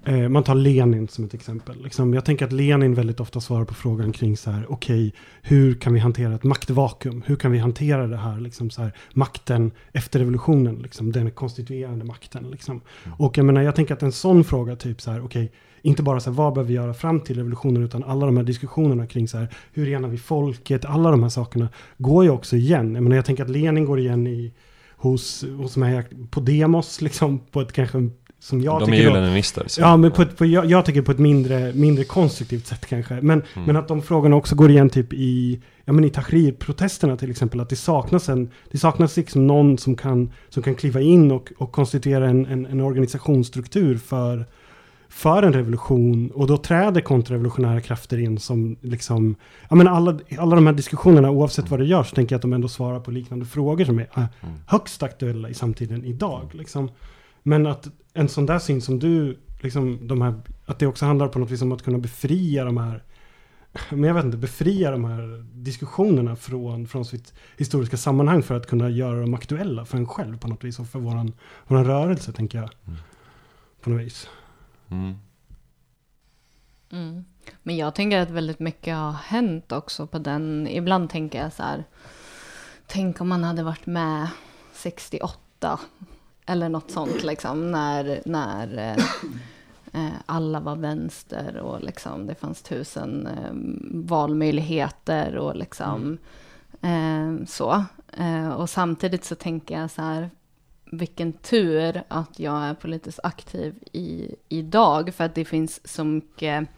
eh, 0.05 0.29
man 0.29 0.43
tar 0.43 0.55
Lenin 0.55 1.09
som 1.09 1.25
ett 1.25 1.35
exempel. 1.35 1.83
Liksom, 1.83 2.15
jag 2.15 2.25
tänker 2.25 2.45
att 2.47 2.53
Lenin 2.53 2.95
väldigt 2.95 3.21
ofta 3.21 3.41
svarar 3.41 3.65
på 3.65 3.75
frågan 3.75 4.13
kring 4.13 4.37
så 4.37 4.51
här, 4.51 4.67
okej, 4.69 5.15
hur 5.43 5.75
kan 5.75 5.93
vi 5.93 6.01
hantera 6.01 6.35
ett 6.35 6.45
maktvakuum? 6.45 7.23
Hur 7.27 7.37
kan 7.37 7.53
vi 7.53 7.59
hantera 7.59 8.07
det 8.07 8.17
här, 8.17 8.41
liksom 8.41 8.71
så 8.71 8.83
här, 8.83 8.93
makten 9.15 9.71
efter 9.93 10.19
revolutionen, 10.19 10.75
liksom, 10.75 11.13
den 11.13 11.31
konstituerande 11.31 12.05
makten. 12.05 12.51
Liksom. 12.51 12.81
Mm. 13.05 13.17
Och 13.19 13.39
jag 13.39 13.47
menar, 13.47 13.63
jag 13.63 13.77
tänker 13.77 13.95
att 13.95 14.03
en 14.03 14.13
sån 14.13 14.45
fråga, 14.45 14.77
typ 14.77 15.01
så 15.01 15.11
här, 15.11 15.25
okej, 15.25 15.53
inte 15.83 16.03
bara 16.03 16.21
så 16.21 16.31
här, 16.31 16.37
vad 16.37 16.55
behöver 16.55 16.69
vi 16.69 16.75
göra 16.75 16.95
fram 16.95 17.21
till 17.21 17.37
revolutionen, 17.37 17.83
utan 17.83 18.05
alla 18.05 18.27
de 18.27 18.37
här 18.37 18.45
diskussionerna 18.45 19.07
kring 19.07 19.29
så 19.29 19.39
här, 19.39 19.49
hur 19.73 19.87
renar 19.87 20.09
vi 20.09 20.19
folket, 20.19 20.85
alla 20.85 21.11
de 21.11 21.23
här 21.23 21.31
sakerna 21.31 21.69
går 21.99 22.25
ju 22.25 22.31
också 22.31 22.57
igen. 22.57 22.95
Jag 22.95 23.03
menar, 23.03 23.17
jag 23.17 23.25
tänker 23.25 23.43
att 23.43 23.51
Lenin 23.51 23.85
går 23.85 23.99
igen 23.99 24.27
i, 24.27 24.53
hos, 25.03 25.45
hos 25.57 25.77
här, 25.77 26.07
på 26.31 26.41
Demos, 26.41 27.01
liksom, 27.01 27.39
på 27.39 27.61
ett 27.61 27.73
kanske, 27.73 28.11
som 28.43 28.61
jag 28.61 28.81
de 28.81 28.83
är 28.83 28.87
tycker 28.87 28.99
ju 29.03 29.09
då- 29.09 29.15
leninister. 29.15 29.65
så- 29.67 29.81
Ja, 29.81 29.97
men 29.97 30.11
på 30.11 30.23
ett, 30.23 30.37
på, 30.37 30.47
jag, 30.47 30.67
jag 30.67 30.85
tycker 30.85 31.03
på 31.03 31.13
ett 31.13 31.19
mindre, 31.19 31.73
mindre 31.73 32.05
konstruktivt 32.05 32.67
sätt 32.67 32.87
kanske. 32.87 33.15
Men, 33.15 33.43
Mm. 33.55 33.67
men 33.67 33.77
att 33.77 33.89
de 33.89 34.03
frågorna 34.03 34.37
också 34.37 34.55
går 34.55 34.71
igen 34.71 34.91
typ 34.91 35.13
i, 35.13 35.61
ja 35.85 35.93
men 35.93 36.05
i 36.05 36.11
Tahrir-protesterna 36.11 37.17
till 37.17 37.31
exempel. 37.31 37.61
Att 37.61 37.69
det 37.69 37.77
saknas 37.77 38.29
en, 38.29 38.51
det 38.71 38.79
saknas 38.79 39.17
liksom 39.17 39.47
någon 39.47 39.79
som 39.79 39.97
kan, 39.97 40.31
som 40.49 40.63
kan 40.63 40.75
kliva 40.75 41.01
in 41.01 41.31
och, 41.31 41.53
och 41.59 41.73
konstituera 41.73 42.29
en, 42.29 42.47
en, 42.47 42.67
en 42.67 42.81
organisationsstruktur 42.81 43.97
för, 43.99 44.47
för 45.09 45.43
en 45.43 45.53
revolution. 45.53 46.31
Och 46.31 46.47
då 46.47 46.57
träder 46.57 47.01
kontrrevolutionära 47.01 47.81
krafter 47.81 48.19
in 48.19 48.39
som 48.39 48.77
liksom, 48.81 49.35
ja 49.71 49.77
men 49.77 49.89
alla, 49.89 50.19
alla 50.39 50.55
de 50.57 50.67
här 50.67 50.75
diskussionerna 50.75 51.31
oavsett 51.31 51.71
vad 51.71 51.81
det 51.81 51.87
görs, 51.87 52.11
tänker 52.13 52.33
jag 52.35 52.39
att 52.39 52.43
de 52.43 52.53
ändå 52.53 52.69
svarar 52.69 53.01
på 53.01 53.11
liknande 53.11 53.45
frågor 53.47 53.85
som 53.85 53.99
är 53.99 54.03
äh, 54.17 54.25
Mm. 54.43 54.55
högst 54.67 55.03
aktuella 55.03 55.49
i 55.49 55.55
samtiden 55.55 56.05
idag. 56.05 56.51
Liksom. 56.53 56.91
Men 57.43 57.67
att 57.67 57.89
en 58.15 58.29
sån 58.29 58.47
där 58.47 58.59
syn 58.59 58.83
som 58.83 58.99
du, 58.99 59.41
liksom, 59.61 60.09
de 60.09 60.23
här, 60.23 60.41
att 60.67 60.79
det 60.79 60.87
också 60.87 61.05
handlar 61.07 61.29
på 61.29 61.39
något 61.39 61.51
vis 61.51 61.63
om 61.63 61.73
att 61.73 61.83
kunna 61.83 61.99
befria 61.99 62.65
de 62.65 62.77
här, 62.77 63.03
men 63.91 64.05
jag 64.05 64.15
vet 64.15 64.25
inte, 64.25 64.37
befria 64.37 64.91
de 64.91 65.05
här 65.05 65.45
diskussionerna 65.53 66.37
från, 66.37 66.87
från 66.87 67.05
sitt 67.05 67.35
historiska 67.57 67.97
sammanhang 67.97 68.43
för 68.43 68.55
att 68.55 68.67
kunna 68.67 68.91
göra 68.91 69.21
dem 69.21 69.35
aktuella 69.35 69.85
för 69.85 69.99
en 69.99 70.07
själv 70.07 70.39
på 70.39 70.49
något 70.49 70.65
vis 70.65 70.79
och 70.79 70.87
för 70.87 70.99
våran, 70.99 71.33
våran 71.67 71.85
rörelse 71.85 72.33
tänker 72.33 72.59
jag. 72.59 72.71
Mm. 72.87 72.99
På 73.81 73.91
något 73.91 74.01
vis. 74.01 74.29
Mm. 74.91 75.15
Mm. 76.93 77.25
Men 77.63 77.77
jag 77.77 77.95
tänker 77.95 78.19
att 78.19 78.31
väldigt 78.31 78.59
mycket 78.59 78.95
har 78.95 79.13
hänt 79.13 79.73
också 79.73 80.07
på 80.07 80.19
den. 80.19 80.69
Ibland 80.69 81.11
tänker 81.11 81.43
jag 81.43 81.53
så 81.53 81.63
här. 81.63 81.85
Tänk 82.87 83.21
om 83.21 83.29
man 83.29 83.45
hade 83.45 83.63
varit 83.63 83.87
med 83.87 84.29
68 84.73 85.79
eller 86.47 86.69
något 86.69 86.91
sånt 86.91 87.23
liksom 87.23 87.71
när, 87.71 88.23
när 88.25 88.79
eh, 88.79 89.05
eh, 89.93 90.13
alla 90.27 90.61
var 90.61 90.77
vänster 90.77 91.57
och 91.57 91.83
liksom 91.83 92.27
det 92.27 92.35
fanns 92.35 92.63
tusen 92.63 93.27
eh, 93.27 93.53
valmöjligheter 94.09 95.37
och 95.37 95.57
liksom 95.57 96.19
eh, 96.81 97.47
så. 97.47 97.85
Eh, 98.17 98.49
och 98.49 98.71
samtidigt 98.71 99.25
så 99.25 99.35
tänker 99.35 99.81
jag 99.81 99.91
så 99.91 100.03
här 100.03 100.31
vilken 100.85 101.33
tur 101.33 102.03
att 102.09 102.39
jag 102.39 102.63
är 102.63 102.75
politiskt 102.75 103.21
aktiv 103.23 103.75
i, 103.93 104.35
idag 104.49 105.15
för 105.15 105.25
att 105.25 105.35
det 105.35 105.45
finns 105.45 105.89
så 105.89 106.05
mycket 106.05 106.69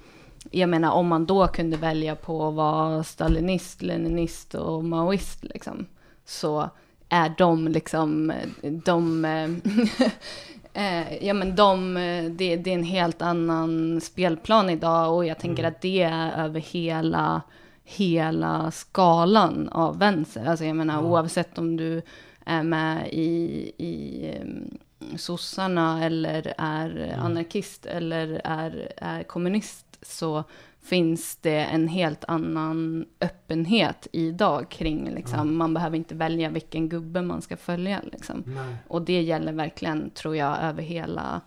jag 0.51 0.69
menar 0.69 0.93
om 0.93 1.09
man 1.09 1.27
då 1.27 1.47
kunde 1.47 1.77
välja 1.77 2.17
på 2.17 2.49
att 2.49 2.55
vara 2.55 3.05
stalinist, 3.05 3.83
leninist 3.83 4.55
och 4.55 4.85
maoist 4.85 5.45
liksom, 5.45 5.87
så 6.25 6.71
är 7.15 7.35
de 7.39 7.69
liksom, 7.69 8.33
de, 8.62 9.25
eh, 10.75 11.25
ja 11.27 11.35
men 11.35 11.57
de, 11.57 11.95
det, 12.37 12.57
det 12.57 12.71
är 12.71 12.75
en 12.75 12.83
helt 12.85 13.23
annan 13.23 14.01
spelplan 14.01 14.71
idag 14.71 15.15
och 15.15 15.27
jag 15.27 15.39
tänker 15.39 15.62
Mm. 15.62 15.73
att 15.75 15.81
det 15.83 16.03
är 16.03 16.45
över 16.45 16.61
hela, 16.61 17.43
hela 17.85 18.71
skalan 18.71 19.69
av 19.69 19.99
vänster. 19.99 20.47
Alltså 20.47 20.65
jag 20.65 20.77
menar 20.77 20.95
Ja. 20.95 21.01
oavsett 21.01 21.59
om 21.59 21.77
du 21.77 22.03
är 22.47 22.62
med 22.62 23.09
i, 23.12 23.73
i 23.79 24.31
um, 24.43 24.79
sossarna 25.19 26.05
eller 26.05 26.55
är 26.59 26.91
Mm. 26.97 27.21
anarkist 27.27 27.87
eller 27.87 28.41
är, 28.45 28.93
är 28.97 29.23
kommunist 29.23 29.87
så 30.03 30.45
finns 30.85 31.37
det 31.37 31.59
en 31.64 31.89
helt 31.89 32.24
annan 32.24 33.05
öppenhet 33.20 34.07
idag 34.12 34.68
kring 34.70 35.11
liksom, 35.11 35.39
Ja. 35.39 35.45
man 35.45 35.74
behöver 35.74 35.97
inte 35.97 36.14
välja 36.14 36.49
vilken 36.49 36.89
gubbe 36.89 37.22
man 37.22 37.43
ska 37.43 37.57
följa 37.57 38.01
liksom. 38.12 38.45
Och 38.89 39.03
det 39.03 39.22
gäller 39.22 39.53
verkligen, 39.53 40.11
tror 40.11 40.37
jag, 40.37 40.59
över 40.62 40.82
hela, 40.82 41.41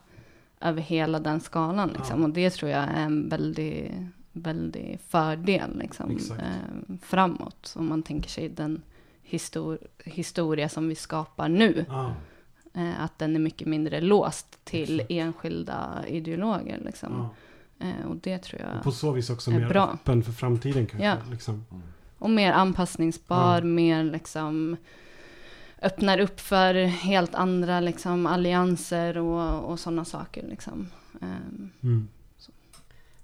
över 0.62 0.82
hela 0.82 1.20
den 1.20 1.40
skalan 1.40 1.90
liksom. 1.90 2.24
Och 2.24 2.30
det 2.30 2.50
tror 2.50 2.72
jag 2.72 2.84
är 2.84 3.04
en 3.04 3.30
väldigt, 3.30 3.92
väldigt 4.32 5.02
fördel 5.02 5.78
liksom, 5.80 6.18
eh, 6.40 6.96
framåt. 7.02 7.74
Om 7.78 7.88
man 7.90 8.04
tänker 8.04 8.30
sig 8.30 8.50
den 8.50 8.82
histor 9.24 9.78
historia 10.06 10.70
som 10.70 10.88
vi 10.90 10.96
skapar 10.96 11.50
nu. 11.50 11.86
Ja. 11.90 12.14
Eh, 12.74 13.02
att 13.04 13.20
den 13.20 13.36
är 13.36 13.40
mycket 13.40 13.68
mindre 13.68 14.02
låst 14.02 14.66
till 14.66 15.00
Exakt. 15.00 15.12
enskilda 15.12 16.04
ideologer. 16.08 16.80
Liksom. 16.86 17.14
Ja. 17.14 17.30
Eh, 17.80 18.06
och 18.10 18.16
det 18.16 18.38
tror 18.38 18.62
jag. 18.62 18.78
Och 18.78 18.84
på 18.84 18.92
så 18.92 19.12
vis 19.12 19.30
också 19.30 19.52
är 19.52 19.60
mer 19.60 19.70
bra. 19.70 19.90
öppen 19.94 20.24
för 20.24 20.32
framtiden 20.32 20.86
kanske. 20.86 21.08
Ja. 21.08 21.16
Liksom. 21.32 21.66
Och 22.18 22.30
mer 22.30 22.52
anpassningsbar, 22.52 23.58
Ja. 23.58 23.64
mer 23.64 24.04
liksom 24.04 24.78
öppnar 25.82 26.20
upp 26.20 26.40
för 26.40 26.74
helt 26.86 27.36
andra 27.36 27.80
liksom 27.80 28.26
allianser 28.26 29.18
och, 29.18 29.72
och 29.72 29.80
sådana 29.80 30.06
saker 30.06 30.48
liksom. 30.48 30.90
Ehm, 31.22 31.70
Mm. 31.84 32.08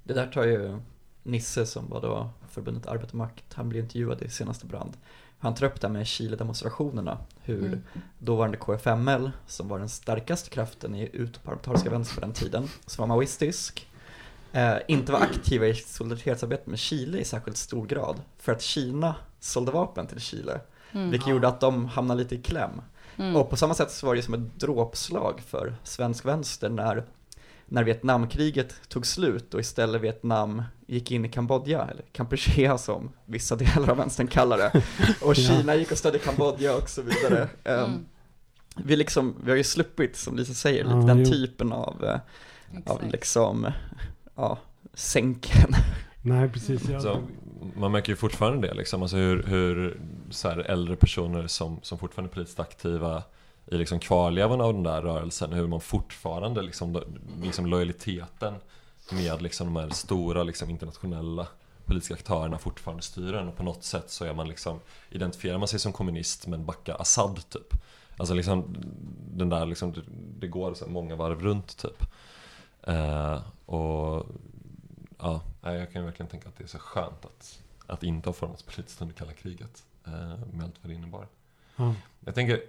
Det 0.04 0.14
där 0.14 0.28
tar 0.28 0.44
ju 0.44 0.80
Nisse 1.24 1.66
som 1.66 1.90
var 1.90 2.02
då 2.02 2.30
förbundet 2.50 2.88
Arbete 2.88 3.10
och 3.10 3.16
Makt, 3.16 3.54
han 3.54 3.70
blev 3.70 3.84
intervjuad 3.84 4.22
i 4.22 4.30
senaste 4.30 4.66
brand. 4.66 4.98
Han 5.40 5.56
tar 5.56 5.66
upp 5.66 5.82
det 5.82 5.88
här 5.88 5.94
med 5.94 6.08
Chile-demonstrationerna, 6.08 7.18
hur 7.42 7.66
mm. 7.66 7.84
dåvarande 8.20 8.58
KFML, 8.58 9.32
som 9.48 9.68
var 9.68 9.80
den 9.80 9.90
starkaste 9.90 10.50
kraften 10.50 10.96
i 10.96 11.10
utoparlamentariska 11.14 11.90
vänster 11.90 12.16
på 12.16 12.22
den 12.22 12.34
tiden, 12.34 12.68
som 12.86 13.02
var 13.02 13.08
maoistisk, 13.08 13.88
eh, 14.54 14.76
inte 14.88 15.12
var 15.12 15.20
aktiva 15.20 15.68
i 15.68 15.74
solidaritetsarbete 15.76 16.70
med 16.70 16.80
Chile 16.80 17.18
i 17.18 17.26
särskilt 17.26 17.58
stor 17.58 17.86
grad, 17.86 18.22
för 18.40 18.52
att 18.52 18.62
Kina 18.62 19.16
sålde 19.40 19.72
vapen 19.72 20.08
till 20.08 20.20
Chile, 20.20 20.60
Mm. 20.92 21.10
vilket 21.12 21.30
gjorde 21.30 21.48
att 21.48 21.60
de 21.60 21.86
hamnade 21.88 22.24
lite 22.24 22.36
i 22.36 22.42
kläm. 22.42 22.82
Mm. 23.18 23.36
Och 23.36 23.50
på 23.50 23.56
samma 23.56 23.74
sätt 23.74 23.92
så 23.92 24.08
var 24.08 24.16
det 24.16 24.22
som 24.22 24.34
ett 24.34 24.60
dråpslag 24.60 25.42
för 25.48 25.76
svensk 25.84 26.26
vänster 26.26 26.70
när, 26.70 27.04
när 27.66 27.84
Vietnamkriget 27.84 28.76
tog 28.90 29.06
slut 29.06 29.54
och 29.54 29.60
istället 29.60 30.02
Vietnam 30.02 30.64
gick 30.88 31.12
in 31.12 31.26
i 31.26 31.30
Kambodja, 31.30 31.82
eller 31.92 32.04
Kampuchea 32.12 32.78
som 32.78 33.10
vissa 33.26 33.56
delar 33.56 33.90
av 33.90 33.98
vänstern 33.98 34.28
kallar 34.28 34.58
det. 34.58 34.72
Och 35.22 35.30
Ja. 35.30 35.34
Kina 35.34 35.76
gick 35.76 35.92
och 35.92 35.98
stödde 35.98 36.20
Kambodja 36.20 36.76
och 36.76 36.90
så 36.90 37.02
vidare. 37.02 37.42
Um, 37.66 37.80
Mm. 37.84 38.06
vi 38.76 38.96
liksom, 38.96 39.36
vi 39.44 39.50
har 39.52 39.58
ju 39.58 39.64
sluppit, 39.64 40.16
som 40.18 40.36
Lisa 40.38 40.54
säger, 40.54 40.86
Ja, 40.86 40.96
lite 40.96 41.08
den 41.08 41.20
jo. 41.20 41.26
typen 41.26 41.72
av, 41.74 42.04
eh, 42.06 42.20
av 42.92 43.04
liksom, 43.12 43.68
ja, 44.36 44.58
sänken. 44.94 45.76
Nej, 46.22 46.50
precis. 46.50 46.90
Ja. 46.90 47.00
Så, 47.00 47.24
man 47.76 47.92
märker 47.92 48.12
ju 48.12 48.16
fortfarande 48.16 48.68
det 48.68 48.74
liksom, 48.74 49.02
alltså 49.02 49.18
hur, 49.18 49.44
hur 49.44 50.00
så 50.30 50.50
här, 50.50 50.58
äldre 50.58 50.96
personer 50.96 51.48
som, 51.48 51.80
som 51.82 51.98
fortfarande 51.98 52.30
är 52.30 52.34
politiskt 52.34 52.60
aktiva 52.60 53.24
i 53.66 53.78
liksom 53.78 54.00
kvarlevan 54.00 54.62
av 54.62 54.74
den 54.74 54.84
där 54.84 55.02
rörelsen, 55.02 55.54
hur 55.54 55.68
man 55.68 55.82
fortfarande 55.82 56.62
liksom, 56.62 57.04
liksom 57.42 57.66
lojaliteten 57.66 58.54
med 59.12 59.42
liksom 59.42 59.74
de 59.74 59.76
här 59.76 59.90
stora 59.90 60.44
liksom, 60.44 60.70
internationella 60.70 61.48
politiska 61.86 62.14
aktörerna 62.14 62.58
fortfarande 62.58 63.04
styr 63.04 63.32
den 63.32 63.48
och 63.48 63.58
på 63.58 63.64
något 63.64 63.84
sätt 63.84 64.10
så 64.10 64.26
är 64.26 64.34
man 64.34 64.48
liksom, 64.48 64.80
identifierar 65.10 65.58
man 65.58 65.68
sig 65.68 65.80
som 65.80 65.94
kommunist 65.94 66.48
men 66.48 66.66
backar 66.66 67.02
Assad 67.02 67.50
typ. 67.50 67.74
Alltså 68.18 68.34
liksom 68.34 68.76
den 69.34 69.50
där 69.50 69.66
liksom, 69.66 69.94
det, 69.94 70.02
det 70.40 70.48
går 70.48 70.74
så 70.74 70.86
här 70.86 70.92
många 70.92 71.16
varv 71.16 71.42
runt 71.42 71.78
typ. 71.78 72.06
Eh, 72.84 73.42
och 73.66 74.26
ja, 75.20 75.42
jag 75.62 75.92
kan 75.92 76.02
ju 76.02 76.06
verkligen 76.06 76.30
tänka 76.30 76.50
att 76.50 76.58
det 76.58 76.64
är 76.64 76.68
så 76.68 76.80
skönt 76.80 77.26
att, 77.26 77.60
att 77.88 78.04
inte 78.04 78.30
ha 78.30 78.34
formats 78.34 78.64
politiskt 78.64 79.02
under 79.02 79.16
kalla 79.16 79.34
kriget. 79.34 79.84
Eh, 80.06 80.38
med 80.54 80.64
allt 80.64 80.76
vad 80.82 80.90
det 80.90 80.94
innebar. 80.94 81.28
Ja. 81.76 81.96
Jag 82.20 82.36
tänker, 82.36 82.62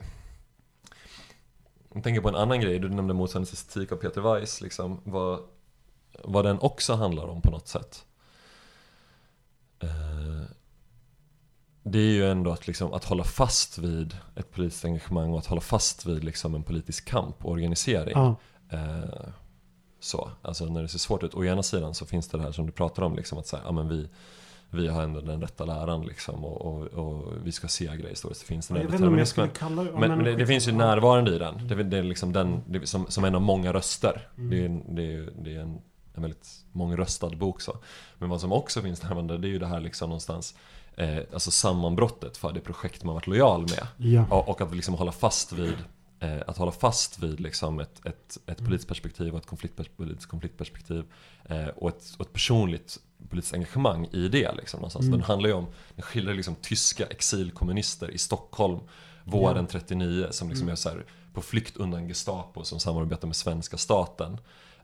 jag 1.94 2.02
tänker 2.02 2.20
på 2.20 2.28
en 2.28 2.36
annan 2.36 2.60
grej, 2.60 2.78
du 2.78 2.88
nämnde 2.88 3.14
motsvarande 3.14 3.50
estetik 3.52 3.92
av 3.92 3.96
Peter 3.96 4.20
Weiss, 4.20 4.60
liksom, 4.60 5.00
vad, 5.04 5.40
vad 6.24 6.44
den 6.44 6.58
också 6.58 6.94
handlar 6.94 7.26
om 7.26 7.42
på 7.42 7.50
något 7.50 7.68
sätt. 7.68 8.04
Eh, 9.78 10.42
det 11.82 11.98
är 11.98 12.12
ju 12.12 12.30
ändå 12.30 12.52
att, 12.52 12.66
liksom, 12.66 12.92
att 12.92 13.04
hålla 13.04 13.24
fast 13.24 13.78
vid 13.78 14.16
ett 14.34 14.50
politiskt 14.50 14.84
engagemang 14.84 15.32
och 15.32 15.38
att 15.38 15.46
hålla 15.46 15.60
fast 15.60 16.06
vid 16.06 16.24
liksom, 16.24 16.54
en 16.54 16.62
politisk 16.62 17.08
kamp 17.08 17.44
och 17.44 17.50
organisering. 17.50 18.14
Ja. 18.14 18.36
Eh, 18.68 19.28
så, 20.05 20.30
alltså 20.42 20.64
när 20.64 20.82
det 20.82 20.88
ser 20.88 20.98
svårt 20.98 21.22
ut. 21.22 21.34
Å 21.34 21.44
ena 21.44 21.62
sidan 21.62 21.94
så 21.94 22.07
finns 22.07 22.28
det 22.28 22.38
det 22.38 22.44
här 22.44 22.52
som 22.52 22.66
du 22.66 22.72
pratar 22.72 23.02
om, 23.02 23.16
liksom, 23.16 23.38
att 23.38 23.46
säga, 23.46 23.62
ja, 23.64 23.72
men 23.72 23.88
vi, 23.88 24.09
vi 24.70 24.88
har 24.88 25.02
ändå 25.02 25.20
den 25.20 25.40
rätta 25.40 25.64
läran 25.64 26.07
liksom, 26.07 26.44
och, 26.44 26.61
och, 26.61 26.86
och 26.86 27.32
vi 27.44 27.52
ska 27.52 27.68
segra 27.68 28.09
historiskt. 28.09 28.40
Det 28.40 28.46
finns 28.46 28.68
den 28.68 28.76
Jag 28.76 28.82
här 28.82 28.88
vet 28.90 29.00
inte 29.00 29.09
om 29.09 29.18
jag 29.18 29.28
skulle 29.28 29.48
kalla 29.48 29.84
det... 29.84 29.92
Men, 29.92 30.11
men 30.11 30.24
det, 30.24 30.34
det 30.34 30.46
finns 30.46 30.68
ju 30.68 30.72
närvarande 30.72 31.34
i 31.34 31.38
den. 31.38 31.55
Mm. 31.55 31.68
Det, 31.68 31.82
det 31.82 31.98
är 31.98 32.02
liksom 32.02 32.32
den, 32.32 32.62
det 32.66 32.78
är 32.78 32.86
som, 32.86 33.07
som 33.09 33.24
en 33.24 33.34
av 33.34 33.42
många 33.42 33.72
röster. 33.72 34.28
Mm. 34.38 34.50
Det 34.50 34.64
är, 34.64 34.94
det 34.94 35.14
är, 35.14 35.30
det 35.44 35.57
är 35.57 35.61
en, 35.61 35.80
en 36.14 36.22
väldigt 36.22 36.48
mångröstad 36.72 37.30
bok 37.30 37.61
så. 37.61 37.76
Men 38.18 38.28
vad 38.28 38.40
som 38.40 38.52
också 38.52 38.82
finns 38.82 39.02
närvarande 39.02 39.38
det 39.38 39.48
är 39.48 39.52
ju 39.52 39.59
det 39.59 39.66
här 39.66 39.80
liksom 39.80 40.09
någonstans 40.09 40.55
eh, 40.96 41.18
Alltså 41.32 41.50
sammanbrottet 41.50 42.36
för 42.36 42.52
det 42.52 42.61
projekt 42.61 43.05
man 43.05 43.14
varit 43.14 43.26
lojal 43.26 43.61
med. 43.61 43.86
Ja. 43.96 44.26
Och, 44.30 44.48
och 44.48 44.61
att 44.61 44.74
liksom 44.74 44.94
hålla 44.94 45.12
fast 45.12 45.52
vid 45.52 45.76
Att 46.47 46.57
hålla 46.57 46.72
fast 46.72 47.18
vid 47.18 47.41
liksom 47.41 47.81
ett, 47.81 48.07
ett, 48.07 48.39
ett 48.47 48.59
Mm. 48.59 48.64
politiskt 48.68 48.89
perspektiv 48.89 49.33
och 49.33 49.39
ett 49.39 49.47
konfliktpers- 49.47 49.91
politiskt 49.97 50.27
konfliktperspektiv 50.29 51.05
eh, 51.45 51.66
och, 51.68 51.89
ett, 51.89 52.14
och 52.18 52.27
ett 52.27 52.33
personligt 52.33 52.99
politiskt 53.31 53.55
engagemang 53.55 54.09
i 54.12 54.29
det 54.29 54.53
liksom, 54.55 54.79
någonstans. 54.81 55.07
Mm. 55.07 55.18
Den 55.18 55.27
handlar 55.27 55.49
ju 55.49 55.55
om, 55.55 55.66
den 55.95 56.03
skildrar 56.03 56.35
liksom 56.35 56.55
tyska 56.55 57.07
exilkommunister 57.07 58.11
i 58.11 58.18
Stockholm 58.18 58.79
våren 59.25 59.66
Ja. 59.72 59.79
39 59.81 60.27
som 60.31 60.49
liksom 60.49 60.64
Mm. 60.66 60.72
är 60.72 60.77
så 60.77 60.89
här, 60.89 61.05
på 61.35 61.43
flykt 61.43 61.77
undan 61.77 62.09
Gestapo 62.09 62.64
som 62.64 62.81
samarbetar 62.81 63.27
med 63.29 63.37
svenska 63.37 63.77
staten. 63.77 64.39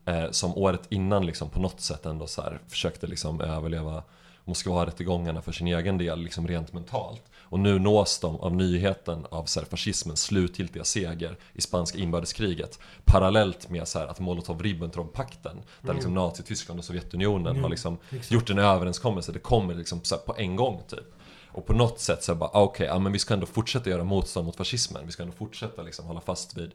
Eh, 0.05 0.31
som 0.31 0.57
året 0.57 0.83
innan 0.89 1.27
liksom 1.27 1.51
på 1.51 1.61
något 1.61 1.81
sätt 1.81 2.07
ändå 2.07 2.27
så 2.27 2.43
här, 2.43 2.61
försökte 2.69 3.07
liksom 3.07 3.41
överleva 3.41 4.03
Moskva-rättegångarna 4.45 5.43
för 5.43 5.53
sin 5.53 5.67
egen 5.67 5.99
del 5.99 6.21
liksom 6.21 6.49
rent 6.49 6.73
mentalt. 6.73 7.23
Och 7.51 7.61
nu 7.61 7.79
nås 7.79 8.19
de 8.21 8.37
av 8.37 8.55
nyheten 8.57 9.27
av 9.31 9.45
så 9.45 9.61
här, 9.61 9.67
fascismens 9.67 10.23
slutgiltiga 10.23 10.85
seger 10.85 11.37
i 11.53 11.61
spanska 11.61 11.99
inbördeskriget. 11.99 12.79
Parallellt 13.05 13.71
med 13.71 13.89
så 13.89 13.99
här, 13.99 14.07
att 14.07 14.21
Molotov-Ribbentrop-pakten, 14.21 15.57
där 15.81 15.85
Mm. 15.85 15.97
liksom 15.97 16.15
Nazityskland 16.15 16.79
och 16.81 16.85
Sovjetunionen 16.85 17.57
Jo, 17.57 17.63
har 17.63 17.69
liksom 17.71 17.99
exakt. 18.11 18.31
gjort 18.31 18.51
en 18.51 18.59
överenskommelse. 18.59 19.33
Det 19.33 19.39
kommer 19.39 19.75
liksom 19.75 20.01
så 20.05 20.15
här, 20.15 20.23
på 20.23 20.35
en 20.37 20.57
gång 20.57 20.83
typ. 20.89 21.15
Och 21.53 21.67
på 21.67 21.73
något 21.73 22.01
sätt 22.01 22.25
så 22.25 22.35
bara, 22.35 22.51
okej, 22.53 22.87
ja, 22.87 22.99
men 22.99 23.13
vi 23.13 23.19
ska 23.19 23.35
ändå 23.35 23.47
fortsätta 23.47 23.91
göra 23.91 24.05
motstånd 24.05 24.47
mot 24.47 24.57
fascismen. 24.57 25.03
Vi 25.07 25.13
ska 25.13 25.23
ändå 25.23 25.35
fortsätta 25.35 25.83
liksom 25.83 26.07
hålla 26.07 26.21
fast 26.21 26.57
vid, 26.57 26.71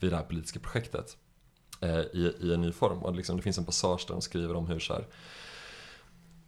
vid 0.00 0.12
det 0.12 0.16
här 0.16 0.24
politiska 0.24 0.60
projektet. 0.60 1.16
Eh, 1.80 1.98
i, 1.98 2.36
I 2.40 2.54
en 2.54 2.60
ny 2.60 2.72
form. 2.72 2.98
Och 3.02 3.14
liksom, 3.14 3.36
det 3.36 3.42
finns 3.42 3.58
en 3.58 3.64
passage 3.64 4.04
där 4.08 4.14
de 4.14 4.20
skriver 4.22 4.54
om 4.56 4.66
hur 4.66 4.78
så 4.78 4.92
här, 4.94 5.06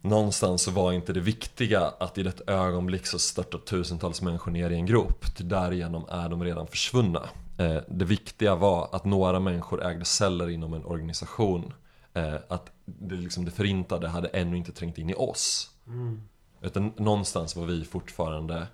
Någonstans 0.01 0.61
så 0.61 0.71
var 0.71 0.91
inte 0.91 1.13
det 1.13 1.19
viktiga 1.19 1.93
att 1.99 2.17
i 2.17 2.23
det 2.23 2.41
ögonblick 2.47 3.05
så 3.07 3.19
störtar 3.19 3.59
tusentals 3.59 4.21
människor 4.21 4.51
ner 4.51 4.69
i 4.69 4.75
en 4.75 4.85
grop. 4.85 5.25
Därigenom 5.37 6.05
är 6.09 6.29
de 6.29 6.43
redan 6.43 6.67
försvunna. 6.67 7.29
Eh, 7.57 7.77
det 7.87 8.05
viktiga 8.05 8.55
var 8.55 8.89
att 8.91 9.05
några 9.05 9.39
människor 9.39 9.85
ägde 9.85 10.05
celler 10.05 10.49
inom 10.49 10.73
en 10.73 10.85
organisation. 10.85 11.73
Eh, 12.13 12.35
att 12.47 12.71
det, 12.85 13.15
liksom, 13.15 13.45
det 13.45 13.51
förintade 13.51 14.07
hade 14.07 14.27
ännu 14.27 14.57
inte 14.57 14.71
trängt 14.71 14.97
in 14.97 15.09
i 15.09 15.13
oss. 15.13 15.69
Mm. 15.87 16.21
Utan 16.61 16.93
någonstans 16.97 17.55
var 17.55 17.65
vi 17.65 17.85
fortfarande 17.85 18.67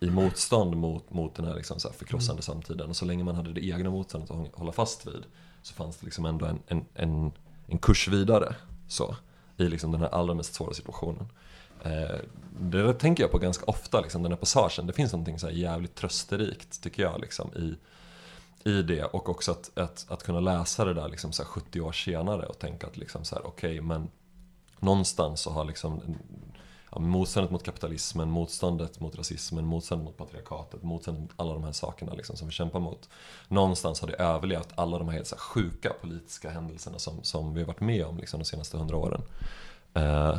i 0.00 0.10
motstånd 0.10 0.76
mot, 0.76 1.10
mot 1.10 1.34
den 1.34 1.46
här, 1.46 1.54
liksom 1.54 1.80
så 1.80 1.88
här 1.88 1.94
förkrossande 1.94 2.42
samtiden. 2.42 2.88
Och 2.88 2.96
så 2.96 3.04
länge 3.04 3.24
man 3.24 3.34
hade 3.34 3.52
det 3.52 3.64
egna 3.64 3.90
motståndet 3.90 4.30
att 4.30 4.54
hålla 4.54 4.72
fast 4.72 5.06
vid 5.06 5.24
så 5.62 5.74
fanns 5.74 5.96
det 5.96 6.04
liksom 6.04 6.24
ändå 6.24 6.46
en, 6.46 6.58
en, 6.66 6.84
en, 6.94 7.32
en 7.66 7.78
kurs 7.78 8.08
vidare. 8.08 8.56
Så, 8.88 9.16
i 9.60 9.68
liksom 9.68 9.92
den 9.92 10.00
här 10.00 10.08
allra 10.08 10.34
mest 10.34 10.54
svåra 10.54 10.74
situationen. 10.74 11.28
Eh, 11.82 12.16
det 12.60 12.94
tänker 12.94 13.22
jag 13.22 13.30
på 13.30 13.38
ganska 13.38 13.64
ofta, 13.64 14.00
liksom, 14.00 14.22
den 14.22 14.32
här 14.32 14.36
passagen. 14.36 14.86
Det 14.86 14.92
finns 14.92 15.12
någonting 15.12 15.38
så 15.38 15.46
här 15.46 15.54
jävligt 15.54 15.94
trösterikt 15.94 16.82
tycker 16.82 17.02
jag 17.02 17.20
liksom, 17.20 17.50
i, 17.56 17.76
i 18.68 18.82
det. 18.82 19.04
Och 19.04 19.28
också 19.28 19.52
att, 19.52 19.78
att, 19.78 20.06
att 20.08 20.22
kunna 20.22 20.40
läsa 20.40 20.84
det 20.84 20.94
där 20.94 21.08
liksom, 21.08 21.32
så 21.32 21.42
här 21.42 21.48
70 21.48 21.80
år 21.80 21.92
senare 21.92 22.46
och 22.46 22.58
tänka 22.58 22.86
att 22.86 22.96
liksom, 22.96 23.24
så 23.24 23.34
här, 23.34 23.46
okej 23.46 23.80
men 23.80 24.10
någonstans 24.78 25.40
så 25.40 25.50
har 25.50 25.64
liksom 25.64 26.00
ja, 26.92 26.98
motståndet 26.98 27.50
mot 27.50 27.62
kapitalismen, 27.62 28.30
motståndet 28.30 29.00
mot 29.00 29.16
rasismen, 29.16 29.66
motståndet 29.66 30.04
mot 30.04 30.16
patriarkatet, 30.16 30.82
motståndet 30.82 31.22
mot 31.22 31.32
alla 31.36 31.54
de 31.54 31.64
här 31.64 31.72
sakerna 31.72 32.14
liksom, 32.14 32.36
som 32.36 32.48
vi 32.48 32.52
kämpar 32.52 32.80
mot. 32.80 33.08
Någonstans 33.48 34.00
har 34.00 34.08
det 34.08 34.14
överlevt 34.14 34.68
alla 34.74 34.98
de 34.98 35.08
här 35.08 35.14
helt 35.14 35.26
så 35.26 35.34
här, 35.34 35.40
sjuka 35.40 35.92
politiska 36.00 36.50
händelserna 36.50 36.98
som, 36.98 37.22
som 37.22 37.54
vi 37.54 37.60
har 37.60 37.66
varit 37.66 37.80
med 37.80 38.04
om 38.04 38.18
liksom, 38.18 38.40
de 38.40 38.44
senaste 38.44 38.76
hundra 38.76 38.96
åren. 38.96 39.22
Eh, 39.94 40.38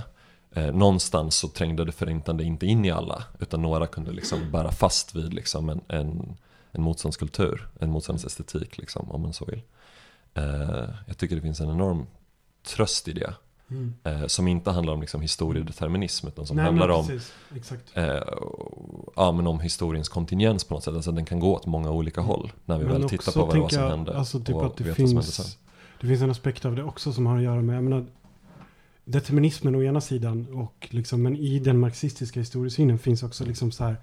eh, 0.51 0.73
någonstans 0.73 1.35
så 1.35 1.47
trängde 1.47 1.85
det 1.85 1.91
förintande 1.91 2.43
inte 2.43 2.65
in 2.65 2.85
i 2.85 2.91
alla, 2.91 3.23
utan 3.39 3.61
några 3.61 3.87
kunde 3.87 4.11
liksom 4.11 4.51
bära 4.51 4.71
fast 4.71 5.15
vid 5.15 5.33
liksom, 5.33 5.69
en, 5.69 5.81
en, 5.87 6.37
en 6.71 6.81
motståndskultur, 6.81 7.69
en 7.79 7.91
motståndsestetik 7.91 8.77
liksom, 8.77 9.11
om 9.11 9.21
man 9.21 9.33
så 9.33 9.45
vill. 9.45 9.61
Eh, 10.33 10.89
jag 11.07 11.17
tycker 11.17 11.35
det 11.35 11.41
finns 11.41 11.61
en 11.61 11.69
enorm 11.69 12.07
tröst 12.63 13.07
i 13.07 13.13
det. 13.13 13.33
Mm. 13.71 13.93
Eh, 14.03 14.27
som 14.27 14.47
inte 14.47 14.71
handlar 14.71 14.93
om 14.93 15.01
liksom, 15.01 15.21
historiedeterminism 15.21 16.27
utan 16.27 16.45
som 16.45 16.55
Nej, 16.55 16.65
handlar 16.65 16.87
men 16.87 16.95
om, 16.95 17.07
precis. 17.07 17.33
Exakt. 17.55 17.97
eh, 17.97 18.03
ja, 19.15 19.31
men 19.31 19.47
om 19.47 19.59
historiens 19.59 20.09
kontingens 20.09 20.63
på 20.63 20.73
något 20.73 20.83
sätt. 20.83 20.93
Alltså 20.93 21.11
den 21.11 21.25
kan 21.25 21.39
gå 21.39 21.55
åt 21.55 21.65
många 21.65 21.91
olika 21.91 22.21
håll 22.21 22.51
när 22.65 22.77
vi 22.77 22.85
Men 22.85 22.93
väl 22.93 23.09
tittar 23.09 23.31
på 23.31 23.39
vad 23.39 23.55
det 23.55 23.59
var 23.59 23.69
tänker 23.69 23.83
som 23.83 23.97
hände. 23.97 24.17
Alltså 24.17 24.39
typ 24.39 24.55
och 24.55 24.65
att 24.65 24.77
det 24.77 24.83
vad 24.83 24.95
finns, 24.95 25.57
det 26.01 26.07
finns 26.07 26.21
en 26.21 26.31
aspekt 26.31 26.65
av 26.65 26.75
det 26.75 26.83
också 26.83 27.13
som 27.13 27.25
har 27.25 27.37
att 27.37 27.43
göra 27.43 27.61
med, 27.61 27.75
jag 27.75 27.83
menar, 27.83 28.05
determinismen 29.05 29.75
å 29.75 29.83
ena 29.83 30.01
sidan 30.01 30.47
och 30.53 30.87
liksom, 30.91 31.21
men 31.21 31.35
i 31.35 31.59
den 31.59 31.79
marxistiska 31.79 32.39
historiesynen 32.39 32.99
finns 32.99 33.23
också 33.23 33.45
liksom 33.45 33.71
så 33.71 33.83
här, 33.83 33.95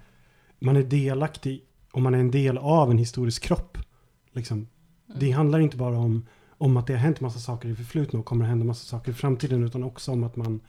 man 0.59 0.77
är 0.77 0.83
delaktig 0.83 1.63
och 1.91 2.01
man 2.01 2.13
är 2.13 2.19
en 2.19 2.31
del 2.31 2.57
av 2.57 2.91
en 2.91 2.97
historisk 2.97 3.43
kropp. 3.43 3.77
Liksom. 4.31 4.67
Det 5.15 5.31
handlar 5.31 5.59
inte 5.59 5.77
bara 5.77 5.97
om, 5.97 6.25
om 6.59 6.77
att 6.77 6.87
det 6.87 6.93
har 6.93 6.99
hänt 6.99 7.19
massa 7.19 7.39
saker 7.39 7.69
i 7.69 7.75
förflutna 7.75 8.19
och 8.19 8.25
kommer 8.25 8.45
att 8.45 8.49
hända 8.49 8.65
massa 8.65 8.85
saker 8.85 9.11
i 9.11 9.15
framtiden 9.15 9.63
utan 9.63 9.83
också 9.83 10.11
om 10.11 10.23
att 10.23 10.35
man 10.35 10.61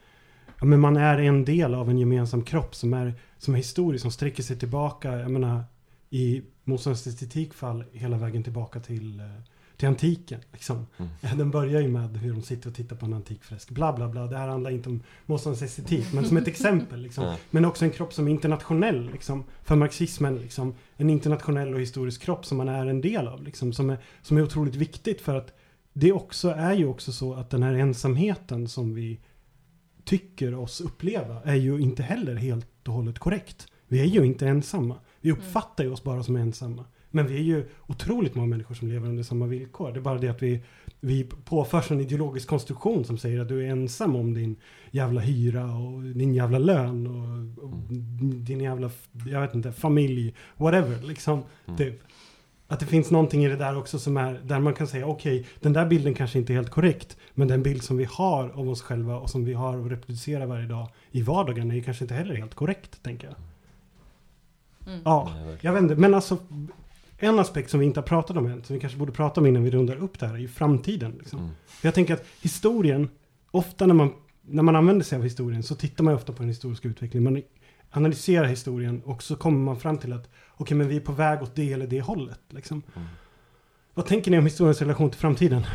Ja, 0.60 0.66
men 0.66 0.80
man 0.80 0.96
är 0.96 1.18
en 1.18 1.44
del 1.44 1.74
av 1.74 1.90
en 1.90 1.98
gemensam 1.98 2.42
kropp 2.42 2.74
som 2.74 2.94
är, 2.94 3.14
som 3.38 3.54
är 3.54 3.58
historisk, 3.58 4.02
som 4.02 4.12
sträcker 4.12 4.42
sig 4.42 4.58
tillbaka, 4.58 5.18
jag 5.18 5.30
menar, 5.30 5.64
i 6.10 6.42
motståndets 6.64 7.06
estetikfall 7.06 7.84
hela 7.92 8.16
vägen 8.16 8.42
tillbaka 8.42 8.80
till, 8.80 9.20
eh, 9.20 9.26
till 9.76 9.88
antiken. 9.88 10.40
Liksom. 10.52 10.86
Mm. 10.96 11.10
Den 11.38 11.50
börjar 11.50 11.80
ju 11.80 11.88
med 11.88 12.16
hur 12.16 12.32
de 12.32 12.42
sitter 12.42 12.68
och 12.68 12.74
tittar 12.74 12.96
på 12.96 13.06
en 13.06 13.14
antik 13.14 13.44
fresk. 13.44 13.70
Bla 13.70 13.92
bla 13.92 14.08
bla. 14.08 14.26
Det 14.26 14.36
här 14.36 14.48
handlar 14.48 14.70
inte 14.70 14.88
om 14.88 15.02
motståndets 15.26 15.62
estetik. 15.62 16.12
Men 16.12 16.24
som 16.24 16.36
ett 16.36 16.48
exempel. 16.54 17.02
Liksom. 17.02 17.24
Ja. 17.24 17.36
Men 17.50 17.64
också 17.64 17.84
en 17.84 17.90
kropp 17.90 18.12
som 18.12 18.26
är 18.26 18.30
internationell. 18.30 19.10
Liksom, 19.10 19.44
för 19.64 19.76
marxismen. 19.76 20.38
Liksom, 20.38 20.74
en 20.96 21.10
internationell 21.10 21.74
och 21.74 21.80
historisk 21.80 22.22
kropp 22.22 22.46
som 22.46 22.58
man 22.58 22.68
är 22.68 22.86
en 22.86 23.00
del 23.00 23.28
av. 23.28 23.42
Liksom, 23.42 23.72
som, 23.72 23.90
är, 23.90 23.98
som 24.22 24.36
är 24.36 24.42
otroligt 24.42 24.74
viktigt. 24.74 25.20
För 25.20 25.34
att 25.34 25.52
det 25.92 26.12
också 26.12 26.48
är 26.50 26.74
ju 26.74 26.86
också 26.86 27.12
så 27.12 27.34
att 27.34 27.50
den 27.50 27.62
här 27.62 27.74
ensamheten 27.74 28.68
som 28.68 28.94
vi 28.94 29.20
tycker 30.04 30.54
oss 30.54 30.80
uppleva 30.80 31.42
är 31.44 31.54
ju 31.54 31.80
inte 31.80 32.02
heller 32.02 32.34
helt 32.34 32.88
och 32.88 32.94
hållet 32.94 33.18
korrekt. 33.18 33.66
Vi 33.88 34.00
är 34.00 34.04
ju 34.04 34.24
inte 34.24 34.48
ensamma. 34.48 34.96
Vi 35.20 35.32
uppfattar 35.32 35.84
ju 35.84 35.90
oss 35.90 36.02
bara 36.02 36.22
som 36.22 36.36
ensamma. 36.36 36.84
Men 37.10 37.26
vi 37.26 37.34
är 37.34 37.42
ju 37.42 37.68
otroligt 37.86 38.34
många 38.34 38.48
människor 38.48 38.74
som 38.74 38.88
lever 38.88 39.08
under 39.08 39.22
samma 39.22 39.46
villkor. 39.46 39.92
Det 39.92 39.98
är 39.98 40.02
bara 40.02 40.18
det 40.18 40.28
att 40.28 40.42
vi, 40.42 40.62
vi 41.00 41.24
påförs 41.24 41.90
en 41.90 42.00
ideologisk 42.00 42.48
konstruktion 42.48 43.04
som 43.04 43.18
säger 43.18 43.40
att 43.40 43.48
du 43.48 43.66
är 43.66 43.70
ensam 43.70 44.16
om 44.16 44.34
din 44.34 44.56
jävla 44.90 45.20
hyra 45.20 45.64
och 45.64 46.02
din 46.02 46.34
jävla 46.34 46.58
lön 46.58 47.06
och, 47.06 47.64
och 47.64 47.76
din 48.20 48.60
jävla, 48.60 48.90
jag 49.26 49.40
vet 49.40 49.54
inte, 49.54 49.72
familj, 49.72 50.34
whatever 50.56 51.02
liksom. 51.02 51.42
Mm. 51.66 51.78
Typ. 51.78 52.02
Att 52.70 52.80
det 52.80 52.86
finns 52.86 53.10
någonting 53.10 53.44
i 53.44 53.48
det 53.48 53.56
där 53.56 53.78
också 53.78 53.98
som 53.98 54.16
är 54.16 54.40
där 54.44 54.60
man 54.60 54.74
kan 54.74 54.86
säga 54.86 55.06
okej, 55.06 55.46
den 55.60 55.72
där 55.72 55.86
bilden 55.86 56.14
kanske 56.14 56.38
inte 56.38 56.52
är 56.52 56.54
helt 56.54 56.70
korrekt. 56.70 57.16
Men 57.34 57.48
den 57.48 57.62
bild 57.62 57.82
som 57.82 57.96
vi 57.96 58.04
har 58.04 58.48
av 58.48 58.70
oss 58.70 58.82
själva 58.82 59.16
och 59.16 59.30
som 59.30 59.44
vi 59.44 59.52
har 59.52 59.78
och 59.78 59.90
reproducerar 59.90 60.46
varje 60.46 60.66
dag 60.66 60.88
i 61.10 61.22
vardagen 61.22 61.70
är 61.70 61.74
ju 61.74 61.82
kanske 61.82 62.04
inte 62.04 62.14
heller 62.14 62.34
helt 62.34 62.54
korrekt, 62.54 63.02
tänker 63.02 63.26
jag. 63.26 63.36
Mm. 64.86 65.00
Ja, 65.04 65.32
jag 65.60 65.72
vet 65.72 65.82
inte, 65.82 65.96
men 65.96 66.14
alltså 66.14 66.38
en 67.18 67.38
aspekt 67.38 67.70
som 67.70 67.80
vi 67.80 67.86
inte 67.86 68.00
har 68.00 68.06
pratat 68.06 68.36
om 68.36 68.46
än, 68.46 68.64
som 68.64 68.74
vi 68.74 68.80
kanske 68.80 68.98
borde 68.98 69.12
prata 69.12 69.40
om 69.40 69.46
innan 69.46 69.64
vi 69.64 69.70
rundar 69.70 69.96
upp 69.96 70.18
det 70.18 70.26
här, 70.26 70.34
är 70.34 70.38
ju 70.38 70.48
framtiden. 70.48 71.14
Liksom. 71.18 71.38
Mm. 71.38 71.50
Jag 71.82 71.94
tänker 71.94 72.14
att 72.14 72.24
historien, 72.42 73.08
ofta 73.50 73.86
när 73.86 73.94
man, 73.94 74.12
när 74.42 74.62
man 74.62 74.76
använder 74.76 75.04
sig 75.04 75.16
av 75.16 75.24
historien 75.24 75.62
så 75.62 75.74
tittar 75.74 76.04
man 76.04 76.14
ofta 76.14 76.32
på 76.32 76.38
den 76.38 76.48
historiska 76.48 76.88
utvecklingen. 76.88 77.32
Man 77.32 77.42
analyserar 77.90 78.46
historien 78.46 79.02
och 79.04 79.22
så 79.22 79.36
kommer 79.36 79.58
man 79.58 79.80
fram 79.80 79.98
till 79.98 80.12
att 80.12 80.28
okej, 80.60 80.76
men 80.76 80.88
vi 80.88 80.96
är 80.96 81.00
på 81.00 81.12
väg 81.12 81.42
åt 81.42 81.54
det 81.54 81.72
eller 81.72 81.86
det 81.86 82.00
hållet. 82.00 82.40
Liksom. 82.48 82.82
Mm. 82.96 83.08
Vad 83.94 84.06
tänker 84.06 84.30
ni 84.30 84.38
om 84.38 84.44
historiens 84.44 84.80
relation 84.80 85.10
till 85.10 85.20
framtiden? 85.20 85.66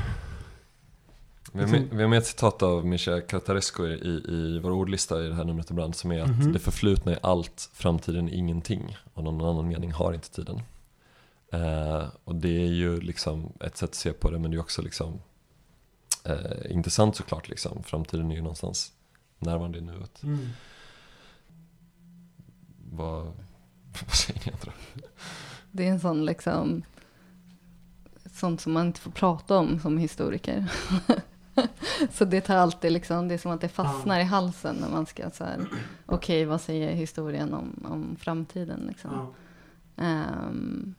Vi 1.54 1.62
har, 1.62 1.70
med, 1.70 1.88
vi 1.92 2.02
har 2.02 2.10
med 2.10 2.18
ett 2.20 2.26
citat 2.26 2.64
av 2.64 2.86
Mischa 2.86 3.22
Cartaresco 3.22 3.86
i, 3.88 4.24
i 4.30 4.60
vår 4.64 4.72
ordlista 4.72 5.24
i 5.24 5.28
det 5.28 5.36
här 5.36 5.44
numret 5.44 5.70
ibland 5.70 5.96
som 5.96 6.12
är 6.12 6.22
att 6.22 6.30
Mhm. 6.30 6.54
det 6.54 6.60
förflutna 6.60 7.12
är 7.12 7.20
allt, 7.22 7.70
framtiden 7.74 8.30
är 8.30 8.34
ingenting 8.34 8.98
och 9.14 9.24
någon 9.24 9.42
annan 9.50 9.68
mening 9.68 9.92
har 9.92 10.14
inte 10.14 10.32
tiden. 10.32 10.62
Eh, 11.52 12.08
och 12.24 12.36
det 12.36 12.64
är 12.64 12.72
ju 12.72 13.00
liksom 13.02 13.54
ett 13.60 13.78
sätt 13.78 13.90
att 13.90 13.96
se 13.96 14.14
på 14.14 14.32
det 14.32 14.40
men 14.40 14.52
det 14.52 14.58
är 14.58 14.62
också 14.62 14.82
liksom 14.82 15.20
eh, 16.24 16.72
intressant 16.72 17.16
såklart 17.16 17.50
liksom. 17.50 17.84
Framtiden 17.84 18.32
är 18.32 18.36
ju 18.36 18.42
någonstans 18.42 18.92
närvarande 19.40 19.78
i 19.78 19.82
nuet. 19.82 20.22
Vad, 22.92 23.32
vad 24.06 24.16
säger 24.16 24.42
ni 24.46 24.52
andra? 24.52 24.72
Det 25.72 25.88
är 25.88 25.92
en 25.92 26.00
sån 26.00 26.26
liksom, 26.26 26.84
sånt 28.32 28.62
som 28.62 28.74
man 28.74 28.88
inte 28.88 29.00
får 29.00 29.12
prata 29.12 29.58
om 29.58 29.80
som 29.80 29.98
historiker. 29.98 30.72
så 32.12 32.26
det 32.26 32.42
tar 32.42 32.56
alltid 32.56 32.92
liksom, 32.92 33.28
det 33.28 33.34
är 33.34 33.38
som 33.38 33.52
att 33.52 33.62
det 33.62 33.70
fastnar 33.70 34.20
i 34.20 34.24
halsen 34.24 34.76
när 34.76 34.90
man 34.90 35.06
ska 35.06 35.30
så 35.30 35.44
här, 35.44 35.60
okej 36.06 36.46
vad 36.46 36.62
säger 36.62 36.92
historien 36.92 37.54
om, 37.54 37.86
om 37.90 38.16
framtiden 38.20 38.86
liksom. 38.88 39.12
Ja. 39.14 39.34
Ehm, 40.04 40.96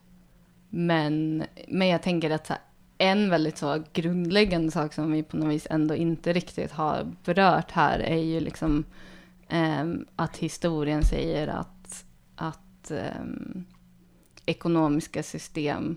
men, 0.70 1.44
men 1.68 1.88
jag 1.88 2.02
tänker 2.02 2.30
att 2.30 2.48
här, 2.48 2.58
en 2.98 3.30
väldigt 3.30 3.58
så 3.58 3.82
grundläggande 3.92 4.70
sak 4.70 4.92
som 4.92 5.12
vi 5.12 5.22
på 5.22 5.36
något 5.36 5.50
vis 5.50 5.66
ändå 5.70 5.94
inte 5.94 6.32
riktigt 6.32 6.72
har 6.72 7.06
berört 7.24 7.70
här 7.70 7.98
är 7.98 8.22
ju 8.22 8.40
liksom 8.40 8.84
ehm, 9.48 10.06
att 10.16 10.36
historien 10.36 11.02
säger 11.02 11.48
att, 11.48 11.68
att 12.86 12.90
ehm, 12.90 13.64
ekonomiska 14.46 15.22
system 15.22 15.96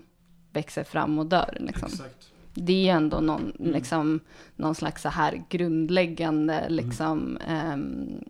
växer 0.52 0.84
fram 0.84 1.18
och 1.18 1.26
dör. 1.26 1.56
Liksom. 1.60 1.88
Exakt. 1.88 2.32
Det 2.54 2.72
är 2.72 2.82
ju 2.82 2.88
ändå 2.88 3.20
någon, 3.20 3.52
liksom, 3.58 4.20
någon 4.56 4.74
slags 4.74 5.02
så 5.02 5.08
här 5.08 5.44
grundläggande, 5.48 6.68
liksom, 6.68 7.38
ehm, 7.46 8.24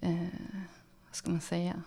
eh, 0.00 0.38
vad 1.06 1.14
ska 1.14 1.30
man 1.30 1.40
säga? 1.40 1.82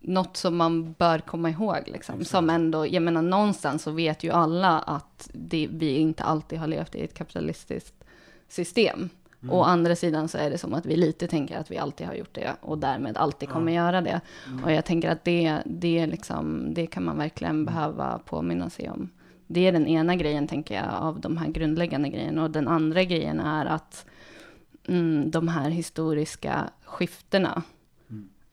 Något 0.00 0.36
som 0.36 0.56
man 0.56 0.92
bör 0.92 1.18
komma 1.18 1.50
ihåg, 1.50 1.82
liksom. 1.86 2.24
Som 2.24 2.50
ändå, 2.50 2.86
jag 2.86 3.02
menar 3.02 3.22
någonstans 3.22 3.82
så 3.82 3.90
vet 3.90 4.24
ju 4.24 4.30
alla 4.30 4.80
att 4.80 5.30
det, 5.32 5.68
vi 5.70 5.96
inte 5.96 6.24
alltid 6.24 6.58
har 6.58 6.66
levt 6.66 6.94
i 6.94 7.04
ett 7.04 7.14
kapitalistiskt 7.14 8.04
system. 8.48 9.08
Mm. 9.44 9.56
Å 9.56 9.62
andra 9.62 9.96
sidan 9.96 10.28
så 10.28 10.38
är 10.38 10.50
det 10.50 10.58
som 10.58 10.74
att 10.74 10.86
vi 10.86 10.96
lite 10.96 11.26
tänker 11.26 11.58
att 11.58 11.70
vi 11.70 11.78
alltid 11.78 12.06
har 12.06 12.14
gjort 12.14 12.34
det 12.34 12.56
och 12.60 12.78
därmed 12.78 13.16
alltid 13.16 13.48
kommer 13.48 13.72
göra 13.72 14.00
det. 14.00 14.20
Och 14.64 14.72
jag 14.72 14.84
tänker 14.84 15.10
att 15.10 15.24
det, 15.24 15.58
det, 15.64 16.06
liksom, 16.06 16.74
det 16.74 16.86
kan 16.86 17.04
man 17.04 17.18
verkligen 17.18 17.64
behöva 17.64 18.18
påminna 18.18 18.70
sig 18.70 18.90
om. 18.90 19.10
Det 19.46 19.66
är 19.66 19.72
den 19.72 19.86
ena 19.86 20.16
grejen, 20.16 20.46
tänker 20.48 20.74
jag, 20.74 20.94
av 20.94 21.20
de 21.20 21.36
här 21.36 21.48
grundläggande 21.48 22.08
grejerna. 22.08 22.42
Och 22.42 22.50
den 22.50 22.68
andra 22.68 23.04
grejen 23.04 23.40
är 23.40 23.66
att 23.66 24.06
mm, 24.88 25.30
de 25.30 25.48
här 25.48 25.70
historiska 25.70 26.70
skiftena, 26.84 27.62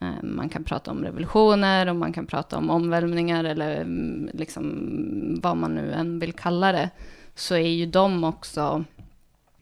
eh, 0.02 0.24
man 0.24 0.50
kan 0.50 0.64
prata 0.64 0.92
om 0.92 1.04
revolutioner 1.04 1.90
och 1.90 1.96
man 1.96 2.14
kan 2.14 2.26
prata 2.26 2.58
om 2.58 2.70
omvälvningar 2.70 3.44
eller 3.44 3.82
mm, 3.82 4.30
liksom 4.34 5.40
vad 5.44 5.58
man 5.58 5.76
nu 5.76 5.92
än 5.92 6.20
vill 6.20 6.34
kalla 6.34 6.72
det, 6.72 6.90
så 7.36 7.56
är 7.56 7.70
ju 7.70 7.86
de 7.86 8.24
också, 8.24 8.84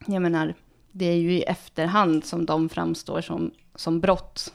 jag 0.06 0.22
menar, 0.22 0.54
det 0.92 1.06
är 1.06 1.16
ju 1.16 1.34
i 1.34 1.44
efterhand 1.44 2.26
som 2.26 2.46
de 2.46 2.70
framstår 2.70 3.22
som, 3.22 3.52
som 3.76 4.00
brott. 4.00 4.54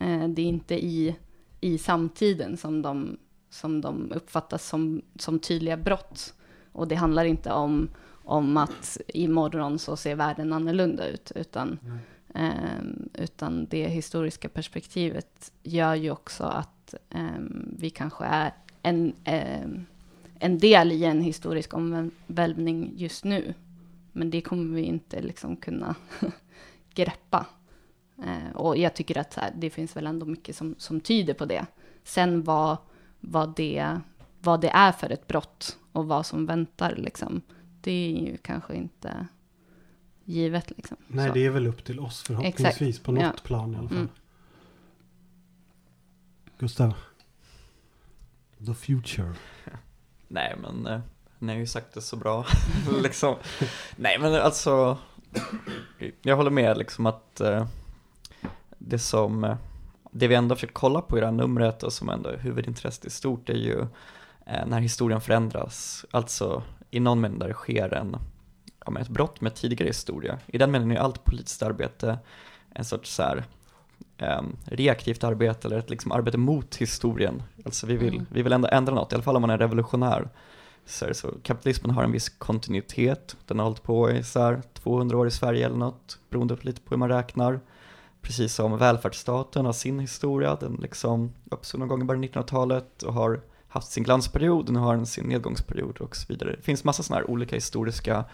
Eh, 0.00 0.28
det 0.28 0.42
är 0.42 0.46
inte 0.46 0.84
i, 0.84 1.16
i 1.60 1.78
samtiden 1.78 2.56
som 2.56 2.82
de, 2.82 3.18
som 3.50 3.80
de 3.80 4.12
uppfattas 4.12 4.68
som, 4.68 5.02
som 5.16 5.38
tydliga 5.38 5.76
brott. 5.76 6.34
Och 6.72 6.88
det 6.88 6.94
handlar 6.94 7.24
inte 7.24 7.52
om, 7.52 7.88
om 8.24 8.56
att 8.56 8.98
imorgon 9.08 9.78
så 9.78 9.96
ser 9.96 10.14
världen 10.14 10.52
annorlunda 10.52 11.08
ut, 11.08 11.32
utan, 11.34 11.78
eh, 12.34 12.82
utan 13.14 13.66
det 13.70 13.88
historiska 13.88 14.48
perspektivet 14.48 15.52
gör 15.62 15.94
ju 15.94 16.10
också 16.10 16.44
att 16.44 16.94
eh, 17.10 17.40
vi 17.78 17.90
kanske 17.90 18.24
är 18.24 18.52
en, 18.82 19.12
eh, 19.24 19.68
en 20.38 20.58
del 20.58 20.92
i 20.92 21.04
en 21.04 21.20
historisk 21.20 21.74
omvälvning 21.74 22.92
just 22.96 23.24
nu. 23.24 23.54
Men 24.18 24.30
det 24.30 24.40
kommer 24.40 24.74
vi 24.74 24.82
inte 24.82 25.22
liksom 25.22 25.56
kunna 25.56 25.94
greppa. 26.94 27.46
Eh, 28.24 28.56
och 28.56 28.76
jag 28.76 28.94
tycker 28.94 29.18
att 29.18 29.32
så 29.32 29.40
här, 29.40 29.52
det 29.56 29.70
finns 29.70 29.96
väl 29.96 30.06
ändå 30.06 30.26
mycket 30.26 30.56
som, 30.56 30.74
som 30.78 31.00
tyder 31.00 31.34
på 31.34 31.44
det. 31.44 31.66
Sen 32.04 32.42
vad, 32.42 32.76
vad, 33.20 33.56
det, 33.56 34.00
vad 34.40 34.60
det 34.60 34.68
är 34.70 34.92
för 34.92 35.10
ett 35.10 35.26
brott 35.26 35.78
och 35.92 36.06
vad 36.06 36.26
som 36.26 36.46
väntar, 36.46 36.96
liksom, 36.96 37.42
det 37.80 37.92
är 37.92 38.20
ju 38.20 38.36
kanske 38.36 38.74
inte 38.74 39.26
givet. 40.24 40.70
Liksom. 40.70 40.96
Nej, 41.06 41.28
Så. 41.28 41.34
det 41.34 41.46
är 41.46 41.50
väl 41.50 41.66
upp 41.66 41.84
till 41.84 42.00
oss 42.00 42.22
förhoppningsvis 42.22 42.80
Exakt. 42.80 43.02
på 43.04 43.12
något 43.12 43.22
Ja. 43.22 43.32
plan 43.44 43.74
i 43.74 43.76
alla 43.76 43.88
fall. 43.88 43.98
Mm. 43.98 44.08
Gustav? 46.58 46.94
The 48.66 48.74
future. 48.74 49.34
Nej 50.28 50.56
men, 50.62 50.86
eh, 50.86 51.00
ni 51.38 51.52
har 51.52 51.60
ju 51.60 51.66
sagt 51.66 51.94
det 51.94 52.00
så 52.00 52.16
bra 52.16 52.44
liksom. 53.02 53.36
Nej 53.96 54.18
men 54.18 54.34
alltså, 54.34 54.98
jag 56.22 56.36
håller 56.36 56.50
med 56.50 56.78
liksom 56.78 57.06
att 57.06 57.40
eh, 57.40 57.66
det 58.78 58.98
som, 58.98 59.44
eh, 59.44 59.56
det 60.10 60.28
vi 60.28 60.34
ändå 60.34 60.54
försöker 60.54 60.74
kolla 60.74 61.00
på 61.00 61.16
i 61.18 61.20
det 61.20 61.26
här 61.26 61.32
numret 61.32 61.82
och 61.82 61.92
som 61.92 62.08
ändå 62.08 62.28
är 62.30 62.38
huvudintresset 62.38 63.04
i 63.04 63.10
stort 63.10 63.48
är 63.48 63.54
ju 63.54 63.80
eh, 64.46 64.66
när 64.66 64.80
historien 64.80 65.20
förändras, 65.20 66.04
alltså 66.10 66.62
i 66.90 67.00
någon 67.00 67.20
mening 67.20 67.38
där 67.38 67.48
det 67.48 67.54
sker 67.54 67.94
en, 67.94 68.16
ja, 68.84 68.90
men 68.90 69.02
ett 69.02 69.08
brott 69.08 69.40
med 69.40 69.54
tidigare 69.54 69.86
historia. 69.88 70.38
I 70.46 70.58
den 70.58 70.70
meningen 70.70 70.96
är 70.96 71.00
allt 71.00 71.24
politiskt 71.24 71.62
arbete 71.62 72.18
en 72.70 72.84
sorts 72.84 73.14
så 73.14 73.22
här, 73.22 73.44
ehm, 74.18 74.56
reaktivt 74.64 75.24
arbete 75.24 75.68
eller 75.68 75.78
ett 75.78 75.90
liksom 75.90 76.12
arbete 76.12 76.38
mot 76.38 76.76
historien. 76.76 77.42
Alltså 77.64 77.86
vi 77.86 77.96
vill, 77.96 78.14
Mm. 78.14 78.26
vi 78.32 78.42
vill 78.42 78.52
ändå 78.52 78.68
ändra 78.68 78.94
något, 78.94 79.12
i 79.12 79.14
alla 79.14 79.24
fall 79.24 79.36
om 79.36 79.42
man 79.42 79.50
är 79.50 79.58
revolutionär. 79.58 80.28
Så, 80.88 81.04
här, 81.04 81.12
så 81.12 81.34
kapitalismen 81.42 81.90
har 81.90 82.04
en 82.04 82.12
viss 82.12 82.28
kontinuitet, 82.28 83.36
den 83.46 83.58
har 83.58 83.66
hållit 83.66 83.82
på 83.82 84.10
i 84.10 84.22
så 84.22 84.40
här 84.40 84.62
200 84.74 85.18
år 85.18 85.26
i 85.26 85.30
Sverige 85.30 85.66
eller 85.66 85.76
något, 85.76 86.18
beroende 86.30 86.56
på 86.56 86.66
lite 86.66 86.80
på 86.80 86.90
hur 86.90 86.96
man 86.96 87.08
räknar. 87.08 87.60
Precis 88.20 88.54
som 88.54 88.78
välfärdsstaten 88.78 89.66
har 89.66 89.72
sin 89.72 89.98
historia, 89.98 90.56
den 90.60 90.74
liksom 90.82 91.32
uppstod 91.50 91.80
någon 91.80 91.88
gång 91.88 92.02
i 92.02 92.04
början 92.04 92.24
av 92.24 92.30
1900-talet 92.30 93.02
och 93.02 93.14
har 93.14 93.40
haft 93.68 93.90
sin 93.90 94.04
glansperiod, 94.04 94.68
nu 94.68 94.78
har 94.78 94.96
den 94.96 95.06
sin 95.06 95.24
nedgångsperiod 95.24 95.98
och 95.98 96.16
så 96.16 96.26
vidare. 96.28 96.56
Det 96.56 96.62
finns 96.62 96.84
massa 96.84 97.02
sådana 97.02 97.20
här 97.20 97.30
olika 97.30 97.56
historiska 97.56 98.24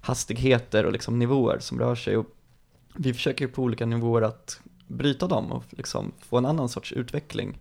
hastigheter 0.00 0.86
och 0.86 0.92
liksom 0.92 1.18
nivåer 1.18 1.58
som 1.58 1.78
rör 1.78 1.94
sig 1.94 2.16
och 2.16 2.26
vi 2.94 3.14
försöker 3.14 3.44
ju 3.44 3.50
på 3.50 3.62
olika 3.62 3.86
nivåer 3.86 4.22
att 4.22 4.60
bryta 4.86 5.26
dem 5.26 5.52
och 5.52 5.64
liksom 5.70 6.12
få 6.18 6.38
en 6.38 6.46
annan 6.46 6.68
sorts 6.68 6.92
utveckling. 6.92 7.58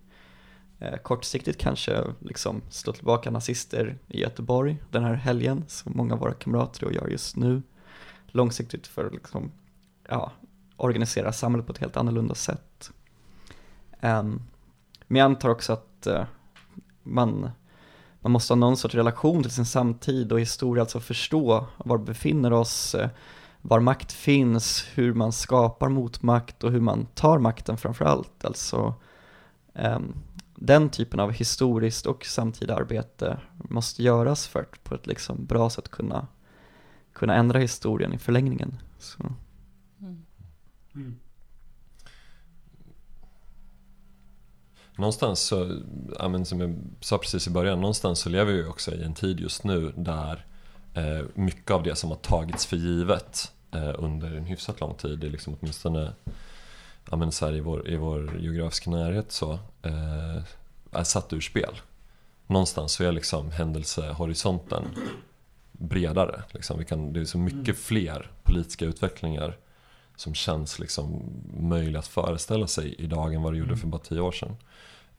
Eh, 0.79 0.97
kortsiktigt 0.97 1.57
kanske 1.57 2.03
liksom 2.19 2.61
slå 2.69 2.93
tillbaka 2.93 3.31
nazister 3.31 3.97
i 4.07 4.21
Göteborg 4.21 4.77
den 4.91 5.03
här 5.03 5.13
helgen, 5.13 5.63
som 5.67 5.93
många 5.95 6.13
av 6.13 6.19
våra 6.19 6.33
kamrater 6.33 6.85
och 6.85 6.93
gör 6.93 7.07
just 7.07 7.35
nu. 7.35 7.61
Långsiktigt 8.27 8.87
för 8.87 9.05
att 9.05 9.13
liksom, 9.13 9.51
ja, 10.09 10.31
organisera 10.77 11.31
samhället 11.31 11.67
på 11.67 11.73
ett 11.73 11.77
helt 11.77 11.97
annorlunda 11.97 12.35
sätt. 12.35 12.91
Um, 14.01 14.41
men 15.07 15.19
jag 15.19 15.25
antar 15.25 15.49
också 15.49 15.73
att 15.73 16.07
uh, 16.07 16.23
man, 17.03 17.51
man 18.19 18.31
måste 18.31 18.53
ha 18.53 18.55
någon 18.55 18.77
sorts 18.77 18.95
relation 18.95 19.43
till 19.43 19.51
sin 19.51 19.65
samtid 19.65 20.31
och 20.31 20.39
historia, 20.39 20.81
alltså 20.81 20.99
förstå 20.99 21.67
var 21.77 21.97
vi 21.97 22.03
befinner 22.03 22.53
oss, 22.53 22.95
uh, 22.95 23.07
var 23.61 23.79
makt 23.79 24.11
finns, 24.11 24.85
hur 24.93 25.13
man 25.13 25.31
skapar 25.31 25.89
motmakt 25.89 26.63
och 26.63 26.71
hur 26.71 26.81
man 26.81 27.05
tar 27.05 27.39
makten 27.39 27.77
framför 27.77 28.05
allt. 28.05 28.45
Alltså, 28.45 28.93
um, 29.73 30.13
den 30.59 30.89
typen 30.89 31.19
av 31.19 31.31
historiskt 31.31 32.05
och 32.05 32.25
samtida 32.25 32.75
arbete 32.75 33.39
måste 33.57 34.03
göras 34.03 34.47
för 34.47 34.59
att 34.59 34.84
på 34.84 34.95
ett 34.95 35.07
liksom 35.07 35.45
bra 35.45 35.69
sätt 35.69 35.89
kunna, 35.89 36.27
kunna 37.13 37.35
ändra 37.35 37.59
historien 37.59 38.13
i 38.13 38.17
förlängningen. 38.17 38.77
Så. 38.99 39.23
Mm. 39.99 40.25
Mm. 40.95 41.19
någonstans 44.97 45.39
så, 45.39 45.81
ja, 46.19 46.27
men 46.27 46.45
som 46.45 46.59
jag 46.59 46.75
sa 46.99 47.17
precis 47.17 47.47
i 47.47 47.49
början, 47.49 47.81
någonstans 47.81 48.19
så 48.19 48.29
lever 48.29 48.53
vi 48.53 48.65
också 48.65 48.91
i 48.91 49.03
en 49.03 49.13
tid 49.13 49.39
just 49.39 49.63
nu 49.63 49.93
där 49.95 50.45
eh, 50.93 51.25
mycket 51.34 51.71
av 51.71 51.84
det 51.84 51.95
som 51.95 52.09
har 52.09 52.17
tagits 52.17 52.65
för 52.65 52.77
givet 52.77 53.51
eh, 53.71 53.95
under 53.97 54.31
en 54.31 54.45
hyfsat 54.45 54.79
lång 54.79 54.95
tid, 54.95 55.19
det 55.19 55.27
är 55.27 55.31
liksom 55.31 55.55
åtminstone 55.59 56.13
ja, 57.11 57.17
men 57.17 57.31
så 57.31 57.45
här, 57.45 57.53
i, 57.53 57.59
vår, 57.59 57.89
i 57.89 57.95
vår 57.95 58.38
geografiska 58.39 58.89
närhet 58.89 59.31
så, 59.31 59.53
eh, 59.81 60.43
är 60.91 61.03
satt 61.03 61.34
ur 61.34 61.41
spel. 61.41 61.75
Någonstans 62.47 62.91
så 62.91 63.03
är 63.03 63.11
liksom 63.11 63.51
händelsehorisonten 63.51 64.84
bredare. 65.71 66.43
Liksom. 66.51 66.79
Vi 66.79 66.85
kan, 66.85 67.13
det 67.13 67.19
är 67.19 67.25
så 67.25 67.38
mycket 67.38 67.77
fler 67.77 68.31
politiska 68.43 68.85
utvecklingar 68.85 69.57
som 70.15 70.34
känns 70.34 70.79
liksom 70.79 71.21
möjliga 71.59 71.99
att 71.99 72.07
föreställa 72.07 72.67
sig 72.67 72.95
idag 72.97 73.34
än 73.34 73.41
vad 73.41 73.53
det 73.53 73.57
gjorde 73.57 73.69
Mm. 73.69 73.79
för 73.79 73.88
bara 73.88 74.01
tio 74.01 74.19
år 74.19 74.31
sedan. 74.31 74.57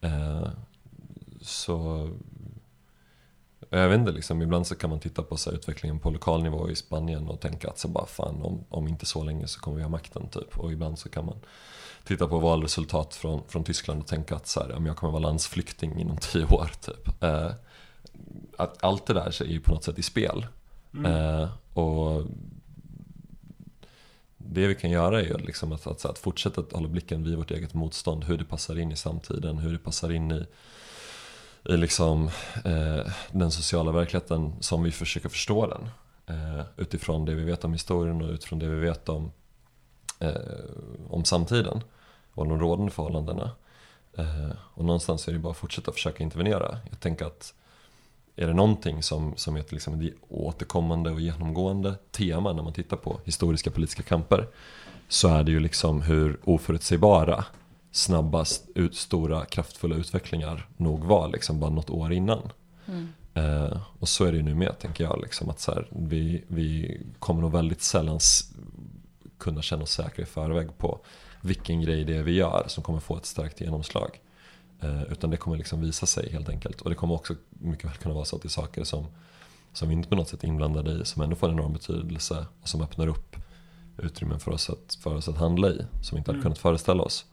Eh, 0.01 0.49
så 1.41 2.09
jag 3.71 3.89
vet 3.89 3.99
inte, 3.99 4.13
liksom, 4.13 4.43
ibland 4.43 4.67
så 4.67 4.75
kan 4.75 4.91
man 4.91 5.01
titta 5.01 5.23
på 5.23 5.37
så 5.37 5.51
här, 5.51 5.57
utvecklingen 5.57 5.99
på 5.99 6.11
lokal 6.11 6.43
nivå 6.43 6.71
i 6.71 6.77
Spanien 6.77 7.29
och 7.29 7.41
tänka 7.41 7.69
att 7.69 7.79
så 7.79 7.89
bara, 7.89 8.07
fan, 8.07 8.43
om, 8.43 8.65
om 8.69 8.89
inte 8.89 9.07
så 9.07 9.25
länge 9.25 9.47
så 9.47 9.61
kommer 9.61 9.77
vi 9.77 9.83
ha 9.83 9.91
makten. 9.91 10.29
Typ. 10.29 10.59
Och 10.59 10.73
ibland 10.73 10.99
så 10.99 11.09
kan 11.09 11.25
man 11.27 11.37
titta 12.09 12.29
på 12.29 12.39
valresultat 12.39 13.15
från, 13.15 13.43
från 13.49 13.65
Tyskland 13.65 14.01
och 14.01 14.07
tänka 14.07 14.37
att 14.37 14.47
så 14.47 14.61
här, 14.61 14.87
jag 14.87 14.97
kommer 14.97 15.13
vara 15.13 15.23
landsflykting 15.23 16.01
inom 16.01 16.17
tio 16.17 16.45
år. 16.45 16.71
Typ. 16.81 17.23
Eh, 17.23 17.51
att 18.57 18.85
allt 18.85 19.07
det 19.07 19.15
där 19.15 19.43
är 19.43 19.47
ju 19.47 19.61
på 19.61 19.75
något 19.75 19.85
sätt 19.85 19.99
i 19.99 20.03
spel. 20.03 20.47
Eh, 21.07 21.49
och 21.79 22.27
det 24.37 24.67
vi 24.67 24.75
kan 24.75 24.91
göra 24.91 25.21
är 25.21 25.25
ju 25.25 25.37
liksom 25.39 25.73
att, 25.73 25.87
att, 25.87 26.05
att 26.05 26.19
fortsätta 26.19 26.61
att 26.61 26.73
hålla 26.73 26.89
blicken 26.89 27.25
vid 27.25 27.37
vårt 27.37 27.51
eget 27.51 27.75
motstånd, 27.75 28.25
hur 28.25 28.39
det 28.39 28.45
passar 28.45 28.79
in 28.79 28.93
i 28.93 28.97
samtiden, 28.97 29.59
hur 29.59 29.73
det 29.73 29.79
passar 29.79 30.13
in 30.13 30.33
i, 30.33 30.47
i 31.73 31.77
liksom, 31.77 32.31
eh, 32.65 33.13
den 33.33 33.51
sociala 33.51 33.93
verkligheten 33.93 34.53
som 34.61 34.83
vi 34.83 34.91
försöker 34.91 35.29
förstå 35.29 35.67
den. 35.67 35.89
Eh, 36.27 36.65
utifrån 36.77 37.25
det 37.25 37.35
vi 37.35 37.45
vet 37.45 37.65
om 37.65 37.73
historien 37.73 38.23
och 38.23 38.31
utifrån 38.31 38.59
det 38.59 38.69
vi 38.69 38.81
vet 38.81 39.09
om, 39.09 39.33
eh, 40.19 40.33
om 41.09 41.25
samtiden 41.25 41.83
och 42.39 42.49
de 42.49 42.61
rådande 42.61 42.93
förhållandena. 42.93 43.51
Eh, 44.19 44.51
och 44.75 44.85
någonstans 44.85 45.29
är 45.29 45.33
det 45.33 45.39
bara 45.39 45.51
att 45.51 45.57
fortsätta 45.57 45.93
försöka 45.93 46.23
intervenera. 46.23 46.79
Jag 46.91 47.01
tänker 47.01 47.25
att 47.27 47.55
är 48.37 48.47
det 48.47 48.55
någonting 48.55 49.03
som, 49.03 49.37
som 49.37 49.57
är 49.57 49.61
ett, 49.61 49.73
liksom 49.73 50.01
ett 50.01 50.13
återkommande 50.29 51.11
och 51.11 51.21
genomgående 51.21 51.95
tema 52.11 52.53
när 52.53 52.63
man 52.63 52.73
tittar 52.73 52.97
på 52.97 53.21
historiska 53.25 53.71
politiska 53.71 54.03
kamper 54.03 54.49
så 55.09 55.29
är 55.29 55.45
det 55.45 55.51
ju 55.51 55.61
liksom 55.61 56.03
hur 56.03 56.39
oförutsägbara 56.45 57.45
snabbast 57.91 58.69
ut, 58.75 58.97
stora 58.97 59.45
kraftfulla 59.45 59.97
utvecklingar 59.97 60.67
nog 60.77 61.05
var 61.05 61.29
liksom 61.29 61.61
bara 61.61 61.71
något 61.71 61.91
år 61.91 62.13
innan. 62.13 62.51
Mm. 62.87 63.09
Eh, 63.35 63.81
och 63.99 64.09
så 64.09 64.25
är 64.25 64.33
det 64.33 64.37
ju 64.37 64.43
nu 64.43 64.55
med 64.55 64.79
tänker 64.79 65.05
jag. 65.05 65.21
Liksom, 65.23 65.51
att 65.51 65.61
så 65.61 65.75
här, 65.75 65.89
vi, 65.91 66.45
vi 66.49 67.01
kommer 67.19 67.43
nog 67.43 67.53
väldigt 67.53 67.83
sällan 67.83 68.19
kunna 69.39 69.63
känna 69.63 69.83
oss 69.83 69.93
säkra 69.93 70.23
i 70.23 70.27
förväg 70.27 70.79
på 70.79 71.01
vilken 71.41 71.81
grej 71.81 72.05
det 72.05 72.17
är 72.17 72.23
vi 72.23 72.33
gör 72.33 72.65
som 72.67 72.83
kommer 72.83 73.01
få 73.01 73.17
ett 73.17 73.27
starkt 73.27 73.61
genomslag. 73.61 74.21
Eh, 74.81 75.03
utan 75.03 75.31
det 75.31 75.37
kommer 75.37 75.57
liksom 75.57 75.81
visa 75.81 76.07
sig 76.07 76.33
helt 76.33 76.49
enkelt. 76.49 76.81
Och 76.81 76.91
det 76.91 76.97
kommer 76.97 77.15
också 77.15 77.35
mycket 77.49 77.85
väl 77.85 77.97
kunna 77.97 78.15
vara 78.15 78.25
så 78.25 78.37
att 78.37 78.43
det 78.43 78.47
är 78.47 78.51
saker 78.51 78.85
som, 78.85 79.07
som 79.73 79.89
vi 79.89 79.95
inte 79.95 80.09
på 80.09 80.15
något 80.15 80.29
sätt 80.29 80.45
är 80.45 80.49
inblandade 80.49 80.91
i 80.93 81.05
som 81.05 81.23
ändå 81.23 81.37
får 81.37 81.49
en 81.49 81.55
enorm 81.55 81.73
betydelse 81.73 82.47
och 82.63 82.69
som 82.69 82.83
öppnar 82.83 83.07
upp 83.07 83.37
utrymmen 83.99 84.41
för 84.41 84.51
oss 84.51 84.71
att, 84.71 84.99
för 85.01 85.15
oss 85.15 85.29
att 85.29 85.37
handla 85.37 85.69
i 85.69 85.87
som 86.03 86.17
vi 86.17 86.19
inte 86.19 86.31
hade 86.31 86.39
Mm. 86.39 86.43
kunnat 86.43 86.59
föreställa 86.59 87.03
oss. 87.03 87.27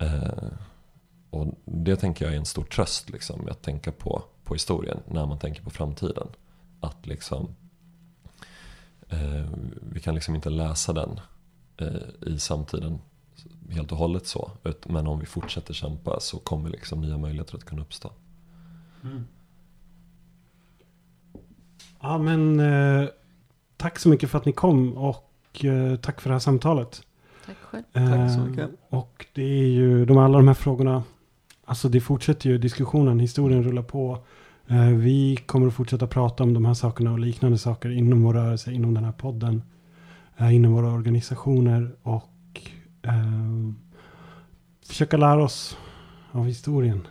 Eh, 0.00 0.52
och 1.30 1.54
det 1.64 1.96
tänker 1.96 2.24
jag 2.24 2.34
är 2.34 2.38
en 2.38 2.46
stor 2.46 2.64
tröst 2.64 3.10
liksom, 3.10 3.48
att 3.50 3.62
tänka 3.62 3.92
på, 3.92 4.22
på 4.44 4.54
historien 4.54 4.98
när 5.08 5.26
man 5.26 5.38
tänker 5.38 5.62
på 5.62 5.70
framtiden. 5.70 6.26
Att 6.80 7.06
liksom 7.06 7.54
eh, 9.08 9.48
vi 9.82 10.00
kan 10.00 10.14
liksom 10.14 10.34
inte 10.34 10.50
läsa 10.50 10.92
den 10.92 11.20
eh, 11.76 12.28
i 12.32 12.38
samtiden 12.38 12.98
helt 13.70 13.92
och 13.92 13.98
hållet 13.98 14.26
så. 14.26 14.50
Men 14.86 15.06
om 15.06 15.20
vi 15.20 15.26
fortsätter 15.26 15.74
kämpa 15.74 16.20
så 16.20 16.38
kommer 16.38 16.70
liksom 16.70 17.00
nya 17.00 17.18
möjligheter 17.18 17.56
att 17.56 17.64
kunna 17.64 17.82
uppstå. 17.82 18.12
Mm. 19.04 19.24
Ja 22.00 22.18
men 22.18 22.60
eh, 22.60 23.08
tack 23.76 23.98
så 23.98 24.08
mycket 24.08 24.30
för 24.30 24.38
att 24.38 24.44
ni 24.44 24.52
kom 24.52 24.96
och 24.96 25.64
eh, 25.64 25.96
tack 25.96 26.20
för 26.20 26.30
det 26.30 26.34
här 26.34 26.40
samtalet. 26.40 27.02
Tack 27.46 27.56
själv. 27.56 27.82
Tack 27.92 28.32
så 28.32 28.40
Eh, 28.40 28.46
mycket. 28.46 28.70
Och 28.88 29.26
det 29.34 29.42
är 29.42 29.66
ju 29.66 30.04
de 30.04 30.18
alla 30.18 30.38
de 30.38 30.48
här 30.48 30.54
frågorna. 30.54 31.02
Alltså 31.64 31.88
det 31.88 32.00
fortsätter 32.00 32.50
ju 32.50 32.58
diskussionen, 32.58 33.20
historien 33.20 33.62
rullar 33.64 33.82
på. 33.82 34.18
Eh, 34.66 34.88
vi 34.88 35.36
kommer 35.36 35.66
att 35.66 35.74
fortsätta 35.74 36.06
prata 36.06 36.42
om 36.42 36.54
de 36.54 36.64
här 36.64 36.74
sakerna 36.74 37.12
och 37.12 37.18
liknande 37.18 37.58
saker 37.58 37.90
inom 37.90 38.22
vår 38.22 38.34
rörelse, 38.34 38.72
inom 38.72 38.94
den 38.94 39.04
här 39.04 39.12
podden. 39.12 39.62
Eh, 40.36 40.54
inom 40.54 40.72
våra 40.72 40.92
organisationer 40.92 41.96
och 42.02 42.24
eh, 43.02 43.72
försöka 44.86 45.16
lära 45.16 45.44
oss 45.44 45.76
av 46.32 46.46
historien. 46.46 47.06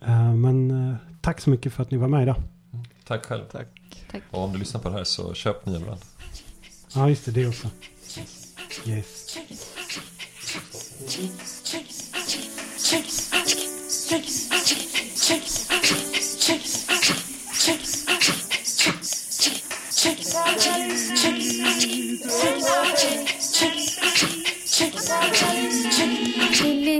Eh, 0.00 0.34
men 0.34 0.70
eh, 0.70 0.96
tack 1.20 1.40
så 1.40 1.50
mycket 1.50 1.72
för 1.72 1.82
att 1.82 1.90
ni 1.90 1.96
var 1.96 2.08
med 2.08 2.22
idag. 2.22 2.36
Tack 3.04 3.26
själv. 3.26 3.44
Tack. 3.52 3.68
Tack. 4.10 4.22
Och 4.30 4.44
om 4.44 4.52
du 4.52 4.58
lyssnar 4.58 4.80
på 4.80 4.88
det 4.88 4.94
här 4.94 5.04
så 5.04 5.34
köp 5.34 5.66
nya 5.66 5.80
brand. 5.80 6.00
Ja, 6.94 7.08
just 7.08 7.24
det, 7.24 7.30
det 7.30 7.48
också. 7.48 7.68
Yes. 8.86 9.38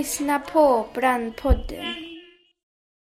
Lyssnar 0.09 0.39
på 0.39 0.85
Brandpodden. 0.93 2.08